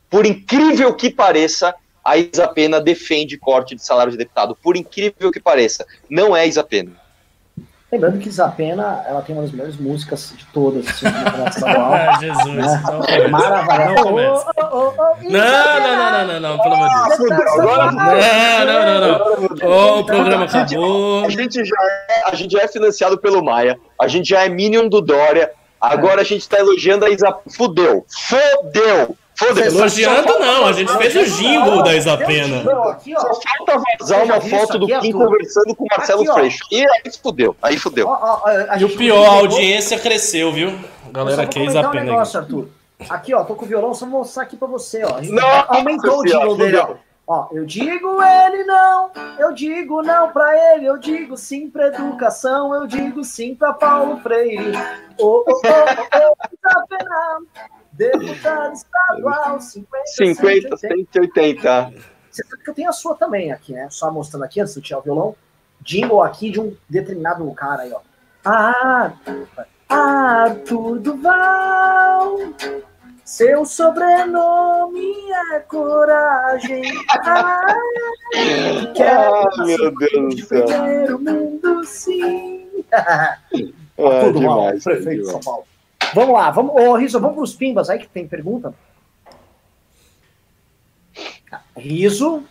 Por 0.09 0.25
incrível 0.25 0.93
que 0.93 1.09
pareça, 1.09 1.73
a 2.03 2.17
Isa 2.17 2.47
Pena 2.49 2.81
defende 2.81 3.37
corte 3.37 3.73
de 3.73 3.83
salário 3.83 4.11
de 4.11 4.17
deputado. 4.17 4.55
Por 4.61 4.75
incrível 4.75 5.31
que 5.31 5.39
pareça, 5.39 5.87
não 6.09 6.35
é 6.35 6.45
Isa 6.45 6.63
Pena. 6.63 6.91
Lembrando 7.91 8.19
que 8.19 8.31
Zapena, 8.31 9.03
ela 9.05 9.21
tem 9.21 9.35
uma 9.35 9.41
das 9.41 9.51
melhores 9.51 9.75
músicas 9.75 10.33
de 10.37 10.45
todas, 10.53 10.87
assim, 10.87 11.05
ah, 11.67 12.17
Jesus, 12.21 12.55
né? 12.55 12.83
não. 12.85 13.01
Não, 15.29 15.41
não, 15.81 15.97
não, 15.97 16.11
não, 16.11 16.27
não, 16.27 16.39
não, 16.39 16.57
pelo 16.63 16.75
amor 16.75 16.87
de 16.87 17.17
Deus. 17.17 17.57
Não, 17.57 17.91
não, 18.65 18.85
não, 18.85 19.01
não. 19.01 19.19
Oh, 19.69 19.99
o 19.99 20.05
programa 20.05 20.45
acabou. 20.45 21.25
A 21.25 21.29
gente, 21.29 21.65
já 21.65 21.75
é, 22.09 22.23
a 22.27 22.35
gente 22.35 22.51
já 22.53 22.61
é 22.61 22.67
financiado 22.69 23.17
pelo 23.17 23.43
Maia, 23.43 23.77
a 23.99 24.07
gente 24.07 24.29
já 24.29 24.45
é 24.45 24.47
Minion 24.47 24.87
do 24.87 25.01
Dória, 25.01 25.51
agora 25.79 26.21
a 26.21 26.25
gente 26.25 26.47
tá 26.47 26.59
elogiando 26.59 27.03
a 27.03 27.09
Isa. 27.09 27.35
Fudeu, 27.49 28.05
fudeu. 29.47 29.65
Elogiando 29.65 30.39
não, 30.39 30.65
a 30.65 30.73
gente 30.73 30.91
fez 30.97 31.15
o 31.15 31.25
jingle 31.37 31.83
da 31.83 31.95
Isapena. 31.95 32.63
Só 32.63 33.41
falta 33.57 33.83
vazar 33.99 34.23
uma 34.23 34.41
foto 34.41 34.79
do 34.79 34.87
Kim 34.87 35.11
conversando 35.11 35.75
com 35.75 35.83
o 35.83 35.87
Marcelo 35.89 36.25
Freixo. 36.33 36.65
E 36.71 36.81
aí 36.81 37.11
fudeu, 37.21 37.55
aí 37.61 37.77
fudeu. 37.77 38.09
E 38.79 38.85
o 38.85 38.89
pior, 38.95 39.25
a 39.25 39.33
audiência 39.39 39.99
cresceu, 39.99 40.51
viu? 40.51 40.77
Galera 41.11 41.43
Isapena. 41.43 42.01
Um 42.01 42.05
negócio, 42.05 42.39
Arthur. 42.39 42.67
Aqui, 43.09 43.33
ó, 43.33 43.43
tô 43.43 43.55
com 43.55 43.65
o 43.65 43.67
violão, 43.67 43.93
só 43.93 44.05
vou 44.05 44.19
mostrar 44.19 44.43
aqui 44.43 44.55
pra 44.55 44.67
você, 44.67 45.03
ó. 45.03 45.19
Não, 45.21 45.65
aumentou 45.67 46.19
o 46.19 46.23
jingle 46.23 46.55
dele, 46.55 46.77
ó. 46.77 46.95
Ó, 47.27 47.47
eu 47.51 47.65
digo 47.65 48.21
ele 48.21 48.63
não, 48.65 49.11
eu 49.39 49.53
digo 49.53 50.01
não 50.01 50.31
pra 50.31 50.73
ele, 50.73 50.85
eu 50.85 50.97
digo 50.97 51.37
sim 51.37 51.69
pra 51.69 51.87
educação, 51.87 52.73
eu 52.75 52.85
digo 52.85 53.23
sim 53.23 53.55
pra 53.55 53.71
Paulo 53.71 54.19
Freire. 54.21 54.73
Ô, 55.17 55.45
ô, 55.47 55.51
ô, 55.51 55.53
ô, 55.53 56.35
Deputado 57.91 58.73
estadual, 58.73 59.59
50, 59.59 60.05
50 60.05 60.77
180. 60.77 61.93
Você 62.29 62.43
sabe 62.43 62.63
que 62.63 62.69
eu 62.69 62.73
tenho 62.73 62.89
a 62.89 62.93
sua 62.93 63.15
também 63.15 63.51
aqui, 63.51 63.73
né? 63.73 63.87
Só 63.89 64.09
mostrando 64.09 64.45
aqui, 64.45 64.61
antes 64.61 64.73
de 64.73 64.81
tirar 64.81 64.99
o 64.99 65.01
violão. 65.01 65.35
Jingle 65.81 66.21
aqui 66.21 66.51
de 66.51 66.59
um 66.59 66.75
determinado 66.89 67.49
cara 67.53 67.81
aí, 67.81 67.91
ó. 67.91 67.99
Ah, 68.45 69.13
Arthur 69.89 70.99
Duval. 70.99 72.37
Seu 73.25 73.65
sobrenome 73.65 75.13
é 75.53 75.59
coragem. 75.59 76.83
Ah, 77.09 77.65
quero 78.95 79.35
ah, 79.35 79.65
meu 79.65 79.95
Deus 79.95 80.35
do 80.35 80.45
céu. 80.45 80.65
Primeiro 80.65 81.19
mundo, 81.19 81.83
sim. 81.85 82.83
ah, 82.93 83.37
Arthur 83.97 84.33
Duval, 84.33 84.73
prefeito 84.83 85.23
de 85.23 85.31
São 85.31 85.39
Paulo. 85.39 85.65
Vamos 86.13 86.33
lá, 86.33 86.51
vamos, 86.51 86.75
ô 86.75 86.95
Riso, 86.95 87.19
vamos 87.19 87.35
para 87.35 87.43
os 87.43 87.55
pimbas 87.55 87.89
aí 87.89 87.99
que 87.99 88.07
tem 88.07 88.27
pergunta. 88.27 88.73
Riso. 91.77 92.43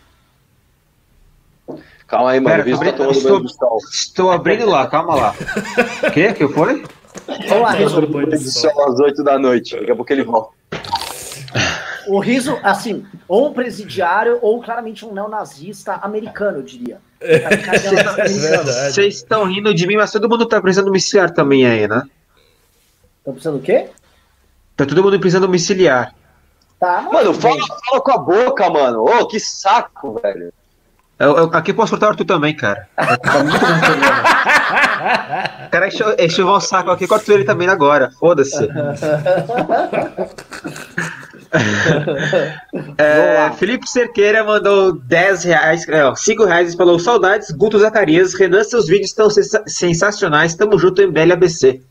Calma 2.07 2.31
aí, 2.31 2.39
mano. 2.39 2.63
Pera, 2.63 2.75
abri... 2.75 2.91
tá 2.91 3.09
estou, 3.09 3.41
estou 3.89 4.31
abrindo 4.31 4.65
lá, 4.65 4.87
calma 4.87 5.15
lá. 5.15 5.35
O 6.07 6.11
que? 6.11 6.33
que 6.33 6.47
foi? 6.47 6.83
Vamos 7.47 7.61
lá, 7.61 7.71
Riso. 7.71 8.51
São 8.51 8.87
às 8.87 8.99
8 8.99 9.23
da 9.23 9.39
noite, 9.39 9.77
daqui 9.77 9.91
a 9.91 9.95
pouco 9.95 10.11
ele 10.11 10.23
volta. 10.23 10.53
O 12.07 12.19
Riso, 12.19 12.59
assim, 12.63 13.05
ou 13.27 13.49
um 13.49 13.53
presidiário 13.53 14.39
ou 14.41 14.61
claramente 14.61 15.05
um 15.05 15.13
neonazista 15.13 15.93
americano, 16.01 16.57
eu 16.57 16.63
diria. 16.63 16.97
Vocês 18.89 19.15
estão 19.15 19.45
rindo 19.45 19.73
de 19.73 19.85
mim, 19.85 19.95
mas 19.95 20.11
todo 20.11 20.27
mundo 20.27 20.45
tá 20.45 20.59
precisando 20.59 20.85
domiciliar 20.85 21.31
também 21.31 21.65
aí, 21.65 21.87
né? 21.87 22.03
Estão 23.21 23.33
precisando 23.33 23.59
do 23.59 23.63
quê? 23.63 23.87
Tá 24.75 24.83
todo 24.83 25.03
mundo 25.03 25.19
precisando 25.19 25.45
domiciliar. 25.45 26.13
Tá, 26.79 27.03
mano, 27.03 27.33
fala, 27.35 27.59
fala, 27.85 28.01
com 28.01 28.11
a 28.11 28.17
boca, 28.17 28.67
mano. 28.67 29.03
Ô, 29.03 29.19
oh, 29.19 29.27
que 29.27 29.39
saco, 29.39 30.19
velho. 30.19 30.51
Eu, 31.19 31.37
eu, 31.37 31.43
aqui 31.53 31.71
posso 31.71 31.91
cortar 31.91 32.07
o 32.07 32.09
Arthur 32.09 32.25
também, 32.25 32.55
cara. 32.55 32.89
Tá 33.21 33.43
muito 33.43 33.59
cara, 35.69 35.87
enxovar 36.23 36.55
o 36.55 36.59
saco 36.59 36.89
aqui, 36.89 37.07
corta 37.07 37.31
ele 37.31 37.43
também 37.43 37.67
agora. 37.67 38.09
Foda-se. 38.19 38.57
é, 42.97 43.51
Felipe 43.57 43.87
Cerqueira 43.87 44.43
mandou 44.43 44.93
10 44.93 45.43
reais, 45.43 45.85
não, 45.87 46.15
5 46.15 46.45
reais 46.45 46.73
e 46.73 46.77
falou: 46.77 46.97
Saudades, 46.97 47.51
Guto 47.51 47.77
Zacarias. 47.77 48.33
Renan, 48.33 48.63
seus 48.63 48.87
vídeos 48.87 49.09
estão 49.09 49.29
sensacionais. 49.67 50.55
Tamo 50.55 50.79
junto, 50.79 51.07
MBL 51.07 51.33
ABC. 51.33 51.81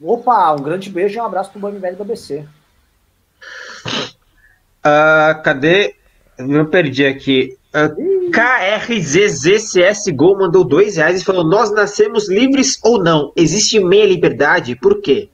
Opa, 0.00 0.52
um 0.52 0.62
grande 0.62 0.88
beijo 0.88 1.18
e 1.18 1.20
um 1.20 1.24
abraço 1.24 1.50
pro 1.50 1.60
Bami 1.60 1.78
Velho 1.78 1.96
do 1.96 2.02
ABC. 2.02 2.46
Uh, 4.80 5.42
cadê? 5.44 5.94
Eu 6.38 6.66
perdi 6.66 7.04
aqui. 7.04 7.58
Uh, 7.74 8.30
KRZZCSGO 8.30 10.38
mandou 10.38 10.64
dois 10.64 10.96
reais 10.96 11.20
e 11.20 11.24
falou: 11.24 11.44
Nós 11.44 11.70
nascemos 11.70 12.30
livres 12.30 12.80
ou 12.82 13.02
não? 13.02 13.30
Existe 13.36 13.78
meia 13.78 14.06
liberdade? 14.06 14.74
Por 14.74 15.02
quê? 15.02 15.28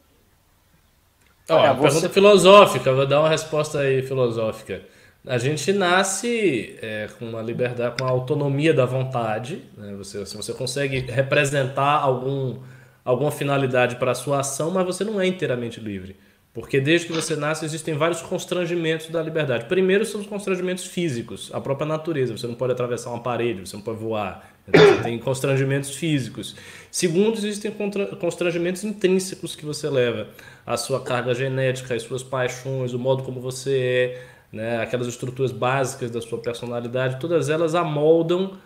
Ó, 1.49 1.75
você... 1.75 1.83
pergunta 1.83 2.09
filosófica, 2.09 2.93
vou 2.93 3.07
dar 3.07 3.21
uma 3.21 3.29
resposta 3.29 3.79
aí 3.79 4.03
filosófica. 4.03 4.83
A 5.25 5.39
gente 5.39 5.73
nasce 5.73 6.77
é, 6.83 7.09
com 7.19 7.25
uma 7.25 7.43
liberdade, 7.43 7.95
com 7.99 8.05
a 8.05 8.11
autonomia 8.11 8.75
da 8.75 8.85
vontade. 8.85 9.63
Né? 9.77 9.95
Você, 9.99 10.27
se 10.27 10.37
você 10.37 10.53
consegue 10.53 11.01
representar 11.01 12.01
algum 12.01 12.59
alguma 13.07 13.31
finalidade 13.31 13.97
para 13.97 14.11
a 14.11 14.15
sua 14.15 14.41
ação, 14.41 14.71
mas 14.71 14.85
você 14.85 15.05
não 15.05 15.21
é 15.21 15.27
inteiramente 15.27 15.81
livre. 15.81 16.17
Porque 16.53 16.81
desde 16.81 17.07
que 17.07 17.13
você 17.13 17.37
nasce 17.37 17.67
existem 17.67 17.95
vários 17.95 18.23
constrangimentos 18.23 19.09
da 19.09 19.23
liberdade. 19.23 19.67
Primeiro 19.67 20.07
são 20.07 20.23
os 20.23 20.27
constrangimentos 20.27 20.87
físicos, 20.87 21.51
a 21.53 21.61
própria 21.61 21.87
natureza. 21.87 22.37
Você 22.37 22.47
não 22.47 22.55
pode 22.55 22.73
atravessar 22.73 23.11
uma 23.11 23.23
parede, 23.23 23.61
você 23.61 23.77
não 23.77 23.83
pode 23.83 23.99
voar. 23.99 24.51
Então, 24.67 24.83
você 24.83 25.03
tem 25.03 25.19
constrangimentos 25.19 25.95
físicos. 25.95 26.57
Segundo, 26.91 27.37
existem 27.37 27.71
constrangimentos 28.19 28.83
intrínsecos 28.85 29.55
que 29.55 29.67
você 29.67 29.89
leva. 29.89 30.29
A 30.65 30.79
sua 30.79 31.01
carga 31.01 31.35
genética, 31.35 31.95
as 31.95 32.03
suas 32.03 32.23
paixões, 32.23 32.95
o 32.95 32.99
modo 32.99 33.23
como 33.23 33.39
você 33.39 33.79
é, 33.79 34.23
né? 34.51 34.81
aquelas 34.81 35.07
estruturas 35.07 35.53
básicas 35.53 36.11
da 36.11 36.23
sua 36.23 36.39
personalidade, 36.39 37.21
todas 37.21 37.51
elas 37.51 37.75
amoldam 37.75 38.57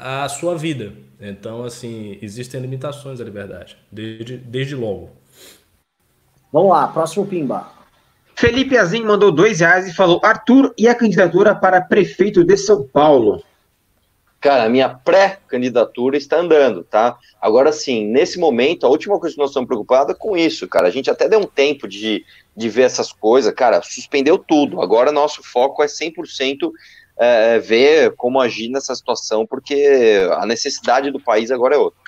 a 0.00 0.28
sua 0.28 0.56
vida. 0.56 0.92
Então, 1.20 1.62
assim, 1.62 2.18
existem 2.22 2.60
limitações 2.60 3.20
à 3.20 3.24
liberdade, 3.24 3.76
desde, 3.92 4.38
desde 4.38 4.74
logo. 4.74 5.10
Vamos 6.52 6.70
lá, 6.70 6.88
próximo 6.88 7.26
Pimba. 7.26 7.68
Felipe 8.34 8.78
Azim 8.78 9.02
mandou 9.02 9.30
dois 9.30 9.60
reais 9.60 9.86
e 9.86 9.94
falou: 9.94 10.18
Arthur, 10.24 10.72
e 10.78 10.88
a 10.88 10.94
candidatura 10.94 11.54
para 11.54 11.80
prefeito 11.80 12.42
de 12.42 12.56
São 12.56 12.82
Paulo? 12.82 13.44
Cara, 14.40 14.64
a 14.64 14.68
minha 14.70 14.88
pré-candidatura 14.88 16.16
está 16.16 16.38
andando, 16.38 16.82
tá? 16.82 17.18
Agora 17.38 17.70
sim, 17.70 18.06
nesse 18.06 18.38
momento, 18.38 18.86
a 18.86 18.88
última 18.88 19.20
coisa 19.20 19.34
que 19.34 19.40
nós 19.40 19.50
estamos 19.50 19.66
preocupados 19.66 20.14
é 20.14 20.18
com 20.18 20.34
isso, 20.34 20.66
cara. 20.66 20.88
A 20.88 20.90
gente 20.90 21.10
até 21.10 21.28
deu 21.28 21.40
um 21.40 21.46
tempo 21.46 21.86
de, 21.86 22.24
de 22.56 22.68
ver 22.70 22.84
essas 22.84 23.12
coisas, 23.12 23.52
cara, 23.52 23.82
suspendeu 23.82 24.38
tudo. 24.38 24.80
Agora 24.80 25.12
nosso 25.12 25.42
foco 25.42 25.82
é 25.82 25.86
100% 25.86 26.72
é, 27.20 27.58
ver 27.58 28.14
como 28.16 28.40
agir 28.40 28.70
nessa 28.70 28.94
situação, 28.94 29.46
porque 29.46 30.26
a 30.38 30.46
necessidade 30.46 31.10
do 31.10 31.20
país 31.20 31.50
agora 31.50 31.74
é 31.74 31.78
outra. 31.78 32.00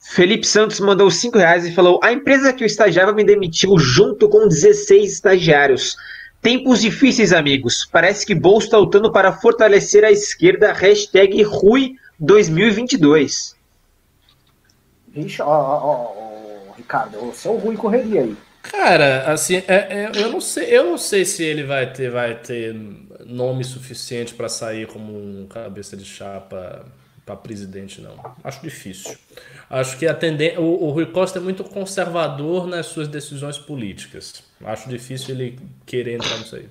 Felipe 0.00 0.46
Santos 0.46 0.80
mandou 0.80 1.10
5 1.10 1.36
reais 1.36 1.66
e 1.66 1.74
falou: 1.74 2.00
A 2.02 2.10
empresa 2.10 2.50
que 2.54 2.64
eu 2.64 2.66
estagiava 2.66 3.12
me 3.12 3.22
demitiu 3.22 3.78
junto 3.78 4.26
com 4.26 4.48
16 4.48 5.12
estagiários. 5.12 5.96
Tempos 6.40 6.80
difíceis, 6.80 7.32
amigos. 7.32 7.86
Parece 7.92 8.24
que 8.24 8.34
Bolso 8.34 8.68
está 8.68 8.78
lutando 8.78 9.12
para 9.12 9.32
fortalecer 9.32 10.02
a 10.02 10.10
esquerda. 10.10 10.72
Hashtag 10.72 11.42
Rui 11.42 11.96
2022. 12.18 13.54
Vixe, 15.08 15.42
ó, 15.42 15.46
ó, 15.46 16.14
ó, 16.16 16.72
Ricardo, 16.74 17.22
o 17.22 17.34
seu 17.34 17.56
Rui 17.56 17.76
correria 17.76 18.22
aí. 18.22 18.36
Cara, 18.62 19.30
assim, 19.30 19.56
é, 19.56 19.64
é, 19.68 20.10
eu 20.14 20.30
não 20.30 20.40
sei, 20.40 20.64
eu 20.66 20.84
não 20.84 20.96
sei 20.96 21.24
se 21.24 21.42
ele 21.42 21.64
vai 21.64 21.92
ter, 21.92 22.10
vai 22.10 22.34
ter 22.34 22.74
nome 23.28 23.62
suficiente 23.62 24.34
para 24.34 24.48
sair 24.48 24.86
como 24.86 25.12
um 25.12 25.46
cabeça 25.46 25.96
de 25.96 26.04
chapa 26.04 26.86
para 27.26 27.36
presidente, 27.36 28.00
não. 28.00 28.14
Acho 28.42 28.62
difícil. 28.62 29.14
Acho 29.68 29.98
que 29.98 30.06
a 30.06 30.14
tendência. 30.14 30.58
O, 30.58 30.86
o 30.86 30.90
Rui 30.90 31.04
Costa 31.06 31.38
é 31.38 31.42
muito 31.42 31.62
conservador 31.62 32.66
nas 32.66 32.86
suas 32.86 33.06
decisões 33.06 33.58
políticas. 33.58 34.42
Acho 34.64 34.88
difícil 34.88 35.34
ele 35.34 35.60
querer 35.84 36.14
entrar 36.14 36.38
nisso 36.38 36.56
aí. 36.56 36.66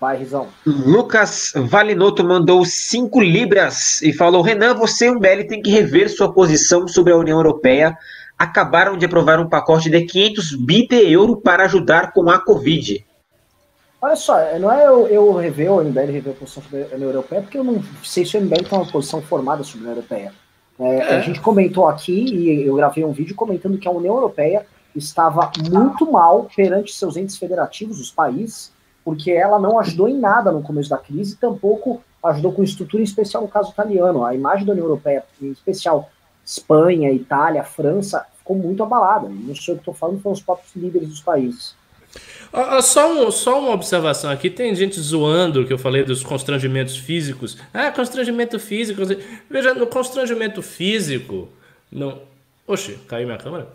Vai, 0.00 0.16
Rizão. 0.16 0.48
Lucas 0.64 1.52
Valinoto 1.54 2.24
mandou 2.24 2.64
5 2.64 3.20
libras 3.20 4.00
e 4.00 4.14
falou: 4.14 4.40
Renan, 4.40 4.74
você 4.74 5.08
e 5.08 5.10
o 5.10 5.18
Belli 5.20 5.44
tem 5.44 5.60
que 5.60 5.70
rever 5.70 6.08
sua 6.08 6.32
posição 6.32 6.88
sobre 6.88 7.12
a 7.12 7.16
União 7.16 7.36
Europeia. 7.36 7.94
Acabaram 8.38 8.96
de 8.96 9.04
aprovar 9.04 9.38
um 9.38 9.48
pacote 9.48 9.90
de 9.90 10.00
500 10.06 10.56
bi 10.56 10.88
de 10.88 11.12
euro 11.12 11.36
para 11.36 11.64
ajudar 11.64 12.12
com 12.12 12.30
a 12.30 12.38
Covid. 12.38 13.04
Olha 14.02 14.16
só, 14.16 14.34
não 14.58 14.72
é 14.72 14.84
eu, 14.84 15.06
eu 15.06 15.32
rever 15.32 15.70
o 15.70 15.80
MBL 15.80 16.10
rever 16.10 16.32
a 16.32 16.36
posição 16.36 16.60
sobre 16.60 16.82
a 16.82 16.96
União 16.96 17.08
Europeia, 17.10 17.40
porque 17.40 17.56
eu 17.56 17.62
não 17.62 17.80
sei 18.02 18.26
se 18.26 18.36
o 18.36 18.40
MBL 18.40 18.64
tem 18.68 18.76
uma 18.76 18.90
posição 18.90 19.22
formada 19.22 19.62
sobre 19.62 19.78
a 19.78 19.90
União 19.90 19.96
Europeia. 19.96 20.34
É, 20.80 20.96
é. 20.96 21.16
A 21.18 21.20
gente 21.20 21.40
comentou 21.40 21.86
aqui, 21.86 22.12
e 22.12 22.66
eu 22.66 22.74
gravei 22.74 23.04
um 23.04 23.12
vídeo 23.12 23.36
comentando 23.36 23.78
que 23.78 23.86
a 23.86 23.92
União 23.92 24.16
Europeia 24.16 24.66
estava 24.96 25.52
muito 25.70 26.10
mal 26.10 26.48
perante 26.54 26.92
seus 26.92 27.16
entes 27.16 27.36
federativos, 27.38 28.00
os 28.00 28.10
países, 28.10 28.72
porque 29.04 29.30
ela 29.30 29.60
não 29.60 29.78
ajudou 29.78 30.08
em 30.08 30.18
nada 30.18 30.50
no 30.50 30.62
começo 30.62 30.90
da 30.90 30.98
crise, 30.98 31.36
tampouco 31.36 32.02
ajudou 32.24 32.52
com 32.52 32.64
estrutura, 32.64 33.02
em 33.02 33.04
especial 33.04 33.44
no 33.44 33.48
caso 33.48 33.70
italiano. 33.70 34.24
A 34.24 34.34
imagem 34.34 34.66
da 34.66 34.72
União 34.72 34.86
Europeia, 34.86 35.24
em 35.40 35.52
especial 35.52 36.10
Espanha, 36.44 37.12
Itália, 37.12 37.62
França, 37.62 38.26
ficou 38.36 38.56
muito 38.56 38.82
abalada. 38.82 39.28
Não 39.28 39.54
sei 39.54 39.74
o 39.74 39.76
que 39.76 39.82
estou 39.82 39.94
falando, 39.94 40.20
foram 40.20 40.34
os 40.34 40.42
próprios 40.42 40.74
líderes 40.74 41.08
dos 41.08 41.20
países. 41.20 41.80
Só, 42.82 43.12
um, 43.12 43.30
só 43.30 43.58
uma 43.58 43.72
observação 43.72 44.30
aqui, 44.30 44.50
tem 44.50 44.74
gente 44.74 45.00
zoando 45.00 45.66
que 45.66 45.72
eu 45.72 45.78
falei 45.78 46.04
dos 46.04 46.22
constrangimentos 46.22 46.96
físicos. 46.96 47.56
Ah, 47.72 47.90
constrangimento 47.90 48.58
físico. 48.58 49.00
Veja, 49.48 49.72
no 49.72 49.86
constrangimento 49.86 50.60
físico, 50.60 51.48
não, 51.90 52.20
Oxe, 52.64 52.96
caiu 53.08 53.26
minha 53.26 53.38
câmera? 53.38 53.66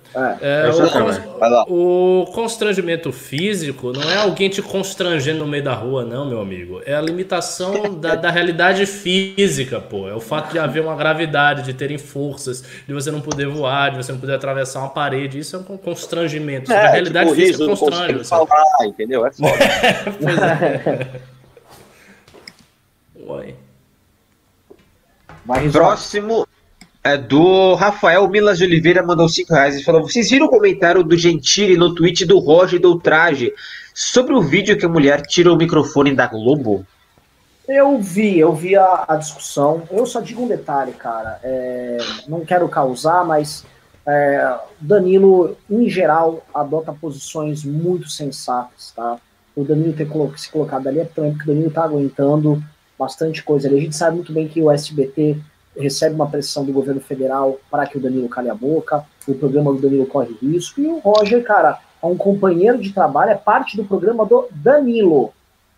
É, 0.42 0.68
é 0.68 0.70
o, 0.70 0.90
câmera. 0.90 1.66
o, 1.68 2.26
constrangimento 2.34 3.12
físico 3.12 3.92
não 3.92 4.10
é 4.10 4.16
alguém 4.16 4.50
te 4.50 4.62
constrangendo 4.62 5.40
no 5.40 5.48
meio 5.48 5.62
da 5.62 5.74
rua, 5.74 6.06
não, 6.06 6.26
meu 6.26 6.40
amigo. 6.40 6.82
É 6.86 6.96
a 6.96 7.02
limitação 7.02 7.94
da, 8.00 8.16
da 8.16 8.32
realidade 8.32 8.86
física, 8.86 9.82
pô. 9.82 10.08
É 10.08 10.16
o 10.16 10.22
fato 10.22 10.54
de 10.54 10.60
haver 10.60 10.82
uma 10.82 10.96
gravidade, 10.96 11.64
de 11.64 11.74
terem 11.74 11.98
forças, 11.98 12.64
de 12.88 12.94
você 12.94 13.12
não 13.12 13.20
poder 13.20 13.48
voar, 13.48 13.92
de 13.92 13.98
você 13.98 14.14
não 14.14 14.20
poder 14.22 14.36
atravessar 14.36 14.80
uma 14.80 14.90
parede. 14.90 15.38
Isso 15.38 15.58
é 15.58 15.60
um 15.60 15.78
constrangimento. 15.78 16.72
É, 16.72 16.86
a 16.86 16.90
realidade 16.90 17.30
tipo, 17.32 17.42
física 17.42 17.66
constrange. 17.66 18.24
Falar, 18.24 18.64
entendeu? 18.86 19.26
É 19.26 19.32
foda. 19.34 19.52
pois 20.24 20.38
é. 20.40 21.22
Oi. 23.28 23.56
Próximo 25.74 26.47
é, 27.08 27.18
do 27.18 27.74
Rafael 27.76 28.28
Milas 28.28 28.58
de 28.58 28.66
Oliveira 28.66 29.02
mandou 29.02 29.30
5 29.30 29.54
reais 29.54 29.78
e 29.78 29.84
falou: 29.84 30.04
Vocês 30.04 30.30
viram 30.30 30.48
o 30.48 30.50
comentário 30.50 31.04
do 31.04 31.16
Gentili 31.16 31.78
no 31.78 31.96
tweet 31.96 32.26
do 32.26 32.40
Roger 32.40 32.80
do 32.80 33.00
Traje 33.00 33.54
sobre 33.94 34.34
o 34.34 34.42
vídeo 34.42 34.78
que 34.78 34.86
a 34.86 34.90
mulher 34.90 35.22
tira 35.22 35.52
o 35.52 35.58
microfone 35.58 36.14
da 36.14 36.28
Globo? 36.28 36.86
Eu 37.68 38.00
vi, 38.00 38.38
eu 38.38 38.54
vi 38.54 38.76
a, 38.76 39.06
a 39.08 39.16
discussão. 39.16 39.84
Eu 39.90 40.06
só 40.06 40.22
digo 40.22 40.44
um 40.44 40.48
detalhe, 40.48 40.92
cara. 40.94 41.40
É, 41.44 41.98
não 42.28 42.46
quero 42.46 42.68
causar, 42.68 43.26
mas 43.26 43.66
é, 44.06 44.58
Danilo, 44.80 45.58
em 45.70 45.90
geral, 45.90 46.46
adota 46.54 46.94
posições 46.94 47.64
muito 47.64 48.10
sensatas, 48.10 48.92
tá? 48.96 49.18
O 49.56 49.64
Danilo 49.64 49.94
ter 49.94 50.08
se 50.38 50.50
colocado 50.50 50.88
ali 50.88 51.00
é 51.00 51.06
também 51.06 51.32
porque 51.34 51.50
o 51.50 51.54
Danilo 51.54 51.72
tá 51.72 51.84
aguentando 51.84 52.62
bastante 52.98 53.44
coisa 53.44 53.68
ali. 53.68 53.78
A 53.78 53.82
gente 53.82 53.96
sabe 53.96 54.16
muito 54.16 54.32
bem 54.32 54.48
que 54.48 54.62
o 54.62 54.72
SBT 54.72 55.38
recebe 55.78 56.16
uma 56.16 56.30
pressão 56.30 56.66
do 56.66 56.74
governo 56.74 57.00
federal 57.00 57.60
para 57.70 57.86
que 57.86 57.98
o 57.98 58.02
Danilo 58.02 58.28
cale 58.28 58.50
a 58.50 58.56
boca, 58.56 59.06
o 59.28 59.36
programa 59.36 59.72
do 59.72 59.80
Danilo 59.80 60.06
corre 60.06 60.36
risco, 60.42 60.82
e 60.82 60.88
o 60.88 61.00
Roger, 61.00 61.44
cara, 61.44 61.80
é 62.02 62.06
um 62.06 62.18
companheiro 62.18 62.78
de 62.78 62.92
trabalho, 62.94 63.32
é 63.32 63.36
parte 63.36 63.78
do 63.78 63.84
programa 63.84 64.26
do 64.26 64.48
Danilo. 64.52 65.34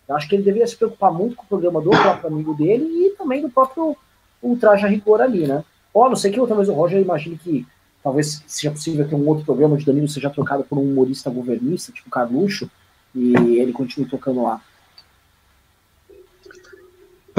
Eu 0.08 0.16
acho 0.16 0.28
que 0.28 0.36
ele 0.36 0.44
deveria 0.44 0.68
se 0.68 0.76
preocupar 0.76 1.12
muito 1.14 1.36
com 1.36 1.44
o 1.44 1.48
programa 1.48 1.82
do 1.82 1.90
próprio 1.92 2.28
amigo 2.28 2.54
dele 2.54 2.86
e 2.86 3.10
também 3.12 3.42
do 3.42 3.50
próprio 3.50 3.96
Ultraja 4.42 4.88
Rigor 4.88 5.22
ali, 5.22 5.46
né? 5.46 5.64
Ó, 5.94 6.08
não 6.10 6.16
sei 6.16 6.32
que 6.32 6.40
outra 6.40 6.56
vez 6.56 6.70
o 6.70 6.74
Roger 6.74 7.02
imagine 7.02 7.38
que 7.38 7.68
talvez 8.04 8.44
seja 8.48 8.72
possível 8.72 9.08
que 9.08 9.14
um 9.14 9.28
outro 9.28 9.46
programa 9.46 9.78
de 9.78 9.86
Danilo 9.86 10.08
seja 10.08 10.30
trocado 10.30 10.64
por 10.64 10.78
um 10.78 10.84
humorista 10.84 11.30
governista, 11.30 11.92
tipo 11.92 12.10
Carluxo, 12.10 12.70
e 13.14 13.34
ele 13.60 13.74
continue 13.74 14.10
tocando 14.10 14.44
lá. 14.44 14.62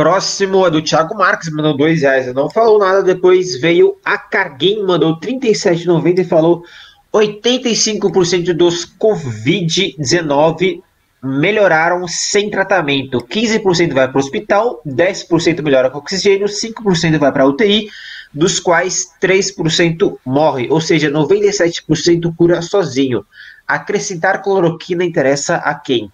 Próximo 0.01 0.67
é 0.67 0.71
do 0.71 0.81
Thiago 0.81 1.15
Marques, 1.15 1.53
mandou 1.53 1.77
dois 1.77 2.01
reais. 2.01 2.33
Não 2.33 2.49
falou 2.49 2.79
nada, 2.79 3.03
depois 3.03 3.61
veio 3.61 3.99
a 4.03 4.17
Carguem, 4.17 4.83
mandou 4.83 5.21
37,90 5.21 6.21
e 6.21 6.25
falou 6.25 6.65
85% 7.13 8.55
dos 8.55 8.87
Covid-19 8.99 10.81
melhoraram 11.23 12.09
sem 12.09 12.49
tratamento. 12.49 13.19
15% 13.19 13.93
vai 13.93 14.09
para 14.09 14.17
o 14.17 14.21
hospital, 14.21 14.81
10% 14.87 15.63
melhora 15.63 15.91
com 15.91 15.99
oxigênio, 15.99 16.47
5% 16.47 17.19
vai 17.19 17.31
para 17.31 17.45
UTI, 17.45 17.91
dos 18.33 18.59
quais 18.59 19.13
3% 19.23 20.17
morre, 20.25 20.67
ou 20.71 20.81
seja, 20.81 21.11
97% 21.11 22.35
cura 22.35 22.63
sozinho. 22.63 23.27
Acrescentar 23.69 24.41
cloroquina 24.41 25.05
interessa 25.05 25.57
a 25.57 25.75
quem? 25.75 26.11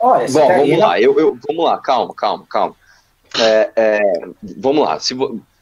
Oh, 0.00 0.14
Bom, 0.30 0.48
vamos 0.48 0.78
lá, 0.78 1.00
eu, 1.00 1.18
eu, 1.18 1.38
vamos 1.46 1.64
lá, 1.64 1.78
calma, 1.78 2.14
calma, 2.14 2.46
calma. 2.48 2.76
É, 3.38 3.70
é, 3.76 4.00
vamos 4.56 4.84
lá, 4.84 4.98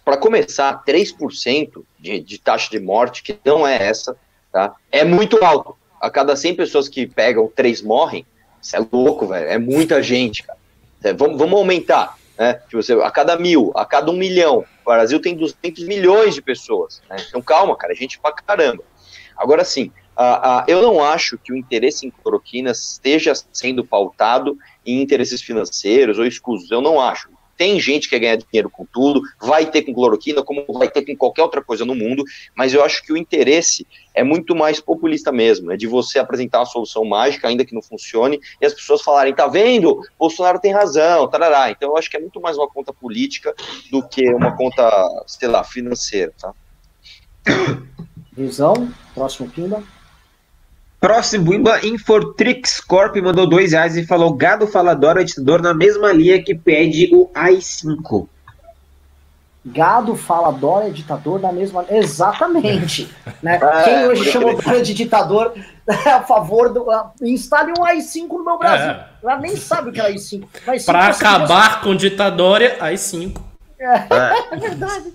para 0.05 0.17
começar, 0.17 0.85
3% 0.85 1.83
de, 1.99 2.21
de 2.21 2.39
taxa 2.39 2.71
de 2.71 2.79
morte, 2.79 3.23
que 3.23 3.37
não 3.45 3.67
é 3.67 3.89
essa, 3.89 4.17
tá? 4.53 4.75
É 4.93 5.05
muito 5.05 5.43
alto. 5.45 5.77
A 6.01 6.09
cada 6.09 6.37
100 6.37 6.55
pessoas 6.55 6.89
que 6.89 7.07
pegam, 7.07 7.51
3 7.55 7.83
morrem. 7.83 8.25
Isso 8.63 8.77
é 8.77 8.87
louco, 8.93 9.27
velho. 9.27 9.49
É 9.49 9.59
muita 9.59 10.03
gente, 10.03 10.45
cara. 10.45 10.59
É, 11.03 11.13
vamos, 11.13 11.39
vamos 11.39 11.59
aumentar, 11.59 12.17
né? 12.39 12.61
Tipo, 12.69 13.03
a 13.03 13.11
cada 13.11 13.37
mil, 13.37 13.73
a 13.75 13.85
cada 13.85 14.11
um 14.11 14.17
milhão. 14.17 14.65
O 14.85 14.91
Brasil 14.91 15.21
tem 15.21 15.35
200 15.35 15.85
milhões 15.85 16.35
de 16.35 16.43
pessoas. 16.43 17.03
Né? 17.09 17.17
Então, 17.29 17.43
calma, 17.43 17.77
cara. 17.77 17.93
É 17.93 17.97
gente 17.97 18.19
pra 18.19 18.33
caramba. 18.33 18.85
Agora, 19.37 19.65
sim, 19.65 19.91
Uh, 20.17 20.63
uh, 20.63 20.65
eu 20.67 20.81
não 20.81 21.05
acho 21.05 21.37
que 21.37 21.53
o 21.53 21.57
interesse 21.57 22.07
em 22.07 22.11
cloroquina 22.11 22.71
esteja 22.71 23.35
sendo 23.53 23.85
pautado 23.85 24.57
em 24.85 25.03
interesses 25.03 25.43
financeiros 25.43 26.19
ou 26.19 26.25
escusos. 26.25 26.71
Eu 26.71 26.81
não 26.81 27.01
acho. 27.01 27.29
Tem 27.57 27.81
gente 27.81 28.09
que 28.09 28.11
quer 28.11 28.21
ganhar 28.21 28.37
dinheiro 28.37 28.71
com 28.71 28.85
tudo, 28.85 29.23
vai 29.41 29.65
ter 29.65 29.83
com 29.83 29.95
cloroquina, 29.95 30.43
como 30.43 30.65
vai 30.69 30.89
ter 30.91 31.05
com 31.05 31.17
qualquer 31.17 31.43
outra 31.43 31.63
coisa 31.63 31.85
no 31.85 31.95
mundo, 31.95 32.23
mas 32.55 32.75
eu 32.75 32.85
acho 32.85 33.03
que 33.03 33.13
o 33.13 33.17
interesse 33.17 33.87
é 34.15 34.23
muito 34.23 34.55
mais 34.55 34.79
populista 34.79 35.33
mesmo, 35.33 35.73
é 35.73 35.77
de 35.77 35.87
você 35.87 36.19
apresentar 36.19 36.59
uma 36.59 36.67
solução 36.67 37.05
mágica, 37.05 37.49
ainda 37.49 37.65
que 37.65 37.75
não 37.75 37.83
funcione, 37.83 38.39
e 38.61 38.67
as 38.67 38.75
pessoas 38.75 39.01
falarem, 39.01 39.35
tá 39.35 39.47
vendo? 39.47 40.03
Bolsonaro 40.19 40.61
tem 40.61 40.73
razão, 40.73 41.29
tarará. 41.29 41.71
Então 41.71 41.91
eu 41.91 41.97
acho 41.97 42.11
que 42.11 42.17
é 42.17 42.21
muito 42.21 42.41
mais 42.41 42.59
uma 42.59 42.69
conta 42.69 42.93
política 42.93 43.55
do 43.91 44.07
que 44.07 44.29
uma 44.35 44.55
conta, 44.55 45.25
sei 45.27 45.49
lá, 45.49 45.65
financeira, 45.65 46.33
tá? 46.39 46.53
Visão, 48.33 48.93
próximo 49.15 49.49
Pimba. 49.49 49.83
Próximo, 51.07 51.53
Infortrix 51.85 52.81
Corp 52.81 53.15
mandou 53.19 53.49
dois 53.49 53.71
reais 53.71 53.97
e 53.97 54.05
falou: 54.05 54.35
gado 54.35 54.67
falador 54.67 55.19
editador 55.19 55.63
na 55.63 55.73
mesma 55.73 56.13
linha 56.13 56.43
que 56.43 56.53
pede 56.53 57.15
o 57.15 57.29
AI5. 57.29 58.27
Gado 59.65 60.17
fala 60.17 60.51
Dória 60.51 60.89
é 60.91 60.91
ditador 60.91 61.39
da 61.39 61.53
mesma. 61.53 61.85
Exatamente. 61.89 63.09
Né? 63.41 63.57
É, 63.63 63.83
Quem 63.85 64.07
hoje 64.09 64.33
chama 64.33 64.49
o 64.49 64.61
Dória 64.61 64.83
de 64.83 64.95
ditador 64.95 65.55
é 65.87 66.11
a 66.11 66.23
favor 66.25 66.73
do. 66.73 66.85
Instale 67.23 67.71
um 67.79 67.85
AI5 67.85 68.29
no 68.29 68.45
meu 68.45 68.59
Brasil. 68.59 68.91
É. 68.91 69.07
Ela 69.23 69.39
nem 69.39 69.55
sabe 69.55 69.91
o 69.91 69.93
que 69.93 70.01
é 70.01 70.13
AI5. 70.13 70.45
Para 70.87 71.07
acabar 71.07 71.83
com 71.83 71.95
ditadória, 71.95 72.79
AI5. 72.81 73.41
É, 73.79 73.95
é. 73.95 74.47
é 74.51 74.57
verdade. 74.57 75.13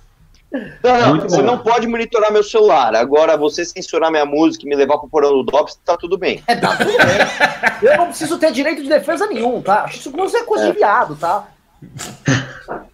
Não, 0.84 1.16
não, 1.16 1.22
você 1.22 1.42
não 1.42 1.58
pode 1.58 1.88
monitorar 1.88 2.32
meu 2.32 2.44
celular. 2.44 2.94
Agora, 2.94 3.38
você 3.38 3.64
censurar 3.64 4.12
minha 4.12 4.26
música 4.26 4.66
e 4.66 4.70
me 4.70 4.76
levar 4.76 4.98
pro 4.98 5.08
porão 5.08 5.32
do 5.32 5.44
DOPS, 5.44 5.80
tá 5.86 5.96
tudo 5.96 6.18
bem. 6.18 6.44
É, 6.46 6.56
tá 6.56 6.76
tudo 6.76 6.92
bem. 6.92 7.90
Eu 7.90 7.98
não 7.98 8.08
preciso 8.08 8.38
ter 8.38 8.52
direito 8.52 8.84
de 8.84 8.90
defesa 8.90 9.28
nenhum, 9.28 9.62
tá? 9.62 9.90
Isso 9.90 10.12
é 10.36 10.44
coisa 10.44 10.68
de 10.68 10.74
viado, 10.74 11.16
tá? 11.16 11.48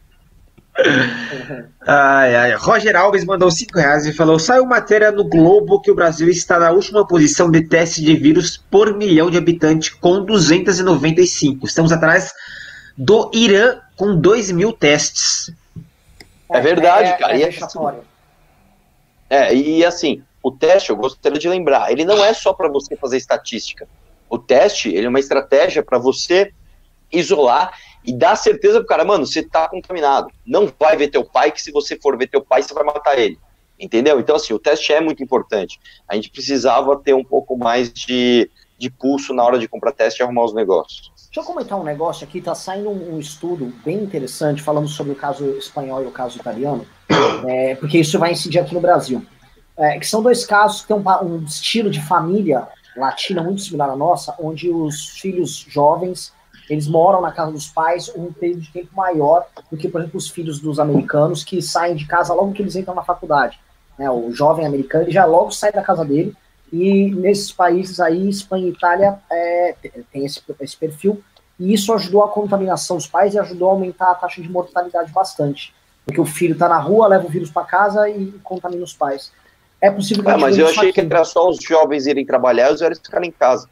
ai, 1.88 2.36
ai. 2.36 2.54
Roger 2.56 2.96
Alves 2.96 3.26
mandou 3.26 3.50
5 3.50 3.78
reais 3.78 4.06
e 4.06 4.14
falou: 4.14 4.38
saiu 4.38 4.66
matéria 4.66 5.12
no 5.12 5.24
Globo 5.24 5.82
que 5.82 5.90
o 5.90 5.96
Brasil 5.96 6.30
está 6.30 6.60
na 6.60 6.72
última 6.72 7.08
posição 7.08 7.50
de 7.50 7.68
teste 7.68 8.04
de 8.04 8.16
vírus 8.16 8.58
por 8.70 8.96
milhão 8.96 9.32
de 9.32 9.38
habitantes, 9.38 9.90
com 9.90 10.24
295. 10.24 11.66
Estamos 11.66 11.92
atrás 11.92 12.32
do 12.96 13.32
Irã 13.34 13.80
com 13.96 14.16
2 14.16 14.52
mil 14.52 14.72
testes. 14.72 15.52
É, 16.50 16.62
verdade, 16.62 17.10
é, 17.10 17.18
cara. 17.18 17.34
É, 17.34 17.40
e, 17.40 17.44
assim, 17.46 17.80
é, 19.30 19.54
e 19.54 19.86
assim, 19.86 20.24
o 20.42 20.52
teste, 20.52 20.90
eu 20.90 20.96
gostaria 20.96 21.40
de 21.40 21.50
lembrar, 21.50 21.92
ele 21.92 22.06
não 22.06 22.24
é 22.24 22.34
só 22.34 22.54
para 22.54 22.70
você 22.70 22.96
fazer 22.96 23.18
estatística. 23.18 23.88
O 24.30 24.38
teste, 24.38 24.90
ele 24.90 25.06
é 25.06 25.10
uma 25.10 25.20
estratégia 25.20 25.84
para 25.84 25.98
você 25.98 26.54
isolar 27.12 27.78
e 28.04 28.14
dá 28.14 28.36
certeza 28.36 28.80
pro 28.80 28.88
cara, 28.88 29.04
mano, 29.04 29.26
você 29.26 29.44
tá 29.44 29.68
contaminado. 29.68 30.32
Não 30.46 30.72
vai 30.80 30.96
ver 30.96 31.10
teu 31.10 31.26
pai, 31.26 31.52
que 31.52 31.62
se 31.62 31.72
você 31.72 31.98
for 31.98 32.18
ver 32.18 32.28
teu 32.28 32.42
pai, 32.42 32.64
você 32.64 32.74
vai 32.74 32.84
matar 32.84 33.18
ele. 33.18 33.38
Entendeu? 33.80 34.20
Então, 34.20 34.36
assim, 34.36 34.54
o 34.54 34.60
teste 34.60 34.92
é 34.94 35.02
muito 35.02 35.22
importante. 35.22 35.80
A 36.08 36.16
gente 36.16 36.30
precisava 36.30 36.98
ter 36.98 37.14
um 37.14 37.24
pouco 37.24 37.58
mais 37.58 37.92
de, 37.92 38.50
de 38.78 38.90
pulso 38.90 39.34
na 39.34 39.44
hora 39.44 39.60
de 39.60 39.68
comprar 39.68 39.92
teste 39.92 40.22
e 40.22 40.24
arrumar 40.24 40.46
os 40.46 40.54
negócios. 40.54 41.12
Deixa 41.38 41.52
eu 41.52 41.54
comentar 41.54 41.80
um 41.80 41.84
negócio 41.84 42.26
aqui, 42.26 42.42
tá 42.42 42.56
saindo 42.56 42.90
um, 42.90 43.14
um 43.14 43.20
estudo 43.20 43.72
bem 43.86 44.02
interessante 44.02 44.64
falando 44.64 44.88
sobre 44.88 45.14
o 45.14 45.16
caso 45.16 45.46
espanhol 45.52 46.02
e 46.02 46.08
o 46.08 46.12
caso 46.12 46.40
italiano, 46.40 46.84
é, 47.48 47.76
porque 47.76 48.00
isso 48.00 48.18
vai 48.18 48.32
incidir 48.32 48.58
aqui 48.58 48.74
no 48.74 48.82
Brasil. 48.82 49.24
É, 49.78 50.00
que 50.00 50.08
são 50.08 50.24
dois 50.24 50.48
casos 50.48 50.82
que 50.82 50.88
têm 50.88 50.98
um, 50.98 51.04
um 51.24 51.44
estilo 51.44 51.92
de 51.92 52.02
família 52.02 52.68
latina 52.96 53.44
muito 53.44 53.62
similar 53.62 53.92
à 53.92 53.96
nossa, 53.96 54.34
onde 54.40 54.72
os 54.72 55.10
filhos 55.10 55.64
jovens 55.70 56.34
eles 56.68 56.88
moram 56.88 57.22
na 57.22 57.32
casa 57.32 57.52
dos 57.52 57.68
pais 57.68 58.12
um 58.16 58.34
período 58.34 58.62
de 58.62 58.72
tempo 58.72 58.96
maior 58.96 59.46
do 59.72 59.78
que, 59.78 59.88
por 59.88 60.02
exemplo, 60.02 60.18
os 60.18 60.28
filhos 60.28 60.60
dos 60.60 60.80
americanos 60.80 61.44
que 61.44 61.62
saem 61.62 61.96
de 61.96 62.08
casa 62.08 62.34
logo 62.34 62.52
que 62.52 62.64
eles 62.64 62.76
entram 62.76 62.96
na 62.96 63.04
faculdade. 63.04 63.60
Né? 63.96 64.10
O 64.10 64.32
jovem 64.32 64.66
americano 64.66 65.04
ele 65.04 65.12
já 65.12 65.26
logo 65.26 65.52
sai 65.52 65.72
da 65.72 65.84
casa 65.84 66.04
dele 66.04 66.36
e 66.72 67.12
nesses 67.12 67.52
países 67.52 68.00
aí, 68.00 68.30
Espanha 68.30 68.66
e 68.66 68.70
Itália, 68.70 69.20
é, 69.32 69.76
tem 70.12 70.26
esse, 70.26 70.42
esse 70.60 70.78
perfil 70.78 71.24
e 71.60 71.74
isso 71.74 71.94
ajudou 71.94 72.24
a 72.24 72.30
contaminação 72.30 72.98
dos 72.98 73.08
pais 73.08 73.34
e 73.34 73.40
ajudou 73.40 73.70
a 73.70 73.72
aumentar 73.72 74.12
a 74.12 74.16
taxa 74.16 74.42
de 74.42 74.50
mortalidade 74.50 75.12
bastante. 75.12 75.74
Porque 76.06 76.22
o 76.22 76.26
filho 76.26 76.54
está 76.54 76.70
na 76.70 76.78
rua, 76.78 77.08
leva 77.08 77.26
o 77.26 77.30
vírus 77.30 77.50
para 77.50 77.66
casa 77.66 78.10
e 78.10 78.32
contamina 78.44 78.84
os 78.84 78.94
pais. 78.94 79.32
É 79.82 79.92
possível 79.92 80.24
que 80.24 80.30
é, 80.30 80.38
Mas 80.38 80.58
eu 80.58 80.68
achei 80.68 80.90
aqui. 80.90 80.94
que 80.94 81.14
era 81.14 81.26
só 81.26 81.50
os 81.50 81.58
jovens 81.58 82.06
irem 82.06 82.26
trabalhar 82.26 82.70
e 82.70 82.74
os 82.74 82.80
velhos 82.80 83.00
ficarem 83.00 83.30
em 83.30 83.32
casa. 83.32 83.68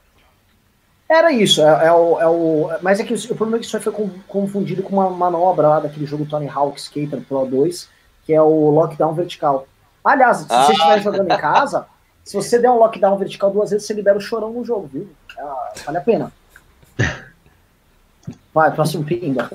Era 1.07 1.31
isso, 1.31 1.61
é, 1.61 1.87
é, 1.87 1.91
o, 1.91 2.19
é 2.19 2.27
o. 2.27 2.69
Mas 2.81 2.99
é 2.99 3.03
que 3.03 3.13
o 3.13 3.35
problema 3.35 3.57
é 3.57 3.59
que 3.59 3.65
isso 3.65 3.79
foi 3.79 3.93
confundido 4.27 4.81
com 4.81 4.95
uma 4.95 5.09
manobra 5.09 5.67
lá 5.67 5.79
daquele 5.79 6.05
jogo 6.05 6.25
Tony 6.25 6.49
Hawk 6.49 6.79
Skater 6.79 7.21
Pro 7.21 7.45
2, 7.45 7.87
que 8.25 8.33
é 8.33 8.41
o 8.41 8.71
lockdown 8.71 9.13
vertical. 9.13 9.67
Aliás, 10.03 10.37
se 10.37 10.47
ah. 10.49 10.63
você 10.63 10.73
estiver 10.73 11.01
jogando 11.01 11.31
em 11.31 11.37
casa, 11.37 11.85
se 12.25 12.35
você 12.35 12.57
der 12.57 12.71
um 12.71 12.79
lockdown 12.79 13.17
vertical 13.17 13.51
duas 13.51 13.69
vezes, 13.69 13.85
você 13.85 13.93
libera 13.93 14.17
o 14.17 14.21
chorão 14.21 14.51
no 14.51 14.65
jogo, 14.65 14.89
viu? 14.91 15.07
É, 15.37 15.79
vale 15.85 15.97
a 15.99 16.01
pena. 16.01 16.33
Vai, 18.51 18.73
próximo 18.73 19.03
pinga. 19.03 19.51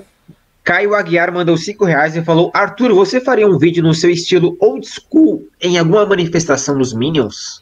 Caio 0.63 0.95
Aguiar 0.95 1.33
mandou 1.33 1.57
5 1.57 1.83
reais 1.83 2.15
e 2.15 2.23
falou: 2.23 2.49
Arthur, 2.53 2.93
você 2.93 3.19
faria 3.19 3.45
um 3.45 3.57
vídeo 3.57 3.83
no 3.83 3.93
seu 3.93 4.09
estilo 4.09 4.55
old 4.59 4.87
school 4.87 5.45
em 5.59 5.77
alguma 5.77 6.05
manifestação 6.05 6.77
dos 6.77 6.93
Minions? 6.93 7.61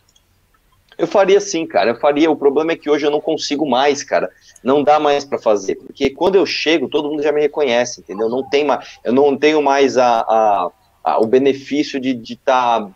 Eu 0.95 1.07
faria 1.07 1.39
sim, 1.39 1.65
cara. 1.65 1.91
Eu 1.91 1.95
faria. 1.95 2.29
O 2.29 2.35
problema 2.35 2.73
é 2.73 2.75
que 2.75 2.89
hoje 2.89 3.07
eu 3.07 3.11
não 3.11 3.21
consigo 3.21 3.67
mais, 3.67 4.03
cara. 4.03 4.29
Não 4.61 4.83
dá 4.83 4.99
mais 4.99 5.25
para 5.25 5.39
fazer. 5.39 5.75
Porque 5.75 6.09
quando 6.11 6.35
eu 6.35 6.45
chego, 6.45 6.89
todo 6.89 7.09
mundo 7.09 7.23
já 7.23 7.31
me 7.31 7.41
reconhece, 7.41 8.01
entendeu? 8.01 8.29
Não 8.29 8.47
tem 8.47 8.65
mais, 8.65 8.99
eu 9.03 9.13
não 9.13 9.35
tenho 9.35 9.61
mais 9.61 9.97
a, 9.97 10.19
a, 10.19 10.71
a 11.03 11.19
o 11.19 11.25
benefício 11.25 11.99
de 11.99 12.21
estar 12.21 12.81
tá 12.81 12.91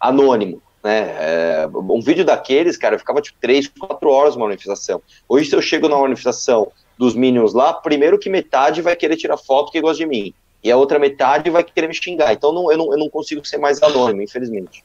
anônimo. 0.00 0.60
Né? 0.82 1.14
É, 1.18 1.68
um 1.72 2.00
vídeo 2.00 2.24
daqueles, 2.24 2.76
cara, 2.76 2.94
eu 2.94 2.98
ficava 2.98 3.20
tipo 3.20 3.38
3, 3.40 3.68
4 3.68 4.10
horas 4.10 4.34
numa 4.34 4.46
manifestação. 4.46 5.02
Hoje, 5.28 5.50
se 5.50 5.56
eu 5.56 5.62
chego 5.62 5.88
numa 5.88 6.00
manifestação 6.02 6.72
dos 6.98 7.14
Minions 7.14 7.52
lá, 7.52 7.72
primeiro 7.72 8.18
que 8.18 8.30
metade 8.30 8.82
vai 8.82 8.96
querer 8.96 9.16
tirar 9.16 9.36
foto 9.36 9.72
que 9.72 9.80
gosta 9.80 9.98
de 9.98 10.06
mim. 10.06 10.34
E 10.62 10.70
a 10.70 10.76
outra 10.76 10.98
metade 10.98 11.48
vai 11.50 11.64
querer 11.64 11.88
me 11.88 11.94
xingar. 11.94 12.32
Então 12.32 12.52
não, 12.52 12.70
eu, 12.70 12.76
não, 12.76 12.92
eu 12.92 12.98
não 12.98 13.08
consigo 13.08 13.44
ser 13.44 13.58
mais 13.58 13.82
anônimo, 13.82 14.22
infelizmente. 14.22 14.84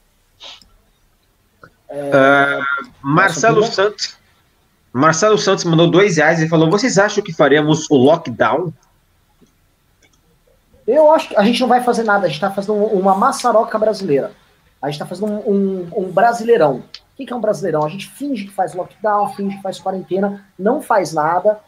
Uh, 1.90 2.90
Marcelo 3.02 3.64
Santos. 3.64 4.16
Marcelo 4.92 5.36
Santos 5.36 5.64
mandou 5.64 5.90
dois 5.90 6.16
reais 6.16 6.40
e 6.40 6.48
falou: 6.48 6.70
Vocês 6.70 6.98
acham 6.98 7.22
que 7.22 7.32
faremos 7.32 7.90
o 7.90 7.96
lockdown? 7.96 8.72
Eu 10.86 11.12
acho 11.12 11.28
que 11.28 11.36
a 11.36 11.42
gente 11.42 11.60
não 11.60 11.68
vai 11.68 11.82
fazer 11.82 12.04
nada, 12.04 12.24
a 12.24 12.28
gente 12.28 12.36
está 12.36 12.50
fazendo 12.50 12.74
uma 12.74 13.14
maçaroca 13.14 13.78
brasileira. 13.78 14.32
A 14.80 14.86
gente 14.86 14.94
está 14.94 15.06
fazendo 15.06 15.32
um, 15.32 15.50
um, 15.50 15.88
um, 15.96 16.10
brasileirão. 16.10 16.82
O 17.18 17.24
que, 17.24 17.32
é 17.32 17.36
um 17.36 17.40
brasileirão? 17.40 17.84
A 17.84 17.88
gente 17.88 18.08
finge 18.08 18.44
que 18.44 18.52
faz 18.52 18.74
lockdown, 18.74 19.34
finge 19.34 19.56
que 19.56 19.62
faz 19.62 19.78
quarentena, 19.78 20.44
não 20.58 20.82
faz 20.82 21.12
nada, 21.12 21.60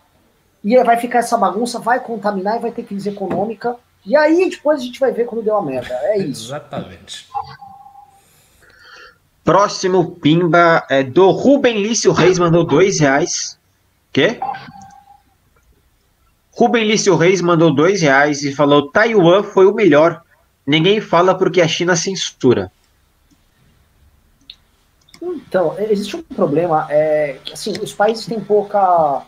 e 0.62 0.82
vai 0.84 0.96
ficar 0.98 1.20
essa 1.20 1.36
bagunça, 1.38 1.78
vai 1.78 2.00
contaminar 2.00 2.56
e 2.56 2.60
vai 2.60 2.70
ter 2.70 2.82
crise 2.82 3.08
econômica. 3.08 3.76
E 4.04 4.16
aí 4.16 4.48
depois 4.50 4.80
a 4.80 4.84
gente 4.84 5.00
vai 5.00 5.12
ver 5.12 5.24
quando 5.24 5.44
deu 5.44 5.56
a 5.56 5.62
merda. 5.62 5.94
É 6.02 6.18
isso. 6.18 6.48
Exatamente. 6.48 7.28
Próximo 9.42 10.10
Pimba 10.16 10.84
é 10.90 11.02
do 11.02 11.30
Rubem 11.30 11.80
Lício 11.82 12.12
Reis, 12.12 12.38
mandou 12.38 12.64
dois 12.64 13.00
reais. 13.00 13.58
Quê? 14.12 14.38
Rubem 16.52 16.86
Lício 16.86 17.16
Reis 17.16 17.40
mandou 17.40 17.74
dois 17.74 18.02
reais 18.02 18.42
e 18.42 18.54
falou: 18.54 18.90
Taiwan 18.90 19.42
foi 19.42 19.66
o 19.66 19.74
melhor. 19.74 20.22
Ninguém 20.66 21.00
fala 21.00 21.34
porque 21.34 21.62
a 21.62 21.68
China 21.68 21.96
censura. 21.96 22.70
Então, 25.46 25.78
existe 25.78 26.16
um 26.16 26.22
problema. 26.22 26.86
É, 26.90 27.38
assim, 27.52 27.72
os 27.82 27.92
países 27.92 28.26
têm 28.26 28.40
pouca, 28.40 29.22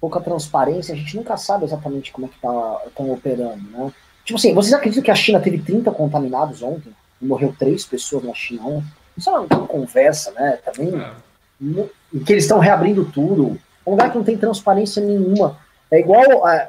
pouca 0.00 0.20
transparência, 0.20 0.94
a 0.94 0.96
gente 0.96 1.16
nunca 1.16 1.36
sabe 1.36 1.64
exatamente 1.64 2.12
como 2.12 2.26
é 2.26 2.28
que 2.28 2.34
estão 2.36 2.80
tá, 2.94 3.02
operando, 3.04 3.62
né? 3.70 3.92
Tipo 4.24 4.38
assim, 4.38 4.54
vocês 4.54 4.72
acreditam 4.72 5.02
que 5.02 5.10
a 5.10 5.16
China 5.16 5.40
teve 5.40 5.58
30 5.58 5.90
contaminados 5.90 6.62
ontem? 6.62 6.92
E 7.20 7.26
morreu 7.26 7.54
três 7.58 7.84
pessoas 7.84 8.24
na 8.24 8.34
China 8.34 8.66
ontem? 8.66 8.92
Isso 9.16 9.30
é 9.30 9.38
uma 9.38 9.66
conversa, 9.66 10.30
né? 10.32 10.58
Também. 10.64 11.00
É. 11.00 12.20
que 12.24 12.32
eles 12.32 12.44
estão 12.44 12.58
reabrindo 12.58 13.04
tudo. 13.04 13.58
Um 13.86 13.92
lugar 13.92 14.10
que 14.10 14.16
não 14.16 14.24
tem 14.24 14.36
transparência 14.36 15.02
nenhuma. 15.02 15.58
É 15.90 15.98
igual. 16.00 16.46
A, 16.46 16.68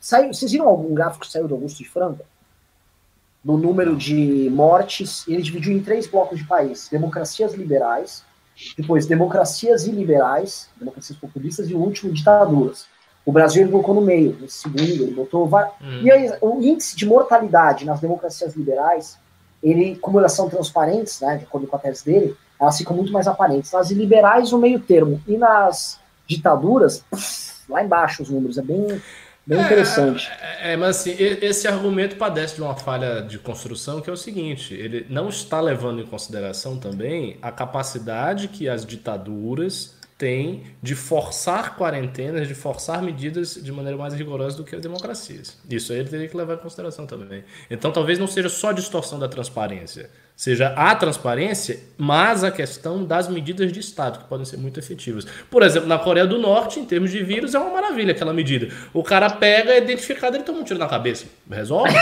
saiu, 0.00 0.32
vocês 0.32 0.52
viram 0.52 0.68
algum 0.68 0.92
gráfico 0.92 1.24
que 1.24 1.32
saiu 1.32 1.48
do 1.48 1.54
Augusto 1.54 1.78
de 1.78 1.88
Franco? 1.88 2.24
No 3.44 3.56
número 3.56 3.96
de 3.96 4.50
mortes, 4.50 5.26
ele 5.28 5.40
dividiu 5.40 5.72
em 5.72 5.82
três 5.82 6.06
blocos 6.06 6.38
de 6.38 6.44
país: 6.44 6.88
democracias 6.90 7.54
liberais, 7.54 8.24
depois 8.76 9.06
democracias 9.06 9.86
iliberais, 9.86 10.68
democracias 10.76 11.18
populistas, 11.18 11.68
e 11.70 11.74
o 11.74 11.78
último, 11.78 12.12
ditaduras. 12.12 12.86
O 13.24 13.32
Brasil 13.32 13.62
ele 13.62 13.70
colocou 13.70 13.94
no 13.94 14.00
meio, 14.00 14.36
nesse 14.40 14.62
segundo, 14.62 15.02
ele 15.02 15.14
botou. 15.14 15.46
Hum. 15.46 16.02
E 16.02 16.10
aí, 16.10 16.32
o 16.40 16.62
índice 16.62 16.96
de 16.96 17.06
mortalidade 17.06 17.84
nas 17.84 18.00
democracias 18.00 18.54
liberais 18.54 19.18
ele, 19.62 19.96
como 19.96 20.18
elas 20.18 20.32
são 20.32 20.48
transparentes, 20.48 21.20
né, 21.20 21.36
de 21.36 21.44
acordo 21.44 21.66
com 21.66 21.76
a 21.76 21.78
tese 21.78 22.04
dele, 22.04 22.36
elas 22.60 22.78
ficam 22.78 22.96
muito 22.96 23.12
mais 23.12 23.26
aparentes. 23.26 23.72
Nas 23.72 23.90
liberais, 23.90 24.52
o 24.52 24.58
meio 24.58 24.80
termo. 24.80 25.20
E 25.26 25.36
nas 25.36 25.98
ditaduras, 26.26 27.04
lá 27.68 27.82
embaixo 27.82 28.22
os 28.22 28.30
números. 28.30 28.58
É 28.58 28.62
bem, 28.62 29.00
bem 29.48 29.58
é, 29.58 29.62
interessante. 29.62 30.30
É, 30.40 30.72
é, 30.72 30.76
mas 30.76 31.00
assim, 31.00 31.16
esse 31.18 31.66
argumento 31.66 32.16
padece 32.16 32.56
de 32.56 32.62
uma 32.62 32.76
falha 32.76 33.22
de 33.22 33.38
construção, 33.38 34.00
que 34.00 34.10
é 34.10 34.12
o 34.12 34.16
seguinte: 34.16 34.74
ele 34.74 35.06
não 35.08 35.28
está 35.28 35.60
levando 35.60 36.00
em 36.02 36.06
consideração 36.06 36.78
também 36.78 37.38
a 37.40 37.50
capacidade 37.50 38.48
que 38.48 38.68
as 38.68 38.84
ditaduras 38.84 39.96
tem 40.18 40.64
de 40.82 40.96
forçar 40.96 41.76
quarentenas, 41.76 42.48
de 42.48 42.54
forçar 42.54 43.00
medidas 43.00 43.54
de 43.54 43.70
maneira 43.70 43.96
mais 43.96 44.12
rigorosa 44.12 44.56
do 44.56 44.64
que 44.64 44.74
as 44.74 44.82
democracias. 44.82 45.56
Isso 45.70 45.92
aí 45.92 46.00
ele 46.00 46.08
teria 46.08 46.28
que 46.28 46.36
levar 46.36 46.54
em 46.54 46.58
consideração 46.58 47.06
também. 47.06 47.44
Então 47.70 47.92
talvez 47.92 48.18
não 48.18 48.26
seja 48.26 48.48
só 48.48 48.70
a 48.70 48.72
distorção 48.72 49.18
da 49.18 49.28
transparência, 49.28 50.10
seja 50.38 50.68
a 50.76 50.94
transparência, 50.94 51.80
mas 51.96 52.44
a 52.44 52.50
questão 52.52 53.04
das 53.04 53.28
medidas 53.28 53.72
de 53.72 53.80
Estado, 53.80 54.20
que 54.20 54.24
podem 54.26 54.44
ser 54.46 54.56
muito 54.56 54.78
efetivas. 54.78 55.26
Por 55.50 55.64
exemplo, 55.64 55.88
na 55.88 55.98
Coreia 55.98 56.28
do 56.28 56.38
Norte, 56.38 56.78
em 56.78 56.84
termos 56.84 57.10
de 57.10 57.24
vírus, 57.24 57.56
é 57.56 57.58
uma 57.58 57.70
maravilha 57.70 58.12
aquela 58.12 58.32
medida. 58.32 58.68
O 58.94 59.02
cara 59.02 59.28
pega, 59.30 59.72
é 59.72 59.78
identificado, 59.78 60.36
ele 60.36 60.44
toma 60.44 60.60
um 60.60 60.62
tiro 60.62 60.78
na 60.78 60.86
cabeça. 60.86 61.26
Resolve. 61.50 61.92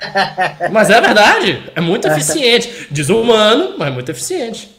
mas 0.72 0.88
é 0.88 0.98
verdade, 0.98 1.70
é 1.74 1.80
muito 1.82 2.08
eficiente. 2.08 2.88
Desumano, 2.90 3.74
mas 3.76 3.88
é 3.88 3.90
muito 3.90 4.08
eficiente 4.08 4.72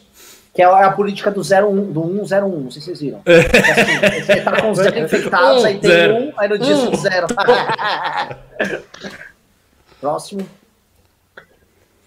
que 0.52 0.62
é 0.62 0.64
a 0.64 0.90
política 0.90 1.30
do 1.30 1.42
01, 1.42 1.92
do 1.92 2.26
101, 2.26 2.48
não 2.48 2.70
sei 2.70 2.80
se 2.80 2.86
vocês 2.86 3.00
viram. 3.02 3.20
É. 3.26 3.40
Assim, 3.40 4.24
você 4.24 4.40
tá 4.40 4.62
com 4.62 4.70
os 4.70 4.78
zero 4.78 4.98
infectados, 5.04 5.62
um, 5.62 5.66
aí 5.66 5.78
tem 5.78 5.90
zero. 5.90 6.14
um, 6.14 6.32
aí 6.34 6.48
no 6.48 6.58
dia 6.58 6.74
um. 6.74 6.96
zero. 6.96 7.26
Próximo. 10.00 10.48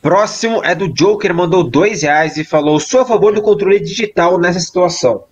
Próximo 0.01 0.63
é 0.63 0.73
do 0.73 0.87
Joker, 0.87 1.33
mandou 1.33 1.63
dois 1.63 2.03
reais 2.03 2.37
e 2.37 2.43
falou: 2.43 2.79
sou 2.79 3.01
a 3.01 3.05
favor 3.05 3.33
do 3.33 3.41
controle 3.41 3.79
digital 3.79 4.39
nessa 4.39 4.59
situação. 4.59 5.25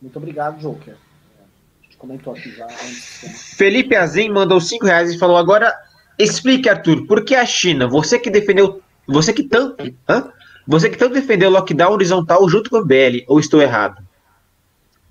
Muito 0.00 0.16
obrigado, 0.16 0.60
Joker. 0.60 0.94
A 0.94 1.84
gente 1.84 1.96
comentou 1.96 2.32
aqui 2.32 2.50
já 2.52 2.66
antes. 2.66 3.54
Felipe 3.56 3.96
Azim 3.96 4.28
mandou 4.28 4.60
cinco 4.60 4.86
reais 4.86 5.12
e 5.12 5.18
falou: 5.18 5.36
agora 5.36 5.74
explique, 6.16 6.68
Arthur, 6.68 7.06
por 7.06 7.24
que 7.24 7.34
a 7.34 7.44
China, 7.44 7.88
você 7.88 8.18
que 8.18 8.30
defendeu, 8.30 8.80
você 9.06 9.32
que 9.32 9.42
tanto. 9.42 9.92
Hã? 10.08 10.30
Você 10.66 10.88
que 10.88 10.96
tanto 10.96 11.14
defendeu 11.14 11.50
o 11.50 11.52
lockdown 11.52 11.92
horizontal 11.92 12.48
junto 12.48 12.70
com 12.70 12.78
o 12.78 12.84
BL, 12.84 13.24
ou 13.26 13.38
estou 13.38 13.60
errado? 13.60 14.02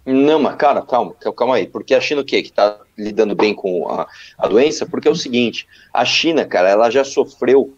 Não, 0.06 0.40
mas 0.40 0.56
cara, 0.56 0.82
calma, 0.82 1.14
calma 1.14 1.56
aí. 1.56 1.68
Porque 1.68 1.94
a 1.94 2.02
China 2.02 2.22
o 2.22 2.26
quê? 2.26 2.42
Que 2.42 2.52
tá 2.52 2.80
lidando 2.98 3.36
bem 3.36 3.54
com 3.54 3.88
a, 3.90 4.08
a 4.38 4.48
doença? 4.48 4.86
Porque 4.86 5.08
é 5.08 5.12
o 5.12 5.16
seguinte, 5.16 5.68
a 5.94 6.04
China, 6.04 6.46
cara, 6.46 6.70
ela 6.70 6.90
já 6.90 7.04
sofreu 7.04 7.74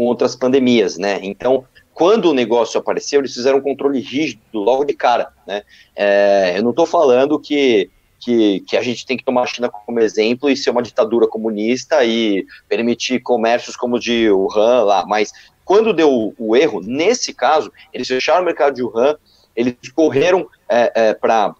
com 0.00 0.06
outras 0.06 0.34
pandemias, 0.34 0.96
né? 0.96 1.20
Então, 1.22 1.62
quando 1.92 2.30
o 2.30 2.32
negócio 2.32 2.80
apareceu, 2.80 3.20
eles 3.20 3.34
fizeram 3.34 3.58
um 3.58 3.60
controle 3.60 4.00
rígido 4.00 4.40
logo 4.54 4.82
de 4.82 4.94
cara, 4.94 5.28
né? 5.46 5.62
É, 5.94 6.54
eu 6.56 6.62
não 6.62 6.70
estou 6.70 6.86
falando 6.86 7.38
que 7.38 7.90
que, 8.18 8.60
que 8.60 8.76
a 8.76 8.82
gente 8.82 9.06
tem 9.06 9.16
que 9.16 9.24
tomar 9.24 9.42
a 9.42 9.46
China 9.46 9.70
como 9.70 9.98
exemplo 9.98 10.50
e 10.50 10.56
ser 10.56 10.68
uma 10.68 10.82
ditadura 10.82 11.26
comunista 11.26 12.04
e 12.04 12.46
permitir 12.68 13.20
comércios 13.20 13.76
como 13.76 13.96
o 13.96 13.98
de 13.98 14.30
Wuhan 14.30 14.84
lá, 14.84 15.06
mas 15.06 15.32
quando 15.64 15.94
deu 15.94 16.34
o 16.38 16.56
erro, 16.56 16.82
nesse 16.82 17.32
caso, 17.32 17.72
eles 17.92 18.08
fecharam 18.08 18.42
o 18.42 18.44
mercado 18.44 18.74
de 18.74 18.82
Wuhan, 18.82 19.16
eles 19.56 19.74
correram 19.94 20.46
é, 20.68 20.92
é, 20.94 21.14
para 21.14 21.54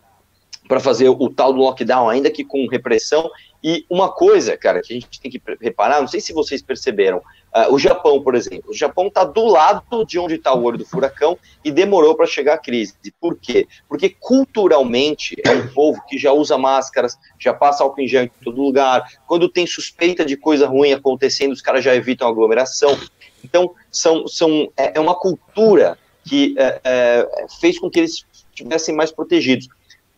fazer 0.78 1.08
o 1.08 1.28
tal 1.28 1.52
do 1.52 1.58
lockdown, 1.58 2.08
ainda 2.08 2.30
que 2.30 2.44
com 2.44 2.68
repressão, 2.68 3.28
e 3.62 3.84
uma 3.90 4.08
coisa, 4.08 4.56
cara, 4.56 4.80
que 4.80 4.92
a 4.92 5.00
gente 5.00 5.20
tem 5.20 5.30
que 5.30 5.42
reparar, 5.60 6.00
não 6.00 6.06
sei 6.06 6.20
se 6.20 6.32
vocês 6.32 6.62
perceberam, 6.62 7.18
uh, 7.18 7.74
o 7.74 7.78
Japão, 7.78 8.22
por 8.22 8.34
exemplo, 8.34 8.70
o 8.70 8.74
Japão 8.74 9.08
está 9.08 9.24
do 9.24 9.44
lado 9.46 10.04
de 10.06 10.18
onde 10.18 10.36
está 10.36 10.54
o 10.54 10.62
olho 10.62 10.78
do 10.78 10.86
furacão 10.86 11.36
e 11.64 11.70
demorou 11.70 12.14
para 12.14 12.26
chegar 12.26 12.54
a 12.54 12.58
crise. 12.58 12.94
Por 13.20 13.36
quê? 13.36 13.66
Porque 13.88 14.08
culturalmente 14.08 15.36
é 15.44 15.50
um 15.50 15.66
povo 15.68 16.00
que 16.08 16.16
já 16.16 16.32
usa 16.32 16.56
máscaras, 16.56 17.18
já 17.38 17.52
passa 17.52 17.82
álcool 17.82 18.00
em 18.00 18.08
gel 18.08 18.24
em 18.24 18.30
todo 18.42 18.62
lugar, 18.62 19.02
quando 19.26 19.48
tem 19.48 19.66
suspeita 19.66 20.24
de 20.24 20.36
coisa 20.36 20.66
ruim 20.66 20.92
acontecendo, 20.92 21.52
os 21.52 21.60
caras 21.60 21.84
já 21.84 21.94
evitam 21.94 22.28
aglomeração. 22.28 22.96
Então, 23.44 23.74
são, 23.90 24.26
são, 24.28 24.70
é, 24.76 24.92
é 24.96 25.00
uma 25.00 25.14
cultura 25.14 25.98
que 26.24 26.54
é, 26.56 26.80
é, 26.84 27.46
fez 27.60 27.78
com 27.78 27.90
que 27.90 27.98
eles 27.98 28.24
estivessem 28.54 28.94
mais 28.94 29.10
protegidos. 29.10 29.68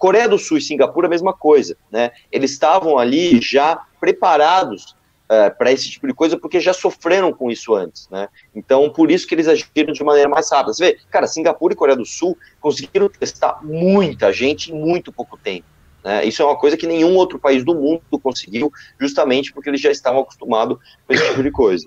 Coreia 0.02 0.28
do 0.28 0.36
Sul 0.36 0.58
e 0.58 0.60
Singapura, 0.60 1.06
a 1.06 1.10
mesma 1.10 1.32
coisa, 1.32 1.76
né? 1.88 2.10
Eles 2.32 2.50
estavam 2.50 2.98
ali 2.98 3.40
já 3.40 3.82
preparados 4.00 4.96
é, 5.28 5.48
para 5.48 5.70
esse 5.70 5.88
tipo 5.88 6.08
de 6.08 6.12
coisa, 6.12 6.36
porque 6.36 6.58
já 6.58 6.72
sofreram 6.72 7.32
com 7.32 7.48
isso 7.52 7.72
antes, 7.72 8.08
né? 8.10 8.28
Então, 8.52 8.90
por 8.90 9.12
isso 9.12 9.28
que 9.28 9.32
eles 9.32 9.46
agiram 9.46 9.92
de 9.92 10.02
maneira 10.02 10.28
mais 10.28 10.50
rápida. 10.50 10.74
Você 10.74 10.86
vê, 10.86 10.98
cara, 11.08 11.28
Singapura 11.28 11.72
e 11.72 11.76
Coreia 11.76 11.96
do 11.96 12.04
Sul 12.04 12.36
conseguiram 12.60 13.08
testar 13.08 13.60
muita 13.62 14.32
gente 14.32 14.72
em 14.72 14.74
muito 14.74 15.12
pouco 15.12 15.36
tempo. 15.36 15.68
Né? 16.02 16.24
Isso 16.24 16.42
é 16.42 16.46
uma 16.46 16.58
coisa 16.58 16.76
que 16.76 16.84
nenhum 16.84 17.14
outro 17.14 17.38
país 17.38 17.64
do 17.64 17.72
mundo 17.72 18.02
conseguiu, 18.20 18.72
justamente 19.00 19.52
porque 19.52 19.70
eles 19.70 19.80
já 19.80 19.92
estavam 19.92 20.22
acostumados 20.22 20.78
com 21.06 21.14
esse 21.14 21.28
tipo 21.28 21.44
de 21.44 21.52
coisa. 21.52 21.86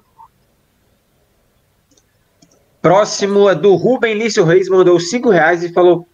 Próximo 2.81 3.49
é 3.49 3.55
do 3.55 3.75
Rubem 3.75 4.13
Lício 4.13 4.45
Reis, 4.45 4.69
mandou 4.69 4.97
5 5.01 5.29
reais 5.29 5.63
e 5.63 5.73
falou: 5.73 6.07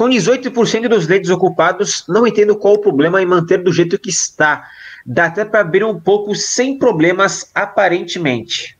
com 0.00 0.08
18% 0.08 0.88
dos 0.88 1.06
leitos 1.06 1.28
ocupados, 1.28 2.06
não 2.08 2.26
entendo 2.26 2.56
qual 2.56 2.72
o 2.72 2.78
problema 2.78 3.20
em 3.20 3.26
manter 3.26 3.62
do 3.62 3.70
jeito 3.70 3.98
que 3.98 4.08
está. 4.08 4.66
Dá 5.04 5.26
até 5.26 5.44
para 5.44 5.60
abrir 5.60 5.84
um 5.84 6.00
pouco 6.00 6.34
sem 6.34 6.78
problemas, 6.78 7.50
aparentemente. 7.54 8.78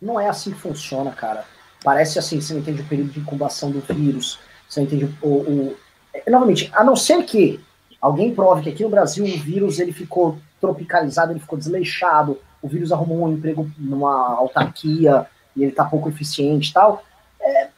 Não 0.00 0.18
é 0.18 0.30
assim 0.30 0.52
que 0.52 0.58
funciona, 0.58 1.10
cara. 1.10 1.44
Parece 1.84 2.18
assim, 2.18 2.40
você 2.40 2.54
não 2.54 2.60
entende 2.60 2.80
o 2.80 2.86
período 2.86 3.10
de 3.10 3.20
incubação 3.20 3.70
do 3.70 3.80
vírus, 3.80 4.38
você 4.66 4.80
não 4.80 4.86
entende 4.86 5.14
o, 5.20 5.28
o... 5.28 5.76
É, 6.14 6.30
novamente, 6.30 6.70
a 6.72 6.82
não 6.82 6.96
ser 6.96 7.22
que 7.24 7.60
alguém 8.00 8.34
prove 8.34 8.62
que 8.62 8.70
aqui 8.70 8.82
no 8.82 8.88
Brasil 8.88 9.26
o 9.26 9.38
vírus 9.38 9.78
ele 9.78 9.92
ficou 9.92 10.38
tropicalizado, 10.58 11.32
ele 11.32 11.40
ficou 11.40 11.58
desleixado, 11.58 12.40
o 12.62 12.68
vírus 12.68 12.92
arrumou 12.92 13.28
um 13.28 13.34
emprego 13.34 13.70
numa 13.76 14.34
autarquia 14.36 15.26
e 15.54 15.62
ele 15.64 15.72
tá 15.72 15.84
pouco 15.84 16.08
eficiente 16.08 16.70
e 16.70 16.72
tal, 16.72 17.04
é, 17.38 17.68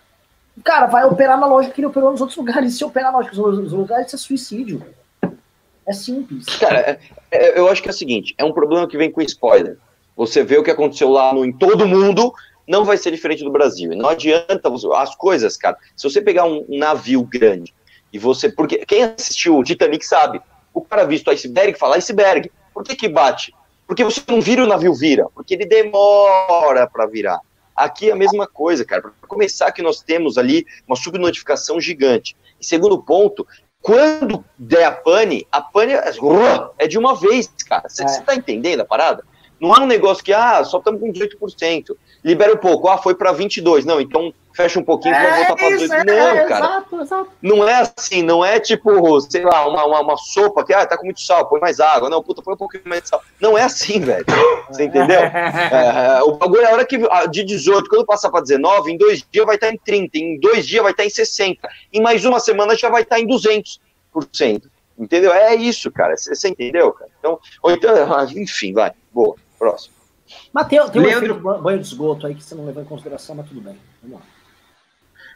cara, 0.65 0.87
vai 0.87 1.05
operar 1.05 1.39
na 1.39 1.47
lógica 1.47 1.75
que 1.75 1.81
ele 1.81 1.87
operou 1.87 2.11
nos 2.11 2.21
outros 2.21 2.37
lugares. 2.37 2.77
Se 2.77 2.85
operar 2.85 3.13
na 3.13 3.19
lógica 3.19 3.37
nos 3.37 3.73
lugares, 3.73 4.07
isso 4.09 4.17
é 4.17 4.19
suicídio. 4.19 4.83
É 5.87 5.93
simples. 5.93 6.45
Cara, 6.61 6.79
é, 6.81 6.99
é, 7.31 7.59
eu 7.59 7.69
acho 7.69 7.83
que 7.83 7.89
é 7.89 7.93
o 7.93 7.95
seguinte: 7.95 8.35
é 8.37 8.45
um 8.45 8.53
problema 8.53 8.87
que 8.87 8.99
vem 8.99 9.11
com 9.11 9.23
spoiler. 9.23 9.79
Você 10.17 10.43
vê 10.43 10.59
o 10.59 10.63
que 10.63 10.71
aconteceu 10.71 11.09
lá 11.09 11.33
no, 11.33 11.45
em 11.45 11.53
todo 11.53 11.87
mundo, 11.87 12.33
não 12.67 12.85
vai 12.85 12.99
ser 12.99 13.11
diferente 13.11 13.43
do 13.43 13.51
Brasil. 13.51 13.97
Não 13.97 14.09
adianta 14.09 14.71
as 14.97 15.15
coisas, 15.15 15.57
cara. 15.57 15.79
Se 15.97 16.09
você 16.09 16.21
pegar 16.21 16.45
um, 16.45 16.67
um 16.69 16.79
navio 16.79 17.23
grande 17.23 17.75
e 18.13 18.19
você. 18.19 18.51
Porque 18.51 18.85
quem 18.85 19.05
assistiu 19.05 19.57
o 19.57 19.65
Titanic 19.65 20.05
sabe. 20.05 20.41
O 20.75 20.83
cara 20.83 21.05
visto 21.05 21.31
iceberg 21.31 21.79
fala 21.79 21.97
iceberg. 21.97 22.53
Por 22.75 22.85
que, 22.85 22.95
que 22.95 23.09
bate? 23.09 23.55
Porque 23.87 24.05
você 24.05 24.21
não 24.29 24.41
vira 24.41 24.63
o 24.63 24.67
navio 24.67 24.95
vira. 24.95 25.27
Porque 25.35 25.55
ele 25.55 25.65
demora 25.65 26.87
para 26.87 27.07
virar. 27.07 27.41
Aqui 27.79 28.11
é 28.11 28.13
a 28.13 28.17
mesma 28.17 28.45
coisa, 28.45 28.85
cara. 28.85 29.03
Para 29.03 29.13
começar, 29.29 29.71
que 29.71 29.81
nós 29.81 30.03
temos 30.03 30.37
ali 30.37 30.67
uma 30.85 30.97
subnotificação 30.97 31.81
gigante. 31.81 32.37
E 32.61 32.67
segundo 32.67 33.01
ponto, 33.01 33.47
quando 33.81 34.45
der 34.59 34.85
a 34.85 34.91
pane, 34.91 35.47
a 35.53 35.63
pane 35.63 35.93
é 35.93 36.89
de 36.89 36.99
uma 36.99 37.15
vez, 37.15 37.49
cara. 37.69 37.89
Você 37.89 38.03
é. 38.03 38.21
tá 38.23 38.35
entendendo 38.35 38.81
a 38.81 38.85
parada? 38.85 39.25
Não 39.61 39.73
é 39.73 39.81
um 39.81 39.87
negócio 39.87 40.25
que, 40.25 40.33
ah, 40.33 40.65
só 40.65 40.79
estamos 40.79 41.01
com 41.01 41.13
18%. 41.13 41.97
Libera 42.25 42.53
um 42.53 42.57
pouco, 42.57 42.89
ah, 42.89 42.99
foi 42.99 43.15
para 43.15 43.33
22%. 43.33 43.85
Não, 43.85 44.01
então 44.01 44.33
fecha 44.53 44.81
um 44.81 44.85
pouquinho 44.85 45.15
é, 45.15 45.37
voltar 45.37 45.57
para 45.57 45.77
18%. 45.77 45.93
É, 45.93 46.05
não, 46.05 46.29
é, 46.29 46.45
cara. 46.45 46.65
Exato, 46.67 47.01
exato. 47.01 47.31
Não 47.41 47.69
é 47.69 47.75
assim, 47.75 48.23
não 48.23 48.45
é 48.45 48.59
tipo, 48.59 49.21
sei 49.21 49.45
lá, 49.45 49.69
uma, 49.69 49.85
uma, 49.85 50.01
uma, 50.01 50.17
sopa 50.17 50.65
que, 50.65 50.75
ah, 50.75 50.85
tá 50.85 50.97
com 50.97 51.05
muito 51.05 51.21
sal, 51.21 51.47
põe 51.47 51.61
mais 51.61 51.79
água. 51.79 52.11
Não, 52.11 52.23
puta, 52.23 52.43
põe 52.43 52.55
um 52.55 52.57
pouquinho 52.59 52.83
mais 52.87 53.03
de 53.03 53.09
sal. 53.09 53.23
Não 53.41 53.57
é 53.57 53.63
assim, 53.63 54.01
velho. 54.01 54.27
Você 54.69 54.85
entendeu? 54.85 55.21
É, 55.69 56.23
o 56.23 56.33
bagulho 56.33 56.63
é 56.63 56.67
a 56.67 56.73
hora 56.73 56.85
que, 56.85 56.99
de 57.31 57.45
18, 57.45 57.89
quando 57.89 58.05
passar 58.05 58.31
para 58.31 58.41
19, 58.41 58.93
em 58.93 58.97
dois 58.97 59.25
dias 59.31 59.47
vai 59.47 59.55
estar 59.55 59.71
em 59.71 59.77
30, 59.77 60.19
em 60.19 60.41
dois 60.41 60.67
dias 60.67 60.83
vai 60.83 60.93
estar 60.93 61.05
em 61.05 61.11
60. 61.11 61.69
Em 61.93 62.01
mais 62.01 62.25
uma 62.25 62.41
semana 62.41 62.77
já 62.77 62.89
vai 62.89 63.03
estar 63.03 63.21
em 63.21 63.27
200%. 63.27 64.63
Entendeu? 64.99 65.33
É 65.33 65.55
isso, 65.55 65.91
cara. 65.93 66.17
Você 66.17 66.49
entendeu, 66.49 66.93
cara? 66.93 67.11
Então, 67.19 67.39
ou 67.63 67.71
então, 67.71 67.95
enfim, 68.37 68.73
vai. 68.73 68.93
Boa. 69.13 69.37
Próximo. 69.59 69.98
Mas 70.53 70.67
tem, 70.67 70.81
tem 70.91 71.03
Leandro... 71.03 71.37
um 71.37 71.63
banho 71.63 71.79
de 71.79 71.87
esgoto 71.87 72.27
aí 72.27 72.35
que 72.35 72.43
você 72.43 72.55
não 72.55 72.67
levou 72.67 72.83
em 72.83 72.87
consideração, 72.87 73.35
mas 73.35 73.49
tudo 73.49 73.61
bem. 73.61 73.77
Vamos 74.03 74.19
lá. 74.19 74.27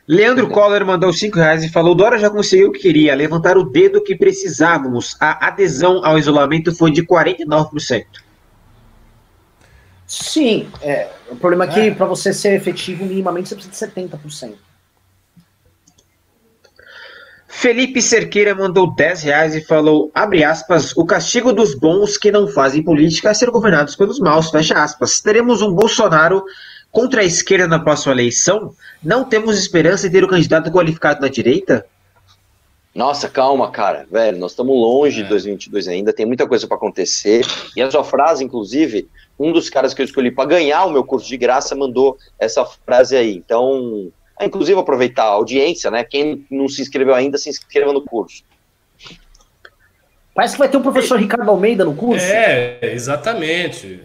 Leandro 0.07 0.49
Coller 0.49 0.85
mandou 0.85 1.13
5 1.13 1.37
reais 1.37 1.63
e 1.63 1.69
falou: 1.69 1.95
Dora 1.95 2.19
já 2.19 2.29
conseguiu 2.29 2.69
o 2.69 2.73
que 2.73 2.81
queria, 2.81 3.15
levantar 3.15 3.57
o 3.57 3.65
dedo 3.65 4.03
que 4.03 4.17
precisávamos. 4.17 5.17
A 5.21 5.47
adesão 5.47 6.05
ao 6.05 6.19
isolamento 6.19 6.75
foi 6.75 6.91
de 6.91 7.05
49%. 7.07 8.05
Sim, 10.07 10.69
é, 10.83 11.09
o 11.31 11.37
problema 11.37 11.65
é 11.65 11.69
que 11.69 11.81
é. 11.81 11.91
para 11.95 12.05
você 12.05 12.35
ser 12.35 12.55
efetivo, 12.55 13.07
minimamente 13.07 13.49
você 13.49 13.55
precisa 13.55 13.87
de 13.87 13.95
70%. 13.95 14.55
Felipe 17.55 18.01
Cerqueira 18.01 18.55
mandou 18.55 18.93
10 18.93 19.23
reais 19.23 19.55
e 19.55 19.61
falou, 19.61 20.11
abre 20.15 20.43
aspas, 20.43 20.97
o 20.97 21.05
castigo 21.05 21.53
dos 21.53 21.75
bons 21.75 22.17
que 22.17 22.33
não 22.33 22.49
fazem 22.49 22.83
política 22.83 23.29
é 23.29 23.35
ser 23.35 23.51
governados 23.51 23.95
pelos 23.95 24.19
maus, 24.19 24.51
fecha 24.51 24.83
aspas. 24.83 25.21
Teremos 25.21 25.61
um 25.61 25.71
Bolsonaro 25.71 26.43
contra 26.91 27.21
a 27.21 27.25
esquerda 27.25 27.69
na 27.69 27.79
próxima 27.79 28.15
eleição? 28.15 28.75
Não 29.03 29.23
temos 29.23 29.59
esperança 29.59 30.09
de 30.09 30.19
ter 30.19 30.25
o 30.25 30.29
candidato 30.29 30.73
qualificado 30.73 31.21
na 31.21 31.29
direita? 31.29 31.87
Nossa, 32.95 33.29
calma, 33.29 33.71
cara, 33.71 34.07
velho, 34.11 34.39
nós 34.39 34.53
estamos 34.53 34.75
longe 34.75 35.21
é. 35.21 35.23
de 35.23 35.29
2022 35.29 35.89
ainda, 35.89 36.13
tem 36.13 36.27
muita 36.27 36.49
coisa 36.49 36.67
para 36.67 36.79
acontecer. 36.79 37.47
E 37.77 37.83
a 37.83 37.91
sua 37.91 38.03
frase, 38.03 38.43
inclusive, 38.43 39.09
um 39.39 39.53
dos 39.53 39.69
caras 39.69 39.93
que 39.93 40.01
eu 40.01 40.07
escolhi 40.07 40.31
para 40.31 40.49
ganhar 40.49 40.87
o 40.87 40.91
meu 40.91 41.05
curso 41.05 41.29
de 41.29 41.37
graça 41.37 41.77
mandou 41.77 42.17
essa 42.41 42.65
frase 42.65 43.15
aí. 43.15 43.37
Então, 43.37 44.11
inclusive 44.41 44.79
aproveitar 44.79 45.25
a 45.25 45.29
audiência, 45.29 45.91
né? 45.91 46.05
Quem 46.05 46.47
não 46.51 46.69
se 46.69 46.83
inscreveu 46.83 47.15
ainda, 47.15 47.39
se 47.39 47.51
inscreva 47.51 47.93
no 47.93 48.03
curso. 48.03 48.43
Parece 50.35 50.55
que 50.55 50.59
vai 50.59 50.69
ter 50.69 50.77
o 50.77 50.81
um 50.81 50.83
professor 50.83 51.19
Ricardo 51.19 51.51
Almeida 51.51 51.85
no 51.85 51.95
curso. 51.95 52.25
É, 52.25 52.79
exatamente. 52.83 54.03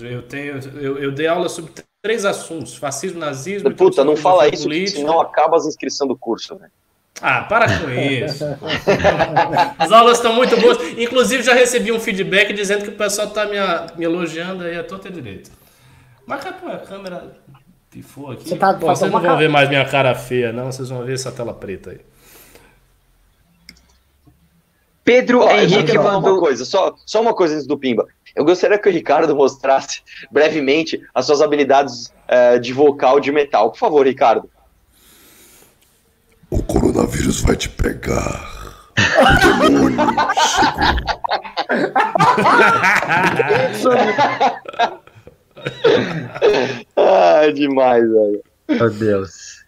Eu, 0.00 0.22
tenho, 0.22 0.60
eu, 0.80 0.98
eu 0.98 1.12
dei 1.12 1.26
aula 1.26 1.48
sobre 1.48 1.72
três 2.00 2.24
assuntos: 2.24 2.76
fascismo, 2.76 3.18
nazismo. 3.18 3.74
Puta, 3.74 4.04
não 4.04 4.16
fala 4.16 4.48
isso, 4.48 4.68
senão 4.88 5.20
acaba 5.20 5.56
as 5.56 5.66
inscrições 5.66 6.08
do 6.08 6.16
curso, 6.16 6.54
né? 6.54 6.68
Ah, 7.20 7.42
para 7.42 7.66
com 7.80 7.90
isso. 7.90 8.44
As 9.78 9.90
aulas 9.90 10.18
estão 10.18 10.34
muito 10.34 10.54
boas. 10.60 10.78
Inclusive, 10.98 11.42
já 11.42 11.54
recebi 11.54 11.90
um 11.90 11.98
feedback 11.98 12.52
dizendo 12.52 12.84
que 12.84 12.90
o 12.90 12.96
pessoal 12.96 13.28
está 13.28 13.46
me, 13.46 13.56
me 13.96 14.04
elogiando 14.04 14.64
aí 14.64 14.76
a 14.78 14.84
toda 14.84 15.10
direito. 15.10 15.50
Marca 16.26 16.50
a 16.50 16.78
câmera 16.78 17.36
Pifou 17.96 18.32
aqui. 18.32 18.46
Você 18.46 18.56
tá, 18.56 18.74
Vocês 18.74 19.10
não 19.10 19.22
vão 19.22 19.38
ver 19.38 19.48
mais 19.48 19.70
minha 19.70 19.88
cara 19.88 20.14
feia, 20.14 20.52
não. 20.52 20.70
Vocês 20.70 20.90
vão 20.90 21.02
ver 21.02 21.14
essa 21.14 21.32
tela 21.32 21.54
preta 21.54 21.92
aí. 21.92 22.00
Pedro 25.02 25.40
oh, 25.42 25.50
Henrique 25.50 25.96
mandou 25.96 26.34
uma 26.34 26.40
coisa, 26.40 26.66
só, 26.66 26.94
só 27.06 27.22
uma 27.22 27.32
coisa 27.32 27.54
antes 27.54 27.66
do 27.66 27.78
Pimba. 27.78 28.06
Eu 28.34 28.44
gostaria 28.44 28.78
que 28.78 28.86
o 28.86 28.92
Ricardo 28.92 29.34
mostrasse 29.34 30.02
brevemente 30.30 31.00
as 31.14 31.24
suas 31.24 31.40
habilidades 31.40 32.12
é, 32.28 32.58
de 32.58 32.70
vocal 32.70 33.18
de 33.18 33.32
metal. 33.32 33.70
Por 33.70 33.78
favor, 33.78 34.06
Ricardo. 34.06 34.50
O 36.50 36.62
coronavírus 36.62 37.40
vai 37.40 37.56
te 37.56 37.70
pegar. 37.70 38.46
O 38.98 39.60
demônio 39.62 39.96
chegou. 43.80 45.06
ah, 46.96 47.50
demais, 47.52 48.02
velho. 48.02 48.42
Meu 48.68 48.90
Deus. 48.90 49.64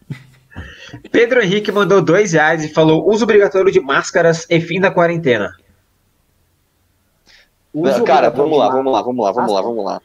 Pedro 1.10 1.42
Henrique 1.42 1.70
mandou 1.70 2.00
dois 2.00 2.32
reais 2.32 2.64
e 2.64 2.68
falou: 2.68 3.08
uso 3.08 3.24
obrigatório 3.24 3.70
de 3.70 3.80
máscaras 3.80 4.46
e 4.48 4.60
fim 4.60 4.80
da 4.80 4.90
quarentena. 4.90 5.56
Uso 7.72 8.02
Cara, 8.04 8.30
vamos 8.30 8.58
lá, 8.58 8.70
vamos 8.70 8.92
lá, 8.92 9.02
vamos 9.02 9.24
lá, 9.24 9.32
vamos 9.32 9.52
lá, 9.52 9.62
vamos 9.62 9.84
lá. 9.84 10.02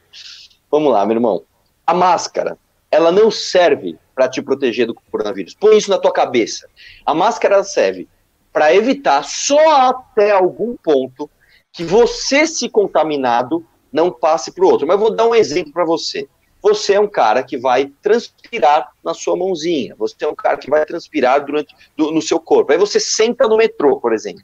Vamos 0.70 0.92
lá, 0.92 1.06
meu 1.06 1.16
irmão. 1.16 1.44
A 1.86 1.94
máscara, 1.94 2.58
ela 2.92 3.12
não 3.12 3.32
serve 3.32 3.98
para 4.14 4.28
te 4.28 4.42
proteger 4.42 4.88
do 4.88 4.94
coronavírus. 4.94 5.56
Põe 5.56 5.78
isso 5.78 5.90
na 5.90 5.98
tua 5.98 6.12
cabeça. 6.12 6.68
A 7.06 7.14
máscara 7.14 7.64
serve 7.64 8.08
para 8.52 8.74
evitar 8.74 9.24
só 9.24 9.90
até 9.90 10.32
algum 10.32 10.76
ponto 10.78 11.30
que 11.72 11.84
você 11.84 12.46
se 12.46 12.70
contaminado 12.70 13.66
não 13.94 14.12
passe 14.12 14.52
para 14.52 14.66
o 14.66 14.68
outro. 14.68 14.88
Mas 14.88 15.00
vou 15.00 15.16
dar 15.16 15.28
um 15.28 15.36
exemplo 15.36 15.72
para 15.72 15.86
você. 15.86 16.28
Você 16.62 16.94
é 16.94 17.00
um 17.00 17.08
cara 17.08 17.44
que 17.44 17.58
vai 17.58 17.92
transpirar 18.02 18.90
na 19.04 19.14
sua 19.14 19.36
mãozinha. 19.36 19.96
Você 19.98 20.16
é 20.22 20.28
um 20.28 20.36
cara 20.36 20.58
que 20.58 20.70
vai 20.70 20.86
transpirar 20.86 21.46
durante 21.46 21.76
do, 21.96 22.12
no 22.12 22.22
seu 22.22 22.40
corpo. 22.40 22.72
Aí 22.72 22.78
você 22.78 23.00
senta 23.00 23.48
no 23.48 23.58
metrô, 23.58 24.00
por 24.00 24.14
exemplo. 24.14 24.44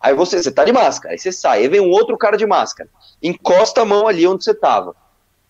Aí 0.00 0.14
você, 0.14 0.42
você 0.42 0.50
tá 0.50 0.64
de 0.64 0.72
máscara, 0.72 1.12
aí 1.12 1.18
você 1.18 1.30
sai, 1.30 1.60
aí 1.60 1.68
vem 1.68 1.80
um 1.80 1.90
outro 1.90 2.16
cara 2.16 2.38
de 2.38 2.46
máscara, 2.46 2.88
encosta 3.22 3.82
a 3.82 3.84
mão 3.84 4.08
ali 4.08 4.26
onde 4.26 4.42
você 4.42 4.54
tava. 4.54 4.96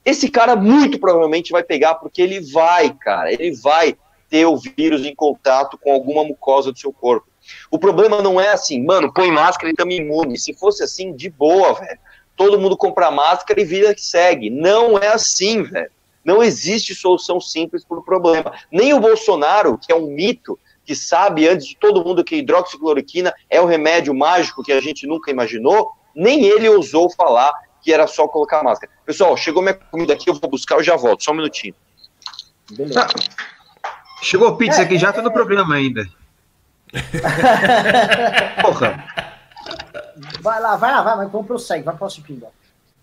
Esse 0.05 0.29
cara 0.29 0.57
muito 0.57 0.99
provavelmente 0.99 1.53
vai 1.53 1.63
pegar, 1.63 1.95
porque 1.95 2.21
ele 2.21 2.41
vai, 2.51 2.93
cara, 2.93 3.33
ele 3.33 3.55
vai 3.55 3.97
ter 4.29 4.47
o 4.47 4.57
vírus 4.57 5.07
em 5.07 5.15
contato 5.15 5.79
com 5.79 5.93
alguma 5.93 6.25
mucosa 6.25 6.73
do 6.73 6.79
seu 6.79 6.93
corpo. 6.93 7.29
O 7.71 7.79
problema 7.79 8.21
não 8.21 8.41
é 8.41 8.49
assim, 8.49 8.85
mano, 8.85 9.13
põe 9.13 9.31
máscara 9.31 9.71
e 9.71 9.75
tamo 9.75 9.93
imune. 9.93 10.37
Se 10.37 10.53
fosse 10.55 10.83
assim, 10.83 11.15
de 11.15 11.31
boa, 11.31 11.75
velho. 11.75 11.99
Todo 12.41 12.59
mundo 12.59 12.75
compra 12.75 13.11
máscara 13.11 13.61
e 13.61 13.67
vida 13.67 13.95
que 13.95 14.01
segue. 14.01 14.49
Não 14.49 14.97
é 14.97 15.09
assim, 15.09 15.63
velho. 15.63 15.91
Não 16.25 16.43
existe 16.43 16.95
solução 16.95 17.39
simples 17.39 17.85
para 17.85 17.99
o 17.99 18.03
problema. 18.03 18.51
Nem 18.73 18.95
o 18.95 18.99
Bolsonaro, 18.99 19.77
que 19.77 19.93
é 19.93 19.95
um 19.95 20.07
mito, 20.07 20.59
que 20.83 20.97
sabe 20.97 21.47
antes 21.47 21.67
de 21.67 21.77
todo 21.77 22.03
mundo 22.03 22.25
que 22.25 22.37
hidroxicloroquina 22.37 23.35
é 23.51 23.61
o 23.61 23.67
remédio 23.67 24.15
mágico 24.15 24.63
que 24.63 24.73
a 24.73 24.81
gente 24.81 25.07
nunca 25.07 25.31
imaginou, 25.31 25.93
nem 26.17 26.47
ele 26.47 26.67
ousou 26.67 27.11
falar 27.11 27.53
que 27.83 27.93
era 27.93 28.07
só 28.07 28.27
colocar 28.27 28.63
máscara. 28.63 28.91
Pessoal, 29.05 29.37
chegou 29.37 29.61
minha 29.61 29.75
comida 29.75 30.15
aqui, 30.15 30.31
eu 30.31 30.35
vou 30.35 30.49
buscar, 30.49 30.77
eu 30.77 30.83
já 30.83 30.97
volto, 30.97 31.23
só 31.23 31.33
um 31.33 31.35
minutinho. 31.35 31.75
Beleza. 32.71 33.07
Chegou 34.23 34.57
pizza 34.57 34.81
é, 34.81 34.85
aqui, 34.87 34.97
já 34.97 35.13
tá 35.13 35.21
no 35.21 35.31
programa 35.31 35.75
ainda. 35.75 36.09
Porra. 38.63 39.30
Vai 40.41 40.61
lá, 40.61 40.77
vai 40.77 40.93
lá, 40.93 41.03
vai, 41.03 41.27
vamos 41.27 41.47
prossegue, 41.47 41.85
vai 41.85 41.95
pro 41.95 42.01
próximo 42.01 42.27
pinga. 42.27 42.49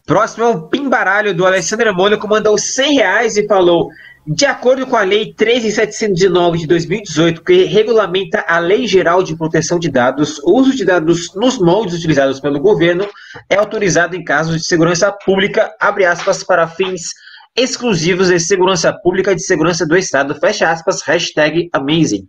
Próximo 0.06 0.44
é 0.46 0.48
o 0.48 0.62
Pimbaralho 0.64 1.34
do 1.34 1.46
Alessandro 1.46 1.94
Mônaco, 1.94 2.28
mandou 2.28 2.58
100 2.58 2.96
reais 2.96 3.38
e 3.38 3.46
falou: 3.48 3.90
de 4.30 4.46
acordo 4.46 4.86
com 4.86 4.98
a 4.98 5.04
Lei 5.04 5.34
13709 5.34 6.60
de 6.60 6.68
2018, 6.68 7.42
que 7.42 7.64
regulamenta 7.64 8.44
a 8.46 8.60
Lei 8.60 8.86
Geral 8.86 9.24
de 9.24 9.38
Proteção 9.38 9.80
de 9.80 9.90
Dados, 9.90 10.38
o 10.40 10.60
uso 10.60 10.76
de 10.76 10.84
dados 10.84 11.34
nos 11.34 11.58
moldes 11.58 11.98
utilizados 11.98 12.42
pelo 12.42 12.60
governo 12.60 13.08
é 13.50 13.56
autorizado 13.56 14.18
em 14.18 14.24
casos 14.26 14.58
de 14.58 14.66
segurança 14.66 15.10
pública, 15.12 15.74
abre 15.80 16.04
aspas, 16.04 16.44
para 16.44 16.68
fins 16.68 17.14
exclusivos 17.56 18.28
de 18.28 18.38
segurança 18.38 18.92
pública 18.92 19.32
e 19.32 19.36
de 19.36 19.44
segurança 19.44 19.86
do 19.86 19.96
Estado, 19.96 20.36
fecha 20.36 20.70
aspas, 20.70 21.02
hashtag 21.04 21.70
amazing. 21.72 22.28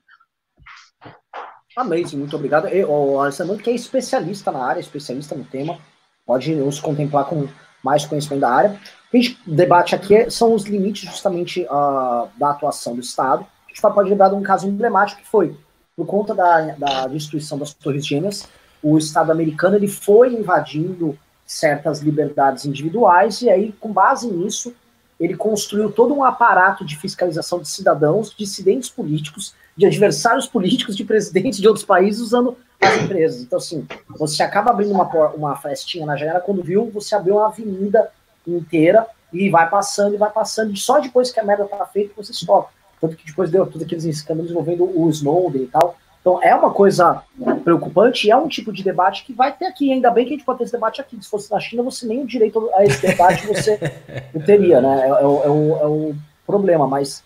Amazing, 1.79 2.19
muito 2.19 2.35
obrigado. 2.35 2.67
E, 2.67 2.85
o 2.85 3.21
Alessandro, 3.21 3.57
que 3.57 3.71
é 3.71 3.73
especialista 3.73 4.51
na 4.51 4.65
área, 4.65 4.81
especialista 4.81 5.37
no 5.37 5.45
tema, 5.45 5.79
pode 6.27 6.53
nos 6.53 6.81
contemplar 6.81 7.27
com 7.27 7.47
mais 7.85 8.05
conhecimento 8.05 8.41
da 8.41 8.51
área. 8.51 8.71
O 8.73 9.11
que 9.13 9.17
a 9.17 9.21
gente 9.21 9.39
debate 9.47 9.95
aqui 9.95 10.29
são 10.29 10.55
os 10.55 10.65
limites 10.65 11.09
justamente 11.09 11.63
uh, 11.67 12.29
da 12.37 12.51
atuação 12.51 12.97
do 12.97 13.01
Estado. 13.01 13.47
A 13.67 13.69
gente 13.69 13.81
pode 13.81 14.11
lembrar 14.11 14.31
de 14.31 14.35
um 14.35 14.43
caso 14.43 14.67
emblemático 14.67 15.23
que 15.23 15.29
foi, 15.29 15.57
por 15.97 16.05
conta 16.05 16.35
da, 16.35 16.73
da 16.73 17.07
destruição 17.07 17.57
das 17.57 17.73
Torres 17.73 18.05
Gêmeas, 18.05 18.49
o 18.83 18.99
Estado 18.99 19.31
americano 19.31 19.77
ele 19.77 19.87
foi 19.87 20.35
invadindo 20.35 21.17
certas 21.47 22.01
liberdades 22.01 22.65
individuais 22.65 23.41
e 23.41 23.51
aí, 23.51 23.73
com 23.79 23.93
base 23.93 24.29
nisso, 24.29 24.75
ele 25.19 25.37
construiu 25.37 25.91
todo 25.91 26.15
um 26.15 26.23
aparato 26.23 26.85
de 26.85 26.97
fiscalização 26.97 27.61
de 27.61 27.69
cidadãos, 27.69 28.35
dissidentes 28.37 28.89
políticos, 28.89 29.55
de 29.77 29.85
adversários 29.85 30.47
políticos, 30.47 30.97
de 30.97 31.05
presidentes 31.05 31.59
de 31.59 31.67
outros 31.67 31.85
países 31.85 32.21
usando 32.21 32.57
as 32.81 33.03
empresas. 33.03 33.43
Então, 33.43 33.59
assim, 33.59 33.87
você 34.17 34.43
acaba 34.43 34.71
abrindo 34.71 34.93
uma, 34.93 35.05
uma 35.31 35.57
festinha 35.57 36.07
na 36.07 36.17
janela, 36.17 36.41
quando 36.41 36.63
viu, 36.63 36.91
você 36.93 37.15
abriu 37.15 37.37
uma 37.37 37.49
avenida 37.49 38.11
inteira 38.47 39.07
e 39.33 39.51
vai 39.51 39.69
passando 39.69 40.15
e 40.15 40.19
vai 40.19 40.31
passando. 40.31 40.73
E 40.73 40.77
só 40.77 41.01
depois 41.01 41.31
que 41.31 41.41
a 41.41 41.45
merda 41.45 41.65
tá 41.65 41.85
feita 41.87 42.15
você 42.17 42.33
stop. 42.33 42.73
Tanto 43.01 43.17
que 43.17 43.27
depois 43.27 43.51
deu 43.51 43.67
todos 43.67 43.83
aqueles 43.83 44.05
escândalos 44.05 44.51
envolvendo 44.51 44.85
o 44.85 45.09
Snowden 45.11 45.63
e 45.63 45.67
tal. 45.67 45.97
Então 46.21 46.43
é 46.43 46.55
uma 46.55 46.71
coisa 46.71 47.23
preocupante 47.65 48.27
e 48.27 48.31
é 48.31 48.37
um 48.37 48.49
tipo 48.49 48.73
de 48.73 48.83
debate 48.83 49.25
que 49.25 49.33
vai 49.33 49.53
ter 49.53 49.67
aqui. 49.67 49.93
Ainda 49.93 50.11
bem 50.11 50.25
que 50.25 50.35
a 50.35 50.37
gente 50.37 50.45
pode 50.45 50.59
ter 50.59 50.65
esse 50.65 50.73
debate 50.73 51.01
aqui. 51.01 51.17
Se 51.23 51.29
fosse 51.29 51.51
na 51.51 51.61
China, 51.61 51.83
você 51.83 52.07
nem 52.07 52.23
o 52.23 52.27
direito 52.27 52.69
a 52.75 52.85
esse 52.85 53.07
debate 53.07 53.47
você 53.47 53.79
não 54.35 54.43
teria, 54.43 54.81
né? 54.81 55.03
É, 55.03 55.07
é, 55.07 55.09
é, 55.09 55.27
o, 55.27 55.79
é 55.81 55.87
o, 55.87 56.15
problema. 56.47 56.87
Mas 56.87 57.23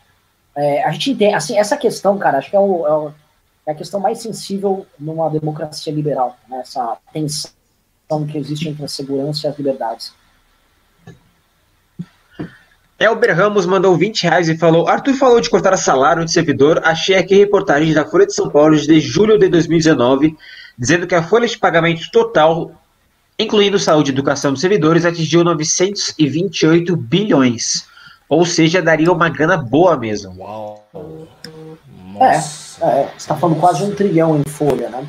é, 0.55 0.85
a 0.85 0.91
gente 0.93 1.13
entende, 1.13 1.35
assim, 1.35 1.59
essa 1.59 1.77
questão, 1.77 2.19
cara, 2.19 2.39
acho 2.39 2.51
que 2.51 2.57
é, 2.57 2.61
o, 2.61 2.87
é, 2.87 2.93
o, 2.93 3.13
é 3.67 3.73
a 3.73 3.75
questão 3.75 3.99
mais 3.99 4.19
sensível 4.19 4.87
numa 4.99 5.31
democracia 5.31 5.93
liberal, 5.93 6.37
né? 6.49 6.61
essa 6.61 6.97
tensão 7.13 7.53
que 8.31 8.37
existe 8.37 8.69
entre 8.69 8.85
a 8.85 8.89
segurança 8.89 9.47
e 9.47 9.51
as 9.51 9.57
liberdades. 9.57 10.22
Elber 13.03 13.37
Ramos 13.37 13.67
mandou 13.67 13.97
20 13.97 14.23
reais 14.23 14.49
e 14.49 14.57
falou: 14.57 14.89
Arthur 14.89 15.15
falou 15.15 15.41
de 15.41 15.51
cortar 15.51 15.77
salário 15.77 16.25
de 16.25 16.31
servidor. 16.31 16.81
Achei 16.85 17.17
aqui 17.17 17.35
reportagem 17.35 17.93
da 17.93 18.05
Folha 18.05 18.27
de 18.27 18.35
São 18.35 18.49
Paulo 18.49 18.77
de 18.77 19.01
julho 19.01 19.37
de 19.37 19.49
2019, 19.49 20.37
dizendo 20.79 21.07
que 21.07 21.15
a 21.15 21.23
folha 21.23 21.49
de 21.49 21.59
pagamento 21.59 22.09
total, 22.13 22.71
incluindo 23.37 23.79
saúde 23.79 24.11
e 24.11 24.15
educação 24.15 24.53
dos 24.53 24.61
servidores, 24.61 25.05
atingiu 25.05 25.43
928 25.43 26.97
bilhões. 26.97 27.87
Ou 28.29 28.47
seja, 28.47 28.81
daria 28.81 29.11
uma 29.11 29.29
grana 29.29 29.57
boa 29.57 29.97
mesmo. 29.97 30.37
Uau! 30.39 30.87
É, 32.21 32.27
é, 32.27 32.39
você 32.39 33.17
está 33.17 33.37
falando 33.37 33.59
quase 33.59 33.83
um 33.83 33.95
trilhão 33.95 34.39
em 34.39 34.49
folha, 34.49 34.89
né? 34.89 35.07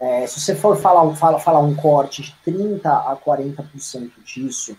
É, 0.00 0.26
se 0.26 0.40
você 0.40 0.54
for 0.54 0.76
falar, 0.76 1.14
falar, 1.14 1.38
falar 1.38 1.60
um 1.60 1.74
corte 1.74 2.22
de 2.22 2.34
30% 2.52 2.80
a 2.86 3.16
40% 3.16 4.10
disso, 4.24 4.76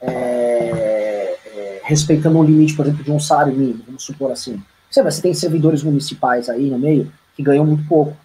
é, 0.00 1.36
é, 1.46 1.80
respeitando 1.84 2.38
um 2.38 2.44
limite, 2.44 2.74
por 2.74 2.86
exemplo, 2.86 3.04
de 3.04 3.10
um 3.10 3.20
salário 3.20 3.54
mínimo, 3.54 3.82
vamos 3.86 4.04
supor 4.04 4.30
assim. 4.30 4.62
Você, 4.90 5.02
você 5.02 5.20
tem 5.20 5.34
servidores 5.34 5.82
municipais 5.82 6.48
aí 6.48 6.70
no 6.70 6.78
meio 6.78 7.12
que 7.36 7.42
ganham 7.42 7.64
muito 7.64 7.86
pouco, 7.86 8.16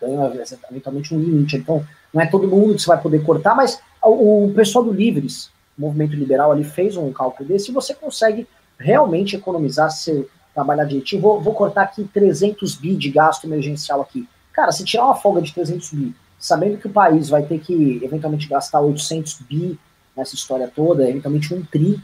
ganham 0.00 0.32
eventualmente 0.70 1.14
um 1.14 1.18
limite. 1.18 1.56
Então, 1.56 1.84
não 2.12 2.20
é 2.20 2.26
todo 2.26 2.48
mundo 2.48 2.74
que 2.74 2.82
você 2.82 2.88
vai 2.88 3.00
poder 3.00 3.22
cortar, 3.24 3.54
mas 3.54 3.80
o, 4.02 4.46
o 4.46 4.54
pessoal 4.54 4.84
do 4.84 4.92
Livres, 4.92 5.50
o 5.76 5.82
movimento 5.82 6.14
liberal 6.14 6.52
ali, 6.52 6.64
fez 6.64 6.96
um 6.96 7.12
cálculo 7.12 7.48
desse 7.48 7.70
e 7.70 7.74
você 7.74 7.94
consegue 7.94 8.46
realmente 8.78 9.36
economizar 9.36 9.90
se 9.90 10.26
trabalhar 10.54 10.84
direitinho. 10.84 11.22
Vou, 11.22 11.40
vou 11.40 11.54
cortar 11.54 11.82
aqui 11.82 12.04
300 12.04 12.76
bi 12.76 12.94
de 12.94 13.10
gasto 13.10 13.44
emergencial 13.44 14.00
aqui. 14.00 14.28
Cara, 14.52 14.70
se 14.70 14.84
tirar 14.84 15.06
uma 15.06 15.16
folga 15.16 15.42
de 15.42 15.52
300 15.52 15.90
bi, 15.92 16.14
sabendo 16.38 16.78
que 16.78 16.86
o 16.86 16.90
país 16.90 17.28
vai 17.28 17.42
ter 17.42 17.58
que 17.58 18.00
eventualmente 18.02 18.48
gastar 18.48 18.80
800 18.80 19.40
bi 19.48 19.78
nessa 20.16 20.34
história 20.34 20.70
toda, 20.74 21.08
eventualmente 21.08 21.52
um 21.52 21.64
tri, 21.64 22.00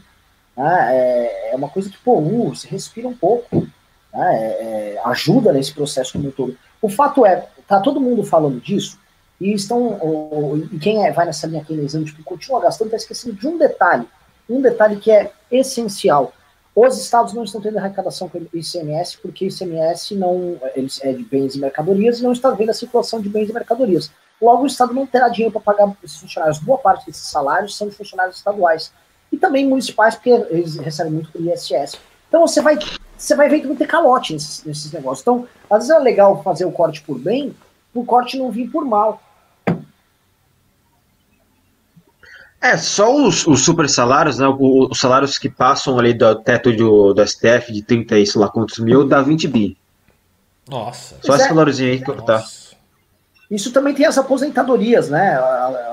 né, 0.55 0.95
é, 0.95 1.51
é, 1.51 1.55
uma 1.55 1.69
coisa 1.69 1.89
que, 1.89 1.97
pô, 1.97 2.19
uh, 2.19 2.49
você 2.49 2.67
respira 2.67 3.07
um 3.07 3.15
pouco, 3.15 3.67
né, 4.13 4.35
é, 4.35 4.95
é, 4.95 5.01
ajuda 5.05 5.53
nesse 5.53 5.73
processo 5.73 6.13
como 6.13 6.27
um 6.27 6.31
todo. 6.31 6.57
O 6.81 6.89
fato 6.89 7.25
é, 7.25 7.47
tá 7.67 7.79
todo 7.79 8.01
mundo 8.01 8.23
falando 8.23 8.59
disso, 8.59 8.99
e 9.39 9.53
estão, 9.53 9.97
e 10.71 10.77
quem 10.77 11.05
é, 11.05 11.11
vai 11.11 11.25
nessa 11.25 11.47
linha 11.47 11.63
keynesiana, 11.63 12.05
tipo, 12.05 12.23
continua 12.23 12.61
gastando, 12.61 12.87
está 12.87 12.97
esquecendo 12.97 13.35
de 13.35 13.47
um 13.47 13.57
detalhe, 13.57 14.07
um 14.47 14.61
detalhe 14.61 14.97
que 14.97 15.09
é 15.09 15.31
essencial. 15.49 16.31
Os 16.75 16.97
estados 16.99 17.33
não 17.33 17.43
estão 17.43 17.59
tendo 17.59 17.77
arrecadação 17.77 18.29
com 18.29 18.37
ICMS, 18.53 19.17
porque 19.17 19.47
ICMS 19.47 20.15
não, 20.15 20.57
eles 20.75 21.03
é 21.03 21.11
de 21.11 21.23
bens 21.23 21.55
e 21.55 21.59
mercadorias, 21.59 22.19
e 22.19 22.23
não 22.23 22.31
está 22.31 22.51
vendo 22.51 22.69
a 22.69 22.73
circulação 22.73 23.19
de 23.19 23.29
bens 23.29 23.49
e 23.49 23.53
mercadorias. 23.53 24.11
Logo, 24.41 24.63
o 24.63 24.67
Estado 24.67 24.93
não 24.93 25.05
terá 25.05 25.29
dinheiro 25.29 25.51
para 25.51 25.61
pagar 25.61 25.95
esses 26.03 26.17
funcionários. 26.17 26.57
Boa 26.57 26.79
parte 26.79 27.05
desses 27.05 27.27
salários 27.27 27.77
são 27.77 27.87
de 27.87 27.95
funcionários 27.95 28.37
estaduais. 28.37 28.91
E 29.31 29.37
também 29.37 29.67
municipais, 29.67 30.15
porque 30.15 30.29
eles 30.29 30.77
recebem 30.77 31.13
muito 31.13 31.31
por 31.31 31.39
ISS. 31.39 31.97
Então 32.27 32.41
você 32.41 32.61
vai, 32.61 32.79
você 33.15 33.35
vai 33.35 33.47
ver 33.47 33.61
que 33.61 33.67
vai 33.67 33.75
ter 33.75 33.87
calote 33.87 34.33
nesses, 34.33 34.63
nesses 34.63 34.91
negócios. 34.91 35.21
Então, 35.21 35.47
às 35.69 35.87
vezes 35.87 35.91
é 35.91 35.99
legal 35.99 36.41
fazer 36.43 36.65
o 36.65 36.71
corte 36.71 37.01
por 37.01 37.19
bem, 37.19 37.55
o 37.93 38.03
corte 38.03 38.37
não 38.37 38.49
vir 38.49 38.69
por 38.69 38.83
mal. 38.83 39.21
É, 42.59 42.77
só 42.77 43.13
os, 43.13 43.45
os 43.47 43.61
super 43.63 43.89
salários, 43.89 44.37
né? 44.37 44.47
Os 44.47 44.99
salários 44.99 45.37
que 45.39 45.49
passam 45.49 45.97
ali 45.97 46.13
do 46.13 46.35
teto 46.35 46.71
do, 46.71 47.13
do 47.13 47.27
STF 47.27 47.71
de 47.71 47.81
30 47.81 48.19
e 48.19 48.27
sei 48.27 48.39
lá 48.39 48.49
quantos 48.49 48.77
mil, 48.79 49.07
dá 49.07 49.21
20 49.21 49.47
bi. 49.47 49.77
Nossa. 50.69 51.17
Só 51.21 51.35
esse 51.35 51.45
é, 51.45 51.49
valorzinho 51.49 51.91
aí 51.91 51.99
que 51.99 52.13
tá. 52.23 52.43
Isso 53.51 53.73
também 53.73 53.93
tem 53.93 54.05
as 54.05 54.17
aposentadorias, 54.17 55.09
né? 55.09 55.37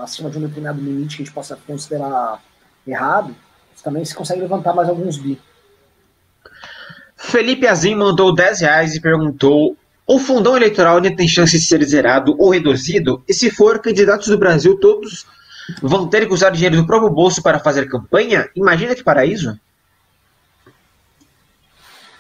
Acima 0.01 0.31
de 0.31 0.39
um 0.39 0.43
determinado 0.43 0.81
limite 0.81 1.17
que 1.17 1.23
a 1.23 1.27
gente 1.27 1.35
possa 1.35 1.59
considerar 1.67 2.41
errado. 2.87 3.35
Também 3.83 4.05
se 4.05 4.15
consegue 4.15 4.41
levantar 4.41 4.73
mais 4.73 4.89
alguns 4.89 5.17
bi. 5.17 5.41
Felipe 7.17 7.67
Azim 7.67 7.97
mandou 7.97 8.33
10 8.33 8.61
reais 8.61 8.95
e 8.95 9.01
perguntou: 9.01 9.77
o 10.07 10.19
fundão 10.19 10.57
eleitoral 10.57 10.97
ainda 10.97 11.15
tem 11.15 11.27
chance 11.27 11.59
de 11.59 11.65
ser 11.65 11.85
zerado 11.85 12.35
ou 12.39 12.51
reduzido? 12.51 13.23
E 13.29 13.35
se 13.35 13.51
for, 13.51 13.81
candidatos 13.81 14.29
do 14.29 14.39
Brasil 14.39 14.79
todos 14.79 15.27
vão 15.83 16.09
ter 16.09 16.27
que 16.27 16.33
usar 16.33 16.51
dinheiro 16.51 16.77
do 16.77 16.87
próprio 16.87 17.11
bolso 17.11 17.43
para 17.43 17.59
fazer 17.59 17.89
campanha? 17.89 18.49
Imagina 18.55 18.95
que 18.95 19.03
paraíso! 19.03 19.59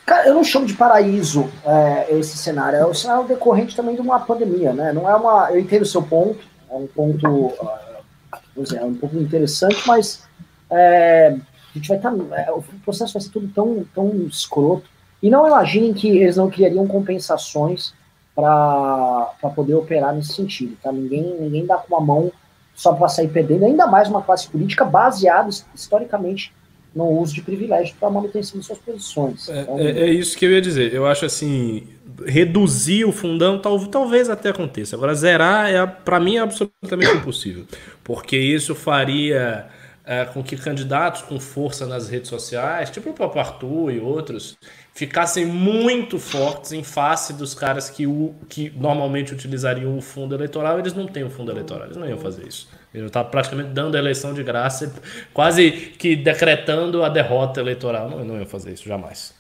Cara, 0.08 0.26
eu 0.26 0.34
não 0.34 0.42
chamo 0.42 0.64
de 0.64 0.72
paraíso 0.72 1.50
é, 1.62 2.14
esse 2.14 2.38
cenário. 2.38 2.78
É 2.78 2.86
o 2.86 2.94
cenário 2.94 3.28
decorrente 3.28 3.76
também 3.76 3.94
de 3.94 4.00
uma 4.00 4.18
pandemia, 4.18 4.72
né? 4.72 4.90
Não 4.90 5.06
é 5.06 5.14
uma. 5.14 5.50
Eu 5.52 5.60
entendo 5.60 5.82
o 5.82 5.86
seu 5.86 6.02
ponto, 6.02 6.38
é 6.70 6.74
um 6.74 6.86
ponto. 6.86 7.28
Uh, 7.28 8.74
é 8.74 8.84
um 8.86 8.94
pouco 8.94 9.18
interessante, 9.18 9.86
mas 9.86 10.26
é, 10.70 11.36
a 11.36 11.78
gente 11.78 11.88
vai 11.88 11.98
estar. 11.98 12.10
Tá, 12.10 12.40
é, 12.40 12.50
o 12.50 12.64
processo 12.82 13.12
vai 13.12 13.20
ser 13.20 13.28
tudo 13.28 13.48
tão, 13.48 13.84
tão 13.94 14.08
escroto. 14.26 14.88
E 15.22 15.28
não 15.28 15.46
imaginem 15.46 15.92
que 15.92 16.08
eles 16.08 16.38
não 16.38 16.48
criariam 16.48 16.86
compensações 16.86 17.92
para 18.34 19.34
poder 19.54 19.74
operar 19.74 20.14
nesse 20.14 20.32
sentido, 20.32 20.74
tá? 20.82 20.90
Ninguém, 20.90 21.36
ninguém 21.38 21.66
dá 21.66 21.76
com 21.76 21.94
a 21.94 22.00
mão 22.00 22.32
só 22.74 22.94
para 22.94 23.08
sair 23.08 23.28
perdendo, 23.28 23.66
ainda 23.66 23.86
mais 23.86 24.08
uma 24.08 24.22
classe 24.22 24.48
política 24.48 24.86
baseada 24.86 25.50
historicamente 25.74 26.54
no 26.94 27.04
uso 27.04 27.34
de 27.34 27.42
privilégio 27.42 27.94
para 27.98 28.10
manutenção 28.10 28.58
de 28.58 28.66
suas 28.66 28.78
posições. 28.78 29.48
É, 29.48 29.62
então, 29.62 29.78
é, 29.78 29.90
é, 29.90 30.10
isso 30.10 30.36
que 30.36 30.44
eu 30.44 30.50
ia 30.50 30.60
dizer. 30.60 30.92
Eu 30.92 31.06
acho 31.06 31.24
assim, 31.24 31.86
reduzir 32.26 33.04
o 33.04 33.12
fundão 33.12 33.58
tal, 33.60 33.86
talvez 33.86 34.28
até 34.28 34.50
aconteça. 34.50 34.96
Agora, 34.96 35.14
zerar, 35.14 35.70
é, 35.70 35.86
para 35.86 36.18
mim, 36.18 36.36
é 36.36 36.40
absolutamente 36.40 37.16
impossível. 37.16 37.64
Porque 38.02 38.36
isso 38.36 38.74
faria 38.74 39.66
é, 40.04 40.24
com 40.24 40.42
que 40.42 40.56
candidatos 40.56 41.22
com 41.22 41.38
força 41.38 41.86
nas 41.86 42.08
redes 42.08 42.30
sociais, 42.30 42.90
tipo 42.90 43.10
o 43.10 43.12
próprio 43.12 43.42
Arthur 43.42 43.92
e 43.92 44.00
outros, 44.00 44.56
ficassem 44.98 45.46
muito 45.46 46.18
fortes 46.18 46.72
em 46.72 46.82
face 46.82 47.32
dos 47.32 47.54
caras 47.54 47.88
que, 47.88 48.04
o, 48.04 48.34
que 48.48 48.68
normalmente 48.76 49.32
utilizariam 49.32 49.96
o 49.96 50.00
fundo 50.00 50.34
eleitoral. 50.34 50.76
Eles 50.80 50.92
não 50.92 51.06
têm 51.06 51.22
o 51.22 51.30
fundo 51.30 51.52
eleitoral, 51.52 51.84
eles 51.84 51.96
não 51.96 52.08
iam 52.08 52.18
fazer 52.18 52.48
isso. 52.48 52.68
Ele 52.92 53.06
está 53.06 53.22
praticamente 53.22 53.68
dando 53.68 53.94
a 53.94 53.98
eleição 54.00 54.34
de 54.34 54.42
graça, 54.42 54.92
quase 55.32 55.70
que 55.70 56.16
decretando 56.16 57.04
a 57.04 57.08
derrota 57.08 57.60
eleitoral. 57.60 58.10
Não, 58.10 58.24
não 58.24 58.40
ia 58.40 58.46
fazer 58.46 58.72
isso 58.72 58.88
jamais. 58.88 59.32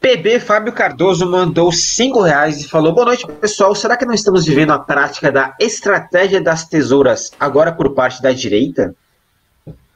PB 0.00 0.38
Fábio 0.38 0.72
Cardoso 0.72 1.28
mandou 1.28 1.72
cinco 1.72 2.22
reais 2.22 2.60
e 2.60 2.68
falou: 2.68 2.92
Boa 2.92 3.06
noite, 3.06 3.26
pessoal. 3.26 3.74
Será 3.74 3.96
que 3.96 4.06
não 4.06 4.14
estamos 4.14 4.46
vivendo 4.46 4.70
a 4.70 4.78
prática 4.78 5.32
da 5.32 5.56
estratégia 5.58 6.40
das 6.40 6.64
tesouras 6.68 7.32
agora 7.40 7.72
por 7.72 7.92
parte 7.92 8.22
da 8.22 8.30
direita? 8.30 8.94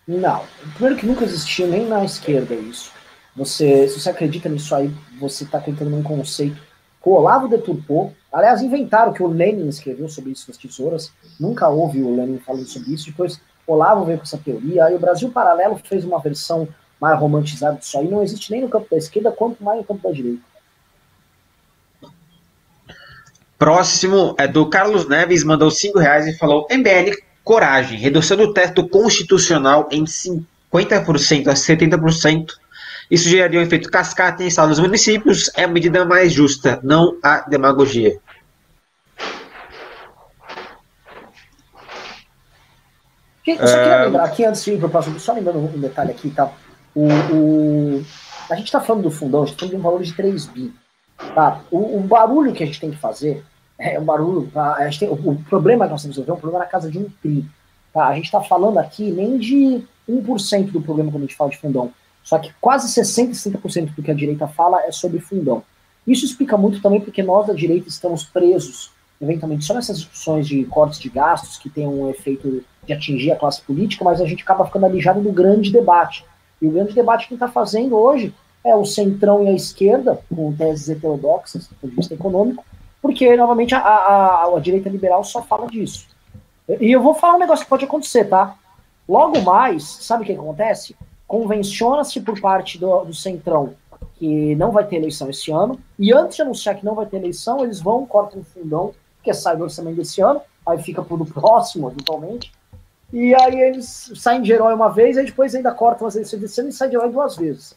Não. 0.09 0.43
Primeiro 0.74 0.97
que 0.97 1.06
nunca 1.06 1.24
existiu 1.24 1.68
nem 1.68 1.86
na 1.86 2.05
esquerda 2.05 2.56
isso. 2.56 2.90
Você, 3.34 3.88
se 3.88 3.98
você 3.98 4.10
acredita 4.10 4.48
nisso 4.48 4.74
aí, 4.74 4.92
você 5.18 5.44
está 5.44 5.59
acreditando 5.59 5.90
num 5.90 6.02
conceito 6.02 6.56
que 7.02 7.09
o 7.09 7.12
Olavo 7.12 7.48
deturpou. 7.48 8.14
Aliás, 8.32 8.62
inventaram 8.62 9.12
que 9.12 9.22
o 9.22 9.26
Lenin 9.26 9.68
escreveu 9.68 10.09
sobre 10.09 10.32
isso 10.32 10.44
nas 10.48 10.56
tesouras. 10.56 11.12
Nunca 11.40 11.68
houve 11.68 12.02
o 12.02 12.14
Lenin 12.14 12.38
falando 12.38 12.66
sobre 12.66 12.92
isso. 12.92 13.06
Depois, 13.06 13.40
Olavo 13.66 14.04
veio 14.04 14.18
com 14.18 14.24
essa 14.24 14.38
teoria. 14.38 14.84
Aí 14.84 14.94
o 14.94 15.00
Brasil 15.00 15.30
Paralelo 15.30 15.80
fez 15.82 16.04
uma 16.04 16.20
versão 16.20 16.68
mais 17.00 17.18
romantizada 17.18 17.78
disso 17.78 17.98
aí. 17.98 18.09
Não 18.09 18.22
existe 18.22 18.50
nem 18.50 18.60
no 18.60 18.68
campo 18.68 18.86
da 18.90 18.96
esquerda, 18.96 19.32
quanto 19.32 19.62
mais 19.62 19.78
no 19.78 19.84
campo 19.84 20.02
da 20.06 20.14
direita. 20.14 20.42
Próximo 23.59 24.34
é 24.38 24.48
do 24.48 24.68
Carlos 24.68 25.09
Neves, 25.09 25.44
mandou 25.44 25.70
5 25.70 25.98
reais 25.98 26.26
e 26.26 26.36
falou: 26.36 26.66
MBL, 26.70 27.16
coragem, 27.44 27.98
redução 27.98 28.36
do 28.36 28.52
teto 28.52 28.88
constitucional 28.88 29.88
em 29.90 30.04
50% 30.04 30.42
a 31.46 31.54
70%. 31.54 32.61
Isso 33.11 33.29
geraria 33.29 33.61
um 33.61 33.62
efeito 33.62 33.91
cascata 33.91 34.43
em 34.43 34.47
estado 34.47 34.69
dos 34.69 34.79
municípios. 34.79 35.51
É 35.57 35.65
a 35.65 35.69
medida 35.69 36.05
mais 36.05 36.33
justa, 36.33 36.81
não 36.83 37.16
a 37.23 37.41
demagogia. 37.41 38.19
Eu 43.47 43.57
só 43.57 43.77
queria 43.77 43.95
é. 43.95 44.05
lembrar 44.05 44.24
aqui, 44.24 44.45
antes 44.45 44.65
de 44.65 44.73
ir 44.73 44.79
para 44.79 44.87
o 44.87 44.91
próximo, 44.91 45.19
só 45.19 45.33
lembrando 45.33 45.59
um 45.59 45.81
detalhe 45.81 46.12
aqui, 46.12 46.31
tá? 46.31 46.51
O, 46.95 47.09
o 47.33 48.05
a 48.51 48.55
gente 48.55 48.66
está 48.66 48.81
falando 48.81 49.05
do 49.05 49.11
fundão, 49.11 49.43
a 49.43 49.47
gente 49.47 49.55
está 49.55 49.66
falando 49.66 49.73
de 49.73 49.81
um 49.81 49.83
valor 49.83 50.03
de 50.03 50.12
3 50.12 50.47
bi. 50.47 50.73
Tá? 51.35 51.61
O, 51.70 51.99
o, 51.99 52.01
barulho 52.01 52.53
que 52.53 52.62
a 52.62 52.66
gente 52.66 52.81
tem 52.81 52.91
que 52.91 52.99
fazer 52.99 53.45
é 53.79 53.99
um 53.99 54.05
barulho. 54.05 54.51
Tá? 54.53 54.74
A 54.74 54.85
gente 54.85 55.01
tem, 55.01 55.09
o, 55.09 55.15
o, 55.15 55.43
problema 55.45 55.87
que 55.87 55.93
nós 55.93 56.03
temos 56.03 56.16
que 56.16 56.20
resolver 56.20 56.33
é 56.33 56.35
um 56.35 56.41
problema 56.41 56.65
na 56.65 56.70
casa 56.70 56.91
de 56.91 56.99
um 56.99 57.09
tri. 57.23 57.47
Tá? 57.93 58.09
A 58.09 58.15
gente 58.15 58.27
está 58.27 58.41
falando 58.41 58.79
aqui 58.79 59.11
nem 59.11 59.39
de 59.39 59.83
1% 60.09 60.70
do 60.70 60.81
problema 60.81 61.11
quando 61.11 61.24
a 61.24 61.27
gente 61.27 61.37
fala 61.37 61.51
de 61.51 61.59
fundão. 61.59 61.93
Só 62.23 62.39
que 62.39 62.53
quase 62.61 62.89
60%, 62.89 63.31
60% 63.31 63.94
do 63.94 64.03
que 64.03 64.11
a 64.11 64.15
direita 64.15 64.47
fala 64.47 64.82
é 64.85 64.93
sobre 64.93 65.20
fundão. 65.20 65.62
Isso 66.07 66.24
explica 66.24 66.57
muito 66.57 66.81
também 66.81 67.01
porque 67.01 67.23
nós 67.23 67.47
da 67.47 67.53
direita 67.53 67.89
estamos 67.89 68.24
presos, 68.24 68.90
eventualmente, 69.20 69.65
só 69.65 69.74
nessas 69.74 69.99
discussões 69.99 70.47
de 70.47 70.65
cortes 70.65 70.99
de 70.99 71.09
gastos 71.09 71.57
que 71.57 71.70
tem 71.70 71.86
um 71.86 72.11
efeito 72.11 72.65
de 72.85 72.93
atingir 72.93 73.31
a 73.31 73.36
classe 73.36 73.62
política, 73.62 74.05
mas 74.05 74.20
a 74.20 74.27
gente 74.27 74.43
acaba 74.43 74.66
ficando 74.66 74.86
alijado 74.86 75.20
do 75.20 75.32
grande 75.32 75.73
debate. 75.73 76.24
E 76.61 76.66
o 76.66 76.70
grande 76.70 76.94
debate 76.94 77.28
que 77.28 77.35
está 77.35 77.49
fazendo 77.49 77.97
hoje 77.97 78.35
é 78.65 78.74
o 78.74 78.85
centrão 78.85 79.44
e 79.44 79.49
a 79.49 79.53
esquerda, 79.53 80.20
com 80.35 80.53
teses 80.53 80.89
heterodoxas 80.89 81.66
do 81.66 81.74
ponto 81.77 81.90
de 81.90 81.97
vista 81.97 82.15
econômico, 82.15 82.65
porque, 83.01 83.36
novamente, 83.36 83.74
a, 83.74 83.81
a, 83.81 84.57
a, 84.57 84.61
direita 84.61 84.89
liberal 84.89 85.24
só 85.24 85.43
fala 85.43 85.66
disso. 85.66 86.07
E 86.81 86.93
eu 86.93 87.03
vou 87.03 87.15
falar 87.15 87.35
um 87.35 87.40
negócio 87.40 87.65
que 87.65 87.70
pode 87.70 87.85
acontecer, 87.85 88.24
tá? 88.27 88.55
Logo 89.09 89.40
mais, 89.43 89.82
sabe 89.82 90.23
o 90.23 90.27
que 90.27 90.32
acontece? 90.32 90.94
Convenciona-se 91.32 92.20
por 92.20 92.38
parte 92.38 92.78
do, 92.78 93.04
do 93.04 93.14
Centrão 93.14 93.74
que 94.16 94.54
não 94.54 94.70
vai 94.70 94.86
ter 94.86 94.96
eleição 94.96 95.30
esse 95.30 95.50
ano, 95.50 95.80
e 95.98 96.12
antes 96.12 96.36
de 96.36 96.42
anunciar 96.42 96.76
que 96.76 96.84
não 96.84 96.94
vai 96.94 97.06
ter 97.06 97.16
eleição, 97.16 97.64
eles 97.64 97.80
vão, 97.80 98.04
cortam 98.04 98.42
o 98.42 98.44
fundão, 98.44 98.94
que 99.24 99.32
sai 99.32 99.56
do 99.56 99.62
orçamento 99.62 99.96
desse 99.96 100.20
ano, 100.20 100.42
aí 100.66 100.76
fica 100.82 101.00
pro 101.02 101.24
próximo, 101.24 101.90
eventualmente, 101.90 102.52
e 103.10 103.34
aí 103.34 103.59
eles 103.59 104.12
saem 104.14 104.42
de 104.42 104.52
herói 104.52 104.74
uma 104.74 104.90
vez, 104.90 105.16
e 105.16 105.24
depois 105.24 105.54
ainda 105.54 105.72
cortam 105.72 106.06
as 106.06 106.16
eleições 106.16 106.38
desse 106.38 106.60
ano 106.60 106.68
e 106.68 106.72
saem 106.74 106.90
de 106.90 106.96
herói 106.98 107.10
duas 107.10 107.34
vezes. 107.34 107.74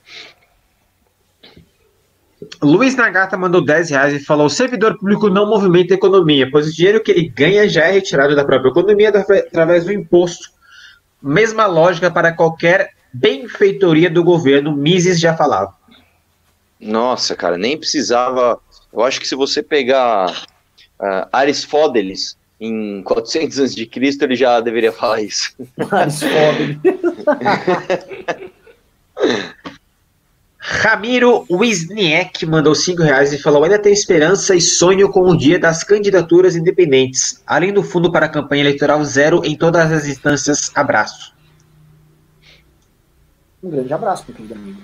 Luiz 2.61 2.93
Nagata 2.97 3.37
mandou 3.37 3.63
10 3.63 3.89
reais 3.91 4.13
e 4.15 4.19
falou: 4.19 4.47
o 4.47 4.49
servidor 4.49 4.97
público 4.97 5.29
não 5.29 5.49
movimenta 5.49 5.93
a 5.93 5.97
economia, 5.97 6.51
pois 6.51 6.67
o 6.67 6.75
dinheiro 6.75 7.01
que 7.01 7.09
ele 7.09 7.29
ganha 7.29 7.69
já 7.69 7.85
é 7.85 7.91
retirado 7.91 8.35
da 8.35 8.43
própria 8.43 8.69
economia 8.69 9.13
através 9.47 9.85
do 9.85 9.93
imposto. 9.93 10.49
Mesma 11.23 11.65
lógica 11.65 12.11
para 12.11 12.33
qualquer 12.33 12.93
benfeitoria 13.15 14.09
do 14.09 14.23
governo, 14.23 14.75
Mises 14.75 15.19
já 15.19 15.35
falava. 15.35 15.73
Nossa, 16.79 17.35
cara, 17.35 17.57
nem 17.57 17.77
precisava. 17.77 18.59
Eu 18.91 19.03
acho 19.03 19.19
que 19.19 19.27
se 19.27 19.35
você 19.35 19.63
pegar 19.63 20.45
uh, 20.99 21.27
Aristóteles, 21.31 22.37
em 22.59 23.01
400 23.03 23.59
anos 23.59 23.75
de 23.75 23.85
Cristo 23.85 24.23
ele 24.23 24.35
já 24.35 24.59
deveria 24.59 24.91
falar 24.91 25.21
isso. 25.21 25.53
Foda. 25.77 26.79
Ramiro 30.67 31.45
Wisniek 31.49 32.43
mandou 32.45 32.73
5 32.73 33.03
reais 33.03 33.31
e 33.31 33.37
falou: 33.37 33.63
ainda 33.63 33.77
tem 33.77 33.93
esperança 33.93 34.55
e 34.55 34.61
sonho 34.61 35.09
com 35.09 35.21
o 35.21 35.37
dia 35.37 35.59
das 35.59 35.83
candidaturas 35.83 36.55
independentes. 36.55 37.41
Além 37.45 37.71
do 37.71 37.83
fundo 37.83 38.11
para 38.11 38.25
a 38.25 38.29
campanha 38.29 38.63
eleitoral 38.63 39.03
zero 39.03 39.41
em 39.45 39.55
todas 39.55 39.91
as 39.91 40.07
instâncias. 40.07 40.71
Abraço. 40.73 41.34
Um 43.65 43.69
grande 43.71 43.91
abraço, 43.91 44.25
meu 44.27 44.35
querido 44.35 44.53
amigo. 44.53 44.79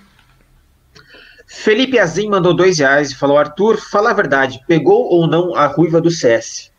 Felipe 1.45 1.99
Azim 1.99 2.27
mandou 2.27 2.51
2 2.51 2.79
reais 2.79 3.11
e 3.11 3.15
falou: 3.15 3.37
Arthur, 3.37 3.77
fala 3.77 4.09
a 4.09 4.13
verdade, 4.13 4.59
pegou 4.67 5.03
ou 5.03 5.27
não 5.27 5.53
a 5.53 5.67
ruiva 5.67 6.01
do 6.01 6.09
CS? 6.09 6.71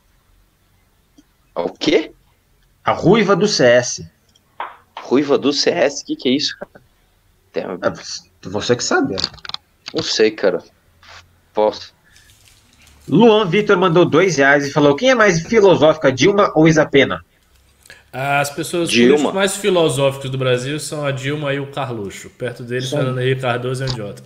O 1.54 1.68
quê? 1.68 2.12
A 2.84 2.90
ruiva 2.90 3.36
do 3.36 3.46
CS. 3.46 4.04
Ruiva 4.98 5.38
do 5.38 5.52
CS? 5.52 6.00
O 6.00 6.06
que, 6.06 6.16
que 6.16 6.28
é 6.28 6.32
isso, 6.32 6.58
cara? 6.58 6.82
Tem... 7.52 7.62
É, 7.62 8.48
você 8.48 8.74
que 8.74 8.82
sabe. 8.82 9.14
É. 9.14 9.18
Não 9.94 10.02
sei, 10.02 10.32
cara. 10.32 10.60
Posso. 11.54 11.94
Luan 13.08 13.46
Vitor 13.46 13.76
mandou 13.76 14.04
dois 14.04 14.38
reais 14.38 14.66
e 14.66 14.72
falou: 14.72 14.96
quem 14.96 15.10
é 15.10 15.14
mais 15.14 15.42
filosófica, 15.42 16.10
Dilma 16.10 16.50
ou 16.56 16.66
Isapena? 16.66 17.24
As 18.12 18.50
pessoas 18.50 18.90
Dilma. 18.90 19.32
mais 19.32 19.56
filosóficas 19.56 20.30
do 20.30 20.36
Brasil 20.36 20.78
são 20.78 21.04
a 21.04 21.10
Dilma 21.10 21.54
e 21.54 21.60
o 21.60 21.66
Carluxo. 21.68 22.28
Perto 22.28 22.62
deles, 22.62 22.90
Fernando 22.90 23.18
Henrique 23.18 23.40
Cardoso 23.40 23.82
é 23.82 23.86
um 23.86 23.90
idiota. 23.90 24.22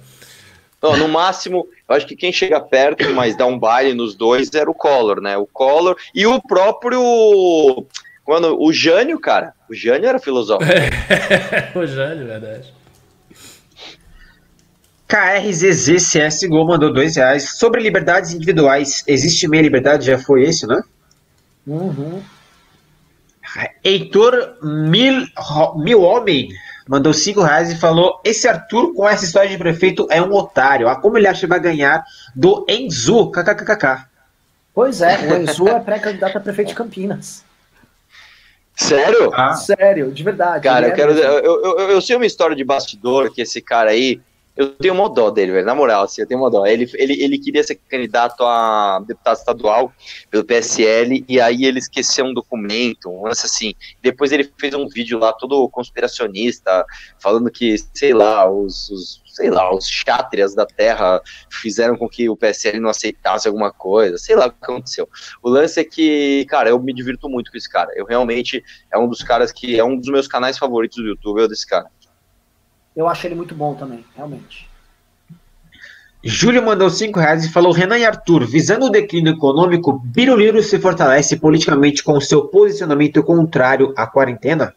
Não, 0.83 0.97
no 0.97 1.09
máximo, 1.09 1.69
eu 1.89 1.95
acho 1.95 2.07
que 2.07 2.17
quem 2.17 2.33
chega 2.33 2.61
perto, 2.61 3.09
mas 3.15 3.37
dá 3.37 3.47
um 3.47 3.59
baile 3.59 3.95
nos 3.95 4.15
dois, 4.15 4.53
era 4.53 4.69
o 4.69 4.75
Collor, 4.75 5.21
né? 5.21 5.37
O 5.37 5.47
Collor 5.47 5.97
e 6.13 6.27
o 6.27 6.43
próprio. 6.43 7.01
Quando, 8.25 8.61
o 8.61 8.73
Jânio, 8.73 9.21
cara. 9.21 9.55
O 9.71 9.75
Jânio 9.75 10.09
era 10.09 10.19
filosófico. 10.19 10.71
o 11.79 11.87
Jânio, 11.87 12.27
verdade. 12.27 12.75
KRZZ 15.07 16.13
CSGO 16.13 16.67
mandou 16.67 16.93
dois 16.93 17.15
reais. 17.15 17.57
Sobre 17.57 17.81
liberdades 17.81 18.33
individuais, 18.33 19.05
existe 19.07 19.47
meia 19.47 19.63
liberdade? 19.63 20.07
Já 20.07 20.19
foi 20.19 20.43
esse, 20.43 20.67
né? 20.67 20.83
Uhum. 21.65 22.21
Heitor 23.85 24.59
Mil, 24.63 25.27
Mil 25.77 26.03
Homem 26.03 26.49
mandou 26.89 27.13
5 27.13 27.43
reais 27.43 27.73
e 27.73 27.77
falou: 27.77 28.21
Esse 28.25 28.49
Arthur 28.49 28.95
com 28.95 29.09
essa 29.09 29.25
história 29.25 29.51
de 29.51 29.59
prefeito 29.59 30.07
é 30.11 30.23
um 30.23 30.33
otário. 30.33 30.89
Ah, 30.89 30.97
como 30.97 31.19
ele 31.19 31.27
acha 31.27 31.41
que 31.41 31.47
vai 31.47 31.61
ganhar 31.61 32.05
do 32.35 32.65
Enzu? 32.69 33.31
KKKK. 33.31 34.07
Pois 34.75 35.01
é, 35.01 35.17
o 35.17 35.37
Enzu 35.37 35.69
é 35.69 35.81
pré-candidato 35.81 36.37
a 36.37 36.41
prefeito 36.41 36.69
de 36.69 36.75
Campinas. 36.75 37.45
Sério? 38.75 39.33
Ah. 39.33 39.55
Sério, 39.55 40.13
de 40.13 40.23
verdade. 40.23 40.63
Cara, 40.63 40.89
eu 40.89 40.93
é 40.93 40.95
quero. 40.95 41.13
Eu, 41.13 41.65
eu, 41.65 41.91
eu, 41.91 42.01
sei 42.03 42.15
uma 42.15 42.27
história 42.27 42.55
de 42.55 42.63
bastidor 42.63 43.33
que 43.33 43.41
esse 43.41 43.63
cara 43.63 43.91
aí. 43.91 44.21
Eu 44.57 44.71
tenho 44.71 44.95
uma 44.95 45.09
dó 45.09 45.31
dele, 45.31 45.53
velho. 45.53 45.67
Na 45.67 45.75
moral, 45.75 46.05
assim, 46.05 46.23
eu 46.23 46.27
tenho 46.27 46.41
uma 46.41 46.51
dó. 46.51 46.65
Ele, 46.65 46.91
ele, 46.95 47.23
ele 47.23 47.39
queria 47.39 47.63
ser 47.63 47.75
candidato 47.75 48.43
a 48.43 49.01
deputado 49.07 49.37
estadual 49.37 49.93
pelo 50.31 50.45
PSL, 50.45 51.25
e 51.29 51.41
aí 51.41 51.65
ele 51.65 51.79
esqueceu 51.79 52.25
um 52.25 52.33
documento, 52.33 53.11
um 53.11 53.25
lance 53.25 53.45
assim. 53.45 53.75
Depois 54.03 54.33
ele 54.33 54.51
fez 54.59 54.73
um 54.75 54.89
vídeo 54.89 55.19
lá 55.19 55.33
todo 55.33 55.69
conspiracionista, 55.69 56.87
falando 57.19 57.51
que, 57.51 57.77
sei 57.93 58.15
lá, 58.15 58.51
os, 58.51 58.89
os 58.89 59.27
sei 59.37 59.51
lá, 59.51 59.71
os 59.73 59.87
chátrias 59.87 60.55
da 60.55 60.65
terra 60.65 61.21
fizeram 61.51 61.95
com 61.95 62.09
que 62.09 62.27
o 62.27 62.37
PSL 62.37 62.81
não 62.81 62.89
aceitasse 62.89 63.47
alguma 63.47 63.71
coisa, 63.71 64.17
sei 64.17 64.35
lá 64.35 64.47
o 64.47 64.51
que 64.51 64.57
aconteceu. 64.63 65.07
O 65.43 65.51
lance 65.51 65.79
é 65.79 65.85
que, 65.85 66.47
cara, 66.49 66.71
eu 66.71 66.81
me 66.81 66.95
divirto 66.95 67.29
muito 67.29 67.51
com 67.51 67.59
esse 67.59 67.69
cara. 67.69 67.93
Eu 67.95 68.07
realmente 68.07 68.65
é 68.91 68.97
um 68.97 69.07
dos 69.07 69.23
caras 69.23 69.53
que 69.53 69.79
é 69.79 69.85
um 69.85 69.95
dos 69.95 70.09
meus 70.09 70.27
canais 70.27 70.57
favoritos 70.57 70.97
do 70.97 71.09
YouTube, 71.09 71.43
é 71.43 71.49
desse 71.49 71.67
cara. 71.67 71.87
Eu 72.97 73.07
acho 73.07 73.27
ele 73.27 73.35
muito 73.35 73.55
bom 73.55 73.75
também, 73.75 74.05
realmente. 74.17 74.69
Júlio 76.25 76.65
mandou 76.65 76.91
5 76.91 77.21
reais 77.21 77.45
e 77.45 77.53
falou: 77.53 77.73
Renan 77.73 77.99
e 77.99 78.05
Arthur, 78.05 78.47
visando 78.47 78.87
o 78.87 78.91
declínio 78.91 79.35
econômico, 79.35 79.93
Biruliro 79.93 80.63
se 80.63 80.79
fortalece 80.79 81.37
politicamente 81.37 82.03
com 82.03 82.21
seu 82.21 82.49
posicionamento 82.49 83.23
contrário 83.23 83.93
à 83.97 84.07
quarentena? 84.07 84.75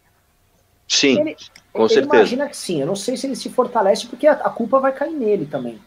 Sim, 0.88 1.22
Ele- 1.22 1.36
com 1.72 1.84
ele 1.84 1.90
certeza. 1.94 2.16
imagina 2.16 2.48
que 2.50 2.58
sim. 2.58 2.82
Eu 2.82 2.88
não 2.88 2.96
sei 2.96 3.16
se 3.16 3.26
ele 3.26 3.36
se 3.36 3.50
fortalece 3.50 4.06
porque 4.08 4.28
a, 4.28 4.34
a 4.34 4.50
culpa 4.50 4.80
vai 4.80 4.92
cair 4.92 5.14
nele 5.14 5.46
também. 5.46 5.80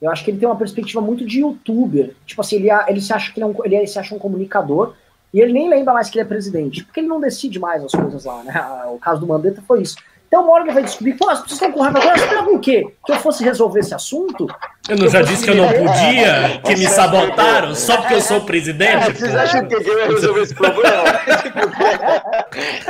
Eu 0.00 0.10
acho 0.10 0.24
que 0.24 0.30
ele 0.30 0.38
tem 0.38 0.48
uma 0.48 0.56
perspectiva 0.56 1.00
muito 1.02 1.26
de 1.26 1.40
youtuber. 1.40 2.14
Tipo 2.24 2.40
assim, 2.40 2.56
ele, 2.56 2.68
ele 2.88 3.00
se 3.00 3.12
acha 3.12 3.32
que 3.32 3.38
ele, 3.40 3.44
é 3.44 3.46
um, 3.46 3.54
ele 3.64 3.86
se 3.86 3.98
acha 3.98 4.14
um 4.14 4.18
comunicador 4.18 4.94
e 5.34 5.40
ele 5.40 5.52
nem 5.52 5.68
lembra 5.68 5.92
mais 5.92 6.08
que 6.08 6.18
ele 6.18 6.24
é 6.24 6.28
presidente. 6.28 6.84
Porque 6.84 7.00
ele 7.00 7.08
não 7.08 7.20
decide 7.20 7.58
mais 7.58 7.84
as 7.84 7.92
coisas 7.92 8.24
lá, 8.24 8.42
né? 8.42 8.52
O 8.88 8.98
caso 8.98 9.20
do 9.20 9.26
Mandetta 9.26 9.62
foi 9.66 9.82
isso. 9.82 9.96
Então 10.30 10.44
uma 10.44 10.52
hora 10.52 10.62
ele 10.62 10.72
vai 10.72 10.84
descobrir, 10.84 11.14
pô, 11.14 11.28
as 11.28 11.40
pessoas 11.40 11.60
estão 11.60 11.72
com 11.72 11.80
raiva 11.80 11.98
agora, 11.98 12.16
esperavam 12.16 12.54
o 12.54 12.60
quê? 12.60 12.86
Que 13.04 13.10
eu 13.10 13.16
fosse 13.16 13.42
resolver 13.42 13.80
esse 13.80 13.92
assunto? 13.92 14.46
Eu 14.88 14.96
não 14.96 15.08
já 15.08 15.22
disse 15.22 15.42
que 15.42 15.50
eu 15.50 15.56
não 15.56 15.66
podia, 15.66 16.60
que 16.64 16.76
me 16.76 16.86
sabotaram 16.86 17.74
só 17.74 17.96
porque 17.96 18.14
eu 18.14 18.20
sou 18.20 18.40
presidente? 18.42 19.10
Vocês 19.18 19.34
acham 19.34 19.66
que 19.66 19.74
eu 19.74 19.98
ia 19.98 20.06
resolver 20.06 20.42
esse 20.42 20.54
problema? 20.54 21.02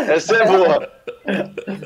Essa 0.06 0.36
é 0.36 0.46
boa. 0.46 0.92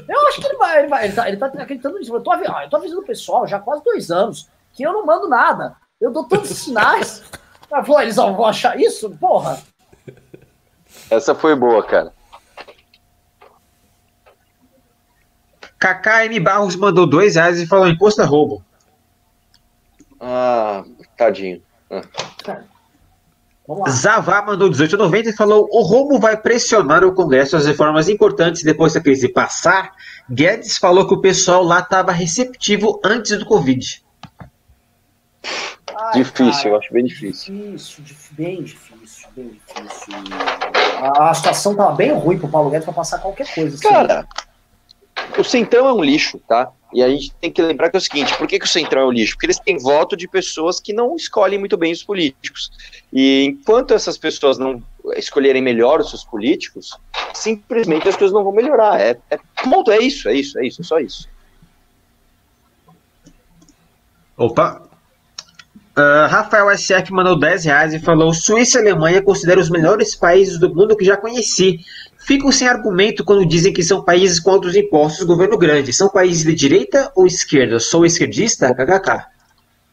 Eu 0.09 0.27
acho 0.27 0.41
que 0.41 0.47
ele 0.49 0.57
vai, 0.57 0.79
ele 0.81 0.89
vai, 0.89 1.05
ele 1.05 1.13
tá, 1.13 1.29
ele 1.29 1.37
tá 1.37 1.47
acreditando 1.47 2.01
nisso. 2.01 2.13
Eu 2.13 2.21
tô, 2.21 2.33
ó, 2.33 2.63
eu 2.63 2.69
tô 2.69 2.77
avisando 2.77 3.03
o 3.03 3.07
pessoal 3.07 3.47
já 3.47 3.59
há 3.59 3.61
quase 3.61 3.85
dois 3.85 4.11
anos 4.11 4.49
que 4.73 4.83
eu 4.83 4.93
não 4.93 5.07
mando 5.07 5.29
nada. 5.29 5.77
Eu 6.01 6.11
dou 6.11 6.25
todos 6.25 6.51
os 6.51 6.59
sinais. 6.67 7.23
Ela 7.71 7.85
falou, 7.85 8.03
eles 8.03 8.17
vão 8.17 8.45
achar 8.45 8.77
isso? 8.77 9.09
Porra. 9.21 9.63
Essa 11.09 11.33
foi 11.33 11.55
boa, 11.55 11.81
cara. 11.85 12.13
KKM 15.85 16.41
Barros 16.43 16.77
mandou 16.77 17.07
2 17.07 17.35
reais 17.35 17.59
e 17.61 17.67
falou: 17.67 17.89
imposto 17.89 18.23
é 18.23 18.25
roubo. 18.25 18.65
Ah, 20.21 20.83
tadinho. 21.17 21.61
Vamos 23.67 23.85
lá. 23.85 23.91
Zavá 23.91 24.43
mandou 24.43 24.71
18,90 24.71 25.27
e 25.27 25.33
falou: 25.33 25.69
o 25.71 25.83
roubo 25.83 26.19
vai 26.19 26.37
pressionar 26.37 27.05
o 27.05 27.13
Congresso 27.15 27.57
às 27.57 27.67
reformas 27.67 28.09
importantes 28.09 28.63
depois 28.63 28.95
da 28.95 29.01
crise 29.01 29.29
passar. 29.29 29.93
Guedes 30.31 30.79
falou 30.79 31.07
que 31.07 31.15
o 31.15 31.21
pessoal 31.21 31.63
lá 31.63 31.81
estava 31.81 32.13
receptivo 32.13 33.01
antes 33.05 33.39
do 33.39 33.45
Covid. 33.45 34.03
Ai, 35.97 36.13
Difícil, 36.15 36.53
cara, 36.53 36.69
eu 36.69 36.77
acho 36.79 36.93
bem 36.93 37.05
difícil. 37.05 37.55
Difícil, 37.55 38.05
dif- 38.05 38.33
bem 38.35 38.63
difícil, 38.65 39.29
bem 39.37 39.49
difícil. 39.51 40.15
A, 40.99 41.31
a 41.31 41.35
situação 41.35 41.75
tava 41.77 41.93
bem 41.95 42.13
ruim 42.13 42.39
pro 42.39 42.49
Paulo 42.49 42.71
Guedes 42.71 42.85
pra 42.85 42.95
passar 42.95 43.19
qualquer 43.19 43.47
coisa. 43.55 43.77
assim. 43.77 44.27
O 45.39 45.45
Centrão 45.45 45.89
é 45.89 45.93
um 45.93 46.03
lixo, 46.03 46.39
tá? 46.47 46.71
E 46.93 47.03
a 47.03 47.09
gente 47.09 47.33
tem 47.41 47.51
que 47.51 47.61
lembrar 47.61 47.91
que 47.91 47.97
é 47.97 47.99
o 47.99 48.01
seguinte: 48.01 48.37
por 48.39 48.47
que, 48.47 48.59
que 48.59 48.65
o 48.65 48.69
Centrão 48.69 49.03
é 49.03 49.07
um 49.07 49.11
lixo? 49.11 49.35
Porque 49.35 49.47
eles 49.47 49.59
têm 49.59 49.79
voto 49.79 50.17
de 50.17 50.29
pessoas 50.29 50.79
que 50.79 50.93
não 50.93 51.17
escolhem 51.17 51.59
muito 51.59 51.77
bem 51.77 51.93
os 51.93 52.03
políticos. 52.03 52.71
E 53.13 53.45
enquanto 53.45 53.95
essas 53.95 54.17
pessoas 54.17 54.59
não 54.59 54.83
escolherem 55.17 55.61
melhor 55.61 56.01
os 56.01 56.11
seus 56.11 56.25
políticos, 56.25 56.97
simplesmente 57.35 58.09
as 58.09 58.17
coisas 58.17 58.35
não 58.35 58.45
vão 58.45 58.53
melhorar. 58.53 59.01
É, 59.01 59.19
é 59.31 59.39
ponto, 59.63 59.91
é 59.91 59.99
isso, 59.99 60.29
é 60.29 60.35
isso, 60.35 60.59
é 60.59 60.67
isso, 60.67 60.81
é 60.83 60.85
só 60.85 60.99
isso. 61.01 61.29
Opa! 64.37 64.85
Ah, 65.97 66.27
Rafael 66.29 66.77
SF 66.77 67.13
mandou 67.13 67.39
10 67.39 67.65
reais 67.67 67.95
e 67.95 68.01
falou: 68.01 68.35
Suíça 68.35 68.79
e 68.79 68.83
Alemanha 68.83 69.23
consideram 69.23 69.63
os 69.63 69.71
melhores 69.71 70.17
países 70.17 70.59
do 70.59 70.75
mundo 70.75 70.97
que 70.97 71.05
já 71.05 71.17
conheci. 71.17 71.79
Ficam 72.27 72.51
sem 72.51 72.67
argumento 72.67 73.23
quando 73.23 73.47
dizem 73.47 73.71
que 73.71 73.83
são 73.83 74.03
países 74.03 74.41
com 74.41 74.51
altos 74.51 74.75
impostos 74.75 75.27
governo 75.27 75.59
grande. 75.59 75.93
São 75.93 76.09
países 76.09 76.43
de 76.43 76.55
direita 76.55 77.13
ou 77.15 77.27
esquerda? 77.27 77.79
Sou 77.79 78.07
esquerdista? 78.07 78.75
KKK. 78.75 79.27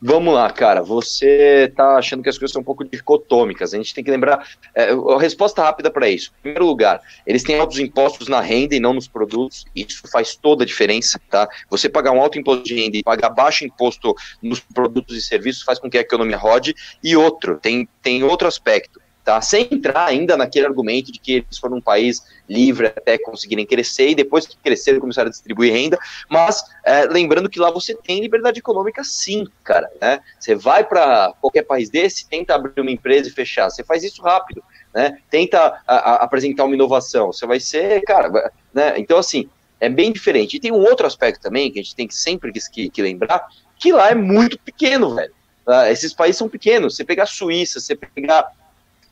Vamos 0.01 0.33
lá, 0.33 0.49
cara. 0.49 0.81
Você 0.81 1.71
tá 1.75 1.97
achando 1.97 2.23
que 2.23 2.29
as 2.29 2.37
coisas 2.37 2.53
são 2.53 2.61
um 2.61 2.65
pouco 2.65 2.85
dicotômicas. 2.85 3.73
A 3.73 3.77
gente 3.77 3.93
tem 3.93 4.01
que 4.01 4.09
lembrar. 4.09 4.47
é, 4.73 4.91
a 4.91 5.19
resposta 5.19 5.61
rápida 5.61 5.91
para 5.91 6.09
isso. 6.09 6.31
Em 6.39 6.41
primeiro 6.41 6.65
lugar, 6.65 7.01
eles 7.27 7.43
têm 7.43 7.59
altos 7.59 7.77
impostos 7.79 8.29
na 8.29 8.39
renda 8.39 8.73
e 8.75 8.79
não 8.79 8.93
nos 8.93 9.09
produtos. 9.09 9.65
Isso 9.75 10.01
faz 10.09 10.33
toda 10.33 10.63
a 10.63 10.65
diferença, 10.65 11.19
tá? 11.29 11.49
Você 11.69 11.89
pagar 11.89 12.13
um 12.13 12.21
alto 12.21 12.39
imposto 12.39 12.63
de 12.63 12.75
renda 12.75 12.95
e 12.95 13.03
pagar 13.03 13.29
baixo 13.29 13.65
imposto 13.65 14.15
nos 14.41 14.61
produtos 14.61 15.17
e 15.17 15.21
serviços 15.21 15.63
faz 15.63 15.77
com 15.77 15.89
que 15.89 15.97
a 15.97 16.01
economia 16.01 16.37
rode. 16.37 16.73
E 17.03 17.13
outro, 17.13 17.57
tem, 17.57 17.89
tem 18.01 18.23
outro 18.23 18.47
aspecto. 18.47 19.01
Tá? 19.23 19.39
Sem 19.39 19.67
entrar 19.69 20.05
ainda 20.05 20.35
naquele 20.35 20.65
argumento 20.65 21.11
de 21.11 21.19
que 21.19 21.33
eles 21.33 21.57
foram 21.59 21.77
um 21.77 21.81
país 21.81 22.25
livre 22.49 22.87
até 22.87 23.19
conseguirem 23.19 23.67
crescer 23.67 24.09
e 24.09 24.15
depois 24.15 24.47
que 24.47 24.57
cresceram 24.57 24.99
começaram 24.99 25.27
a 25.27 25.31
distribuir 25.31 25.71
renda, 25.71 25.97
mas 26.27 26.63
é, 26.83 27.05
lembrando 27.05 27.47
que 27.47 27.59
lá 27.59 27.69
você 27.69 27.93
tem 27.93 28.19
liberdade 28.19 28.59
econômica 28.59 29.03
sim, 29.03 29.47
cara, 29.63 29.89
né? 30.01 30.21
Você 30.39 30.55
vai 30.55 30.83
para 30.83 31.33
qualquer 31.39 31.61
país 31.61 31.89
desse, 31.89 32.27
tenta 32.27 32.55
abrir 32.55 32.81
uma 32.81 32.89
empresa 32.89 33.29
e 33.29 33.31
fechar, 33.31 33.69
você 33.69 33.83
faz 33.83 34.03
isso 34.03 34.23
rápido, 34.23 34.63
né? 34.91 35.15
Tenta 35.29 35.79
a, 35.87 35.95
a, 35.95 36.15
apresentar 36.15 36.65
uma 36.65 36.73
inovação, 36.73 37.31
você 37.31 37.45
vai 37.45 37.59
ser, 37.59 38.01
cara, 38.01 38.51
né? 38.73 38.95
Então 38.97 39.19
assim, 39.19 39.47
é 39.79 39.87
bem 39.87 40.11
diferente. 40.11 40.57
E 40.57 40.59
tem 40.59 40.71
um 40.71 40.79
outro 40.79 41.05
aspecto 41.05 41.41
também 41.41 41.71
que 41.71 41.79
a 41.79 41.83
gente 41.83 41.95
tem 41.95 42.07
que 42.07 42.15
sempre 42.15 42.51
que, 42.51 42.89
que 42.89 43.01
lembrar, 43.01 43.47
que 43.77 43.91
lá 43.91 44.09
é 44.09 44.15
muito 44.15 44.57
pequeno, 44.59 45.15
velho. 45.15 45.33
Uh, 45.67 45.85
esses 45.91 46.13
países 46.13 46.37
são 46.37 46.49
pequenos. 46.49 46.95
Você 46.95 47.03
pegar 47.03 47.23
a 47.23 47.27
Suíça, 47.27 47.79
você 47.79 47.95
pegar 47.95 48.51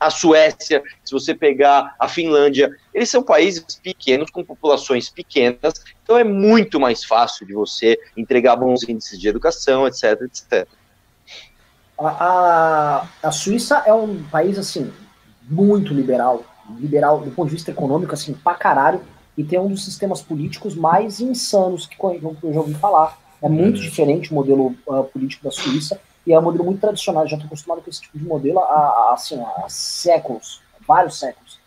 a 0.00 0.08
Suécia, 0.08 0.82
se 1.04 1.12
você 1.12 1.34
pegar 1.34 1.94
a 1.98 2.08
Finlândia, 2.08 2.74
eles 2.94 3.10
são 3.10 3.22
países 3.22 3.62
pequenos, 3.82 4.30
com 4.30 4.42
populações 4.42 5.10
pequenas, 5.10 5.74
então 6.02 6.16
é 6.16 6.24
muito 6.24 6.80
mais 6.80 7.04
fácil 7.04 7.46
de 7.46 7.52
você 7.52 7.98
entregar 8.16 8.56
bons 8.56 8.82
índices 8.88 9.20
de 9.20 9.28
educação, 9.28 9.86
etc, 9.86 10.22
etc. 10.22 10.66
A, 11.98 12.08
a, 12.08 13.08
a 13.22 13.30
Suíça 13.30 13.82
é 13.84 13.92
um 13.92 14.22
país, 14.24 14.58
assim, 14.58 14.90
muito 15.42 15.92
liberal, 15.92 16.44
liberal 16.78 17.20
do 17.20 17.30
ponto 17.30 17.48
de 17.48 17.56
vista 17.56 17.70
econômico, 17.70 18.14
assim, 18.14 18.32
pra 18.32 18.54
caralho, 18.54 19.02
e 19.36 19.44
tem 19.44 19.58
um 19.58 19.68
dos 19.68 19.84
sistemas 19.84 20.22
políticos 20.22 20.74
mais 20.74 21.20
insanos 21.20 21.86
que 21.86 21.96
eu 22.02 22.52
já 22.54 22.60
ouvi 22.60 22.74
falar. 22.74 23.18
É 23.42 23.48
muito 23.48 23.76
uhum. 23.76 23.82
diferente 23.82 24.30
o 24.30 24.34
modelo 24.34 24.74
uh, 24.86 25.04
político 25.04 25.44
da 25.44 25.50
Suíça, 25.50 26.00
e 26.26 26.32
é 26.32 26.38
um 26.38 26.42
modelo 26.42 26.64
muito 26.64 26.80
tradicional, 26.80 27.26
já 27.26 27.36
estou 27.36 27.46
acostumado 27.46 27.82
com 27.82 27.90
esse 27.90 28.02
tipo 28.02 28.18
de 28.18 28.24
modelo 28.24 28.58
há, 28.60 29.12
assim, 29.12 29.40
há 29.40 29.66
séculos, 29.68 30.62
vários 30.86 31.18
séculos. 31.18 31.60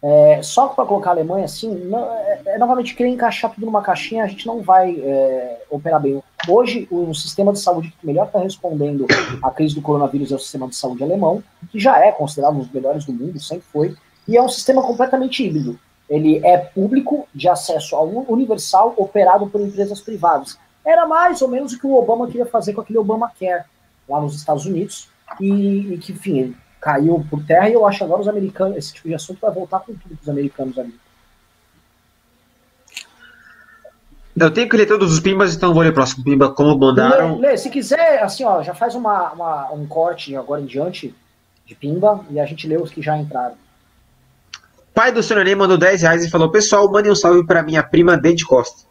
É, 0.00 0.40
só 0.42 0.68
para 0.68 0.86
colocar 0.86 1.10
a 1.10 1.14
Alemanha 1.14 1.44
assim, 1.44 1.74
não, 1.74 2.04
é, 2.12 2.40
é, 2.46 2.58
novamente 2.58 2.94
querer 2.94 3.08
encaixar 3.08 3.52
tudo 3.52 3.66
numa 3.66 3.82
caixinha, 3.82 4.22
a 4.22 4.28
gente 4.28 4.46
não 4.46 4.62
vai 4.62 4.96
é, 5.00 5.62
operar 5.68 6.00
bem. 6.00 6.22
Hoje, 6.48 6.86
o 6.90 7.12
sistema 7.12 7.52
de 7.52 7.58
saúde 7.58 7.92
que 7.98 8.06
melhor 8.06 8.26
está 8.26 8.38
respondendo 8.38 9.06
à 9.42 9.50
crise 9.50 9.74
do 9.74 9.82
coronavírus 9.82 10.30
é 10.30 10.36
o 10.36 10.38
sistema 10.38 10.68
de 10.68 10.76
saúde 10.76 11.02
alemão, 11.02 11.42
que 11.70 11.80
já 11.80 11.98
é 12.04 12.12
considerado 12.12 12.54
um 12.54 12.60
dos 12.60 12.70
melhores 12.70 13.04
do 13.04 13.12
mundo, 13.12 13.40
sempre 13.40 13.64
foi, 13.72 13.96
e 14.26 14.36
é 14.36 14.42
um 14.42 14.48
sistema 14.48 14.82
completamente 14.82 15.44
híbrido. 15.44 15.78
Ele 16.08 16.46
é 16.46 16.56
público, 16.56 17.28
de 17.34 17.48
acesso 17.48 17.96
ao 17.96 18.06
universal, 18.06 18.94
operado 18.96 19.48
por 19.48 19.60
empresas 19.60 20.00
privadas. 20.00 20.56
Era 20.84 21.06
mais 21.06 21.42
ou 21.42 21.48
menos 21.48 21.72
o 21.72 21.78
que 21.78 21.86
o 21.86 21.94
Obama 21.94 22.26
queria 22.26 22.46
fazer 22.46 22.72
com 22.72 22.80
aquele 22.80 22.98
Obamacare 22.98 23.64
lá 24.08 24.20
nos 24.20 24.34
Estados 24.34 24.66
Unidos, 24.66 25.08
e, 25.40 25.94
e 25.94 25.98
que, 25.98 26.12
enfim, 26.12 26.38
ele 26.38 26.56
caiu 26.80 27.24
por 27.28 27.44
terra, 27.44 27.68
e 27.68 27.74
eu 27.74 27.86
acho 27.86 28.04
agora 28.04 28.20
os 28.20 28.28
americanos, 28.28 28.76
esse 28.76 28.94
tipo 28.94 29.08
de 29.08 29.14
assunto 29.14 29.40
vai 29.40 29.50
voltar 29.50 29.80
com 29.80 29.94
tudo 29.94 30.18
os 30.20 30.28
americanos 30.28 30.78
ali. 30.78 30.94
Eu 34.40 34.52
tenho 34.52 34.68
que 34.68 34.76
ler 34.76 34.86
todos 34.86 35.12
os 35.12 35.18
pimbas, 35.18 35.54
então 35.54 35.74
vou 35.74 35.82
ler 35.82 35.90
o 35.90 35.94
próximo 35.94 36.22
pimba, 36.22 36.50
como 36.50 36.78
mandaram. 36.78 37.38
Lê, 37.38 37.48
lê, 37.48 37.58
se 37.58 37.68
quiser, 37.68 38.22
assim, 38.22 38.44
ó, 38.44 38.62
já 38.62 38.72
faz 38.72 38.94
uma, 38.94 39.32
uma, 39.32 39.72
um 39.72 39.86
corte 39.86 40.36
agora 40.36 40.60
em 40.60 40.66
diante 40.66 41.14
de 41.66 41.74
pimba, 41.74 42.24
e 42.30 42.38
a 42.38 42.46
gente 42.46 42.66
lê 42.68 42.76
os 42.76 42.90
que 42.90 43.02
já 43.02 43.16
entraram. 43.16 43.56
Pai 44.94 45.12
do 45.12 45.22
Senhor 45.22 45.44
mandou 45.56 45.76
10 45.76 46.02
reais 46.02 46.24
e 46.24 46.30
falou: 46.30 46.50
Pessoal, 46.50 46.90
mandem 46.90 47.10
um 47.10 47.14
salve 47.14 47.46
para 47.46 47.62
minha 47.62 47.82
prima 47.82 48.16
Dede 48.16 48.44
Costa. 48.44 48.82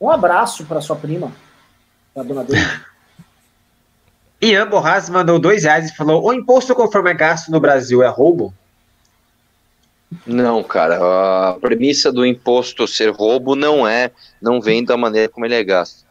Um 0.00 0.10
abraço 0.10 0.64
para 0.66 0.80
sua 0.80 0.96
prima, 0.96 1.32
a 2.16 2.22
dona 2.22 2.44
Dede. 2.44 2.80
Ian 4.42 4.68
Borras 4.68 5.10
mandou 5.10 5.38
dois 5.38 5.64
reais 5.64 5.90
e 5.90 5.96
falou: 5.96 6.24
o 6.24 6.32
imposto 6.32 6.74
conforme 6.74 7.10
é 7.10 7.14
gasto 7.14 7.50
no 7.50 7.60
Brasil 7.60 8.02
é 8.02 8.08
roubo? 8.08 8.54
Não, 10.26 10.62
cara. 10.62 10.98
A 11.50 11.52
premissa 11.60 12.10
do 12.10 12.24
imposto 12.26 12.86
ser 12.88 13.10
roubo 13.10 13.54
não 13.54 13.86
é, 13.86 14.10
não 14.40 14.60
vem 14.60 14.84
da 14.84 14.96
maneira 14.96 15.28
como 15.28 15.46
ele 15.46 15.54
é 15.54 15.62
gasto. 15.62 16.04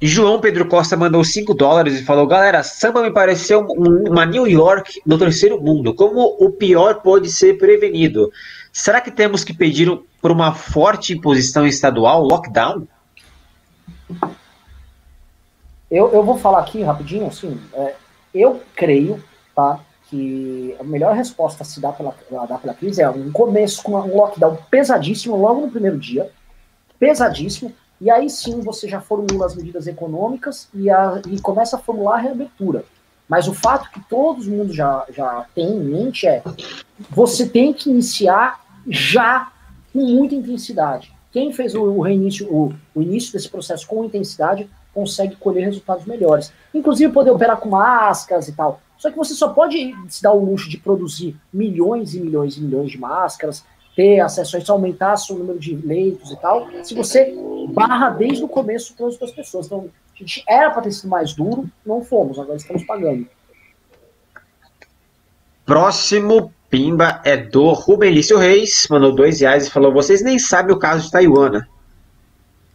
João 0.00 0.40
Pedro 0.40 0.68
Costa 0.68 0.96
mandou 0.96 1.24
5 1.24 1.52
dólares 1.54 1.98
e 1.98 2.04
falou: 2.04 2.26
Galera, 2.26 2.62
samba 2.62 3.02
me 3.02 3.10
pareceu 3.10 3.66
um- 3.68 4.08
uma 4.10 4.24
New 4.24 4.46
York 4.46 5.00
do 5.04 5.18
terceiro 5.18 5.60
mundo. 5.60 5.92
Como 5.94 6.36
o 6.38 6.52
pior 6.52 7.02
pode 7.02 7.28
ser 7.30 7.58
prevenido? 7.58 8.30
Será 8.72 9.00
que 9.00 9.10
temos 9.10 9.42
que 9.42 9.52
pedir 9.52 9.90
por 10.22 10.30
uma 10.30 10.54
forte 10.54 11.14
imposição 11.14 11.66
estadual, 11.66 12.22
lockdown? 12.22 12.86
Eu, 15.90 16.12
eu 16.12 16.22
vou 16.22 16.36
falar 16.36 16.60
aqui 16.60 16.82
rapidinho, 16.82 17.26
assim, 17.26 17.58
é, 17.72 17.94
eu 18.34 18.60
creio, 18.74 19.22
tá, 19.54 19.80
que 20.08 20.74
a 20.78 20.84
melhor 20.84 21.14
resposta 21.14 21.62
a 21.62 21.66
se 21.66 21.80
dar 21.80 21.92
pela, 21.92 22.14
dar 22.30 22.58
pela 22.58 22.74
crise 22.74 23.02
é 23.02 23.08
um 23.08 23.30
começo 23.30 23.82
com 23.82 23.92
um 23.92 24.16
lockdown 24.16 24.58
pesadíssimo 24.70 25.36
logo 25.36 25.62
no 25.62 25.70
primeiro 25.70 25.98
dia, 25.98 26.30
pesadíssimo, 26.98 27.72
e 28.00 28.10
aí 28.10 28.30
sim 28.30 28.60
você 28.60 28.88
já 28.88 29.00
formula 29.00 29.46
as 29.46 29.54
medidas 29.54 29.86
econômicas 29.86 30.68
e, 30.72 30.90
a, 30.90 31.20
e 31.28 31.40
começa 31.40 31.76
a 31.76 31.78
formular 31.78 32.16
a 32.16 32.20
reabertura. 32.20 32.84
Mas 33.28 33.46
o 33.46 33.54
fato 33.54 33.90
que 33.90 34.00
todo 34.08 34.42
mundo 34.44 34.72
já, 34.72 35.04
já 35.10 35.46
tem 35.54 35.68
em 35.68 35.80
mente 35.80 36.26
é 36.26 36.42
você 37.10 37.46
tem 37.46 37.72
que 37.74 37.90
iniciar 37.90 38.64
já 38.88 39.52
com 39.92 40.00
muita 40.00 40.34
intensidade. 40.34 41.12
Quem 41.30 41.52
fez 41.52 41.74
o, 41.74 41.82
o 41.82 42.00
reinício, 42.00 42.50
o, 42.50 42.74
o 42.94 43.02
início 43.02 43.32
desse 43.32 43.48
processo 43.48 43.86
com 43.86 44.04
intensidade 44.04 44.68
consegue 44.94 45.36
colher 45.36 45.64
resultados 45.64 46.06
melhores. 46.06 46.52
Inclusive 46.74 47.12
poder 47.12 47.30
operar 47.30 47.58
com 47.58 47.68
máscaras 47.68 48.48
e 48.48 48.52
tal. 48.52 48.80
Só 48.96 49.10
que 49.10 49.16
você 49.16 49.34
só 49.34 49.48
pode 49.50 49.94
se 50.08 50.22
dar 50.22 50.32
o 50.32 50.44
luxo 50.44 50.68
de 50.68 50.76
produzir 50.76 51.36
milhões 51.52 52.14
e 52.14 52.20
milhões 52.20 52.56
e 52.56 52.60
milhões 52.60 52.90
de 52.90 52.98
máscaras, 52.98 53.64
ter 53.94 54.20
acesso 54.20 54.56
a 54.56 54.58
isso, 54.60 54.72
aumentar 54.72 55.16
seu 55.16 55.36
número 55.36 55.58
de 55.58 55.74
leitos 55.74 56.32
e 56.32 56.36
tal, 56.36 56.68
se 56.82 56.94
você 56.94 57.34
barra 57.70 58.10
desde 58.10 58.44
o 58.44 58.48
começo 58.48 58.92
o 58.92 58.96
trânsito 58.96 59.24
das 59.24 59.34
pessoas. 59.34 59.66
Então, 59.66 59.88
a 60.14 60.18
gente 60.18 60.42
era 60.48 60.70
para 60.70 60.82
ter 60.82 60.92
sido 60.92 61.08
mais 61.08 61.32
duro, 61.32 61.68
não 61.86 62.04
fomos, 62.04 62.38
agora 62.38 62.56
estamos 62.56 62.84
pagando. 62.84 63.26
Próximo 65.64 66.52
Pimba 66.70 67.20
é 67.24 67.36
do 67.36 67.72
Rubenlício 67.72 68.36
Reis, 68.38 68.86
mandou 68.90 69.14
dois 69.14 69.40
reais 69.40 69.66
e 69.66 69.70
falou: 69.70 69.92
Vocês 69.92 70.22
nem 70.22 70.38
sabem 70.38 70.74
o 70.74 70.78
caso 70.78 71.04
de 71.04 71.10
Taiwan. 71.10 71.62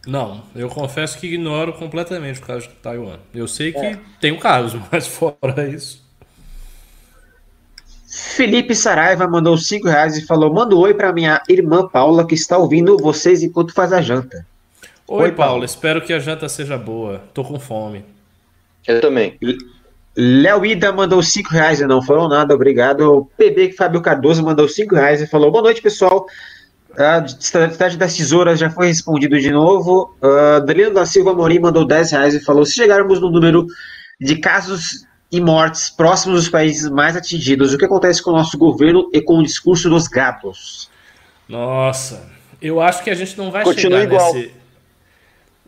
Né?" 0.06 0.12
Não, 0.12 0.42
eu 0.54 0.68
confesso 0.68 1.18
que 1.18 1.26
ignoro 1.26 1.72
completamente 1.72 2.40
o 2.40 2.42
caso 2.46 2.68
de 2.68 2.74
Taiwan. 2.74 3.18
Eu 3.34 3.48
sei 3.48 3.72
que 3.72 3.78
É. 3.78 3.98
tem 4.20 4.32
um 4.32 4.38
caso, 4.38 4.82
mas 4.90 5.06
fora 5.06 5.68
isso. 5.68 6.02
Felipe 8.36 8.74
Saraiva 8.76 9.26
mandou 9.26 9.56
5 9.58 9.88
reais 9.88 10.16
e 10.16 10.24
falou: 10.26 10.52
Manda 10.52 10.74
um 10.74 10.78
oi 10.78 10.94
pra 10.94 11.12
minha 11.12 11.42
irmã 11.48 11.86
Paula 11.88 12.26
que 12.26 12.34
está 12.34 12.56
ouvindo 12.56 12.96
vocês 12.96 13.42
enquanto 13.42 13.74
faz 13.74 13.92
a 13.92 14.00
janta. 14.00 14.46
Oi, 15.06 15.24
Oi, 15.24 15.32
Paulo, 15.32 15.50
Paulo. 15.50 15.64
espero 15.64 16.00
que 16.00 16.12
a 16.12 16.18
janta 16.18 16.48
seja 16.48 16.78
boa. 16.78 17.22
Tô 17.34 17.44
com 17.44 17.58
fome. 17.58 18.04
Eu 18.86 19.00
também. 19.00 19.38
Léo 20.16 20.64
Ida 20.64 20.92
mandou 20.92 21.20
5 21.22 21.50
reais 21.50 21.80
e 21.80 21.86
não 21.86 22.00
falou 22.00 22.28
nada, 22.28 22.54
obrigado. 22.54 23.28
PB 23.36 23.72
Fábio 23.72 24.00
Cardoso 24.00 24.44
mandou 24.44 24.68
5 24.68 24.94
reais 24.94 25.20
e 25.20 25.26
falou: 25.26 25.50
Boa 25.50 25.62
noite, 25.64 25.82
pessoal. 25.82 26.24
A 26.98 27.18
estratégia 27.24 27.98
das 27.98 28.16
tesouras 28.16 28.58
já 28.58 28.70
foi 28.70 28.86
respondido 28.86 29.38
de 29.38 29.50
novo. 29.50 30.14
Uh, 30.22 30.64
Danilo 30.64 30.94
da 30.94 31.04
Silva 31.04 31.34
Morim 31.34 31.58
mandou 31.58 31.86
10 31.86 32.12
reais 32.12 32.34
e 32.34 32.40
falou: 32.40 32.64
Se 32.64 32.74
chegarmos 32.74 33.20
no 33.20 33.30
número 33.30 33.66
de 34.20 34.36
casos 34.36 35.06
e 35.30 35.40
mortes 35.40 35.90
próximos 35.90 36.42
dos 36.42 36.48
países 36.48 36.88
mais 36.88 37.16
atingidos, 37.16 37.74
o 37.74 37.78
que 37.78 37.84
acontece 37.84 38.22
com 38.22 38.30
o 38.30 38.34
nosso 38.34 38.56
governo 38.56 39.10
e 39.12 39.20
com 39.20 39.38
o 39.38 39.42
discurso 39.42 39.90
dos 39.90 40.06
gatos? 40.06 40.88
Nossa, 41.48 42.28
eu 42.62 42.80
acho 42.80 43.02
que 43.02 43.10
a 43.10 43.14
gente 43.14 43.36
não 43.36 43.50
vai 43.50 43.64
Continua 43.64 44.00
chegar 44.00 44.14
igual. 44.14 44.34
nesse. 44.34 44.52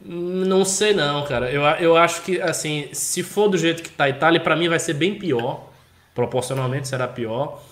Não 0.04 0.64
sei 0.64 0.94
não, 0.94 1.24
cara. 1.24 1.50
Eu, 1.50 1.62
eu 1.62 1.96
acho 1.96 2.22
que, 2.22 2.40
assim, 2.40 2.88
se 2.92 3.24
for 3.24 3.48
do 3.48 3.58
jeito 3.58 3.82
que 3.82 3.90
tá 3.90 4.04
a 4.04 4.08
Itália, 4.08 4.40
pra 4.40 4.54
mim 4.54 4.68
vai 4.68 4.78
ser 4.78 4.94
bem 4.94 5.18
pior. 5.18 5.68
Proporcionalmente 6.14 6.86
será 6.86 7.08
pior. 7.08 7.62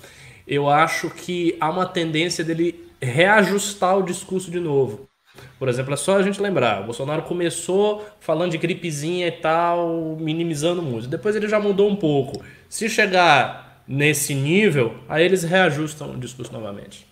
Eu 0.47 0.69
acho 0.69 1.09
que 1.11 1.57
há 1.61 1.71
uma 1.71 1.87
tendência 1.87 2.45
dele 2.45 2.84
reajustar 3.05 3.97
o 3.97 4.03
discurso 4.03 4.51
de 4.51 4.59
novo. 4.59 5.09
Por 5.59 5.69
exemplo, 5.69 5.95
é 5.95 5.97
só 5.97 6.17
a 6.17 6.23
gente 6.23 6.41
lembrar, 6.41 6.83
o 6.83 6.85
Bolsonaro 6.85 7.23
começou 7.23 8.05
falando 8.21 8.53
de 8.53 8.59
gripezinha 8.59 9.29
e 9.29 9.33
tal, 9.33 10.17
minimizando 10.19 10.83
muito. 10.83 11.09
Depois 11.09 11.35
ele 11.35 11.49
já 11.49 11.59
mudou 11.59 11.89
um 11.89 11.97
pouco. 11.97 12.43
Se 12.69 12.89
chegar 12.89 13.83
nesse 13.87 14.35
nível, 14.35 14.95
aí 15.09 15.25
eles 15.25 15.43
reajustam 15.43 16.13
o 16.13 16.19
discurso 16.19 16.53
novamente. 16.53 17.07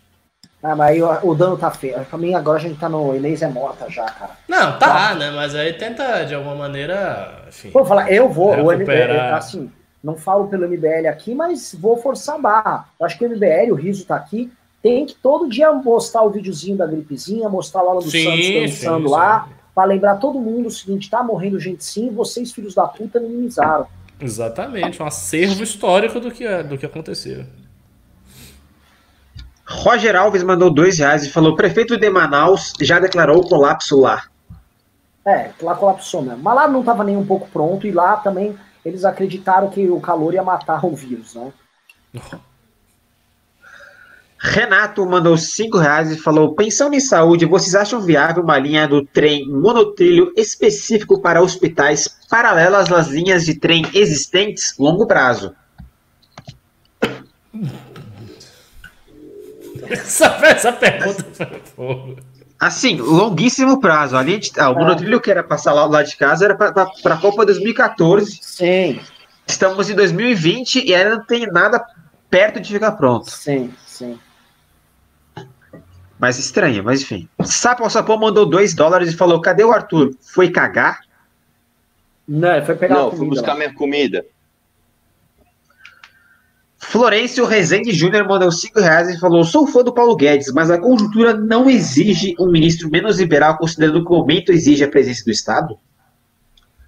Ah, 0.63 0.77
mas 0.77 0.91
aí 0.91 1.03
o, 1.03 1.31
o 1.31 1.35
dano 1.35 1.57
tá 1.57 1.71
feio. 1.71 2.05
Pra 2.05 2.19
mim 2.19 2.35
agora 2.35 2.59
a 2.59 2.63
gente 2.63 2.79
tá 2.79 2.89
no 2.89 3.17
Inês 3.17 3.43
é 3.43 3.49
morta 3.49 3.91
já, 3.91 4.05
cara. 4.05 4.33
Não, 4.47 4.79
tá, 4.79 5.15
né? 5.15 5.31
Mas 5.33 5.55
aí 5.55 5.73
tenta 5.73 6.23
de 6.25 6.35
alguma 6.35 6.55
maneira, 6.55 7.43
enfim. 7.49 7.71
Vou 7.71 7.85
falar, 7.85 8.13
eu 8.13 8.29
vou, 8.29 8.55
o 8.55 8.73
MBL, 8.73 9.35
assim, 9.35 9.71
não 10.03 10.17
falo 10.17 10.47
pelo 10.47 10.69
MBL 10.69 11.09
aqui, 11.09 11.35
mas 11.35 11.75
vou 11.75 11.97
forçar 11.97 12.37
a 12.37 12.39
barra. 12.39 12.89
Eu 12.99 13.07
acho 13.07 13.19
que 13.19 13.27
o 13.27 13.29
MBL, 13.29 13.73
o 13.73 13.75
Riso 13.75 14.07
tá 14.07 14.15
aqui, 14.15 14.53
tem 14.83 15.07
que 15.07 15.15
todo 15.15 15.49
dia 15.49 15.73
mostrar 15.73 16.23
o 16.23 16.31
videozinho 16.31 16.77
da 16.77 16.87
gripezinha, 16.87 17.49
mostrar 17.49 17.83
lá 17.83 17.95
do 17.95 18.03
Sim, 18.03 18.25
Santos 18.25 18.51
dançando 18.51 19.09
sim. 19.09 19.15
lá, 19.15 19.49
pra 19.75 19.85
lembrar 19.85 20.17
todo 20.17 20.41
mundo 20.41 20.67
o 20.67 20.71
seguinte, 20.71 21.09
tá 21.09 21.23
morrendo 21.23 21.59
gente 21.61 21.85
sim, 21.85 22.11
vocês 22.11 22.51
filhos 22.51 22.75
da 22.75 22.87
puta 22.87 23.21
minimizaram. 23.21 23.87
Exatamente, 24.21 25.03
um 25.03 25.07
acervo 25.07 25.63
histórico 25.63 26.19
do 26.21 26.31
que, 26.31 26.63
do 26.65 26.77
que 26.77 26.85
aconteceu. 26.85 27.45
Roger 29.67 30.17
Alves 30.17 30.43
mandou 30.43 30.73
2 30.73 30.99
reais 30.99 31.25
e 31.25 31.31
falou: 31.31 31.57
Prefeito 31.57 31.97
de 31.97 32.11
Manaus 32.11 32.73
já 32.81 32.99
declarou 32.99 33.39
o 33.39 33.49
colapso 33.49 34.01
lá. 34.01 34.25
É, 35.25 35.51
lá 35.63 35.75
colapsou 35.75 36.23
mesmo. 36.23 36.43
Mas 36.43 36.55
lá 36.55 36.69
não 36.69 36.83
tava 36.83 37.05
nem 37.05 37.17
um 37.17 37.25
pouco 37.25 37.49
pronto, 37.49 37.87
e 37.87 37.93
lá 37.93 38.17
também 38.17 38.57
eles 38.85 39.05
acreditaram 39.05 39.71
que 39.71 39.89
o 39.89 40.01
calor 40.01 40.35
ia 40.35 40.43
matar 40.43 40.85
o 40.85 40.95
vírus, 40.95 41.35
né? 41.35 41.53
Renato 44.45 45.07
mandou 45.07 45.39
5 45.39 45.79
reais 45.79 46.11
e 46.11 46.19
falou: 46.19 46.57
Pensando 46.57 46.95
em 46.95 47.01
saúde, 47.01 47.47
vocês 47.47 47.77
acham 47.77 48.01
viável 48.01 48.43
uma 48.43 48.59
linha 48.59 48.89
do 48.89 49.07
trem 49.07 49.49
monotrilho 49.49 50.33
específico 50.37 51.23
para 51.23 51.41
hospitais 51.41 52.09
paralelas 52.29 52.91
às 52.91 53.07
linhas 53.07 53.45
de 53.45 53.55
trem 53.55 53.87
existentes 53.95 54.75
longo 54.77 55.07
prazo? 55.07 55.55
Essa, 59.89 60.27
essa 60.43 60.73
pergunta 60.73 61.25
foi 61.33 61.63
fogo. 61.77 62.17
Assim, 62.59 62.97
longuíssimo 62.97 63.81
prazo. 63.81 64.17
A 64.17 64.25
linha 64.25 64.41
de, 64.41 64.51
ah, 64.59 64.71
o 64.71 64.75
monotrilho 64.75 65.21
que 65.21 65.31
era 65.31 65.45
passar 65.45 65.73
lá, 65.73 65.85
lá 65.85 66.03
de 66.03 66.17
casa 66.17 66.47
era 66.47 66.57
para 66.57 66.83
a 66.83 67.17
Copa 67.17 67.47
2014. 67.47 68.41
Sim, 68.43 68.99
Estamos 69.47 69.89
em 69.89 69.95
2020 69.95 70.85
e 70.85 70.93
ainda 70.93 71.17
não 71.17 71.25
tem 71.25 71.47
nada 71.47 71.85
perto 72.29 72.59
de 72.59 72.73
ficar 72.73 72.93
pronto. 72.93 73.31
sim, 73.31 73.73
sim. 73.87 74.19
Mas 76.23 76.39
estranha, 76.39 76.85
mas 76.85 77.03
enfim. 77.03 77.29
Sapo 77.45 77.83
ao 77.83 77.91
Sapão 77.91 78.17
mandou 78.17 78.47
2 78.47 78.75
dólares 78.75 79.13
e 79.13 79.17
falou: 79.17 79.41
Cadê 79.41 79.65
o 79.65 79.73
Arthur? 79.73 80.15
Foi 80.21 80.53
cagar? 80.53 81.01
Não, 82.29 82.53
ele 82.53 82.65
foi 82.65 82.77
pegar 82.77 82.95
Não, 82.95 83.11
fui 83.11 83.27
buscar 83.27 83.55
lá. 83.55 83.59
minha 83.59 83.75
comida. 83.75 84.25
Florencio 86.79 87.45
Rezende 87.45 87.91
Júnior 87.91 88.25
mandou 88.29 88.53
5 88.53 88.79
reais 88.79 89.09
e 89.09 89.19
falou: 89.19 89.43
Sou 89.43 89.67
fã 89.67 89.83
do 89.83 89.93
Paulo 89.93 90.15
Guedes, 90.15 90.53
mas 90.53 90.71
a 90.71 90.79
conjuntura 90.79 91.35
não 91.35 91.69
exige 91.69 92.37
um 92.39 92.53
ministro 92.53 92.89
menos 92.89 93.19
liberal, 93.19 93.59
considerando 93.59 94.05
que 94.05 94.13
o 94.13 94.19
momento 94.19 94.53
exige 94.53 94.85
a 94.85 94.89
presença 94.89 95.25
do 95.25 95.33
Estado? 95.33 95.77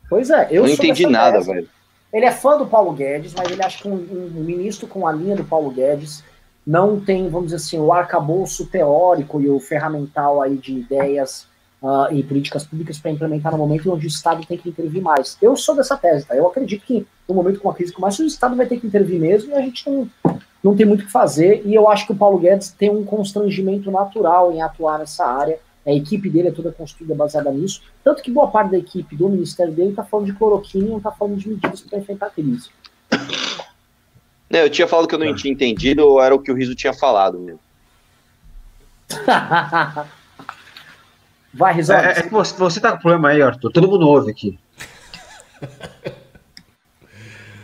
Pois 0.08 0.30
é, 0.30 0.46
eu 0.52 0.62
não 0.62 0.68
entendi 0.70 1.06
nada, 1.08 1.38
tese. 1.38 1.52
velho. 1.52 1.68
Ele 2.12 2.24
é 2.24 2.30
fã 2.30 2.56
do 2.56 2.66
Paulo 2.66 2.92
Guedes, 2.92 3.34
mas 3.34 3.50
ele 3.50 3.64
acha 3.64 3.82
que 3.82 3.88
um, 3.88 3.94
um 3.94 4.44
ministro 4.44 4.86
com 4.86 5.08
a 5.08 5.12
linha 5.12 5.34
do 5.34 5.42
Paulo 5.42 5.72
Guedes 5.72 6.22
não 6.66 6.98
tem, 6.98 7.28
vamos 7.28 7.46
dizer 7.46 7.56
assim, 7.56 7.78
o 7.78 7.92
arcabouço 7.92 8.66
teórico 8.66 9.40
e 9.40 9.48
o 9.50 9.60
ferramental 9.60 10.40
aí 10.40 10.56
de 10.56 10.72
ideias 10.72 11.46
ah, 11.82 12.08
e 12.10 12.22
políticas 12.22 12.64
públicas 12.64 12.98
para 12.98 13.10
implementar 13.10 13.52
no 13.52 13.58
momento 13.58 13.92
onde 13.92 14.06
o 14.06 14.08
Estado 14.08 14.46
tem 14.46 14.56
que 14.56 14.70
intervir 14.70 15.02
mais. 15.02 15.36
Eu 15.42 15.54
sou 15.54 15.76
dessa 15.76 15.96
tese, 15.96 16.26
tá? 16.26 16.34
Eu 16.34 16.46
acredito 16.46 16.86
que 16.86 17.06
no 17.28 17.34
momento 17.34 17.60
com 17.60 17.68
uma 17.68 17.74
crise 17.74 17.92
como 17.92 18.06
essa, 18.06 18.22
o 18.22 18.26
Estado 18.26 18.56
vai 18.56 18.64
ter 18.64 18.80
que 18.80 18.86
intervir 18.86 19.20
mesmo 19.20 19.50
e 19.50 19.54
a 19.54 19.60
gente 19.60 19.88
não, 19.90 20.10
não 20.62 20.74
tem 20.74 20.86
muito 20.86 21.02
o 21.02 21.04
que 21.04 21.12
fazer. 21.12 21.62
E 21.66 21.74
eu 21.74 21.86
acho 21.86 22.06
que 22.06 22.12
o 22.12 22.16
Paulo 22.16 22.38
Guedes 22.38 22.70
tem 22.70 22.88
um 22.88 23.04
constrangimento 23.04 23.90
natural 23.90 24.50
em 24.50 24.62
atuar 24.62 24.98
nessa 24.98 25.26
área. 25.26 25.58
A 25.86 25.92
equipe 25.92 26.30
dele 26.30 26.48
é 26.48 26.52
toda 26.52 26.72
construída 26.72 27.14
baseada 27.14 27.50
nisso. 27.50 27.82
Tanto 28.02 28.22
que 28.22 28.30
boa 28.30 28.50
parte 28.50 28.70
da 28.70 28.78
equipe 28.78 29.14
do 29.14 29.28
ministério 29.28 29.74
dele 29.74 29.90
está 29.90 30.02
falando 30.02 30.26
de 30.26 30.32
cloroquina 30.32 30.86
e 30.86 30.88
não 30.88 30.96
está 30.96 31.12
falando 31.12 31.36
de 31.36 31.46
medidas 31.46 31.82
para 31.82 31.98
enfrentar 31.98 32.28
a 32.28 32.30
crise. 32.30 32.70
Não, 34.48 34.60
eu 34.60 34.70
tinha 34.70 34.86
falado 34.86 35.08
que 35.08 35.14
eu 35.14 35.18
não 35.18 35.34
tinha 35.34 35.52
entendido 35.52 36.06
ou 36.06 36.22
era 36.22 36.34
o 36.34 36.38
que 36.38 36.52
o 36.52 36.54
Riso 36.54 36.74
tinha 36.74 36.92
falado 36.92 37.38
mesmo. 37.38 37.60
Vai, 41.54 41.74
Risoles. 41.74 42.04
É, 42.04 42.18
é 42.18 42.22
que 42.22 42.30
você, 42.30 42.56
você 42.56 42.80
tá 42.80 42.92
com 42.92 42.98
problema 42.98 43.28
aí, 43.28 43.40
Arthur. 43.40 43.70
Todo 43.70 43.88
mundo 43.88 44.08
ouve 44.08 44.30
aqui. 44.30 44.58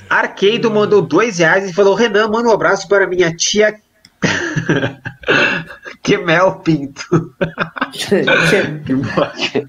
Arcado 0.09 0.71
mandou 0.71 1.03
2 1.03 1.39
reais 1.39 1.69
e 1.71 1.73
falou: 1.73 1.95
Renan, 1.95 2.29
manda 2.29 2.49
um 2.49 2.53
abraço 2.53 2.89
para 2.89 3.07
minha 3.07 3.35
tia. 3.35 3.81
Kemel 6.03 6.57
Pinto. 6.61 7.35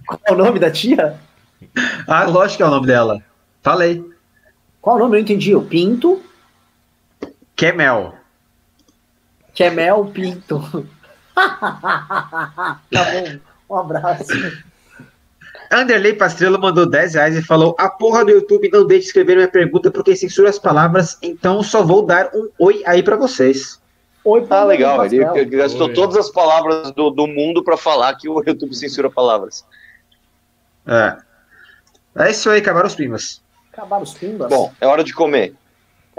Qual 0.08 0.20
é 0.28 0.32
o 0.32 0.36
nome 0.36 0.60
da 0.60 0.72
tia? 0.72 1.20
Ah, 2.08 2.26
lógico 2.26 2.58
que 2.58 2.64
é 2.64 2.66
o 2.66 2.72
nome 2.72 2.88
dela. 2.88 3.22
Falei. 3.62 4.04
Qual 4.82 4.96
o 4.96 5.00
nome? 5.00 5.18
Eu 5.18 5.22
entendi. 5.22 5.56
O 5.56 5.62
Pinto. 5.62 6.22
Kemel. 7.56 8.14
Kemel 9.54 10.06
Pinto. 10.08 10.88
tá 11.36 12.80
bom. 12.92 13.40
Um 13.70 13.80
abraço. 13.80 14.26
Anderley 15.72 16.14
Pastrello 16.14 16.60
mandou 16.60 16.86
10 16.86 17.14
reais 17.14 17.36
e 17.36 17.42
falou: 17.42 17.76
A 17.80 17.90
porra 17.90 18.26
do 18.26 18.32
YouTube 18.32 18.70
não 18.72 18.86
deixe 18.86 19.04
de 19.04 19.08
escrever 19.08 19.36
minha 19.36 19.48
pergunta 19.48 19.90
porque 19.90 20.16
censura 20.16 20.50
as 20.50 20.60
palavras, 20.60 21.18
então 21.22 21.64
só 21.64 21.82
vou 21.82 22.06
dar 22.06 22.30
um 22.34 22.50
oi 22.60 22.84
aí 22.86 23.02
pra 23.02 23.16
vocês. 23.16 23.80
Oi, 24.24 24.46
Ah, 24.50 24.64
legal. 24.66 25.04
Ele, 25.06 25.24
ele 25.24 25.58
gastou 25.58 25.88
Oi. 25.88 25.94
todas 25.94 26.16
as 26.18 26.30
palavras 26.30 26.92
do, 26.92 27.10
do 27.10 27.26
mundo 27.26 27.64
pra 27.64 27.76
falar 27.78 28.14
que 28.16 28.30
o 28.30 28.44
YouTube 28.46 28.76
censura 28.76 29.10
palavras. 29.10 29.66
É. 30.86 31.18
É 32.16 32.30
isso 32.30 32.50
aí, 32.50 32.60
acabaram 32.60 32.88
os 32.88 32.94
primas. 32.96 33.42
Acabaram 33.72 34.04
os 34.04 34.14
pimbas. 34.14 34.50
Bom, 34.50 34.72
é 34.80 34.86
hora 34.86 35.04
de 35.04 35.14
comer. 35.14 35.56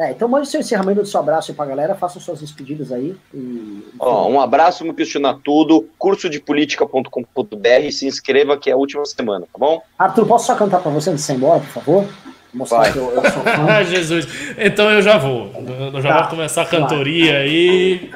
É, 0.02 0.10
então 0.10 0.26
mande 0.26 0.48
seu 0.48 0.58
encerramento 0.58 1.00
do 1.02 1.06
seu 1.06 1.20
abraço 1.20 1.50
aí 1.52 1.56
pra 1.56 1.64
galera, 1.64 1.94
façam 1.94 2.20
suas 2.20 2.40
despedidas 2.40 2.90
aí. 2.90 3.14
E... 3.32 3.84
Ó, 4.00 4.28
um 4.28 4.40
abraço, 4.40 4.84
me 4.84 4.92
questionar 4.92 5.38
tudo. 5.44 5.86
Curso 5.96 6.28
de 6.28 6.40
política.com.br. 6.40 7.90
Se 7.92 8.06
inscreva 8.06 8.56
que 8.56 8.68
é 8.68 8.72
a 8.72 8.76
última 8.76 9.04
semana, 9.06 9.46
tá 9.52 9.58
bom? 9.58 9.80
Arthur, 9.98 10.26
posso 10.26 10.46
só 10.46 10.54
cantar 10.56 10.80
pra 10.80 10.90
você 10.90 11.10
antes 11.10 11.22
de 11.22 11.26
você 11.26 11.32
ir 11.34 11.36
embora, 11.36 11.60
por 11.60 11.68
favor? 11.68 12.04
Mostrar 12.52 12.78
Vai. 12.78 12.92
que 12.92 12.98
eu, 12.98 13.10
eu 13.12 13.22
sou 13.22 13.42
fã. 13.42 13.50
Ah, 13.68 13.82
Jesus. 13.84 14.26
Então 14.58 14.90
eu 14.90 15.02
já 15.02 15.18
vou. 15.18 15.50
Eu 15.94 16.00
já 16.02 16.08
Tá. 16.14 16.20
vou 16.22 16.30
começar 16.30 16.62
a 16.62 16.66
cantoria 16.66 17.38
aí. 17.38 18.10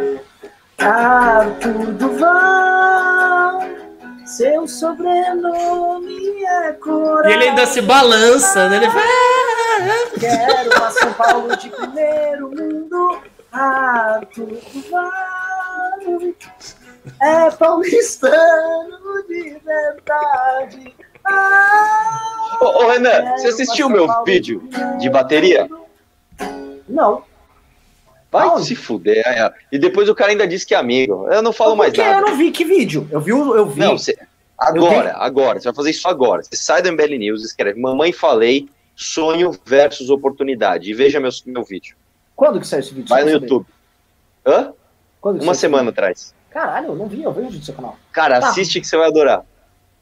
Arthur 0.79 1.93
Duval, 1.93 3.36
seu 4.27 4.67
sobrenome 4.67 6.45
é 6.45 6.73
Coral. 6.73 7.31
E 7.31 7.33
ele 7.33 7.45
ainda 7.49 7.67
se 7.67 7.81
balança, 7.81 8.69
né? 8.69 8.77
Ele 8.77 8.91
fala. 8.91 9.07
Quero 10.19 10.77
uma 10.77 10.91
São 10.91 11.13
Paulo 11.13 11.57
de 11.57 11.69
primeiro 11.71 12.51
mundo. 12.51 13.21
Duval 14.35 15.11
é 17.23 17.51
paulistano 17.53 19.23
de 19.29 19.59
verdade. 19.65 20.95
Ah, 21.25 22.59
Ô, 22.61 22.85
ô, 22.85 22.91
Renan, 22.91 23.33
você 23.33 23.49
assistiu 23.49 23.87
o 23.87 23.91
meu 23.91 24.25
vídeo 24.25 24.69
de 24.99 25.11
bateria? 25.11 25.69
Não. 26.89 27.23
Vai 28.31 28.47
Aonde? 28.49 28.67
se 28.67 28.75
fuder. 28.77 29.23
é. 29.27 29.53
E 29.73 29.79
depois 29.79 30.09
o 30.09 30.15
cara 30.15 30.31
ainda 30.33 30.47
disse 30.47 30.67
que 30.67 30.75
é 30.75 30.79
amigo. 30.79 31.27
Eu 31.31 31.43
não 31.43 31.53
falo 31.53 31.77
mais 31.77 31.91
Porque 31.93 32.03
nada. 32.09 32.21
eu 32.21 32.31
não 32.31 32.37
vi 32.37 32.51
que 32.51 32.65
vídeo. 32.65 33.07
Eu 33.11 33.21
vi, 33.21 33.31
eu 33.31 33.67
vi. 33.67 33.81
Não, 33.81 33.97
você- 33.97 34.17
agora, 34.59 35.15
agora, 35.17 35.61
você 35.61 35.69
vai 35.69 35.75
fazer 35.75 35.91
isso 35.91 36.09
agora. 36.09 36.43
Você 36.43 36.57
sai 36.57 36.83
do 36.83 36.89
MBL 36.91 37.17
News, 37.19 37.45
escreve 37.45 37.81
Mamãe 37.81 38.13
Falei, 38.13 38.69
sonho 38.95 39.53
versus 39.65 40.11
oportunidade. 40.11 40.91
E 40.91 40.95
veja 40.95 41.21
meu, 41.21 41.31
meu 41.47 41.63
vídeo. 41.65 41.97
Quando 42.35 42.61
que 42.61 42.67
saiu 42.67 42.81
esse 42.81 42.93
vídeo? 42.95 43.09
Vai 43.09 43.25
no. 43.25 43.31
YouTube. 43.31 43.67
Hã? 44.45 44.73
Quando 45.21 45.43
Uma 45.43 45.55
semana 45.55 45.91
atrás. 45.91 46.35
Caralho, 46.51 46.89
eu 46.89 46.97
não 46.97 47.07
vi, 47.07 47.23
eu 47.23 47.33
vi 47.33 47.41
o 47.41 47.45
vídeo 47.45 47.59
do 47.61 47.65
seu 47.65 47.75
canal. 47.75 47.97
Cara, 48.13 48.41
Tá. 48.41 48.49
assiste 48.49 48.81
que 48.81 48.87
você 48.87 48.97
vai 48.97 49.09
adorar. 49.09 49.45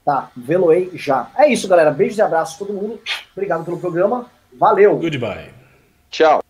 Tá, 0.05 0.31
veloei 0.37 0.91
já. 0.95 1.31
É 1.37 1.49
isso, 1.49 1.67
galera. 1.67 1.91
Beijos 1.91 2.19
e 2.19 2.23
abraços 2.23 2.57
a 2.57 2.59
todo 2.59 2.73
mundo. 2.75 3.01
Obrigado 3.33 3.65
pelo 3.65 3.79
programa. 3.81 4.27
Valeu. 4.53 4.97
Goodbye. 4.99 5.51
Tchau. 6.11 6.44